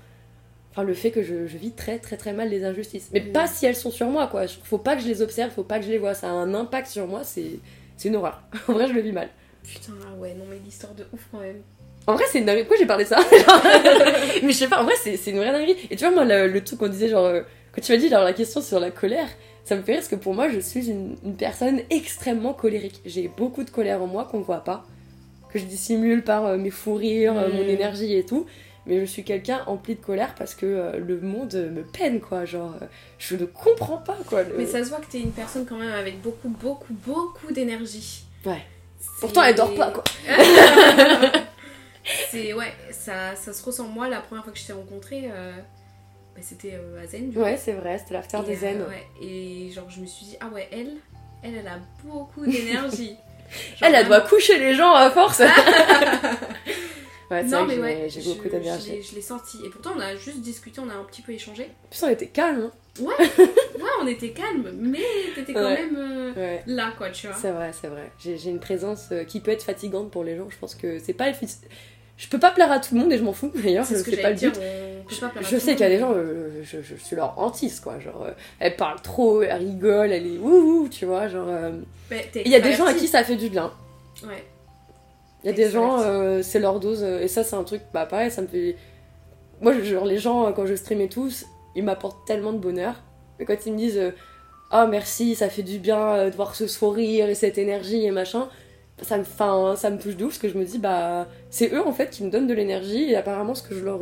enfin 0.73 0.83
le 0.83 0.93
fait 0.93 1.11
que 1.11 1.23
je, 1.23 1.47
je 1.47 1.57
vis 1.57 1.71
très 1.71 1.99
très 1.99 2.17
très 2.17 2.33
mal 2.33 2.49
les 2.49 2.65
injustices. 2.65 3.09
Mais 3.13 3.21
Mm. 3.21 3.31
pas 3.31 3.47
si 3.47 3.65
elles 3.65 3.75
sont 3.75 3.91
sur 3.91 4.07
moi 4.07 4.27
quoi. 4.27 4.45
Faut 4.47 4.77
pas 4.79 4.95
que 4.95 5.01
je 5.01 5.07
les 5.07 5.21
observe, 5.21 5.51
faut 5.51 5.63
pas 5.63 5.79
que 5.79 5.85
je 5.85 5.91
les 5.91 5.97
vois. 5.99 6.13
Ça 6.15 6.27
a 6.27 6.31
un 6.31 6.53
impact 6.53 6.87
sur 6.87 7.07
moi, 7.07 7.21
c'est, 7.23 7.59
une 8.05 8.15
horreur. 8.17 8.41
En 8.67 8.73
vrai, 8.73 8.87
je 8.87 8.93
le 8.93 9.01
vis 9.01 9.11
mal. 9.13 9.29
Putain, 9.63 9.93
ah 10.05 10.13
ouais, 10.19 10.33
non 10.37 10.43
mais 10.49 10.57
l'histoire 10.65 10.93
de 10.93 11.05
ouf 11.13 11.27
quand 11.31 11.39
même. 11.39 11.61
En 12.05 12.15
vrai, 12.15 12.25
c'est 12.29 12.39
une 12.39 12.45
dinguerie. 12.45 12.63
Pourquoi 12.63 12.77
j'ai 12.79 12.85
parlé 12.85 13.05
ça 13.05 13.17
Mais 14.43 14.51
je 14.51 14.57
sais 14.57 14.67
pas, 14.67 14.81
en 14.81 14.83
vrai, 14.83 14.93
c'est 15.01 15.15
une 15.31 15.37
vraie 15.37 15.51
dinguerie. 15.53 15.77
Et 15.89 15.95
tu 15.95 16.03
vois, 16.05 16.13
moi, 16.13 16.25
le, 16.25 16.47
le 16.51 16.61
truc 16.63 16.79
qu'on 16.79 16.89
disait, 16.89 17.07
genre, 17.07 17.25
euh, 17.25 17.41
quand 17.73 17.81
tu 17.81 17.91
m'as 17.93 17.97
dit 17.97 18.09
genre, 18.09 18.23
la 18.25 18.33
question 18.33 18.59
sur 18.61 18.79
la 18.81 18.91
colère, 18.91 19.29
ça 19.63 19.75
me 19.77 19.81
fait 19.83 19.93
rire 19.93 20.01
parce 20.01 20.09
que 20.09 20.15
pour 20.17 20.33
moi, 20.33 20.49
je 20.49 20.59
suis 20.59 20.89
une, 20.89 21.15
une 21.23 21.35
personne 21.37 21.79
extrêmement 21.89 22.53
colérique. 22.53 22.99
J'ai 23.05 23.29
beaucoup 23.29 23.63
de 23.63 23.69
colère 23.69 24.01
en 24.01 24.07
moi 24.07 24.27
qu'on 24.29 24.41
voit 24.41 24.65
pas, 24.65 24.85
que 25.53 25.59
je 25.59 25.63
dissimule 25.63 26.23
par 26.25 26.45
euh, 26.45 26.57
mes 26.57 26.71
fous 26.71 26.95
rires, 26.95 27.37
euh, 27.37 27.49
mon 27.53 27.63
Mm. 27.63 27.69
énergie 27.69 28.13
et 28.17 28.25
tout. 28.25 28.45
Mais 28.85 28.99
je 28.99 29.05
suis 29.05 29.23
quelqu'un 29.23 29.63
empli 29.67 29.95
de 29.95 30.01
colère 30.01 30.35
parce 30.35 30.55
que 30.55 30.65
euh, 30.65 30.97
le 30.99 31.19
monde 31.21 31.53
me 31.53 31.83
peine, 31.83 32.19
quoi. 32.19 32.43
Genre, 32.45 32.73
euh, 32.81 32.85
je 33.17 33.35
ne 33.37 33.45
comprends 33.45 33.97
pas, 33.97 34.17
quoi. 34.27 34.43
le- 34.43 34.55
Mais 34.57 34.65
ça 34.65 34.83
se 34.83 34.89
voit 34.89 34.99
que 34.99 35.05
t'es 35.09 35.19
une 35.21 35.31
personne 35.31 35.65
quand 35.65 35.77
même 35.77 35.93
avec 35.93 36.21
beaucoup, 36.21 36.49
beaucoup, 36.49 36.93
beaucoup 36.93 37.53
d'énergie. 37.53 38.25
Ouais. 38.45 38.61
Pourtant, 39.21 39.43
elle 39.43 39.55
dort 39.55 39.73
pas, 39.75 39.91
quoi. 39.91 40.03
c'est 42.29 42.53
ouais, 42.53 42.73
ça, 42.91 43.35
ça 43.35 43.53
se 43.53 43.63
ressent. 43.63 43.85
Moi, 43.87 44.09
la 44.09 44.19
première 44.19 44.43
fois 44.43 44.51
que 44.51 44.59
je 44.59 44.65
t'ai 44.65 44.73
rencontré, 44.73 45.29
euh, 45.31 45.53
bah, 46.35 46.41
c'était 46.41 46.77
à 47.01 47.07
Zen. 47.07 47.29
du 47.29 47.37
Ouais, 47.37 47.55
c'est 47.57 47.73
vrai, 47.73 47.97
c'était 47.99 48.13
l'after 48.15 48.39
des 48.45 48.55
zen. 48.55 48.81
ouais, 48.81 49.07
et 49.25 49.71
genre, 49.71 49.89
je 49.89 50.01
me 50.01 50.05
suis 50.05 50.25
dit, 50.25 50.37
ah 50.41 50.47
ouais, 50.53 50.67
elle, 50.71 50.95
elle, 51.41 51.55
elle 51.55 51.67
a 51.67 51.79
beaucoup 52.03 52.45
d'énergie. 52.45 53.15
Elle, 53.81 53.93
elle 53.93 54.07
doit 54.07 54.21
coucher 54.21 54.57
les 54.57 54.73
gens 54.73 54.95
à 54.95 55.11
force. 55.11 55.41
ouais, 57.33 57.43
Non, 57.43 57.65
mais 57.65 57.77
ouais, 57.77 58.07
j'ai 58.09 58.21
beaucoup 58.21 58.43
l'ai- 58.91 59.01
Je 59.01 59.15
l'ai 59.15 59.21
senti. 59.21 59.59
Et 59.65 59.69
pourtant, 59.69 59.91
on 59.95 59.99
a 59.99 60.15
juste 60.15 60.39
discuté, 60.41 60.79
on 60.79 60.89
a 60.89 60.93
un 60.93 61.03
petit 61.03 61.21
peu 61.21 61.31
échangé. 61.31 61.63
En 61.85 61.87
plus, 61.89 62.03
on 62.03 62.09
était 62.09 62.27
calme. 62.27 62.69
Ouais, 63.01 63.89
on 64.01 64.07
était 64.07 64.29
calme, 64.29 64.69
mais 64.79 64.99
t'étais 65.33 65.53
quand 65.53 65.63
Ouais. 65.65 65.75
même 65.87 65.95
euh, 65.97 66.31
Hein. 66.31 66.33
Ouais. 66.39 66.63
là, 66.67 66.93
quoi, 66.97 67.09
tu 67.09 67.25
vois. 67.27 67.35
C'est 67.35 67.49
vrai, 67.51 67.71
c'est 67.73 67.87
vrai. 67.87 68.11
J'ai 68.19 68.49
une 68.49 68.59
présence 68.59 69.07
euh, 69.11 69.23
qui 69.23 69.39
peut 69.39 69.51
être 69.51 69.63
fatigante 69.63 70.11
pour 70.11 70.23
les 70.23 70.37
gens. 70.37 70.47
Je 70.49 70.57
pense 70.57 70.75
que 70.75 70.99
c'est 70.99 71.13
pas 71.13 71.29
effic- 71.31 71.57
Je 72.17 72.27
peux 72.27 72.37
pas 72.39 72.51
plaire 72.51 72.71
à 72.71 72.79
tout 72.79 72.93
le 72.93 73.01
monde 73.01 73.11
et 73.11 73.17
je 73.17 73.23
m'en 73.23 73.33
fous 73.33 73.51
d'ailleurs, 73.63 73.85
C'est 73.85 73.97
ce 73.97 74.03
pas 74.21 74.29
le 74.29 74.35
dire. 74.35 74.51
but. 74.51 74.59
Pas 75.19 75.27
à 75.27 75.41
Je 75.41 75.57
sais 75.57 75.71
le 75.71 75.77
qu'il 75.77 75.79
y 75.79 75.83
a 75.83 75.89
des 75.89 75.97
gens, 75.99 76.13
euh, 76.13 76.61
je, 76.63 76.81
je 76.83 76.95
suis 76.95 77.15
leur 77.15 77.37
hantise 77.39 77.79
quoi. 77.79 77.99
Genre, 77.99 78.23
euh, 78.27 78.31
elle 78.59 78.75
parle 78.75 79.01
trop, 79.01 79.41
elle 79.41 79.57
rigole, 79.57 80.11
elle 80.11 80.27
est 80.27 80.37
wouhou, 80.37 80.87
tu 80.87 81.05
vois. 81.05 81.27
Genre, 81.27 81.47
euh, 81.49 81.71
t'es 82.09 82.43
il 82.45 82.51
y 82.51 82.55
a 82.55 82.59
des 82.59 82.73
gens 82.73 82.85
à 82.85 82.93
qui 82.93 83.07
ça 83.07 83.23
fait 83.23 83.35
du 83.35 83.49
bien. 83.49 83.73
Ouais. 84.23 84.43
Il 85.43 85.47
y 85.47 85.49
a 85.49 85.53
des 85.53 85.69
gens, 85.69 85.99
euh, 86.01 86.41
c'est 86.41 86.59
leur 86.59 86.79
dose. 86.79 87.03
euh, 87.03 87.19
et 87.21 87.27
ça, 87.27 87.43
c'est 87.43 87.55
un 87.55 87.63
truc, 87.63 87.81
bah 87.93 88.05
pareil, 88.05 88.31
ça 88.31 88.41
me 88.41 88.47
fait. 88.47 88.75
Moi, 89.61 89.73
genre, 89.81 90.05
les 90.05 90.17
gens, 90.17 90.47
euh, 90.47 90.51
quand 90.51 90.65
je 90.65 90.75
stream 90.75 91.01
et 91.01 91.09
tout, 91.09 91.29
ils 91.75 91.83
m'apportent 91.83 92.25
tellement 92.25 92.53
de 92.53 92.57
bonheur. 92.59 92.95
Mais 93.39 93.45
quand 93.45 93.65
ils 93.65 93.73
me 93.73 93.77
disent, 93.77 93.97
euh, 93.97 94.11
ah 94.71 94.87
merci, 94.87 95.35
ça 95.35 95.49
fait 95.49 95.63
du 95.63 95.79
bien 95.79 96.29
de 96.29 96.35
voir 96.35 96.55
ce 96.55 96.67
sourire 96.67 97.29
et 97.29 97.35
cette 97.35 97.57
énergie 97.57 98.05
et 98.05 98.11
machin, 98.11 98.47
ça 99.01 99.17
me, 99.17 99.23
fin, 99.23 99.75
ça 99.75 99.89
me 99.89 99.97
touche 99.99 100.15
de 100.15 100.23
ouf 100.25 100.29
parce 100.31 100.39
que 100.39 100.49
je 100.49 100.57
me 100.57 100.65
dis, 100.65 100.79
bah, 100.79 101.27
c'est 101.49 101.73
eux 101.73 101.85
en 101.85 101.91
fait 101.91 102.09
qui 102.09 102.23
me 102.23 102.29
donnent 102.29 102.47
de 102.47 102.53
l'énergie 102.53 103.11
et 103.11 103.15
apparemment, 103.15 103.53
ce 103.55 103.63
que 103.63 103.75
je 103.75 103.83
leur 103.83 103.99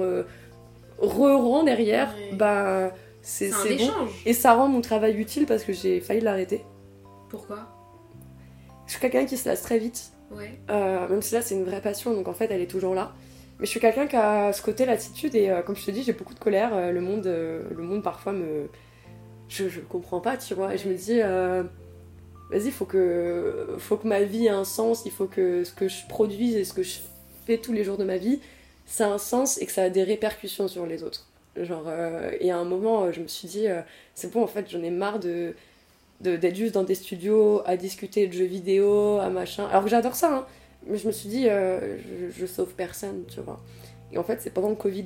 re-rends 1.00 1.64
derrière, 1.64 2.14
Ouais. 2.16 2.36
bah, 2.38 2.92
c'est 3.22 3.50
bon. 3.50 3.90
Et 4.26 4.34
ça 4.34 4.54
rend 4.54 4.68
mon 4.68 4.82
travail 4.82 5.14
utile 5.20 5.46
parce 5.46 5.64
que 5.64 5.74
j'ai 5.74 6.00
failli 6.00 6.22
l'arrêter. 6.22 6.64
Pourquoi? 7.30 7.60
Je 8.86 8.92
suis 8.94 9.02
quelqu'un 9.02 9.26
qui 9.26 9.38
se 9.38 9.48
lasse 9.48 9.62
très 9.62 9.78
vite. 9.78 10.12
Euh, 10.70 11.08
même 11.10 11.22
si 11.22 11.34
là 11.34 11.42
c'est 11.42 11.56
une 11.56 11.64
vraie 11.66 11.82
passion, 11.82 12.14
donc 12.14 12.28
en 12.28 12.34
fait 12.34 12.50
elle 12.52 12.62
est 12.62 12.70
toujours 12.70 12.96
là. 12.96 13.14
Mais 13.60 13.66
je 13.66 13.72
suis 13.72 13.80
quelqu'un 13.80 14.08
qui 14.08 14.16
a 14.16 14.52
ce 14.54 14.62
côté 14.62 14.86
l'attitude 14.86 15.36
et 15.36 15.50
euh, 15.50 15.62
comme 15.62 15.76
je 15.76 15.86
te 15.86 15.92
dis, 15.92 16.04
j'ai 16.04 16.14
beaucoup 16.14 16.34
de 16.34 16.40
colère. 16.40 16.74
euh, 16.74 16.92
le 16.92 17.02
monde, 17.02 17.26
le 17.26 17.84
monde 17.84 18.02
parfois 18.04 18.34
me, 18.34 18.70
je, 19.50 19.68
je 19.70 19.80
comprends 19.82 20.20
pas, 20.22 20.38
tu 20.38 20.54
vois. 20.56 20.74
Et 20.74 20.78
je 20.78 20.88
me 20.90 20.96
dis, 20.96 21.20
vas-y, 22.50 22.72
faut 22.72 22.86
que, 22.86 23.76
faut 23.78 23.98
que 23.98 24.08
ma 24.08 24.22
vie 24.24 24.48
ait 24.48 24.50
un 24.50 24.64
sens. 24.64 25.04
Il 25.06 25.12
faut 25.12 25.28
que 25.28 25.64
ce 25.64 25.74
que 25.74 25.88
je 25.88 26.08
produise 26.08 26.56
et 26.56 26.64
ce 26.64 26.74
que 26.74 26.84
je 26.84 26.98
fais 27.46 27.58
tous 27.58 27.74
les 27.74 27.84
jours 27.84 27.98
de 27.98 28.04
ma 28.04 28.18
vie, 28.18 28.40
ça 28.86 29.08
a 29.08 29.10
un 29.14 29.18
sens 29.18 29.62
et 29.62 29.66
que 29.66 29.72
ça 29.72 29.84
a 29.84 29.90
des 29.90 30.04
répercussions 30.04 30.68
sur 30.68 30.86
les 30.86 31.04
autres. 31.04 31.28
Genre, 31.56 31.84
et 32.40 32.50
à 32.50 32.58
un 32.58 32.64
moment, 32.64 33.12
je 33.12 33.20
me 33.22 33.28
suis 33.28 33.48
dit, 33.48 33.68
c'est 34.16 34.32
bon, 34.32 34.42
en 34.44 34.48
fait, 34.48 34.70
j'en 34.70 34.82
ai 34.82 34.90
marre 34.90 35.20
de- 35.20 35.54
d'être 36.22 36.56
juste 36.56 36.74
dans 36.74 36.84
des 36.84 36.96
studios 36.96 37.62
à 37.66 37.78
discuter 37.78 38.28
de 38.28 38.34
jeux 38.34 38.46
vidéo, 38.46 39.18
à 39.18 39.30
machin. 39.30 39.66
Alors 39.68 39.84
que 39.84 39.90
j'adore 39.90 40.16
ça, 40.16 40.36
hein. 40.36 40.46
Mais 40.88 40.98
je 40.98 41.08
me 41.08 41.12
suis 41.12 41.30
dit, 41.30 41.48
euh, 41.48 41.98
je, 42.36 42.46
sauve 42.46 42.74
personne, 42.74 43.24
tu 43.28 43.40
vois. 43.42 43.60
Et 44.12 44.18
en 44.18 44.24
fait, 44.24 44.42
c'est 44.42 44.50
pendant 44.50 44.70
le 44.70 44.76
Covid 44.76 45.06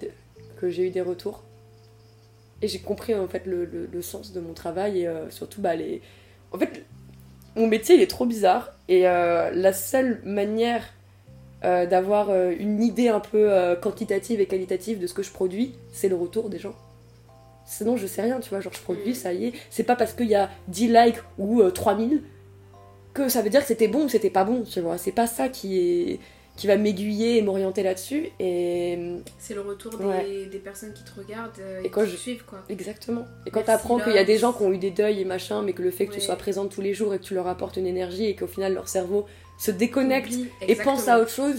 que 0.58 0.70
j'ai 0.70 0.88
eu 0.88 0.90
des 0.90 1.02
retours. 1.02 1.44
Et 2.62 2.68
j'ai 2.68 2.80
compris, 2.80 3.14
en 3.14 3.28
fait, 3.28 3.46
le, 3.46 3.66
le- 3.66 4.02
sens 4.02 4.32
de 4.32 4.40
mon 4.40 4.54
travail 4.54 5.02
et 5.02 5.08
euh, 5.08 5.30
surtout, 5.30 5.62
bah, 5.62 5.76
les... 5.76 6.02
En 6.54 6.58
fait, 6.58 6.86
mon 7.58 7.68
métier, 7.68 7.96
il 7.96 8.02
est 8.02 8.10
trop 8.10 8.26
bizarre. 8.26 8.72
Et 8.88 9.08
euh, 9.08 9.52
la 9.52 9.74
seule 9.74 10.22
manière 10.24 10.84
d'avoir 11.64 12.30
une 12.52 12.84
idée 12.84 13.08
un 13.08 13.20
peu 13.20 13.76
quantitative 13.82 14.40
et 14.40 14.46
qualitative 14.46 15.00
de 15.00 15.08
ce 15.08 15.16
que 15.16 15.24
je 15.24 15.32
produis, 15.32 15.74
c'est 15.92 16.10
le 16.10 16.16
retour 16.16 16.48
des 16.48 16.60
gens. 16.60 16.76
Sinon, 17.66 17.98
je 17.98 18.06
sais 18.08 18.22
rien, 18.22 18.40
tu 18.40 18.50
vois. 18.50 18.60
Genre, 18.60 18.74
je 18.74 18.82
produis, 18.82 19.16
ça 19.16 19.34
y 19.34 19.46
est. 19.48 19.54
C'est 19.70 19.84
pas 19.84 19.96
parce 19.96 20.14
qu'il 20.14 20.28
y 20.28 20.36
a 20.36 20.50
10 20.68 20.88
likes 20.90 21.18
ou 21.38 21.62
euh, 21.62 21.72
3000 21.72 22.22
que 23.14 23.30
ça 23.30 23.42
veut 23.42 23.50
dire 23.50 23.62
que 23.62 23.68
c'était 23.68 23.88
bon 23.88 24.06
ou 24.06 24.10
c'était 24.10 24.30
pas 24.30 24.44
bon, 24.44 24.64
tu 24.64 24.82
vois. 24.82 24.98
C'est 24.98 25.12
pas 25.14 25.28
ça 25.28 25.50
qui 25.50 25.80
est 25.80 26.20
qui 26.58 26.68
va 26.68 26.78
m'aiguiller 26.78 27.38
et 27.38 27.42
m'orienter 27.42 27.84
là-dessus. 27.84 28.30
Et 28.40 28.98
C'est 29.38 29.54
le 29.56 29.60
retour 29.60 29.98
des, 29.98 30.06
Ouais. 30.06 30.46
des 30.50 30.60
personnes 30.60 30.94
qui 30.94 31.04
te 31.04 31.12
regardent 31.20 31.52
euh, 31.60 31.82
Et 31.84 31.88
et, 31.88 31.90
quand 31.90 32.04
qui 32.06 32.12
je- 32.12 32.16
te 32.16 32.20
suivent, 32.22 32.46
quoi. 32.46 32.60
exactement. 32.70 33.26
Et 33.46 33.52
quand 33.52 33.60
Merci, 33.60 33.66
t'apprends 33.74 34.00
qu'il 34.00 34.14
y 34.14 34.18
a 34.18 34.24
des 34.24 34.38
gens 34.38 34.54
qui 34.54 34.64
ont 34.64 34.72
eu 34.72 34.78
des 34.78 34.90
deuils 34.92 35.20
et 35.20 35.26
machin, 35.26 35.62
mais 35.64 35.74
que 35.74 35.82
le 35.82 35.92
fait 35.92 36.06
que 36.08 36.14
tu 36.14 36.22
sois 36.22 36.38
présente 36.38 36.72
tous 36.72 36.80
les 36.80 36.94
jours 36.94 37.14
et 37.14 37.20
que 37.20 37.24
tu 37.26 37.34
leur 37.34 37.48
apportes 37.48 37.76
une 37.76 37.88
énergie 37.88 38.24
et 38.28 38.36
qu'au 38.38 38.48
final 38.48 38.74
leur 38.74 38.88
cerveau 38.88 39.26
se 39.58 39.72
déconnecte 39.72 40.28
Oublie, 40.32 40.48
et 40.66 40.76
pense 40.76 41.10
à 41.10 41.20
autre 41.20 41.30
chose. 41.32 41.58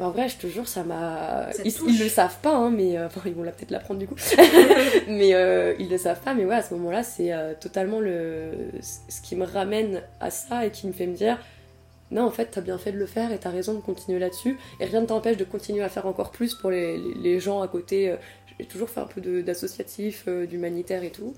Bah 0.00 0.06
en 0.06 0.10
vrai, 0.12 0.28
je 0.30 0.36
te 0.38 0.46
jure, 0.48 0.66
ça 0.66 0.82
m'a. 0.82 1.50
Ils, 1.64 1.98
le 1.98 2.08
savent 2.08 2.38
pas, 2.40 2.54
hein, 2.54 2.70
mais. 2.70 2.96
euh, 2.98 3.06
Enfin, 3.06 3.20
ils 3.26 3.34
vont 3.34 3.42
là 3.44 3.52
peut-être 3.52 3.70
l'apprendre 3.70 4.00
du 4.00 4.06
coup. 4.08 4.16
mais 5.08 5.34
euh, 5.34 5.74
ils 5.78 5.88
le 5.90 5.98
savent 5.98 6.20
pas, 6.20 6.34
mais 6.34 6.44
ouais, 6.46 6.54
à 6.56 6.62
ce 6.62 6.74
moment-là, 6.74 7.02
c'est 7.02 7.32
euh, 7.32 7.52
totalement 7.60 8.00
le... 8.00 8.50
ce 8.80 9.20
qui 9.20 9.36
me 9.36 9.44
ramène 9.44 10.02
à 10.20 10.30
ça 10.30 10.66
et 10.66 10.70
qui 10.70 10.86
me 10.86 10.92
fait 10.92 11.06
me 11.06 11.14
dire 11.14 11.38
non, 12.10 12.22
en 12.24 12.30
fait, 12.30 12.46
t'as 12.46 12.60
bien 12.62 12.78
fait 12.78 12.92
de 12.92 12.98
le 12.98 13.06
faire 13.06 13.32
et 13.32 13.38
t'as 13.38 13.50
raison 13.50 13.74
de 13.74 13.80
continuer 13.80 14.18
là-dessus. 14.18 14.58
Et 14.80 14.84
rien 14.86 15.02
ne 15.02 15.06
t'empêche 15.06 15.36
de 15.36 15.44
continuer 15.44 15.82
à 15.84 15.88
faire 15.88 16.06
encore 16.06 16.32
plus 16.32 16.54
pour 16.54 16.70
les, 16.70 16.98
les- 16.98 17.14
les 17.14 17.40
gens 17.40 17.62
à 17.62 17.68
côté. 17.68 18.16
J'ai 18.58 18.66
toujours 18.66 18.90
fait 18.90 19.00
un 19.00 19.06
peu 19.06 19.20
d'associatif, 19.42 20.28
d'humanitaire 20.28 21.04
et 21.04 21.10
tout. 21.10 21.34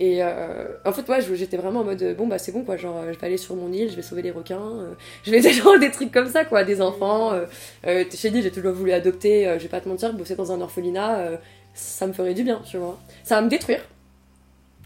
Et 0.00 0.22
euh, 0.22 0.66
en 0.84 0.92
fait, 0.92 1.04
je- 1.20 1.34
j'étais 1.34 1.56
vraiment 1.56 1.80
en 1.80 1.84
mode 1.84 2.16
bon, 2.16 2.26
bah 2.26 2.38
c'est 2.38 2.50
bon 2.52 2.64
quoi, 2.64 2.76
genre 2.76 2.96
euh, 2.98 3.12
je 3.12 3.18
vais 3.18 3.26
aller 3.26 3.36
sur 3.36 3.54
mon 3.54 3.70
île, 3.72 3.90
je 3.90 3.94
vais 3.96 4.02
sauver 4.02 4.22
les 4.22 4.30
requins, 4.32 4.60
euh, 4.60 4.94
je 5.22 5.30
vais 5.30 5.40
gens, 5.52 5.78
des 5.78 5.90
trucs 5.90 6.10
comme 6.12 6.28
ça 6.28 6.44
quoi, 6.44 6.64
des 6.64 6.80
enfants. 6.80 7.32
Euh, 7.32 7.46
euh, 7.86 8.04
j'ai 8.12 8.30
dit, 8.30 8.42
j'ai 8.42 8.50
toujours 8.50 8.72
voulu 8.72 8.92
adopter, 8.92 9.46
euh, 9.46 9.58
je 9.58 9.64
vais 9.64 9.68
pas 9.68 9.80
te 9.80 9.88
mentir, 9.88 10.12
bosser 10.14 10.34
dans 10.34 10.50
un 10.52 10.60
orphelinat, 10.60 11.32
ça 11.74 12.06
me 12.06 12.12
ferait 12.12 12.34
du 12.34 12.42
bien, 12.42 12.60
tu 12.64 12.78
vois. 12.78 12.98
Ça 13.24 13.36
va 13.36 13.42
me 13.42 13.48
détruire, 13.48 13.80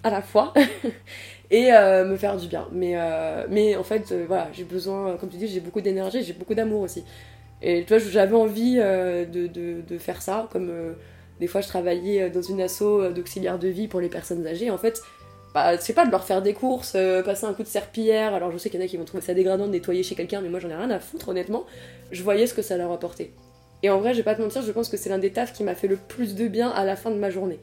à 0.03 0.11
la 0.11 0.23
fois, 0.23 0.53
et 1.51 1.71
me 1.73 2.17
faire 2.17 2.37
du 2.37 2.49
bien. 2.49 2.69
Mais, 2.73 2.95
mais 3.51 3.77
en 3.77 3.85
fait, 3.85 4.13
voilà, 4.27 4.49
j'ai 4.53 4.65
besoin, 4.65 5.17
comme 5.17 5.29
tu 5.31 5.37
dis, 5.37 5.49
j'ai 5.49 5.61
beaucoup 5.61 5.81
d'énergie, 5.81 6.23
j'ai 6.23 6.33
beaucoup 6.33 6.55
d'amour 6.55 6.83
aussi. 6.83 7.05
Et 7.63 7.85
tu 7.85 7.89
vois, 7.97 7.99
j'avais 7.99 8.37
envie 8.37 8.77
de, 8.77 9.47
de, 9.49 9.83
de 9.89 9.99
faire 9.99 10.23
ça, 10.23 10.49
comme 10.53 10.71
des 11.41 11.47
fois 11.47 11.61
je 11.61 11.69
travaillais 11.69 12.23
euh, 12.23 12.31
dans 12.31 12.43
une 12.43 12.61
asso 12.61 12.83
euh, 12.83 13.13
d'auxiliaire 13.13 13.59
de 13.59 13.69
vie 13.69 13.89
pour 13.89 14.01
les 14.01 14.09
personnes 14.09 14.47
âgées. 14.47 14.71
En 14.71 14.79
fait, 14.79 15.03
bah, 15.55 15.79
c'est 15.79 15.93
pas 15.93 16.07
de 16.07 16.11
leur 16.11 16.25
faire 16.25 16.43
des 16.43 16.55
courses, 16.55 16.93
euh, 16.97 17.23
passer 17.23 17.47
un 17.47 17.55
coup 17.55 17.63
de 17.63 17.69
serpillière. 17.69 18.35
Alors 18.35 18.53
je 18.53 18.59
sais 18.59 18.71
qu'il 18.71 18.81
y 18.81 18.83
en 18.83 18.87
a 18.87 18.89
qui 18.89 18.97
vont 18.97 19.05
trouver 19.05 19.23
ça 19.23 19.35
dégradant 19.35 19.67
de 19.67 19.73
nettoyer 19.73 20.03
chez 20.03 20.15
quelqu'un, 20.15 20.41
mais 20.41 20.49
moi 20.49 20.61
j'en 20.61 20.71
ai 20.71 20.75
rien 20.75 20.91
à 20.91 21.01
foutre, 21.01 21.29
honnêtement. 21.29 21.65
Je 22.11 22.23
voyais 22.23 22.47
ce 22.47 22.55
que 22.55 22.63
ça 22.63 22.77
leur 22.77 22.93
apportait. 22.93 23.33
Et 23.83 23.91
en 23.91 23.99
vrai, 23.99 24.13
je 24.13 24.19
vais 24.19 24.25
pas 24.25 24.35
te 24.35 24.43
mentir, 24.43 24.63
je 24.63 24.73
pense 24.73 24.89
que 24.89 24.97
c'est 24.97 25.11
l'un 25.11 25.19
des 25.19 25.33
tafs 25.33 25.53
qui 25.53 25.63
m'a 25.63 25.75
fait 25.75 25.89
le 25.89 25.97
plus 25.97 26.35
de 26.35 26.49
bien 26.49 26.71
à 26.71 26.85
la 26.85 26.97
fin 26.97 27.11
de 27.11 27.17
ma 27.17 27.31
journée. 27.31 27.61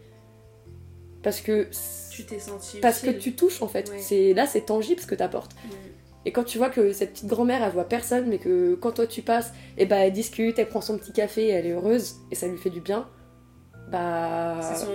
Parce 1.24 1.42
que. 1.42 1.68
Tu 2.12 2.26
t'es 2.26 2.40
senti 2.40 2.80
Parce 2.80 3.00
que 3.00 3.10
tu 3.10 3.34
touches 3.34 3.62
en 3.62 3.68
fait. 3.68 3.90
Ouais. 3.90 3.98
C'est 4.00 4.34
Là, 4.34 4.46
c'est 4.46 4.62
tangible 4.62 5.02
ce 5.02 5.08
que 5.08 5.16
t'apportes. 5.16 5.54
Mm. 5.54 5.70
Et 6.26 6.32
quand 6.32 6.44
tu 6.44 6.58
vois 6.58 6.70
que 6.70 6.94
cette 6.94 7.14
petite 7.14 7.28
grand-mère, 7.28 7.64
elle 7.64 7.72
voit 7.72 7.88
personne, 7.88 8.28
mais 8.28 8.38
que 8.38 8.76
quand 8.76 8.94
toi 8.94 9.08
tu 9.08 9.22
passes, 9.22 9.52
et 9.78 9.86
bah 9.86 9.98
elle 9.98 10.14
discute, 10.14 10.58
elle 10.58 10.70
prend 10.70 10.82
son 10.82 10.98
petit 10.98 11.12
café, 11.12 11.50
elle 11.50 11.66
est 11.66 11.72
heureuse, 11.72 12.16
et 12.32 12.36
ça 12.36 12.48
lui 12.48 12.58
fait 12.58 12.70
du 12.70 12.80
bien, 12.80 13.08
bah. 13.94 14.60
C'est 14.62 14.86
son. 14.86 14.92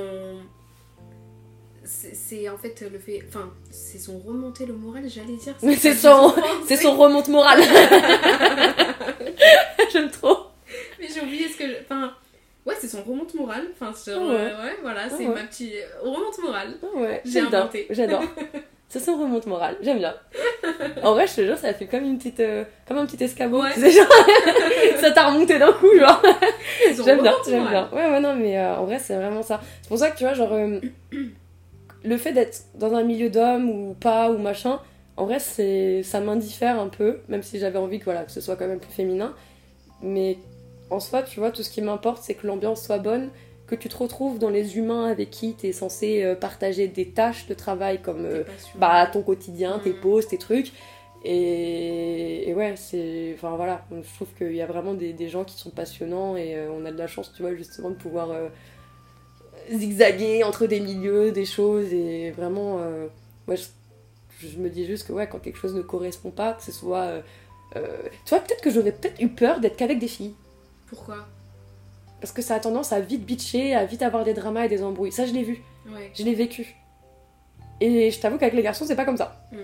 C'est 1.85 2.15
c'est 2.15 2.49
en 2.51 2.59
fait 2.59 2.83
le 2.93 2.99
fait. 2.99 3.23
Enfin, 3.29 3.51
c'est 3.71 3.99
son 3.99 4.19
remonter 4.19 4.67
le 4.67 4.75
moral, 4.75 5.05
j'allais 5.09 5.37
dire. 5.37 5.55
Mais 5.63 5.77
c'est 5.77 5.91
pas 5.91 5.97
son-. 5.97 6.35
C'est 6.67 6.77
son 6.77 6.97
remonte 6.97 7.29
morale 7.29 7.63
J'aime 9.93 10.11
trop 10.11 10.37
Mais 11.01 11.09
j'ai 11.13 11.21
oublié 11.23 11.49
ce 11.49 11.57
que. 11.57 11.67
je- 11.67 11.81
Enfin, 11.83 12.13
c'est 12.79 12.89
son 12.89 13.03
remonte 13.03 13.33
morale. 13.35 13.69
Enfin, 13.73 13.95
sur, 13.95 14.19
Ah 14.21 14.27
ouais. 14.27 14.35
euh, 14.35 14.65
ouais, 14.65 14.77
voilà, 14.83 15.09
c'est 15.09 15.25
Ah 15.25 15.29
ouais. 15.31 15.35
ma 15.35 15.45
petite 15.45 15.73
remonte 16.03 16.39
morale. 16.43 16.75
Ah 16.83 16.99
ouais, 16.99 17.23
J'ai 17.25 17.41
inventé. 17.41 17.87
J'adore. 17.91 18.23
C'est 18.89 19.01
son 19.01 19.19
remonte 19.19 19.47
morale, 19.47 19.77
j'aime 19.83 19.99
bien. 19.99 20.15
En 21.03 21.13
vrai, 21.13 21.27
je 21.27 21.37
te 21.37 21.41
jure, 21.43 21.59
ça 21.59 21.75
fait 21.75 21.87
comme 21.87 22.05
une 22.05 22.19
petite, 22.19 22.41
euh, 22.41 22.65
comme 22.87 22.99
un 22.99 23.07
petit 23.07 23.23
escabeau. 23.23 23.63
Ouais. 23.63 23.91
genre, 23.91 24.07
ça 25.01 25.11
t'a 25.11 25.29
remonté 25.29 25.59
d'un 25.59 25.73
coup, 25.73 25.97
genre. 25.99 26.23
J'aime 27.05 27.23
bien, 27.23 27.35
j'aime 27.47 27.69
bien. 27.69 27.89
Ouais, 27.93 28.11
ouais, 28.11 28.21
non, 28.21 28.35
mais 28.35 28.59
euh, 28.59 28.77
en 28.77 28.85
vrai, 28.85 28.99
c'est 28.99 29.15
vraiment 29.15 29.43
ça. 29.43 29.61
C'est 29.83 29.89
pour 29.89 29.99
ça 29.99 30.11
que 30.11 30.17
tu 30.17 30.25
vois, 30.25 30.35
genre, 30.35 30.53
euh, 30.53 30.81
le 32.05 32.17
fait 32.17 32.33
d'être 32.33 32.65
dans 32.75 32.95
un 32.95 33.03
milieu 33.03 33.29
d'hommes 33.29 33.69
ou 33.69 33.95
pas, 33.95 34.31
ou 34.31 34.39
machin, 34.39 34.81
en 35.17 35.27
vrai, 35.27 35.39
c'est 35.39 36.03
ça 36.03 36.21
m'indiffère 36.21 36.81
un 36.81 36.89
peu, 36.89 37.19
même 37.29 37.43
si 37.43 37.59
j'avais 37.59 37.79
envie 37.79 37.99
que, 37.99 38.05
voilà, 38.05 38.25
que 38.25 38.31
ce 38.31 38.41
soit 38.41 38.57
quand 38.57 38.67
même 38.67 38.81
plus 38.81 38.93
féminin. 38.93 39.35
Mais 40.03 40.39
en 40.91 41.01
soi, 41.01 41.23
tu 41.23 41.41
vois, 41.41 41.51
tout 41.51 41.63
ce 41.63 41.71
qui 41.71 41.83
m'importe, 41.83 42.23
c'est 42.23 42.35
que 42.35 42.47
l'ambiance 42.47 42.83
soit 42.85 42.99
bonne, 42.99 43.31
que 43.69 43.75
tu 43.75 43.89
te 43.89 43.97
retrouves 43.97 44.39
dans 44.39 44.49
les 44.51 44.77
humains 44.79 45.05
avec 45.07 45.31
qui 45.31 45.55
tu 45.55 45.67
es 45.69 45.73
censé 45.73 46.23
euh, 46.25 46.35
partager 46.35 46.89
des 46.89 47.11
tâches 47.11 47.47
de 47.47 47.55
travail 47.55 48.01
comme 48.01 48.25
euh, 48.25 48.43
bah, 48.77 49.07
ton 49.13 49.23
quotidien, 49.23 49.79
tes 49.79 49.91
Mm. 49.93 50.01
pauses, 50.01 50.27
tes 50.27 50.39
trucs. 50.39 50.73
Et, 51.25 52.49
et 52.49 52.55
ouais, 52.55 52.75
c'est. 52.77 53.33
Enfin 53.35 53.57
voilà, 53.57 53.85
je 53.91 54.15
trouve 54.15 54.29
qu'il 54.39 54.55
y 54.55 54.63
a 54.63 54.67
vraiment 54.67 54.95
des, 54.95 55.13
des 55.13 55.29
gens 55.29 55.45
qui 55.45 55.59
sont 55.59 55.71
passionnants 55.71 56.37
et 56.37 56.57
euh, 56.57 56.71
on 56.73 56.85
a 56.87 56.91
de 56.93 56.99
la 56.99 57.07
chance, 57.07 57.33
tu 57.35 57.43
vois, 57.43 57.55
justement 57.55 57.91
de 57.91 57.97
pouvoir 57.97 58.31
euh, 58.31 58.49
zigzaguer 59.71 60.45
entre 60.45 60.67
des 60.67 60.81
milieux, 60.81 61.31
des 61.33 61.45
choses 61.45 61.93
et 61.93 62.31
vraiment. 62.31 62.81
ouais, 63.49 63.57
je, 63.57 63.67
je 64.49 64.57
me 64.59 64.71
dis 64.71 64.87
juste 64.87 65.07
que 65.07 65.13
ouais, 65.13 65.29
quand 65.29 65.41
quelque 65.41 65.59
chose 65.59 65.75
ne 65.75 65.83
correspond 65.83 66.31
pas, 66.31 66.53
que 66.55 66.63
ce 66.63 66.73
soit. 66.73 67.09
tu 67.75 67.81
vois, 68.31 68.41
peut-être 68.41 68.63
que 68.63 68.71
j'aurais 68.71 68.93
peut-être 68.93 69.21
eu 69.21 69.29
peur 69.29 69.61
d'être 69.61 69.77
qu'avec 69.77 69.99
des 69.99 70.09
filles. 70.09 70.35
Pourquoi? 70.87 71.27
Parce 72.21 72.33
que 72.33 72.43
ça 72.43 72.57
a 72.57 72.61
tendance 72.61 72.93
à 72.93 73.01
vite 73.01 73.25
bitcher, 73.25 73.75
à 73.75 73.85
vite 73.85 74.03
avoir 74.03 74.25
des 74.25 74.35
dramas 74.35 74.65
et 74.65 74.69
des 74.69 74.83
embrouilles. 74.83 75.13
Ça, 75.13 75.27
je 75.27 75.33
l'ai 75.33 75.45
vu. 75.45 75.63
Ouais. 75.87 76.11
Je 76.15 76.25
l'ai 76.25 76.35
vécu. 76.35 76.77
Et 77.81 78.11
je 78.11 78.21
t'avoue 78.21 78.39
qu'avec 78.39 78.55
les 78.55 78.63
garçons, 78.63 78.85
c'est 78.87 78.97
pas 78.97 79.05
comme 79.05 79.17
ça. 79.17 79.41
Mm. 79.53 79.57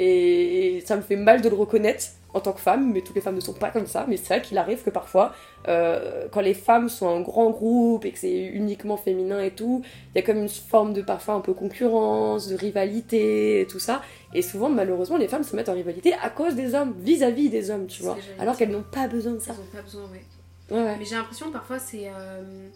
Et 0.00 0.82
ça 0.86 0.96
me 0.96 1.02
fait 1.02 1.16
mal 1.16 1.40
de 1.40 1.48
le 1.48 1.56
reconnaître 1.56 2.04
en 2.34 2.40
tant 2.40 2.52
que 2.52 2.60
femme, 2.60 2.92
mais 2.92 3.00
toutes 3.00 3.16
les 3.16 3.20
femmes 3.20 3.34
ne 3.34 3.40
sont 3.40 3.54
pas 3.54 3.70
comme 3.70 3.86
ça. 3.86 4.04
Mais 4.06 4.16
c'est 4.16 4.34
vrai 4.34 4.42
qu'il 4.42 4.58
arrive 4.58 4.82
que 4.82 4.90
parfois, 4.90 5.32
euh, 5.66 6.28
quand 6.30 6.40
les 6.40 6.54
femmes 6.54 6.88
sont 6.88 7.06
en 7.06 7.20
grand 7.20 7.50
groupe 7.50 8.04
et 8.04 8.12
que 8.12 8.18
c'est 8.18 8.44
uniquement 8.44 8.96
féminin 8.96 9.40
et 9.42 9.50
tout, 9.50 9.82
il 10.14 10.18
y 10.18 10.22
a 10.22 10.22
comme 10.22 10.38
une 10.38 10.48
forme 10.48 10.92
de 10.92 11.02
parfois 11.02 11.34
un 11.34 11.40
peu 11.40 11.52
concurrence, 11.52 12.48
de 12.48 12.56
rivalité 12.56 13.62
et 13.62 13.66
tout 13.66 13.80
ça. 13.80 14.02
Et 14.34 14.42
souvent, 14.42 14.68
malheureusement, 14.68 15.16
les 15.16 15.26
femmes 15.26 15.42
se 15.42 15.56
mettent 15.56 15.70
en 15.70 15.74
rivalité 15.74 16.12
à 16.22 16.30
cause 16.30 16.54
des 16.54 16.74
hommes, 16.74 16.94
vis-à-vis 16.98 17.48
des 17.48 17.70
hommes, 17.70 17.86
tu 17.86 18.02
vois. 18.02 18.18
Alors 18.38 18.56
qu'elles 18.56 18.70
n'ont 18.70 18.84
pas 18.84 19.08
besoin 19.08 19.32
de 19.32 19.40
ça. 19.40 19.54
Ils 19.56 19.62
ont 19.62 19.76
pas 19.76 19.82
besoin, 19.82 20.02
ouais. 20.12 20.22
Ouais, 20.70 20.82
ouais. 20.82 20.96
Mais 20.98 21.04
j'ai 21.04 21.16
l'impression 21.16 21.50
parfois 21.50 21.78
c'est 21.78 22.08
euh, 22.08 22.68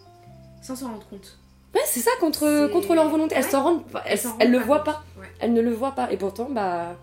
sans 0.61 0.75
s'en 0.75 0.87
rendre 0.91 1.07
compte. 1.07 1.37
Ouais, 1.75 1.81
c'est 1.85 2.01
ça 2.01 2.11
contre, 2.19 2.67
contre 2.71 2.93
leur 2.95 3.09
volonté. 3.09 3.35
Elles 3.35 3.43
s'en 3.45 3.63
rendent, 3.63 3.83
elles, 4.05 4.19
elles 4.39 4.51
le 4.51 4.59
voient 4.59 4.83
pas. 4.83 5.03
Elles 5.39 5.53
ne 5.53 5.61
le 5.61 5.71
voient 5.71 5.93
pas. 5.95 6.11
Et 6.11 6.17
pourtant, 6.17 6.47
bah, 6.51 6.95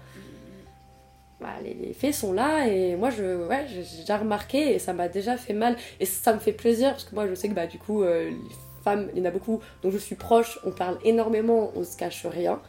bah, 1.41 1.49
les, 1.65 1.75
les 1.75 1.93
faits 1.95 2.15
sont 2.15 2.33
là 2.33 2.67
et 2.67 2.97
moi 2.97 3.09
je 3.11 3.47
ouais 3.47 3.67
j'ai 3.69 4.01
déjà 4.01 4.19
remarqué 4.19 4.75
et 4.75 4.79
ça 4.79 4.93
m'a 4.93 5.09
déjà 5.09 5.37
fait 5.39 5.55
mal 5.55 5.77
et 5.99 6.05
ça 6.05 6.35
me 6.35 6.39
fait 6.39 6.53
plaisir 6.53 6.91
parce 6.91 7.05
que 7.05 7.15
moi 7.15 7.27
je 7.27 7.35
sais 7.35 7.49
que 7.49 7.55
bah 7.55 7.67
du 7.67 7.79
coup 7.79 8.03
euh, 8.03 8.29
les 8.29 8.37
femmes 8.85 9.09
il 9.15 9.21
y 9.21 9.23
en 9.23 9.25
a 9.25 9.31
beaucoup 9.31 9.61
dont 9.83 9.91
je 9.91 9.97
suis 9.97 10.17
proche 10.17 10.59
on 10.65 10.71
parle 10.71 10.99
énormément 11.03 11.73
on 11.75 11.83
se 11.83 11.97
cache 11.97 12.27
rien 12.27 12.61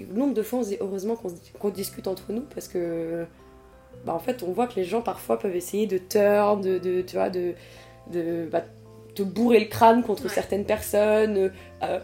et 0.00 0.02
le 0.02 0.12
nombre 0.18 0.34
de 0.34 0.42
fois 0.42 0.58
on 0.58 0.62
se 0.64 0.70
dit 0.70 0.76
heureusement 0.80 1.14
qu'on 1.14 1.28
se- 1.28 1.34
qu'on 1.60 1.68
discute 1.68 2.08
entre 2.08 2.32
nous 2.32 2.42
parce 2.52 2.66
que 2.66 3.26
bah 4.04 4.14
en 4.14 4.18
fait 4.18 4.42
on 4.42 4.52
voit 4.52 4.66
que 4.66 4.76
les 4.76 4.84
gens 4.84 5.02
parfois 5.02 5.38
peuvent 5.38 5.54
essayer 5.56 5.86
de 5.86 5.98
turn 5.98 6.60
de, 6.60 6.78
de 6.78 7.02
tu 7.02 7.16
vois 7.16 7.30
de 7.30 7.54
de 8.12 8.48
bah, 8.50 8.62
te 9.14 9.22
bourrer 9.22 9.60
le 9.60 9.66
crâne 9.66 10.02
contre 10.02 10.24
Ouais. 10.24 10.30
certaines 10.30 10.64
personnes 10.64 11.50
euh, 11.82 12.00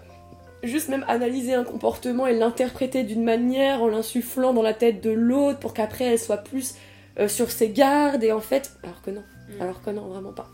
juste 0.63 0.89
même 0.89 1.05
analyser 1.09 1.55
un 1.55 1.65
comportement 1.65 2.27
et 2.27 2.35
l'interpréter 2.35 3.05
d'une 3.05 3.23
manière 3.25 3.83
en 3.83 3.89
l'insufflant 3.89 4.53
dans 4.53 4.63
la 4.63 4.75
tête 4.75 5.01
de 5.03 5.11
l'autre 5.11 5.59
pour 5.59 5.73
qu'après 5.75 6.05
elle 6.05 6.19
soit 6.19 6.39
plus 6.39 6.75
euh, 7.19 7.29
sur 7.29 7.51
ses 7.51 7.71
gardes 7.71 8.23
et 8.25 8.33
en 8.33 8.41
fait 8.41 8.73
alors 8.83 9.01
que 9.03 9.11
non 9.11 9.23
Mm. 9.49 9.63
alors 9.63 9.81
que 9.81 9.91
non 9.91 10.09
vraiment 10.09 10.33
pas 10.33 10.49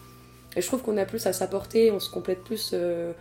et 0.55 0.61
je 0.61 0.67
trouve 0.67 0.83
qu'on 0.83 0.99
a 0.99 1.07
plus 1.07 1.27
à 1.27 1.33
s'apporter 1.33 1.91
on 1.91 1.99
se 1.99 2.11
complète 2.11 2.45
plus 2.45 2.73
euh, 2.75 3.15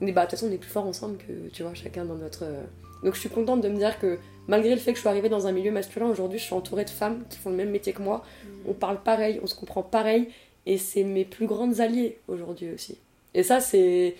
on 0.00 0.06
est 0.06 0.12
bah 0.12 0.22
de 0.24 0.30
toute 0.30 0.38
façon 0.38 0.50
on 0.50 0.54
est 0.54 0.56
plus 0.58 0.70
fort 0.70 0.86
ensemble 0.86 1.18
que 1.18 1.50
tu 1.52 1.62
vois 1.64 1.74
chacun 1.74 2.06
dans 2.06 2.14
notre 2.14 2.44
euh, 2.44 2.62
donc 3.04 3.12
je 3.14 3.20
suis 3.20 3.28
contente 3.28 3.60
de 3.60 3.68
me 3.68 3.76
dire 3.76 3.98
que 3.98 4.18
malgré 4.48 4.70
le 4.74 4.80
fait 4.80 4.90
que 4.92 4.96
je 4.96 5.00
suis 5.00 5.08
arrivée 5.08 5.28
dans 5.28 5.46
un 5.46 5.52
milieu 5.52 5.70
masculin 5.70 6.06
aujourd'hui 6.06 6.38
je 6.38 6.44
suis 6.44 6.54
entourée 6.54 6.84
de 6.84 6.90
femmes 6.90 7.22
qui 7.30 7.38
font 7.38 7.50
le 7.50 7.56
même 7.56 7.70
métier 7.70 7.92
que 7.92 8.02
moi 8.02 8.24
Mm. 8.44 8.48
on 8.70 8.72
parle 8.74 9.00
pareil, 9.02 9.38
on 9.42 9.46
se 9.46 9.54
comprend 9.54 9.82
pareil, 9.82 10.28
et 10.66 10.76
c'est 10.78 11.04
mes 11.04 11.24
plus 11.24 11.46
grandes 11.46 11.80
alliées 11.80 12.18
aujourd'hui 12.28 12.70
aussi. 12.74 12.98
Et 13.34 13.42
ça, 13.42 13.60
c'est. 13.60 14.16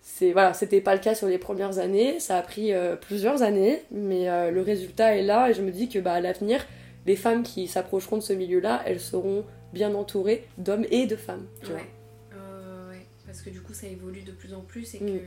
c'est 0.00 0.32
voilà, 0.32 0.52
c'était 0.52 0.80
pas 0.80 0.94
le 0.94 1.00
cas 1.00 1.14
sur 1.14 1.28
les 1.28 1.38
premières 1.38 1.78
années, 1.78 2.20
ça 2.20 2.36
a 2.38 2.42
pris 2.42 2.72
euh, 2.72 2.96
plusieurs 2.96 3.42
années, 3.42 3.82
mais 3.90 4.28
euh, 4.28 4.50
le 4.50 4.60
résultat 4.62 5.16
est 5.16 5.22
là, 5.22 5.48
et 5.50 5.54
je 5.54 5.62
me 5.62 5.70
dis 5.70 5.88
que 5.88 5.98
bah, 6.00 6.12
à 6.14 6.20
l'avenir, 6.20 6.64
les 7.06 7.16
femmes 7.16 7.42
qui 7.42 7.66
s'approcheront 7.68 8.16
de 8.18 8.22
ce 8.22 8.32
milieu-là, 8.32 8.82
elles 8.86 9.00
seront 9.00 9.44
bien 9.72 9.94
entourées 9.94 10.44
d'hommes 10.58 10.86
et 10.90 11.06
de 11.06 11.16
femmes. 11.16 11.46
Tu 11.62 11.68
Ouais. 11.68 11.72
vois. 11.72 12.38
Euh, 12.38 12.90
ouais. 12.90 13.06
Parce 13.26 13.42
que 13.42 13.50
du 13.50 13.60
coup 13.60 13.72
ça 13.74 13.86
évolue 13.86 14.22
de 14.22 14.32
plus 14.32 14.52
en 14.54 14.60
plus 14.60 14.94
et 14.94 15.00
Mm. 15.00 15.06
que 15.06 15.22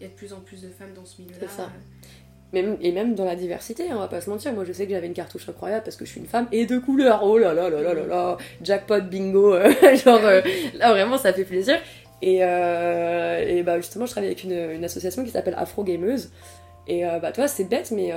il 0.00 0.04
y 0.04 0.06
a 0.06 0.08
de 0.08 0.14
plus 0.14 0.32
en 0.32 0.40
plus 0.40 0.62
de 0.62 0.68
femmes 0.70 0.92
dans 0.94 1.04
ce 1.04 1.20
milieu-là. 1.20 1.38
C'est 1.42 1.56
ça. 1.56 1.70
Et 2.52 2.90
même 2.90 3.14
dans 3.14 3.24
la 3.24 3.36
diversité, 3.36 3.90
hein, 3.90 3.94
on 3.96 4.00
va 4.00 4.08
pas 4.08 4.20
se 4.20 4.28
mentir. 4.28 4.52
Moi, 4.52 4.64
je 4.64 4.72
sais 4.72 4.84
que 4.84 4.90
j'avais 4.90 5.06
une 5.06 5.14
cartouche 5.14 5.48
incroyable 5.48 5.84
parce 5.84 5.96
que 5.96 6.04
je 6.04 6.10
suis 6.10 6.20
une 6.20 6.26
femme 6.26 6.48
et 6.50 6.66
de 6.66 6.78
couleur. 6.78 7.22
Oh 7.22 7.38
là 7.38 7.54
là 7.54 7.70
là 7.70 7.80
là 7.80 7.94
là 7.94 8.06
là. 8.06 8.36
Jackpot, 8.60 9.02
bingo. 9.02 9.54
euh, 9.54 9.72
genre, 10.04 10.24
euh, 10.24 10.40
là, 10.74 10.90
vraiment, 10.90 11.16
ça 11.16 11.32
fait 11.32 11.44
plaisir. 11.44 11.78
Et, 12.22 12.40
euh, 12.42 13.44
et 13.46 13.62
bah, 13.62 13.76
justement, 13.76 14.04
je 14.06 14.10
travaille 14.10 14.30
avec 14.30 14.42
une, 14.42 14.84
association 14.84 15.24
qui 15.24 15.30
s'appelle 15.30 15.54
Afro 15.56 15.84
Gameuse. 15.84 16.32
Et 16.88 17.06
euh, 17.06 17.20
bah, 17.20 17.30
toi, 17.30 17.46
c'est 17.46 17.64
bête, 17.64 17.92
mais 17.92 18.12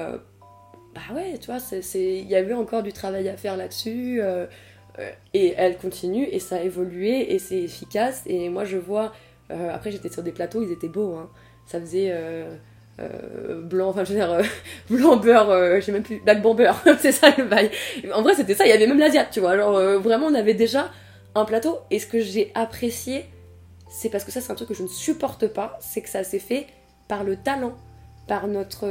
bah 0.95 1.01
ouais, 1.15 1.37
tu 1.39 1.47
vois, 1.47 1.59
il 1.95 2.27
y 2.27 2.35
avait 2.35 2.53
encore 2.53 2.83
du 2.83 2.93
travail 2.93 3.29
à 3.29 3.37
faire 3.37 3.55
là-dessus. 3.55 4.19
et 5.33 5.53
elle 5.57 5.77
continue 5.77 6.25
et 6.25 6.39
ça 6.39 6.57
a 6.57 6.61
évolué 6.61 7.33
et 7.33 7.39
c'est 7.39 7.61
efficace. 7.61 8.23
Et 8.25 8.49
moi, 8.49 8.65
je 8.65 8.77
vois. 8.77 9.13
après, 9.49 9.91
j'étais 9.91 10.09
sur 10.09 10.23
des 10.23 10.31
plateaux, 10.31 10.63
ils 10.63 10.71
étaient 10.71 10.89
beaux. 10.89 11.13
Hein. 11.13 11.29
Ça 11.67 11.79
faisait. 11.79 12.11
Euh, 12.99 13.61
blanc, 13.61 13.89
enfin 13.89 14.03
je 14.03 14.09
veux 14.13 14.19
dire, 14.19 14.31
euh, 14.31 14.43
blanc 14.89 15.17
beurre, 15.17 15.49
euh, 15.49 15.79
j'ai 15.81 15.91
même 15.91 16.03
plus, 16.03 16.19
black 16.19 16.41
bomber, 16.41 16.71
c'est 16.99 17.11
ça 17.11 17.33
le 17.37 17.45
bail. 17.45 17.71
En 18.13 18.21
vrai 18.21 18.35
c'était 18.35 18.53
ça, 18.53 18.65
il 18.65 18.69
y 18.69 18.73
avait 18.73 18.87
même 18.87 18.99
l'asiat, 18.99 19.25
tu 19.25 19.39
vois, 19.39 19.57
genre 19.57 19.73
vraiment 19.99 20.27
on 20.27 20.35
avait 20.35 20.53
déjà 20.53 20.91
un 21.35 21.45
plateau, 21.45 21.79
et 21.89 21.99
ce 21.99 22.05
que 22.05 22.19
j'ai 22.19 22.51
apprécié, 22.53 23.25
c'est 23.89 24.09
parce 24.09 24.23
que 24.23 24.31
ça 24.31 24.41
c'est 24.41 24.51
un 24.51 24.55
truc 24.55 24.69
que 24.69 24.75
je 24.75 24.83
ne 24.83 24.87
supporte 24.87 25.47
pas, 25.47 25.77
c'est 25.81 26.01
que 26.01 26.09
ça 26.09 26.23
s'est 26.23 26.39
fait 26.39 26.67
par 27.07 27.23
le 27.23 27.35
talent, 27.35 27.73
par 28.27 28.47
notre, 28.47 28.85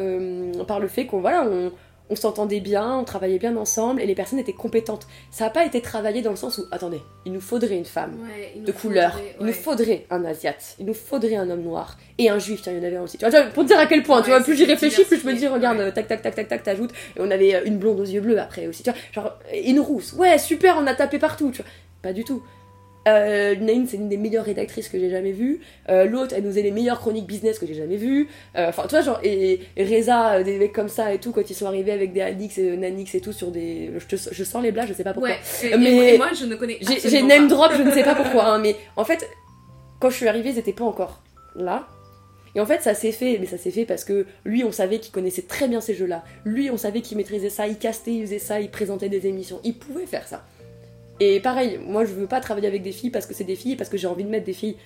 par 0.65 0.81
le 0.81 0.89
fait 0.89 1.07
qu'on, 1.07 1.21
voilà, 1.21 1.45
on, 1.45 1.71
on 2.13 2.17
s'entendait 2.17 2.61
bien, 2.61 2.99
on 2.99 3.05
travaillait 3.05 3.39
bien 3.39 3.57
ensemble, 3.57 4.01
et 4.03 4.07
les 4.07 4.15
personnes 4.15 4.39
étaient 4.39 4.53
compétentes. 4.53 5.07
Ça 5.31 5.45
n'a 5.45 5.51
pas 5.51 5.65
été 5.65 5.81
travaillé 5.81 6.21
dans 6.21 6.31
le 6.31 6.37
sens 6.37 6.59
où, 6.59 6.65
attendez, 6.71 7.01
il 7.25 7.33
nous 7.33 7.41
faudrait 7.41 7.77
une 7.77 7.87
femme 7.87 8.17
Ouais, 8.23 8.61
de 8.61 8.71
couleur. 8.71 9.13
faudrait- 9.13 9.37
Il 9.41 9.47
nous 9.47 9.53
faudrait 9.53 10.07
un 10.11 10.25
asiate, 10.27 10.77
il 10.79 10.85
nous 10.87 10.95
faudrait 10.95 11.37
un 11.37 11.49
homme 11.49 11.63
noir 11.63 11.97
et 12.19 12.29
un 12.29 12.39
juif, 12.39 12.61
tiens, 12.63 12.73
il 12.75 12.79
y 12.79 12.81
en 12.83 12.87
avait 12.87 12.97
un 12.97 13.03
aussi. 13.03 13.17
Tu 13.19 13.27
vois, 13.29 13.43
pour 13.45 13.63
te 13.63 13.69
dire 13.69 13.79
à 13.79 13.87
quel 13.87 14.03
point, 14.03 14.21
tu 14.23 14.29
vois, 14.31 14.41
plus 14.43 14.55
j'y 14.57 14.65
réfléchis, 14.67 15.05
plus 15.05 15.21
je 15.21 15.27
me 15.27 15.33
dis, 15.35 15.47
regarde, 15.49 15.79
tac, 15.95 16.07
tac, 16.07 16.21
tac, 16.23 16.35
tac, 16.35 16.49
tac, 16.49 16.63
t'ajoutes. 16.63 16.93
Et 17.17 17.21
on 17.21 17.31
avait 17.31 17.63
une 17.67 17.79
blonde 17.79 17.99
aux 18.01 18.05
yeux 18.05 18.21
bleus 18.21 18.39
après 18.39 18.67
aussi, 18.67 18.83
tu 18.83 18.91
vois, 18.91 18.99
genre, 19.13 19.33
et 19.51 19.71
une 19.71 19.81
rousse. 19.81 20.13
Ouais, 20.13 20.37
super, 20.39 20.77
on 20.79 20.87
a 20.87 20.95
tapé 20.95 21.19
partout, 21.19 21.51
tu 21.51 21.63
vois. 21.63 21.71
Pas 22.03 22.13
du 22.13 22.25
tout. 22.25 22.43
Euh, 23.09 23.57
Naïn, 23.57 23.85
c'est 23.89 23.97
une 23.97 24.09
des 24.09 24.17
meilleures 24.17 24.45
rédactrices 24.45 24.89
que 24.89 24.99
j'ai 24.99 25.11
jamais 25.11 25.33
vues. 25.33 25.61
Euh, 25.89 26.05
L'autre, 26.05 26.35
elle 26.37 26.45
nous 26.45 26.51
faisait 26.51 26.63
les 26.63 26.71
meilleures 26.71 27.01
chroniques 27.01 27.27
business 27.27 27.59
que 27.59 27.67
j'ai 27.67 27.75
jamais 27.75 27.97
vues. 27.97 28.29
Euh, 28.57 28.69
Enfin, 28.69 28.83
tu 28.85 28.91
vois, 28.91 29.01
genre, 29.01 29.19
et, 29.25 29.61
et 29.77 29.85
Reza, 29.85 30.35
euh, 30.35 30.43
des 30.45 30.57
mecs 30.59 30.73
comme 30.73 30.89
ça 30.89 31.13
et 31.13 31.19
tout, 31.19 31.33
quand 31.33 31.49
ils 31.51 31.55
sont 31.55 31.67
arrivés 31.67 31.91
avec 31.93 32.13
des 32.13 32.21
Alix 32.21 32.59
et 32.59 32.77
Nanix 32.77 33.13
et 33.15 33.21
tout 33.21 33.33
sur 33.33 33.51
des. 33.51 33.91
Je, 33.99 34.07
te- 34.17 34.33
je 34.33 34.45
sens 34.45 34.63
les 34.63 34.71
blagues, 34.71 34.89
je 34.89 34.95
sais 34.95 35.03
pas 35.05 35.13
pourquoi. 35.15 35.31
Ouais, 35.31 35.77
Mais- 35.77 36.15
et 36.15 36.17
moi 36.17 36.29
je 36.33 36.45
ne 36.47 36.55
connais 36.55 36.79
J'ai 36.81 37.23
name 37.23 37.49
pas. 37.49 37.55
drop, 37.55 37.73
je 37.77 37.83
ne 37.83 37.91
sais 37.91 38.05
pas 38.05 38.15
pourquoi, 38.15 38.45
hein, 38.47 38.59
mais 38.63 38.77
en 38.97 39.05
fait, 39.05 39.29
quand 40.01 40.11
je 40.11 40.17
suis 40.17 40.29
arrivée, 40.29 40.51
ils 40.51 40.59
étaient 40.59 40.73
pas 40.73 40.85
encore 40.85 41.23
là. 41.57 41.89
Et 42.55 42.61
en 42.61 42.67
fait, 42.67 42.83
ça 42.83 42.93
s'est 42.95 43.13
fait, 43.13 43.39
mais 43.41 43.47
ça 43.47 43.57
s'est 43.57 43.71
fait 43.71 43.87
parce 43.87 44.05
que 44.05 44.27
lui, 44.45 44.63
on 44.63 44.73
savait 44.73 44.99
qu'il 44.99 45.11
connaissait 45.11 45.41
très 45.43 45.69
bien 45.69 45.81
ces 45.81 45.95
jeux-là. 45.95 46.23
Lui, 46.45 46.71
on 46.71 46.77
savait 46.77 47.01
qu'il 47.01 47.17
maîtrisait 47.17 47.49
ça, 47.49 47.67
il 47.67 47.79
castait, 47.79 48.13
il 48.13 48.23
faisait 48.27 48.39
ça, 48.39 48.61
il 48.61 48.71
présentait 48.71 49.09
des 49.09 49.27
émissions. 49.27 49.59
Il 49.65 49.79
pouvait 49.79 50.05
faire 50.05 50.29
ça. 50.29 50.45
Et 51.25 51.39
pareil, 51.39 51.79
moi, 51.87 52.05
je 52.05 52.12
veux 52.14 52.27
pas 52.27 52.41
travailler 52.41 52.66
avec 52.66 52.83
des 52.83 52.91
filles 52.91 53.11
parce 53.11 53.27
que 53.27 53.35
c'est 53.35 53.45
des 53.45 53.55
filles, 53.55 53.77
parce 53.77 53.89
que 53.89 53.97
j'ai 53.97 54.09
envie 54.09 54.25
de 54.25 54.29
mettre 54.29 54.45
des 54.45 54.53
filles. 54.53 54.77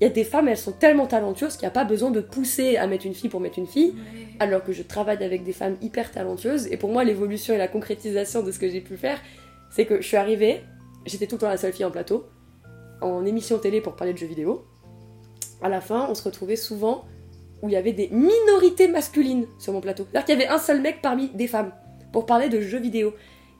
Il 0.00 0.04
y 0.04 0.06
a 0.06 0.10
des 0.10 0.22
femmes, 0.22 0.46
elles 0.46 0.56
sont 0.56 0.70
tellement 0.70 1.08
talentueuses 1.08 1.54
qu'il 1.54 1.62
n'y 1.62 1.72
a 1.72 1.72
pas 1.72 1.82
besoin 1.82 2.12
de 2.12 2.20
pousser 2.20 2.76
à 2.76 2.86
mettre 2.86 3.04
une 3.04 3.14
fille 3.14 3.28
pour 3.28 3.40
mettre 3.40 3.58
une 3.58 3.66
fille 3.66 3.94
alors 4.38 4.62
que 4.62 4.72
je 4.72 4.84
travaille 4.84 5.22
avec 5.24 5.42
des 5.42 5.52
femmes 5.52 5.76
hyper 5.82 6.12
talentueuses. 6.12 6.68
Et 6.68 6.76
pour 6.76 6.90
moi, 6.92 7.02
l'évolution 7.02 7.52
et 7.52 7.58
la 7.58 7.66
concrétisation 7.66 8.44
de 8.44 8.52
ce 8.52 8.60
que 8.60 8.68
j'ai 8.68 8.80
pu 8.80 8.96
faire, 8.96 9.20
c'est 9.72 9.84
que 9.84 10.00
je 10.00 10.06
suis 10.06 10.16
arrivée, 10.16 10.60
j'étais 11.04 11.26
tout 11.26 11.34
le 11.34 11.40
temps 11.40 11.48
la 11.48 11.56
seule 11.56 11.72
fille 11.72 11.84
en 11.84 11.90
plateau, 11.90 12.26
en 13.00 13.24
émission 13.24 13.58
télé 13.58 13.80
pour 13.80 13.96
parler 13.96 14.12
de 14.12 14.18
jeux 14.18 14.28
vidéo. 14.28 14.64
À 15.62 15.68
la 15.68 15.80
fin, 15.80 16.06
on 16.08 16.14
se 16.14 16.22
retrouvait 16.22 16.54
souvent 16.54 17.06
où 17.60 17.68
il 17.68 17.72
y 17.72 17.76
avait 17.76 17.92
des 17.92 18.08
minorités 18.08 18.86
masculines 18.86 19.46
sur 19.58 19.72
mon 19.72 19.80
plateau. 19.80 20.06
C'est-à-dire 20.12 20.26
qu'il 20.26 20.38
y 20.38 20.42
avait 20.44 20.52
un 20.52 20.58
seul 20.58 20.80
mec 20.80 21.02
parmi 21.02 21.30
des 21.30 21.48
femmes 21.48 21.72
pour 22.12 22.24
parler 22.24 22.48
de 22.48 22.60
jeux 22.60 22.80
vidéo. 22.80 23.14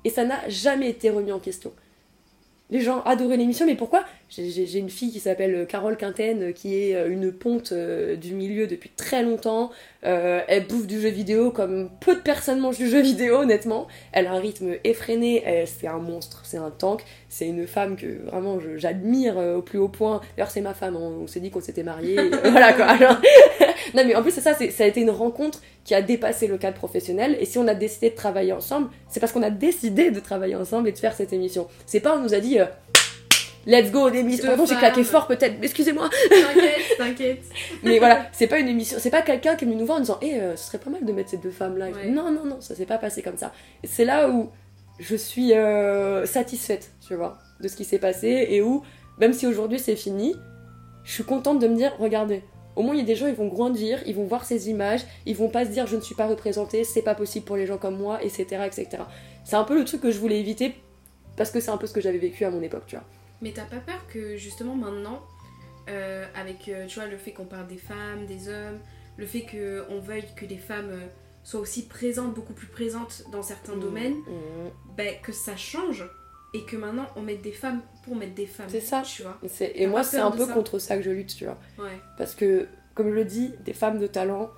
Et 0.04 0.10
ça 0.10 0.24
n'a 0.24 0.48
jamais 0.48 0.88
été 0.88 1.10
remis 1.10 1.32
en 1.32 1.40
question. 1.40 1.72
Les 2.70 2.80
gens 2.80 3.02
adoraient 3.02 3.36
l'émission, 3.36 3.66
mais 3.66 3.74
pourquoi? 3.74 4.02
J'ai- 4.30 4.78
une 4.78 4.88
fille 4.88 5.12
qui 5.12 5.20
s'appelle 5.20 5.54
euh, 5.54 5.64
Carole 5.66 5.98
Quinten, 5.98 6.42
euh, 6.42 6.52
qui 6.52 6.74
est 6.74 6.94
euh, 6.96 7.10
une 7.10 7.30
ponte 7.30 7.74
du 7.74 8.32
milieu 8.32 8.66
depuis 8.66 8.88
très 8.88 9.22
longtemps. 9.22 9.70
Elle 10.02 10.66
bouffe 10.66 10.86
du 10.86 11.00
jeu 11.00 11.10
vidéo 11.10 11.50
comme 11.50 11.90
peu 12.00 12.14
de 12.14 12.20
personnes 12.20 12.58
mangent 12.58 12.78
du 12.78 12.88
jeu 12.88 13.00
vidéo, 13.00 13.36
honnêtement. 13.40 13.86
Elle 14.12 14.26
a 14.26 14.32
un 14.32 14.40
rythme 14.40 14.74
effréné, 14.84 15.44
c'est 15.66 15.86
un 15.86 15.98
monstre, 15.98 16.40
c'est 16.44 16.56
un 16.56 16.70
tank. 16.70 17.04
C'est 17.28 17.46
une 17.46 17.66
femme 17.68 17.96
que 17.96 18.24
vraiment 18.26 18.58
j'admire 18.78 19.36
au 19.36 19.62
plus 19.62 19.78
haut 19.78 19.88
point. 19.88 20.20
D'ailleurs, 20.36 20.50
c'est 20.50 20.60
ma 20.60 20.74
femme, 20.74 20.96
hein, 20.96 21.12
on 21.22 21.26
s'est 21.28 21.38
dit 21.40 21.50
qu'on 21.50 21.60
s'était 21.60 21.84
mariés. 21.84 22.16
voilà 22.50 22.72
quoi. 22.72 22.96
Non, 23.94 24.02
mais 24.06 24.14
en 24.14 24.22
plus, 24.22 24.30
c'est 24.32 24.40
ça, 24.40 24.54
c'est- 24.54 24.70
ça 24.70 24.84
a 24.84 24.86
été 24.86 25.00
une 25.00 25.10
rencontre 25.10 25.60
qui 25.84 25.94
a 25.94 26.02
dépassé 26.02 26.46
le 26.46 26.58
cadre 26.58 26.76
professionnel. 26.76 27.36
Et 27.40 27.44
si 27.46 27.58
on 27.58 27.66
a 27.68 27.74
décidé 27.74 28.10
de 28.10 28.14
travailler 28.14 28.52
ensemble, 28.52 28.88
c'est 29.08 29.20
parce 29.20 29.32
qu'on 29.32 29.42
a 29.42 29.50
décidé 29.50 30.10
de 30.10 30.20
travailler 30.20 30.54
ensemble 30.56 30.88
et 30.88 30.92
de 30.92 30.98
faire 30.98 31.14
cette 31.14 31.32
émission. 31.32 31.66
C'est 31.86 32.00
pas 32.00 32.16
on 32.16 32.20
nous 32.20 32.34
a 32.34 32.40
dit. 32.40 32.58
euh, 32.60 32.66
Let's 33.64 33.92
go, 33.92 34.08
l'émission. 34.08 34.42
Deux 34.44 34.48
Pardon, 34.56 34.66
j'ai 34.66 34.74
claqué 34.76 35.04
fort 35.04 35.28
peut-être, 35.28 35.54
excusez-moi. 35.62 36.10
T'inquiète, 36.28 36.98
t'inquiète. 36.98 37.42
Mais 37.84 37.98
voilà, 38.00 38.26
c'est 38.32 38.48
pas 38.48 38.58
une 38.58 38.66
émission, 38.66 38.98
c'est 39.00 39.10
pas 39.10 39.22
quelqu'un 39.22 39.54
qui 39.54 39.64
est 39.64 39.68
venu 39.68 39.78
nous 39.78 39.86
voir 39.86 39.98
en 39.98 40.00
disant 40.00 40.18
Eh, 40.20 40.34
euh, 40.34 40.56
ce 40.56 40.66
serait 40.66 40.78
pas 40.78 40.90
mal 40.90 41.04
de 41.04 41.12
mettre 41.12 41.30
ces 41.30 41.36
deux 41.36 41.52
femmes 41.52 41.78
là. 41.78 41.86
Ouais. 41.86 42.06
Non, 42.08 42.32
non, 42.32 42.44
non, 42.44 42.60
ça 42.60 42.74
s'est 42.74 42.86
pas 42.86 42.98
passé 42.98 43.22
comme 43.22 43.36
ça. 43.36 43.52
C'est 43.84 44.04
là 44.04 44.28
où 44.30 44.50
je 44.98 45.14
suis 45.14 45.52
euh, 45.54 46.26
satisfaite, 46.26 46.90
tu 47.06 47.14
vois, 47.14 47.38
de 47.60 47.68
ce 47.68 47.76
qui 47.76 47.84
s'est 47.84 47.98
passé 48.00 48.46
et 48.50 48.62
où, 48.62 48.82
même 49.18 49.32
si 49.32 49.46
aujourd'hui 49.46 49.78
c'est 49.78 49.94
fini, 49.94 50.34
je 51.04 51.12
suis 51.12 51.24
contente 51.24 51.60
de 51.60 51.68
me 51.68 51.76
dire 51.76 51.92
Regardez, 52.00 52.42
au 52.76 52.82
moins 52.82 52.94
il 52.94 52.98
y 52.98 53.02
a 53.02 53.06
des 53.06 53.14
gens, 53.14 53.26
ils 53.26 53.34
vont 53.34 53.48
grandir, 53.48 54.00
ils 54.06 54.14
vont 54.14 54.24
voir 54.24 54.44
ces 54.44 54.70
images, 54.70 55.02
ils 55.26 55.36
vont 55.36 55.48
pas 55.48 55.64
se 55.64 55.70
dire 55.70 55.86
Je 55.86 55.96
ne 55.96 56.00
suis 56.00 56.14
pas 56.14 56.26
représentée, 56.26 56.84
c'est 56.84 57.02
pas 57.02 57.14
possible 57.14 57.44
pour 57.44 57.56
les 57.56 57.66
gens 57.66 57.78
comme 57.78 57.96
moi, 57.98 58.22
etc. 58.22 58.62
etc. 58.66 58.88
C'est 59.44 59.56
un 59.56 59.64
peu 59.64 59.76
le 59.78 59.84
truc 59.84 60.00
que 60.00 60.10
je 60.10 60.18
voulais 60.18 60.40
éviter 60.40 60.74
parce 61.36 61.50
que 61.50 61.60
c'est 61.60 61.70
un 61.70 61.76
peu 61.76 61.86
ce 61.86 61.92
que 61.92 62.00
j'avais 62.00 62.18
vécu 62.18 62.44
à 62.44 62.50
mon 62.50 62.62
époque, 62.62 62.84
tu 62.86 62.96
vois. 62.96 63.04
Mais 63.40 63.52
t'as 63.52 63.64
pas 63.64 63.78
peur 63.78 64.06
que 64.08 64.36
justement 64.36 64.74
maintenant, 64.74 65.20
euh, 65.88 66.24
avec 66.34 66.68
euh, 66.68 66.86
tu 66.86 67.00
vois, 67.00 67.08
le 67.08 67.16
fait 67.16 67.32
qu'on 67.32 67.44
parle 67.44 67.66
des 67.66 67.76
femmes, 67.78 68.26
des 68.26 68.48
hommes, 68.48 68.78
le 69.16 69.26
fait 69.26 69.42
qu'on 69.42 69.98
veuille 70.00 70.24
que 70.36 70.46
les 70.46 70.58
femmes 70.58 70.90
euh, 70.90 71.06
soient 71.42 71.60
aussi 71.60 71.86
présentes, 71.86 72.34
beaucoup 72.34 72.52
plus 72.52 72.68
présentes 72.68 73.24
dans 73.32 73.42
certains 73.42 73.76
domaines, 73.76 74.14
Mmh. 74.14 74.96
ben, 74.96 75.14
que 75.22 75.32
ça 75.32 75.56
change 75.56 76.04
et 76.54 76.62
que 76.62 76.76
maintenant 76.76 77.06
on 77.16 77.22
mette 77.22 77.42
des 77.42 77.52
femmes 77.52 77.80
pour 78.02 78.16
mettre 78.16 78.34
des 78.34 78.46
femmes. 78.46 78.66
C'est 78.68 78.80
ça. 78.80 79.02
Tu 79.02 79.22
vois. 79.22 79.38
Et, 79.74 79.86
moi, 79.86 80.02
c'est 80.02 80.18
un 80.18 80.30
peu 80.30 80.46
ça 80.46 80.52
contre 80.52 80.78
ça 80.78 80.96
que 80.96 81.02
je 81.02 81.10
lutte, 81.10 81.34
tu 81.34 81.44
vois. 81.44 81.58
Ouais. 81.78 81.98
Parce 82.18 82.34
que, 82.34 82.68
comme 82.94 83.08
je 83.10 83.14
le 83.14 83.24
dis, 83.24 83.54
des 83.64 83.72
femmes 83.72 83.98
de 83.98 84.06
talent, 84.06 84.50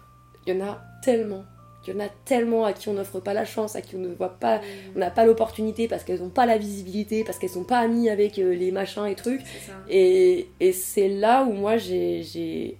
il 0.46 0.54
y 0.54 0.62
en 0.62 0.66
a 0.66 0.82
tellement. 1.02 1.44
Il 1.86 1.92
y 1.92 1.96
en 1.96 2.00
a 2.00 2.08
tellement 2.24 2.64
à 2.64 2.72
qui 2.72 2.88
on 2.88 2.94
n'offre 2.94 3.20
pas 3.20 3.34
la 3.34 3.44
chance, 3.44 3.76
à 3.76 3.82
qui 3.82 3.94
on 3.94 3.98
ne 3.98 4.08
voit 4.08 4.38
pas, 4.38 4.62
on 4.96 4.98
n'a 4.98 5.10
pas 5.10 5.26
l'opportunité 5.26 5.86
parce 5.86 6.02
qu'elles 6.02 6.20
n'ont 6.20 6.30
pas 6.30 6.46
la 6.46 6.56
visibilité, 6.56 7.24
parce 7.24 7.38
qu'elles 7.38 7.50
sont 7.50 7.64
pas 7.64 7.78
amies 7.78 8.08
avec 8.08 8.38
euh, 8.38 8.54
les 8.54 8.72
machins 8.72 9.04
et 9.04 9.14
trucs. 9.14 9.42
Et, 9.90 10.48
et 10.60 10.72
c'est 10.72 11.10
là 11.10 11.44
où 11.44 11.52
moi 11.52 11.76
j'ai 11.76 12.78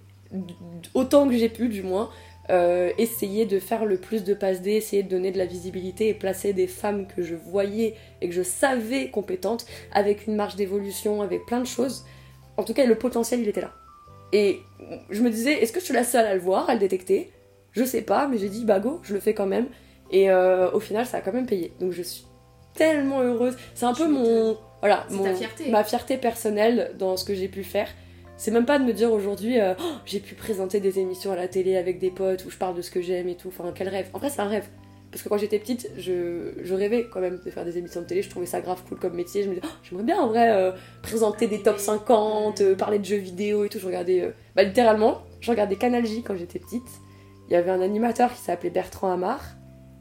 autant 0.95 1.29
que 1.29 1.37
j'ai 1.37 1.49
pu 1.49 1.69
du 1.69 1.83
moins, 1.83 2.09
euh, 2.49 2.91
essayé 2.97 3.45
de 3.45 3.59
faire 3.59 3.85
le 3.85 3.97
plus 3.97 4.23
de 4.23 4.33
passes 4.33 4.61
D, 4.61 4.71
essayer 4.71 5.03
de 5.03 5.09
donner 5.09 5.31
de 5.31 5.37
la 5.37 5.45
visibilité 5.45 6.09
et 6.09 6.13
placer 6.13 6.53
des 6.53 6.67
femmes 6.67 7.07
que 7.07 7.23
je 7.23 7.35
voyais 7.35 7.95
et 8.21 8.29
que 8.29 8.33
je 8.33 8.43
savais 8.43 9.09
compétentes, 9.09 9.65
avec 9.91 10.27
une 10.27 10.35
marge 10.35 10.55
d'évolution, 10.55 11.21
avec 11.21 11.45
plein 11.45 11.59
de 11.59 11.67
choses. 11.67 12.05
En 12.57 12.63
tout 12.63 12.73
cas, 12.73 12.85
le 12.85 12.95
potentiel, 12.95 13.41
il 13.41 13.47
était 13.47 13.61
là. 13.61 13.73
Et 14.31 14.59
je 15.09 15.21
me 15.21 15.29
disais, 15.29 15.53
est-ce 15.53 15.71
que 15.71 15.79
je 15.79 15.85
suis 15.85 15.93
la 15.93 16.03
seule 16.03 16.25
à 16.25 16.33
le 16.33 16.41
voir, 16.41 16.69
à 16.69 16.73
le 16.73 16.79
détecter? 16.79 17.31
Je 17.71 17.83
sais 17.83 18.01
pas, 18.01 18.27
mais 18.27 18.37
j'ai 18.37 18.49
dit, 18.49 18.63
bah 18.63 18.79
go, 18.79 18.99
je 19.03 19.13
le 19.13 19.19
fais 19.19 19.33
quand 19.33 19.45
même. 19.45 19.67
Et 20.11 20.29
euh, 20.29 20.71
au 20.71 20.79
final, 20.79 21.05
ça 21.05 21.17
a 21.17 21.21
quand 21.21 21.33
même 21.33 21.45
payé. 21.45 21.73
Donc 21.79 21.91
je 21.91 22.01
suis 22.01 22.25
tellement 22.73 23.21
heureuse. 23.21 23.55
C'est 23.73 23.85
un 23.85 23.93
peu 23.93 24.07
mon... 24.07 24.57
Voilà, 24.81 25.07
mon, 25.09 25.23
ma 25.71 25.83
fierté 25.83 26.17
personnelle 26.17 26.91
dans 26.99 27.17
ce 27.17 27.25
que 27.25 27.33
j'ai 27.33 27.47
pu 27.47 27.63
faire. 27.63 27.87
C'est 28.37 28.51
même 28.51 28.65
pas 28.65 28.79
de 28.79 28.83
me 28.83 28.93
dire 28.93 29.11
aujourd'hui, 29.11 29.59
euh, 29.59 29.73
Oh, 29.79 29.83
j'ai 30.05 30.19
pu 30.19 30.35
présenter 30.35 30.79
des 30.79 30.99
émissions 30.99 31.31
à 31.31 31.35
la 31.35 31.47
télé 31.47 31.77
avec 31.77 31.99
des 31.99 32.11
potes 32.11 32.45
où 32.45 32.49
je 32.49 32.57
parle 32.57 32.75
de 32.75 32.81
ce 32.81 32.91
que 32.91 33.01
j'aime 33.01 33.29
et 33.29 33.35
tout. 33.35 33.47
Enfin, 33.47 33.71
quel 33.73 33.87
rêve. 33.87 34.09
En 34.13 34.19
vrai, 34.19 34.29
c'est 34.29 34.41
un 34.41 34.47
rêve. 34.47 34.67
Parce 35.11 35.23
que 35.23 35.29
quand 35.29 35.37
j'étais 35.37 35.59
petite, 35.59 35.89
je, 35.97 36.51
je 36.61 36.73
rêvais 36.73 37.07
quand 37.09 37.21
même 37.21 37.39
de 37.43 37.49
faire 37.49 37.63
des 37.63 37.77
émissions 37.77 38.01
de 38.01 38.05
télé. 38.05 38.21
Je 38.21 38.29
trouvais 38.29 38.45
ça 38.45 38.59
grave 38.59 38.81
cool 38.89 38.99
comme 38.99 39.13
métier. 39.13 39.43
Je 39.43 39.49
me 39.49 39.55
disais, 39.55 39.65
Oh, 39.65 39.77
j'aimerais 39.83 40.03
bien 40.03 40.19
en 40.19 40.27
vrai 40.27 40.51
euh, 40.51 40.71
présenter 41.01 41.47
des 41.47 41.61
top 41.61 41.79
50, 41.79 42.59
euh, 42.59 42.75
parler 42.75 42.99
de 42.99 43.05
jeux 43.05 43.15
vidéo 43.15 43.63
et 43.63 43.69
tout. 43.69 43.79
Je 43.79 43.85
regardais, 43.85 44.33
bah, 44.55 44.63
littéralement, 44.63 45.21
je 45.39 45.51
regardais 45.51 45.77
Canal 45.77 46.05
J 46.05 46.21
quand 46.21 46.35
j'étais 46.35 46.59
petite. 46.59 46.87
Il 47.47 47.53
y 47.53 47.55
avait 47.55 47.71
un 47.71 47.81
animateur 47.81 48.33
qui 48.33 48.41
s'appelait 48.41 48.71
Bertrand 48.71 49.11
Amar, 49.11 49.41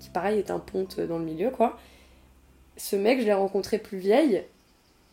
qui 0.00 0.08
pareil 0.08 0.38
est 0.38 0.50
un 0.50 0.58
ponte 0.58 0.98
dans 0.98 1.18
le 1.18 1.24
milieu, 1.24 1.50
quoi. 1.50 1.78
Ce 2.76 2.96
mec, 2.96 3.20
je 3.20 3.26
l'ai 3.26 3.34
rencontré 3.34 3.78
plus 3.78 3.98
vieille. 3.98 4.42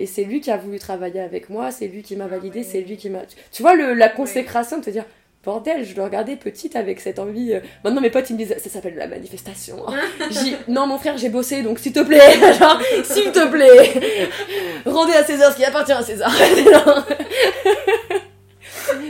Et 0.01 0.07
c'est 0.07 0.23
lui 0.23 0.41
qui 0.41 0.49
a 0.49 0.57
voulu 0.57 0.79
travailler 0.79 1.19
avec 1.21 1.49
moi, 1.49 1.69
c'est 1.71 1.87
lui 1.87 2.01
qui 2.01 2.15
m'a 2.15 2.25
validé, 2.25 2.59
ouais. 2.59 2.65
c'est 2.65 2.81
lui 2.81 2.97
qui 2.97 3.09
m'a. 3.09 3.19
Tu 3.51 3.61
vois, 3.61 3.75
le, 3.75 3.93
la 3.93 4.09
consécration 4.09 4.79
de 4.79 4.83
te 4.83 4.89
dire, 4.89 5.05
bordel, 5.43 5.85
je 5.85 5.95
le 5.95 6.03
regardais 6.03 6.35
petite 6.35 6.75
avec 6.75 6.99
cette 6.99 7.19
envie. 7.19 7.53
euh, 7.53 7.59
Maintenant, 7.83 8.01
mes 8.01 8.09
potes, 8.09 8.29
ils 8.29 8.33
me 8.33 8.39
disent, 8.39 8.55
ça 8.57 8.69
s'appelle 8.69 8.95
la 8.95 9.05
manifestation. 9.07 9.87
hein. 9.87 9.99
J'ai 10.31 10.39
dit, 10.43 10.55
non, 10.67 10.87
mon 10.87 10.97
frère, 10.97 11.17
j'ai 11.17 11.29
bossé, 11.29 11.61
donc 11.61 11.77
s'il 11.79 11.93
te 11.93 11.99
plaît, 11.99 12.19
genre, 12.59 12.79
s'il 13.03 13.31
te 13.31 13.47
plaît, 13.49 14.27
rendez 14.85 15.13
à 15.13 15.23
César 15.23 15.51
ce 15.51 15.57
qui 15.57 15.65
appartient 15.65 15.91
à 15.91 16.01
César. 16.01 16.31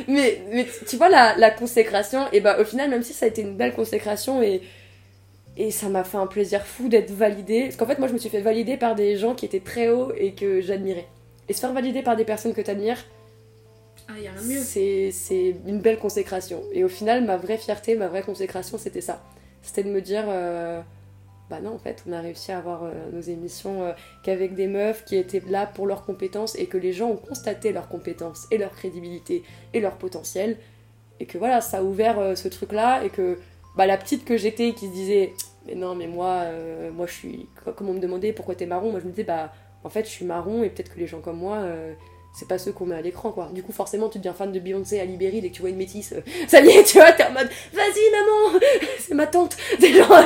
Mais, 0.08 0.42
mais 0.52 0.68
tu 0.88 0.98
vois, 0.98 1.10
la, 1.10 1.36
la 1.38 1.52
consécration, 1.52 2.26
et 2.34 2.42
bah, 2.42 2.58
au 2.60 2.66
final, 2.66 2.90
même 2.90 3.04
si 3.04 3.14
ça 3.14 3.26
a 3.26 3.30
été 3.30 3.42
une 3.42 3.56
belle 3.56 3.74
consécration 3.74 4.42
et. 4.42 4.62
Et 5.58 5.72
ça 5.72 5.90
m'a 5.90 6.04
fait 6.04 6.18
un 6.18 6.28
plaisir 6.28 6.66
fou 6.66 6.88
d'être 6.90 7.12
validée. 7.12 7.64
Parce 7.66 7.76
qu'en 7.76 7.86
fait, 7.86 8.00
moi, 8.00 8.08
je 8.08 8.14
me 8.14 8.18
suis 8.18 8.30
fait 8.30 8.42
valider 8.42 8.78
par 8.78 8.96
des 8.96 9.18
gens 9.18 9.36
qui 9.36 9.46
étaient 9.46 9.60
très 9.60 9.90
hauts 9.90 10.12
et 10.18 10.34
que 10.34 10.62
j'admirais. 10.62 11.08
Et 11.50 11.54
se 11.54 11.60
faire 11.60 11.74
valider 11.74 12.02
par 12.04 12.16
des 12.16 12.26
personnes 12.26 12.54
que 12.54 12.62
t'admires, 12.62 13.04
Ah, 14.08 14.20
y 14.20 14.28
a 14.28 14.32
rien 14.32 14.42
de 14.42 14.48
mieux. 14.48 14.64
c'est 14.64 15.12
c'est 15.12 15.56
une 15.68 15.80
belle 15.82 16.00
consécration. 16.00 16.64
Et 16.72 16.84
au 16.84 16.90
final, 16.90 17.24
ma 17.26 17.38
vraie 17.38 17.58
fierté, 17.58 17.96
ma 17.96 18.08
vraie 18.08 18.24
consécration, 18.24 18.78
c'était 18.78 19.02
ça. 19.02 19.22
C'était 19.62 19.84
de 19.84 19.90
me 19.90 20.02
dire, 20.02 20.26
euh, 20.28 20.82
bah 21.50 21.60
non, 21.62 21.74
en 21.76 21.80
fait, 21.80 22.04
on 22.08 22.12
a 22.14 22.22
réussi 22.22 22.52
à 22.52 22.58
avoir 22.58 22.84
euh, 22.86 22.92
nos 23.12 23.22
émissions 23.22 23.84
euh, 23.84 23.92
qu'avec 24.24 24.56
des 24.56 24.68
meufs 24.68 25.04
qui 25.06 25.18
étaient 25.18 25.42
là 25.48 25.66
pour 25.68 25.86
leurs 25.88 26.06
compétences 26.06 26.56
et 26.56 26.68
que 26.68 26.78
les 26.78 26.94
gens 26.94 27.10
ont 27.10 27.18
constaté 27.18 27.72
leurs 27.74 27.90
compétences 27.90 28.48
et 28.52 28.58
leur 28.58 28.72
crédibilité 28.72 29.44
et 29.74 29.80
leur 29.82 29.98
potentiel. 29.98 30.58
Et 31.20 31.26
que 31.26 31.38
voilà, 31.38 31.62
ça 31.62 31.80
a 31.80 31.84
ouvert 31.84 32.36
ce 32.36 32.48
truc-là 32.48 33.04
et 33.04 33.10
que 33.12 33.38
bah, 33.76 33.86
la 33.86 33.98
petite 33.98 34.26
que 34.26 34.38
j'étais 34.38 34.74
qui 34.74 34.88
se 34.88 34.92
disait, 34.94 35.34
mais 35.66 35.76
non, 35.76 35.96
mais 35.96 36.08
moi, 36.08 36.42
euh, 36.46 36.92
moi 36.92 37.06
je 37.08 37.14
suis. 37.14 37.48
Comme 37.76 37.90
on 37.90 37.94
me 37.94 38.00
demandait 38.00 38.34
pourquoi 38.34 38.56
t'es 38.56 38.66
marron, 38.66 38.92
moi 38.92 39.00
je 39.00 39.06
me 39.06 39.12
disais, 39.12 39.24
bah 39.24 39.52
en 39.84 39.90
fait, 39.90 40.06
je 40.06 40.10
suis 40.12 40.26
marron 40.26 40.64
et 40.64 40.70
peut-être 40.70 40.94
que 40.94 41.00
les 41.00 41.08
gens 41.08 41.20
comme 41.22 41.38
moi. 41.38 41.58
euh, 41.58 41.94
c'est 42.34 42.48
pas 42.48 42.58
ceux 42.58 42.72
qu'on 42.72 42.86
met 42.86 42.96
à 42.96 43.02
l'écran 43.02 43.34
quoi. 43.34 43.50
Du 43.54 43.62
coup 43.62 43.74
forcément 43.74 44.08
tu 44.08 44.18
deviens 44.18 44.32
fan 44.32 44.54
de 44.54 44.60
Beyoncé 44.62 45.02
à 45.02 45.04
Libéry 45.04 45.42
dès 45.42 45.50
que 45.50 45.54
tu 45.56 45.60
vois 45.60 45.70
une 45.70 45.76
métisse. 45.76 46.14
euh, 46.14 46.22
ça 46.48 46.62
y 46.62 46.70
est, 46.70 46.84
tu 46.86 46.98
vois, 46.98 47.12
t'es 47.12 47.26
en 47.26 47.32
mode 47.34 47.50
vas-y 47.74 48.10
maman, 48.10 48.58
c'est 49.00 49.14
ma 49.16 49.28
tante. 49.28 49.58
Genre 49.82 50.18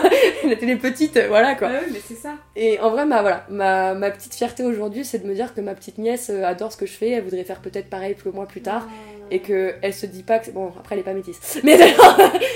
elle 0.43 0.51
était 0.51 0.67
les 0.67 0.75
petites, 0.75 1.17
euh, 1.17 1.27
voilà 1.29 1.55
quoi. 1.55 1.67
Ouais, 1.69 1.73
ouais, 1.79 1.87
mais 1.91 1.99
c'est 2.07 2.13
ça. 2.13 2.35
Et 2.55 2.79
en 2.79 2.91
vrai 2.91 3.07
ma 3.07 3.21
voilà, 3.21 3.47
ma, 3.49 3.95
ma 3.95 4.11
petite 4.11 4.35
fierté 4.35 4.61
aujourd'hui 4.63 5.03
c'est 5.03 5.17
de 5.17 5.27
me 5.27 5.33
dire 5.33 5.55
que 5.55 5.61
ma 5.61 5.73
petite 5.73 5.97
nièce 5.97 6.29
euh, 6.29 6.43
adore 6.45 6.71
ce 6.71 6.77
que 6.77 6.85
je 6.85 6.93
fais, 6.93 7.09
elle 7.09 7.23
voudrait 7.23 7.43
faire 7.43 7.59
peut-être 7.59 7.89
pareil 7.89 8.13
que 8.15 8.29
moi 8.29 8.45
plus 8.45 8.61
tard 8.61 8.87
et 9.31 9.39
que 9.41 9.75
elle 9.81 9.93
se 9.93 10.05
dit 10.05 10.23
pas 10.23 10.39
que 10.39 10.45
c'est 10.45 10.51
bon 10.51 10.71
après 10.77 10.95
elle 10.95 11.01
est 11.01 11.03
pas 11.03 11.13
métisse. 11.13 11.59
Mais 11.63 11.77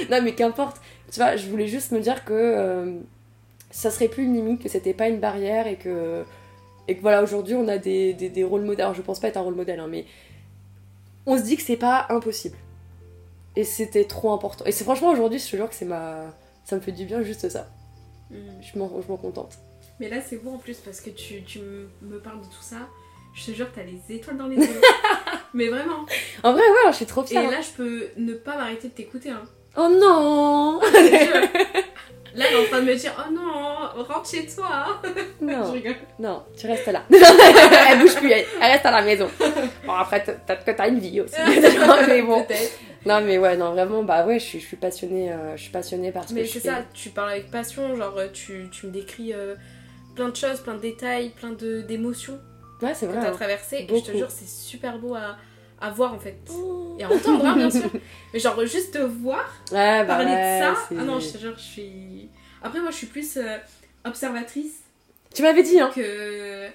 non 0.10 0.22
mais 0.22 0.34
qu'importe. 0.34 0.78
Tu 1.12 1.20
vois, 1.20 1.36
je 1.36 1.48
voulais 1.48 1.68
juste 1.68 1.92
me 1.92 2.00
dire 2.00 2.24
que 2.24 2.34
euh, 2.34 3.00
ça 3.72 3.90
serait 3.90 4.08
plus 4.08 4.24
une 4.24 4.36
limite, 4.36 4.62
que 4.62 4.70
c'était 4.70 4.94
pas 4.94 5.08
une 5.08 5.20
barrière 5.20 5.68
et 5.68 5.76
que 5.76 6.24
et 6.88 6.96
que 6.96 7.02
voilà 7.02 7.24
aujourd'hui 7.24 7.56
on 7.56 7.68
a 7.68 7.78
des, 7.78 8.14
des, 8.14 8.30
des 8.30 8.44
rôles 8.44 8.62
modèles. 8.62 8.86
Alors 8.86 8.96
je 8.96 9.02
pense 9.02 9.20
pas 9.20 9.28
être 9.28 9.38
un 9.38 9.42
rôle 9.42 9.56
modèle 9.56 9.80
hein, 9.80 9.88
mais 9.90 10.06
on 11.26 11.38
se 11.38 11.44
dit 11.44 11.58
que 11.58 11.64
c'est 11.64 11.78
pas 11.78 12.08
impossible. 12.10 12.58
Et 13.56 13.64
c'était 13.64 14.06
trop 14.06 14.32
important. 14.32 14.66
Et 14.66 14.72
c'est 14.72 14.84
franchement 14.84 15.10
aujourd'hui, 15.12 15.40
je 15.40 15.50
te 15.50 15.56
jure 15.56 15.70
que 15.70 15.76
c'est 15.76 15.86
ma 15.86 16.34
ça 16.64 16.76
me 16.76 16.82
fait 16.82 16.92
du 16.92 17.06
bien 17.06 17.22
juste 17.24 17.50
ça. 17.50 17.68
Mm. 18.30 18.36
Je 18.62 18.80
m'en 18.80 19.02
je 19.02 19.08
m'en 19.08 19.18
contente. 19.18 19.58
Mais 20.00 20.08
là, 20.10 20.22
c'est 20.22 20.38
beau 20.38 20.52
en 20.52 20.58
plus 20.58 20.78
parce 20.78 21.02
que 21.02 21.10
tu, 21.10 21.44
tu 21.44 21.60
me 21.60 21.90
me 22.02 22.20
parles 22.20 22.40
de 22.40 22.46
tout 22.46 22.62
ça. 22.62 22.88
Je 23.34 23.46
te 23.46 23.52
jure 23.52 23.70
que 23.72 23.76
t'as 23.76 23.84
les 23.84 24.16
étoiles 24.16 24.38
dans 24.38 24.48
les 24.48 24.56
yeux. 24.66 24.82
Mais 25.54 25.68
vraiment. 25.70 26.06
En 26.44 26.52
vrai 26.54 26.62
ouais, 26.62 26.92
je 26.92 26.96
suis 26.96 27.06
trop 27.06 27.24
Et 27.24 27.28
fière. 27.28 27.50
là, 27.50 27.58
je 27.62 27.70
peux 27.76 28.08
ne 28.18 28.34
pas 28.34 28.56
m'arrêter 28.58 28.88
de 28.90 28.94
t'écouter. 28.94 29.30
Hein. 29.32 29.42
Oh 29.78 29.88
non 29.90 30.80
Je. 30.82 31.70
Là, 32.36 32.46
elle 32.48 32.56
est 32.58 32.60
en 32.62 32.66
train 32.70 32.82
de 32.82 32.86
me 32.86 32.96
dire 32.96 33.12
Oh 33.18 33.32
non, 33.32 34.04
rentre 34.04 34.30
chez 34.30 34.46
toi. 34.46 35.02
Je 35.42 35.46
Non, 35.46 35.72
rigole. 35.72 35.96
non, 36.20 36.44
tu 36.58 36.68
restes 36.68 36.88
là. 36.88 37.04
elle 37.90 38.00
bouge 38.00 38.16
plus, 38.16 38.32
elle, 38.32 38.46
elle 38.62 38.72
reste 38.72 38.86
à 38.86 38.92
la 38.92 39.02
maison. 39.02 39.28
Bon, 39.86 39.94
après, 39.94 40.24
t'as- 40.24 40.56
t'as 40.56 40.88
une 40.90 41.00
vie 41.00 41.22
aussi. 41.22 41.36
mais 42.08 42.22
bon. 42.22 42.46
Non, 43.06 43.22
mais 43.22 43.38
ouais, 43.40 43.58
non, 43.58 43.72
vraiment, 43.72 44.04
bah 44.04 44.26
ouais, 44.28 44.38
je 44.40 44.46
suis, 44.46 44.60
je 44.60 44.66
suis 44.68 44.78
passionnée, 44.78 45.32
euh, 45.32 45.56
je 45.58 45.62
suis 45.64 45.72
passionnée 45.72 46.12
par 46.12 46.28
ce 46.30 46.34
Mais 46.34 46.42
que 46.42 46.48
je 46.48 46.54
c'est 46.54 46.60
fais. 46.60 46.68
ça, 46.70 46.84
tu 46.94 47.10
parles 47.10 47.32
avec 47.32 47.50
passion. 47.50 47.96
Genre, 47.96 48.14
tu, 48.32 48.68
tu 48.72 48.86
me 48.88 48.92
décris 48.92 49.34
euh, 49.34 49.56
plein 50.16 50.30
de 50.30 50.36
choses, 50.36 50.60
plein 50.60 50.76
de 50.76 50.82
détails, 50.82 51.30
plein 51.30 51.52
de- 51.52 51.82
d'émotions 51.82 52.40
Ouais, 52.82 52.94
c'est 52.94 53.08
que 53.08 53.12
vrai. 53.12 53.22
t'as 53.22 53.30
hein. 53.30 53.36
traversées. 53.36 53.88
Et 53.90 54.00
je 54.00 54.04
te 54.04 54.18
jure, 54.18 54.32
c'est 54.32 54.48
super 54.48 54.98
beau 55.00 55.16
à, 55.16 55.38
à 55.82 55.90
voir 55.92 56.14
en 56.14 56.20
fait. 56.20 56.38
Et 56.98 57.04
à 57.04 57.12
entendre, 57.12 57.46
hein, 57.46 57.56
bien 57.56 57.70
sûr. 57.70 57.90
Mais 58.34 58.40
genre, 58.40 58.66
juste 58.66 58.94
te 58.94 59.00
voir. 59.00 59.46
Ouais, 59.72 60.04
bah 60.04 60.06
parler 60.06 60.32
ouais, 60.32 60.60
de 60.60 60.64
ça. 60.64 60.76
Ah 60.92 61.04
non, 61.04 61.20
je 61.20 61.30
te 61.30 61.38
jure, 61.38 61.54
je 61.58 61.64
suis. 61.64 62.30
Après, 62.62 62.80
moi, 62.80 62.92
je 62.92 62.98
suis 62.98 63.08
plus 63.08 63.38
euh, 63.38 63.58
observatrice 64.06 64.80
Tu 65.34 65.42
m'avais 65.42 65.64
dit, 65.64 65.80
hein. 65.80 65.92
que. 65.94 66.68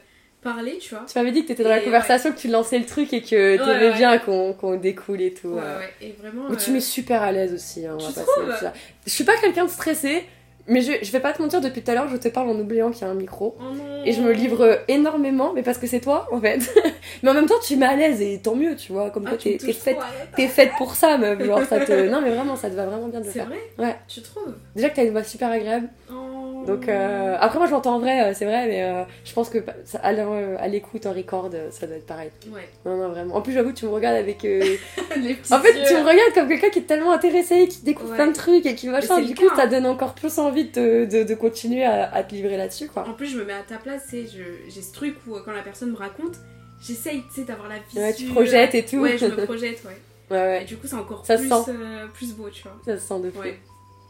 parler, 0.42 0.78
tu 0.78 0.94
vois. 0.94 1.04
Tu 1.10 1.18
m'avais 1.18 1.32
dit 1.32 1.42
que 1.42 1.48
t'étais 1.48 1.62
dans 1.64 1.70
la 1.70 1.80
conversation, 1.80 2.32
que 2.32 2.38
tu 2.38 2.48
lançais 2.48 2.78
le 2.78 2.86
truc 2.86 3.12
et 3.12 3.22
que 3.22 3.56
t'aimais 3.56 3.90
ouais. 3.90 3.96
bien 3.96 4.18
qu'on 4.18 4.52
qu'on 4.52 4.76
découle 4.76 5.20
et 5.22 5.32
tout. 5.32 5.48
Ouais, 5.48 5.62
euh. 5.62 5.78
ouais. 5.78 5.94
Et 6.00 6.12
vraiment. 6.12 6.48
Mais 6.50 6.56
tu 6.56 6.70
euh, 6.70 6.74
m'es 6.74 6.80
super 6.80 7.22
à 7.22 7.32
l'aise 7.32 7.52
aussi, 7.52 7.86
hein, 7.86 7.96
on 7.98 8.02
va 8.02 8.12
passer. 8.12 8.78
Je 9.06 9.10
suis 9.10 9.24
pas 9.24 9.36
quelqu'un 9.38 9.64
de 9.64 9.70
stressé, 9.70 10.24
mais 10.66 10.80
je, 10.80 10.92
je 11.02 11.12
vais 11.12 11.20
pas 11.20 11.32
te 11.32 11.42
mentir, 11.42 11.60
depuis 11.60 11.82
tout 11.82 11.90
à 11.90 11.94
l'heure, 11.94 12.08
je 12.08 12.16
te 12.16 12.28
parle 12.28 12.48
en 12.48 12.58
oubliant 12.58 12.90
qu'il 12.90 13.02
y 13.02 13.04
a 13.04 13.10
un 13.10 13.14
micro. 13.14 13.56
oh. 13.60 13.64
Et 14.06 14.12
je 14.12 14.20
me 14.20 14.32
livre 14.32 14.80
énormément, 14.88 15.52
mais 15.54 15.62
parce 15.62 15.78
que 15.78 15.86
c'est 15.86 16.00
toi, 16.00 16.28
en 16.30 16.40
fait. 16.40 16.58
mais 17.22 17.30
en 17.30 17.34
même 17.34 17.46
temps, 17.46 17.58
tu 17.66 17.76
mets 17.76 17.86
à 17.86 17.96
l'aise 17.96 18.20
et 18.20 18.38
tant 18.42 18.54
mieux, 18.54 18.76
tu 18.76 18.92
vois. 18.92 19.10
Comme 19.10 19.26
Ah, 19.26 19.32
me 19.32 19.36
t'es 19.36 19.58
faite, 19.72 19.98
faite 20.36 20.70
pour 20.76 20.94
ça, 20.94 21.16
meuf. 21.18 21.42
Genre, 21.42 21.62
ça 21.64 21.80
te. 21.80 22.08
Non, 22.10 22.20
mais 22.20 22.30
vraiment, 22.30 22.54
ça 22.56 22.68
te 22.70 22.74
va 22.74 22.86
vraiment 22.86 23.08
bien 23.08 23.20
de 23.20 23.26
le 23.26 23.30
C'est 23.32 23.38
faire. 23.40 23.48
vrai 23.48 23.58
Ouais. 23.78 23.96
Tu 24.08 24.20
trouves 24.22 24.54
Déjà 24.76 24.90
que 24.90 24.96
t'as 24.96 25.04
une 25.04 25.12
voix 25.12 25.22
super 25.24 25.50
agréable. 25.50 25.88
Oh. 26.10 26.14
Donc, 26.66 26.88
euh, 26.88 27.36
après, 27.40 27.58
moi, 27.58 27.66
je 27.66 27.72
l'entends 27.72 27.94
en 27.96 27.98
vrai, 27.98 28.22
euh, 28.30 28.32
c'est 28.34 28.44
vrai, 28.44 28.66
mais 28.66 28.82
euh, 28.82 29.04
je 29.24 29.32
pense 29.32 29.48
que 29.50 29.58
ça- 29.84 29.98
à 30.00 30.68
l'écoute, 30.68 31.06
en 31.06 31.12
record, 31.12 31.50
ça 31.70 31.86
doit 31.86 31.96
être 31.96 32.06
pareil. 32.06 32.30
Ouais. 32.52 32.68
Non, 32.84 32.96
non, 32.96 33.08
vraiment. 33.10 33.34
En 33.36 33.42
plus, 33.42 33.52
j'avoue, 33.52 33.72
tu 33.72 33.84
me 33.86 33.90
regardes 33.90 34.16
avec. 34.16 34.44
euh, 34.44 34.60
Les 35.16 35.34
petits 35.34 35.52
En 35.52 35.60
fait, 35.60 35.72
yeux. 35.72 35.84
tu 35.86 35.94
me 35.94 36.00
regardes 36.00 36.32
comme 36.34 36.48
quelqu'un 36.48 36.70
qui 36.70 36.78
est 36.80 36.82
tellement 36.82 37.12
intéressé, 37.12 37.68
qui 37.68 37.82
découvre 37.82 38.10
Ouais. 38.10 38.16
plein 38.16 38.26
de 38.28 38.32
trucs 38.34 38.66
et 38.66 38.74
qui 38.74 38.88
machin. 38.88 39.16
c'est 39.16 39.24
Du 39.26 39.34
coup, 39.34 39.48
cas, 39.48 39.56
ça 39.56 39.62
hein. 39.62 39.66
donne 39.66 39.86
encore 39.86 40.14
plus 40.14 40.38
envie 40.38 40.64
de, 40.70 41.04
de, 41.04 41.22
de 41.22 41.34
continuer 41.34 41.84
à, 41.84 42.12
à 42.12 42.22
te 42.22 42.34
livrer 42.34 42.56
là-dessus, 42.56 42.88
quoi. 42.88 43.06
En 43.08 43.12
plus, 43.14 43.26
je 43.28 43.38
me 43.38 43.44
mets 43.44 43.52
à 43.52 43.62
ta 43.62 43.76
place, 43.76 44.12
et 44.12 44.26
je- 44.26 44.70
j'ai 44.70 44.82
ce 44.82 44.92
truc 44.92 45.16
où 45.26 45.34
quand 45.44 45.52
la 45.52 45.62
personne 45.62 45.90
me 45.92 45.96
raconte, 45.96 46.36
j'essaye, 46.80 47.22
tu 47.34 47.40
sais, 47.40 47.44
d'avoir 47.44 47.68
la 47.68 47.76
vision. 47.78 48.02
Ouais, 48.02 48.14
tu 48.14 48.26
projettes 48.26 48.74
et 48.74 48.84
tout. 48.84 48.98
Ouais, 48.98 49.16
je 49.18 49.26
me 49.26 49.36
projette, 49.44 49.82
ouais. 49.84 49.96
Ouais, 50.30 50.38
Et 50.38 50.58
ouais. 50.60 50.64
du 50.64 50.76
coup, 50.78 50.86
c'est 50.86 50.96
encore 50.96 51.24
Ça 51.26 51.36
plus, 51.36 51.48
sent. 51.48 51.72
plus 52.14 52.32
beau, 52.32 52.48
tu 52.50 52.62
vois. 52.62 52.72
Ça 52.86 52.96
se 52.98 53.06
sent 53.06 53.20
de 53.20 53.30
fou. 53.30 53.40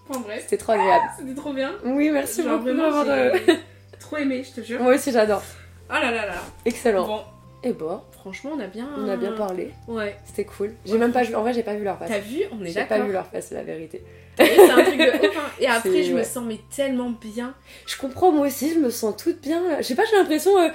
Enfin 0.08 0.20
bref, 0.20 0.40
C'était 0.42 0.58
trop 0.58 0.72
agréable. 0.72 1.04
c'était 1.18 1.34
trop 1.34 1.52
bien. 1.52 1.72
Oui, 1.84 2.10
merci 2.10 2.42
Genre, 2.42 2.58
beaucoup 2.58 2.64
vraiment, 2.76 3.04
d'avoir. 3.04 3.06
euh, 3.08 3.30
j'ai 3.46 3.58
trop 4.00 4.16
aimé, 4.18 4.44
je 4.44 4.60
te 4.60 4.66
jure. 4.66 4.82
Moi 4.82 4.94
aussi, 4.94 5.10
j'adore. 5.12 5.42
Oh 5.88 5.94
là 5.94 6.10
là 6.10 6.26
là. 6.26 6.34
Excellent. 6.64 7.06
Bon, 7.06 7.20
Et 7.62 7.72
bon, 7.72 8.00
franchement, 8.12 8.50
on 8.56 8.60
a 8.60 8.66
bien. 8.66 8.88
on 8.98 9.08
a 9.08 9.16
bien 9.16 9.32
parlé. 9.32 9.70
Ouais. 9.88 10.16
C'était 10.26 10.44
cool. 10.44 10.74
J'ai 10.84 10.98
même 10.98 11.12
pas 11.12 11.22
vu. 11.22 11.34
En 11.34 11.40
vrai, 11.42 11.54
j'ai 11.54 11.62
pas 11.62 11.74
vu 11.74 11.84
leur 11.84 11.98
face. 11.98 12.08
T'as 12.10 12.18
vu 12.18 12.42
On 12.52 12.62
est 12.62 12.68
J'ai 12.68 12.74
d'accord. 12.74 12.98
pas 12.98 13.02
vu 13.04 13.12
leur 13.12 13.26
face, 13.26 13.46
c'est 13.48 13.54
la 13.54 13.62
vérité. 13.62 14.02
T'as 14.36 14.44
vu, 14.44 14.50
C'est 14.56 14.70
un 14.70 14.82
truc 14.84 14.98
de 14.98 15.02
hein. 15.26 15.42
Et 15.60 15.66
après, 15.66 15.88
C'est- 15.90 16.02
je 16.04 16.14
me 16.14 16.22
sens 16.22 16.44
mais 16.46 16.58
tellement 16.74 17.10
bien. 17.10 17.54
Je 17.86 17.96
comprends, 17.96 18.30
moi 18.32 18.46
aussi, 18.46 18.74
je 18.74 18.78
me 18.80 18.90
sens 18.90 19.16
toute 19.16 19.40
bien. 19.40 19.62
Je 19.78 19.82
sais 19.84 19.94
pas, 19.94 20.04
j'ai 20.10 20.16
l'impression. 20.16 20.58
euh, 20.58 20.68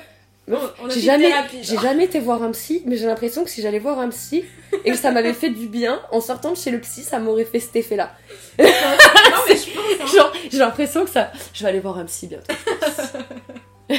J'ai 0.90 1.02
jamais, 1.02 1.32
j'ai 1.62 2.04
été 2.04 2.20
voir 2.20 2.42
un 2.44 2.52
psy, 2.52 2.84
mais 2.86 2.98
j'ai 2.98 3.06
l'impression 3.06 3.44
que 3.44 3.50
si 3.50 3.62
j'allais 3.62 3.80
voir 3.80 4.00
un 4.00 4.10
psy 4.10 4.44
et 4.86 4.92
que 4.92 4.98
ça 4.98 5.12
m'avait 5.12 5.34
fait 5.34 5.50
du 5.50 5.68
bien, 5.68 6.02
en 6.12 6.22
sortant 6.22 6.52
de 6.52 6.58
chez 6.58 6.72
le 6.72 6.80
psy, 6.80 7.04
ça 7.04 7.20
m'aurait 7.20 7.46
fait 7.46 7.60
cet 7.60 7.76
effet-là. 7.76 8.14
non, 8.60 8.66
mais 9.48 9.56
je 9.56 9.74
pense. 9.74 10.02
Hein. 10.02 10.18
Genre, 10.18 10.34
j'ai 10.50 10.58
l'impression 10.58 11.04
que 11.04 11.10
ça. 11.12 11.32
Je 11.54 11.64
vais 11.64 11.70
aller 11.70 11.80
voir 11.80 11.98
un 11.98 12.06
psy 12.06 12.28
bientôt. 12.28 12.54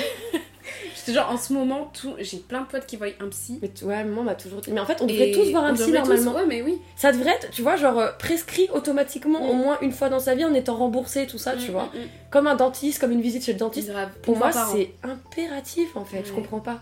Jure, 1.13 1.27
en 1.31 1.37
ce 1.37 1.53
moment, 1.53 1.91
tout... 1.93 2.15
j'ai 2.19 2.39
plein 2.39 2.61
de 2.63 2.67
potes 2.67 2.87
qui 2.87 2.97
voient 2.97 3.09
un 3.21 3.29
psy. 3.29 3.59
Mais 3.63 3.69
tu- 3.69 3.85
ouais, 3.85 4.05
maman 4.05 4.23
m'a 4.23 4.35
toujours 4.35 4.61
dit. 4.61 4.71
Mais 4.73 4.81
en 4.81 4.87
fait, 4.87 5.01
on 5.01 5.07
devrait 5.07 5.31
tous 5.33 5.51
voir 5.51 5.65
un 5.65 5.75
psy 5.75 5.85
tous- 5.87 5.93
normalement. 5.93 6.35
Ouais, 6.35 6.47
mais 6.47 6.63
oui. 6.63 6.79
Ça 6.97 7.13
devrait 7.13 7.31
être, 7.33 7.51
tu 7.51 7.63
vois, 7.63 7.77
genre 7.77 7.99
euh, 7.99 8.11
prescrit 8.19 8.69
automatiquement 8.73 9.41
Mm. 9.41 9.51
au 9.51 9.55
moins 9.55 9.79
une 9.81 9.93
fois 9.93 10.09
dans 10.09 10.21
sa 10.21 10.35
vie 10.35 10.45
en 10.45 10.55
étant 10.55 10.77
remboursé, 10.77 11.27
tout 11.27 11.39
ça, 11.39 11.55
tu 11.57 11.69
Mm, 11.69 11.73
vois. 11.73 11.85
mm, 11.95 11.99
mm. 11.99 12.09
Comme 12.31 12.47
un 12.47 12.55
dentiste, 12.57 12.99
comme 13.01 13.13
une 13.13 13.21
visite 13.23 13.45
chez 13.45 13.53
le 13.53 13.59
dentiste. 13.59 13.91
Grave. 13.91 14.11
Pour 14.23 14.37
moi, 14.37 14.51
c'est 14.53 14.93
impératif 15.03 15.97
en 15.97 16.05
fait, 16.05 16.25
je 16.27 16.33
comprends 16.33 16.61
pas. 16.61 16.81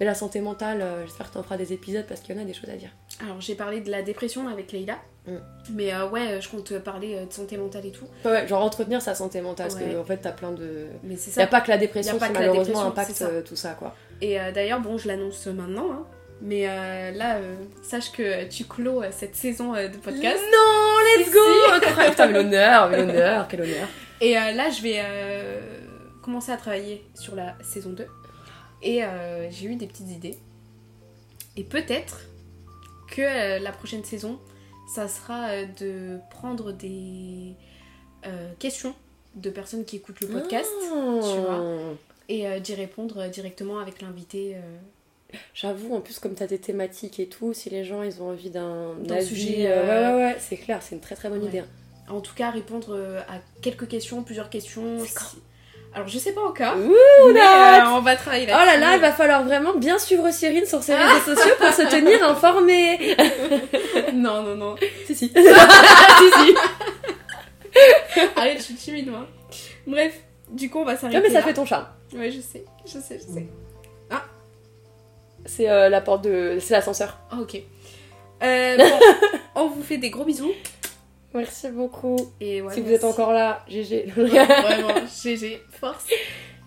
Mais 0.00 0.06
la 0.06 0.14
santé 0.14 0.40
mentale, 0.40 0.80
euh, 0.80 1.04
j'espère 1.06 1.28
que 1.28 1.34
t'en 1.34 1.42
feras 1.42 1.56
des 1.56 1.72
épisodes 1.72 2.04
parce 2.08 2.20
qu'il 2.20 2.36
y 2.36 2.38
en 2.38 2.42
a 2.42 2.44
des 2.44 2.54
choses 2.54 2.70
à 2.70 2.76
dire. 2.76 2.90
Alors, 3.20 3.40
j'ai 3.40 3.56
parlé 3.56 3.80
de 3.80 3.90
la 3.90 4.02
dépression 4.02 4.46
avec 4.46 4.70
Leïla. 4.70 4.94
Mm. 5.28 5.40
Mais 5.74 5.92
euh, 5.94 6.08
ouais, 6.08 6.40
je 6.40 6.48
compte 6.48 6.78
parler 6.78 7.14
euh, 7.16 7.26
de 7.26 7.32
santé 7.32 7.56
mentale 7.56 7.84
et 7.86 7.90
tout. 7.92 8.06
Ouais, 8.24 8.30
ouais, 8.30 8.48
genre 8.48 8.62
entretenir 8.64 9.02
sa 9.02 9.14
santé 9.14 9.40
mentale 9.40 9.68
parce 9.68 9.80
Ouais. 9.80 9.92
que 9.92 9.98
en 9.98 10.04
fait, 10.04 10.16
t'as 10.18 10.32
plein 10.32 10.52
de. 10.52 10.86
Mais 11.02 11.16
c'est 11.16 11.30
Y 11.30 11.34
ça. 11.34 11.42
a 11.42 11.46
pas 11.46 11.60
que 11.60 11.68
la 11.70 11.78
dépression 11.78 12.16
Y 12.16 12.18
qui 12.26 12.32
malheureusement 12.32 12.64
dépression, 12.64 12.88
impacte 12.88 13.12
ça. 13.12 13.26
euh, 13.26 13.42
tout 13.42 13.56
ça 13.56 13.70
quoi. 13.78 13.94
Et 14.20 14.40
euh, 14.40 14.50
d'ailleurs, 14.52 14.80
bon, 14.80 14.96
je 14.98 15.08
l'annonce 15.08 15.46
maintenant. 15.46 15.90
hein. 15.92 16.06
Mais 16.40 16.68
euh, 16.68 17.10
là, 17.12 17.38
sache 17.82 18.12
que 18.12 18.44
tu 18.48 18.64
clôt 18.64 19.02
euh, 19.02 19.08
cette 19.10 19.34
saison 19.34 19.72
de 19.72 19.96
podcast. 19.96 20.38
Non, 20.52 20.98
let's 21.18 21.32
go. 21.32 21.38
Incroyable. 21.74 22.10
Putain, 22.10 22.26
l'honneur, 22.26 22.88
l'honneur, 22.90 23.48
quel 23.48 23.62
honneur. 23.62 23.88
Et 24.20 24.34
là, 24.34 24.70
je 24.70 24.82
vais 24.82 25.02
commencer 26.22 26.52
à 26.52 26.56
travailler 26.56 27.04
sur 27.14 27.34
la 27.36 27.54
saison 27.62 27.90
2. 27.90 28.06
Et 28.82 29.02
j'ai 29.50 29.66
eu 29.66 29.74
des 29.76 29.86
petites 29.88 30.08
idées. 30.10 30.38
Et 31.56 31.64
peut-être 31.64 32.20
que 33.10 33.60
la 33.62 33.72
prochaine 33.72 34.04
saison, 34.04 34.38
ça 34.88 35.06
sera 35.08 35.48
euh, 35.50 35.66
de 35.80 36.18
prendre 36.30 36.72
des 36.72 37.54
euh, 38.26 38.52
questions 38.58 38.94
de 39.36 39.50
personnes 39.50 39.84
qui 39.84 39.96
écoutent 39.96 40.20
le 40.20 40.28
podcast 40.28 40.70
Ah. 40.82 40.84
tu 41.22 41.40
vois. 41.40 41.62
et 42.28 42.46
euh, 42.48 42.58
d'y 42.60 42.74
répondre 42.74 43.28
directement 43.28 43.78
avec 43.78 44.02
l'invité. 44.02 44.56
J'avoue, 45.54 45.94
en 45.94 46.00
plus, 46.00 46.18
comme 46.18 46.34
t'as 46.34 46.46
des 46.46 46.58
thématiques 46.58 47.20
et 47.20 47.26
tout, 47.28 47.52
si 47.52 47.68
les 47.70 47.84
gens 47.84 48.02
ils 48.02 48.22
ont 48.22 48.30
envie 48.30 48.48
d'un 48.50 48.96
sujet, 49.22 49.66
euh, 49.70 49.82
Ouais, 49.86 50.16
ouais, 50.16 50.24
ouais, 50.32 50.36
c'est 50.40 50.56
clair, 50.56 50.82
c'est 50.82 50.94
une 50.94 51.00
très 51.02 51.14
très 51.14 51.28
bonne 51.28 51.42
Ouais. 51.42 51.48
idée. 51.48 51.62
En 52.08 52.20
tout 52.22 52.34
cas, 52.34 52.50
répondre 52.50 52.98
à 53.28 53.38
quelques 53.60 53.86
questions, 53.88 54.22
plusieurs 54.22 54.48
questions. 54.48 54.98
Si- 55.04 55.36
Alors, 55.94 56.06
je 56.08 56.18
sais 56.18 56.32
pas 56.32 56.42
encore. 56.42 56.76
Ouh, 56.76 57.32
mais 57.32 57.40
là 57.40 57.86
euh, 57.86 57.96
on 57.96 58.00
va 58.00 58.14
travailler 58.14 58.46
Oh 58.48 58.64
là 58.64 58.76
là, 58.76 58.94
il 58.96 59.00
va 59.00 59.12
falloir 59.12 59.42
vraiment 59.44 59.74
bien 59.74 59.98
suivre 59.98 60.30
Cyrine 60.30 60.66
sur 60.66 60.82
ses 60.82 60.94
réseaux 60.94 61.20
sociaux 61.34 61.54
pour 61.58 61.72
se 61.72 61.82
tenir 61.90 62.22
informée. 62.28 63.16
Non, 64.14 64.42
non, 64.42 64.54
non. 64.56 64.74
si, 65.06 65.14
si. 65.14 65.32
Arrête, 68.36 68.58
je 68.58 68.62
suis 68.62 68.74
timide, 68.74 69.10
moi. 69.10 69.26
Bref, 69.86 70.14
du 70.50 70.70
coup, 70.70 70.78
on 70.80 70.84
va 70.84 70.96
s'arrêter 70.96 71.18
Non, 71.18 71.22
mais 71.22 71.30
ça 71.32 71.40
là. 71.40 71.46
fait 71.46 71.54
ton 71.54 71.64
charme. 71.66 71.86
Ouais, 72.14 72.30
je 72.30 72.40
sais, 72.40 72.64
je 72.84 72.92
sais, 72.98 73.18
je 73.18 73.32
sais. 73.34 73.46
C'est 75.46 75.70
euh, 75.70 75.88
la 75.88 76.00
porte 76.02 76.22
de. 76.22 76.58
C'est 76.60 76.74
l'ascenseur. 76.74 77.16
Ah, 77.30 77.36
ok. 77.40 77.62
Euh, 78.42 78.76
bon, 78.76 78.84
on 79.54 79.68
vous 79.68 79.82
fait 79.82 79.96
des 79.96 80.10
gros 80.10 80.24
bisous. 80.24 80.52
Merci 81.34 81.70
beaucoup. 81.70 82.16
Et 82.40 82.62
ouais, 82.62 82.72
si 82.74 82.80
vous 82.80 82.90
êtes 82.90 83.04
encore 83.04 83.32
là, 83.32 83.64
GG. 83.68 84.12
Ouais, 84.16 84.24
vraiment, 84.62 84.94
GG, 85.06 85.62
force. 85.70 86.06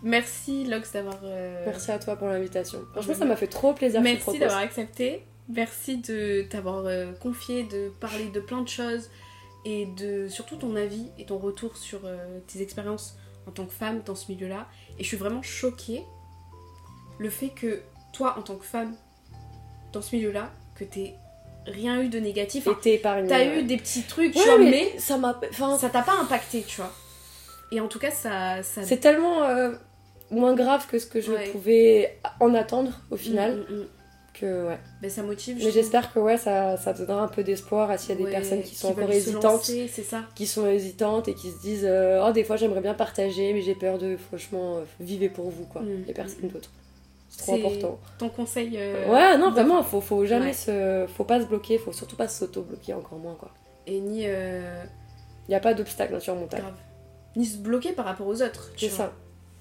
Merci, 0.03 0.65
Lox, 0.65 0.91
d'avoir. 0.93 1.19
euh, 1.23 1.63
Merci 1.65 1.91
à 1.91 1.99
toi 1.99 2.15
pour 2.15 2.27
l'invitation. 2.27 2.79
Franchement, 2.93 3.13
ça 3.13 3.25
m'a 3.25 3.35
fait 3.35 3.47
trop 3.47 3.73
plaisir. 3.73 4.01
Merci 4.01 4.39
d'avoir 4.39 4.59
accepté. 4.59 5.23
Merci 5.49 5.97
de 5.97 6.43
t'avoir 6.49 6.85
euh, 6.85 7.11
confié, 7.13 7.63
de 7.63 7.89
parler 7.99 8.29
de 8.29 8.39
plein 8.39 8.61
de 8.61 8.67
choses 8.69 9.09
et 9.65 9.85
de 9.97 10.27
surtout 10.27 10.55
ton 10.55 10.75
avis 10.75 11.07
et 11.19 11.25
ton 11.25 11.37
retour 11.37 11.75
sur 11.77 12.01
euh, 12.05 12.39
tes 12.47 12.61
expériences 12.61 13.17
en 13.47 13.51
tant 13.51 13.65
que 13.65 13.73
femme 13.73 14.01
dans 14.05 14.15
ce 14.15 14.31
milieu-là. 14.31 14.67
Et 14.97 15.03
je 15.03 15.07
suis 15.07 15.17
vraiment 15.17 15.41
choquée 15.41 16.03
le 17.19 17.29
fait 17.29 17.49
que 17.49 17.81
toi, 18.13 18.35
en 18.39 18.41
tant 18.43 18.55
que 18.55 18.65
femme 18.65 18.95
dans 19.93 20.01
ce 20.01 20.15
milieu-là, 20.15 20.51
que 20.75 20.83
t'aies 20.83 21.15
rien 21.67 22.01
eu 22.01 22.07
de 22.09 22.19
négatif. 22.19 22.67
Enfin. 22.67 22.77
T'as 22.83 23.21
ouais. 23.21 23.59
eu 23.59 23.63
des 23.63 23.77
petits 23.77 24.03
trucs, 24.03 24.33
tu 24.33 24.39
Ouais, 24.39 24.45
vois, 24.45 24.57
mais, 24.59 24.71
mais 24.71 24.99
ça 24.99 25.17
m'a. 25.17 25.39
Enfin, 25.49 25.77
ça 25.77 25.89
t'a 25.89 26.01
pas 26.01 26.15
impacté, 26.21 26.63
tu 26.67 26.77
vois. 26.77 26.91
Et 27.71 27.79
en 27.79 27.87
tout 27.87 27.99
cas, 27.99 28.11
ça. 28.11 28.61
ça... 28.63 28.83
c'est 28.83 28.97
tellement 28.97 29.43
euh, 29.43 29.71
moins 30.29 30.53
grave 30.55 30.87
que 30.87 30.99
ce 30.99 31.05
que 31.05 31.21
je 31.21 31.31
Ouais. 31.31 31.47
pouvais 31.49 32.17
en 32.39 32.53
attendre 32.53 32.91
au 33.11 33.17
final 33.17 33.55
Mm, 33.69 33.73
mm, 33.73 33.77
mm. 33.79 33.85
que 34.33 34.67
ouais. 34.67 34.79
Ben, 35.01 35.09
ça 35.09 35.23
motive. 35.23 35.57
Mais 35.63 35.71
j'espère 35.71 36.11
que 36.13 36.19
ouais, 36.19 36.37
ça, 36.37 36.77
ça 36.77 36.93
donnera 36.93 37.21
un 37.21 37.27
peu 37.27 37.43
d'espoir 37.43 37.89
à 37.91 37.97
s'il 37.97 38.09
y 38.17 38.21
a 38.21 38.25
des 38.25 38.31
personnes 38.31 38.61
qui 38.63 38.75
sont 38.75 38.89
encore 38.89 39.09
hésitantes, 39.11 39.43
lancer, 39.43 39.89
C'est 39.93 40.03
ça. 40.03 40.23
qui 40.35 40.47
sont 40.47 40.67
hésitantes 40.67 41.27
et 41.27 41.33
qui 41.33 41.49
se 41.51 41.61
disent 41.61 41.85
euh, 41.85 42.25
oh 42.27 42.31
des 42.31 42.43
fois 42.43 42.55
j'aimerais 42.55 42.81
bien 42.81 42.93
partager 42.93 43.53
mais 43.53 43.61
j'ai 43.61 43.75
peur 43.75 43.97
de 43.97 44.15
franchement 44.17 44.77
euh, 44.77 44.81
vivez 44.99 45.29
pour 45.29 45.49
vous 45.49 45.65
quoi, 45.65 45.81
Mm. 45.81 46.05
et 46.09 46.13
personne 46.13 46.47
d'autre. 46.49 46.71
C'est 47.41 47.59
trop 47.59 47.67
important. 47.69 47.99
Ton 48.17 48.29
conseil. 48.29 48.73
euh, 48.77 49.09
ouais 49.09 49.37
non 49.37 49.51
vraiment 49.51 49.81
faut 49.83 50.01
faut 50.01 50.25
jamais 50.25 50.47
Ouais. 50.47 50.53
se 50.53 51.05
faut 51.15 51.23
pas 51.25 51.41
se 51.41 51.45
bloquer, 51.45 51.77
faut 51.77 51.91
surtout 51.91 52.15
pas 52.15 52.27
s'auto 52.27 52.61
bloquer 52.61 52.93
encore 52.93 53.17
moins 53.19 53.35
quoi. 53.35 53.51
Et 53.87 53.99
ni. 53.99 54.23
euh, 54.25 54.83
Il 55.47 55.51
y 55.51 55.55
a 55.55 55.59
pas 55.59 55.73
d'obstacle 55.73 56.15
insurmontable. 56.15 56.61
grave. 56.63 56.75
Ni 57.35 57.45
se 57.45 57.57
bloquer 57.57 57.93
par 57.93 58.05
rapport 58.05 58.27
aux 58.27 58.41
autres. 58.41 58.71
C'est 58.77 58.89
ça. 58.89 59.11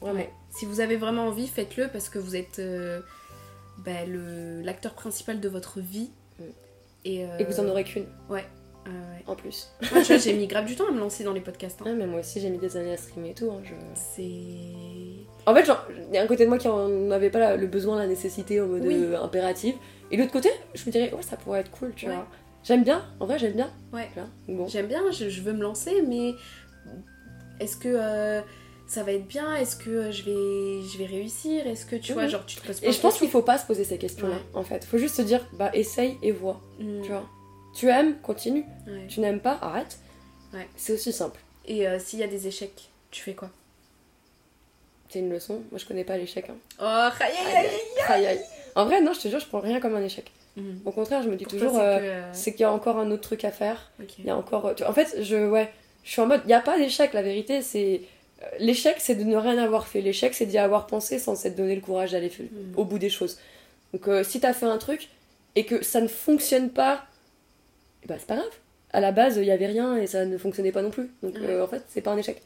Vraiment. 0.00 0.18
Ouais. 0.18 0.30
Si 0.50 0.66
vous 0.66 0.80
avez 0.80 0.96
vraiment 0.96 1.26
envie, 1.26 1.46
faites-le 1.46 1.88
parce 1.88 2.08
que 2.08 2.18
vous 2.18 2.34
êtes 2.36 2.58
euh, 2.58 3.00
bah, 3.84 4.04
l'acteur 4.06 4.94
principal 4.94 5.40
de 5.40 5.48
votre 5.48 5.80
vie. 5.80 6.10
Mm. 6.38 6.42
Et, 7.06 7.24
euh, 7.24 7.38
Et 7.38 7.44
vous 7.44 7.60
en 7.60 7.66
aurez 7.68 7.84
qu'une 7.84 8.06
ouais. 8.86 9.24
en 9.26 9.34
plus. 9.36 9.70
Moi, 9.92 10.00
tu 10.02 10.06
vois, 10.12 10.16
j'ai 10.18 10.32
mis 10.36 10.46
grave 10.46 10.64
du 10.66 10.74
temps 10.76 10.88
à 10.88 10.90
me 10.92 10.98
lancer 10.98 11.24
dans 11.24 11.32
les 11.32 11.40
podcasts. 11.40 11.80
hein. 11.84 11.94
Mais 11.96 12.06
moi 12.06 12.20
aussi 12.20 12.40
j'ai 12.40 12.50
mis 12.50 12.58
des 12.58 12.76
années 12.76 12.92
à 12.92 12.96
streamer 12.96 13.30
et 13.30 13.34
tout. 13.34 13.50
hein, 13.50 13.60
je... 13.64 13.72
C'est. 13.94 15.24
En 15.46 15.54
fait, 15.54 15.64
genre, 15.64 15.84
il 16.08 16.14
y 16.14 16.18
a 16.18 16.22
un 16.22 16.26
côté 16.26 16.44
de 16.44 16.48
moi 16.48 16.58
qui 16.58 16.68
en 16.68 17.10
avait 17.10 17.30
pas 17.30 17.56
le 17.56 17.66
besoin, 17.66 17.98
la 17.98 18.06
nécessité 18.06 18.60
en 18.60 18.66
mode 18.66 18.82
Oui. 18.84 18.94
euh, 18.96 19.20
impératif. 19.20 19.74
Et 20.10 20.16
l'autre 20.16 20.32
côté, 20.32 20.50
je 20.74 20.84
me 20.86 20.90
dirais, 20.92 21.12
ouais, 21.12 21.22
ça 21.22 21.36
pourrait 21.36 21.60
être 21.60 21.70
cool, 21.70 21.92
tu 21.94 22.06
Ouais. 22.06 22.14
vois. 22.14 22.26
J'aime 22.62 22.84
bien, 22.84 23.02
en 23.20 23.26
vrai, 23.26 23.38
j'aime 23.38 23.54
bien. 23.54 23.70
Ouais. 23.92 24.08
Bon. 24.48 24.66
J'aime 24.68 24.86
bien, 24.86 25.02
je, 25.12 25.30
je 25.30 25.40
veux 25.40 25.52
me 25.54 25.62
lancer, 25.62 26.02
mais 26.06 26.34
est-ce 27.58 27.76
que 27.76 27.88
euh, 27.88 28.40
ça 28.86 29.02
va 29.02 29.12
être 29.12 29.26
bien? 29.26 29.54
Est-ce 29.56 29.76
que 29.76 29.88
euh, 29.90 30.12
je 30.12 30.24
vais, 30.24 30.82
je 30.86 30.98
vais 30.98 31.06
réussir? 31.06 31.66
Est-ce 31.66 31.86
que 31.86 31.96
tu 31.96 32.12
vois, 32.12 32.24
Mhm. 32.24 32.28
genre, 32.30 32.46
tu 32.46 32.56
te 32.60 32.66
poses 32.66 32.80
pas 32.80 32.86
Et 32.88 32.92
je 32.92 33.00
pense 33.00 33.14
qu'il 33.14 33.20
questions 33.22 33.40
faut 33.40 33.44
pas 33.44 33.56
se 33.58 33.66
poser 33.66 33.84
ces 33.84 33.96
questions-là, 33.98 34.34
Ouais. 34.34 34.40
en 34.54 34.62
fait. 34.62 34.84
Faut 34.84 34.98
juste 34.98 35.16
se 35.16 35.22
dire, 35.22 35.46
bah, 35.54 35.70
essaye 35.74 36.18
et 36.22 36.32
vois, 36.32 36.60
Mm. 36.78 37.02
tu 37.02 37.08
vois. 37.10 37.24
Tu 37.74 37.88
aimes, 37.88 38.16
continue. 38.22 38.64
Ouais. 38.86 39.06
Tu 39.08 39.20
n'aimes 39.20 39.40
pas, 39.40 39.58
arrête. 39.62 39.98
Ouais. 40.52 40.68
C'est 40.76 40.92
aussi 40.92 41.12
simple. 41.12 41.40
Et 41.66 41.86
euh, 41.86 41.98
s'il 41.98 42.18
y 42.18 42.22
a 42.22 42.26
des 42.26 42.46
échecs, 42.46 42.88
tu 43.10 43.22
fais 43.22 43.34
quoi? 43.34 43.50
C'est 45.08 45.18
une 45.20 45.30
leçon. 45.30 45.60
Moi, 45.70 45.78
je 45.78 45.84
connais 45.86 46.04
pas 46.04 46.16
l'échec. 46.16 46.48
Hein. 46.50 46.54
Oh, 46.80 46.84
aïe 46.84 47.32
aïe 47.46 47.56
aïe 47.56 47.68
Aïe, 48.08 48.26
aïe. 48.26 48.40
En 48.76 48.84
vrai, 48.84 49.00
non, 49.00 49.12
je 49.12 49.20
te 49.20 49.28
jure, 49.28 49.40
je 49.40 49.46
prends 49.46 49.60
rien 49.60 49.80
comme 49.80 49.94
un 49.96 50.02
échec. 50.04 50.30
Mhm. 50.56 50.80
Au 50.84 50.92
contraire, 50.92 51.22
je 51.22 51.28
me 51.28 51.36
dis 51.36 51.44
toujours, 51.46 51.78
euh, 51.78 51.98
c'est 51.98 52.08
euh, 52.08 52.32
c'est 52.32 52.50
qu'il 52.52 52.60
y 52.62 52.64
a 52.64 52.72
encore 52.72 52.98
un 52.98 53.10
autre 53.10 53.22
truc 53.22 53.44
à 53.44 53.50
faire. 53.50 53.90
Il 54.18 54.24
y 54.24 54.30
a 54.30 54.36
encore. 54.36 54.72
En 54.86 54.92
fait, 54.92 55.22
je, 55.22 55.48
ouais, 55.48 55.72
je 56.04 56.10
suis 56.12 56.20
en 56.20 56.26
mode, 56.26 56.40
il 56.44 56.48
n'y 56.48 56.54
a 56.54 56.60
pas 56.60 56.76
d'échec. 56.78 57.12
La 57.12 57.22
vérité, 57.22 57.62
c'est. 57.62 58.02
L'échec, 58.58 58.96
c'est 59.00 59.16
de 59.16 59.24
ne 59.24 59.36
rien 59.36 59.58
avoir 59.58 59.86
fait. 59.86 60.00
L'échec, 60.00 60.34
c'est 60.34 60.46
d'y 60.46 60.58
avoir 60.58 60.86
pensé 60.86 61.18
sans 61.18 61.34
s'être 61.34 61.56
donné 61.56 61.74
le 61.74 61.80
courage 61.82 62.12
d'aller 62.12 62.30
Mhm. 62.38 62.74
au 62.76 62.84
bout 62.84 62.98
des 62.98 63.10
choses. 63.10 63.38
Donc, 63.92 64.08
euh, 64.08 64.24
si 64.24 64.40
t'as 64.40 64.52
fait 64.52 64.66
un 64.66 64.78
truc 64.78 65.08
et 65.56 65.66
que 65.66 65.84
ça 65.84 66.00
ne 66.00 66.08
fonctionne 66.08 66.70
pas, 66.70 67.04
ben, 68.06 68.16
c'est 68.18 68.26
pas 68.26 68.36
grave. 68.36 68.50
À 68.92 69.00
la 69.00 69.12
base, 69.12 69.36
il 69.36 69.44
y 69.44 69.50
avait 69.52 69.66
rien 69.66 69.96
et 69.96 70.06
ça 70.06 70.24
ne 70.24 70.36
fonctionnait 70.38 70.72
pas 70.72 70.82
non 70.82 70.90
plus. 70.90 71.10
Donc, 71.22 71.34
Ouais. 71.34 71.40
euh, 71.48 71.64
en 71.64 71.68
fait, 71.68 71.82
c'est 71.88 72.00
pas 72.00 72.10
un 72.12 72.16
échec. 72.16 72.42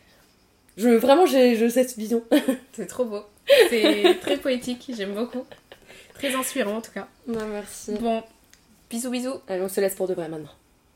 Je, 0.77 0.89
vraiment, 0.91 1.25
j'ai 1.27 1.57
je, 1.57 1.69
cette 1.69 1.97
vision. 1.97 2.23
C'est 2.73 2.87
trop 2.87 3.05
beau. 3.05 3.23
C'est 3.71 4.19
très 4.21 4.37
poétique, 4.39 4.91
j'aime 4.97 5.15
beaucoup. 5.15 5.45
Très 6.15 6.35
inspirant 6.35 6.77
en 6.77 6.81
tout 6.81 6.91
cas. 6.93 7.07
non, 7.29 7.47
merci. 7.47 7.93
Bon, 8.01 8.23
bisous 8.91 9.11
bisous 9.11 9.41
Allez, 9.49 9.63
on 9.63 9.69
se 9.69 9.81
laisse 9.81 9.95
pour 9.95 10.09
de 10.09 10.15
vrai 10.15 10.29
maintenant. 10.29 10.51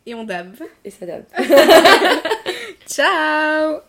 et 0.07 0.15
on 0.15 0.25
dab. 0.25 0.55
Et 0.85 0.91
ça 0.91 1.07
dab. 1.07 1.25
Ciao 2.89 3.88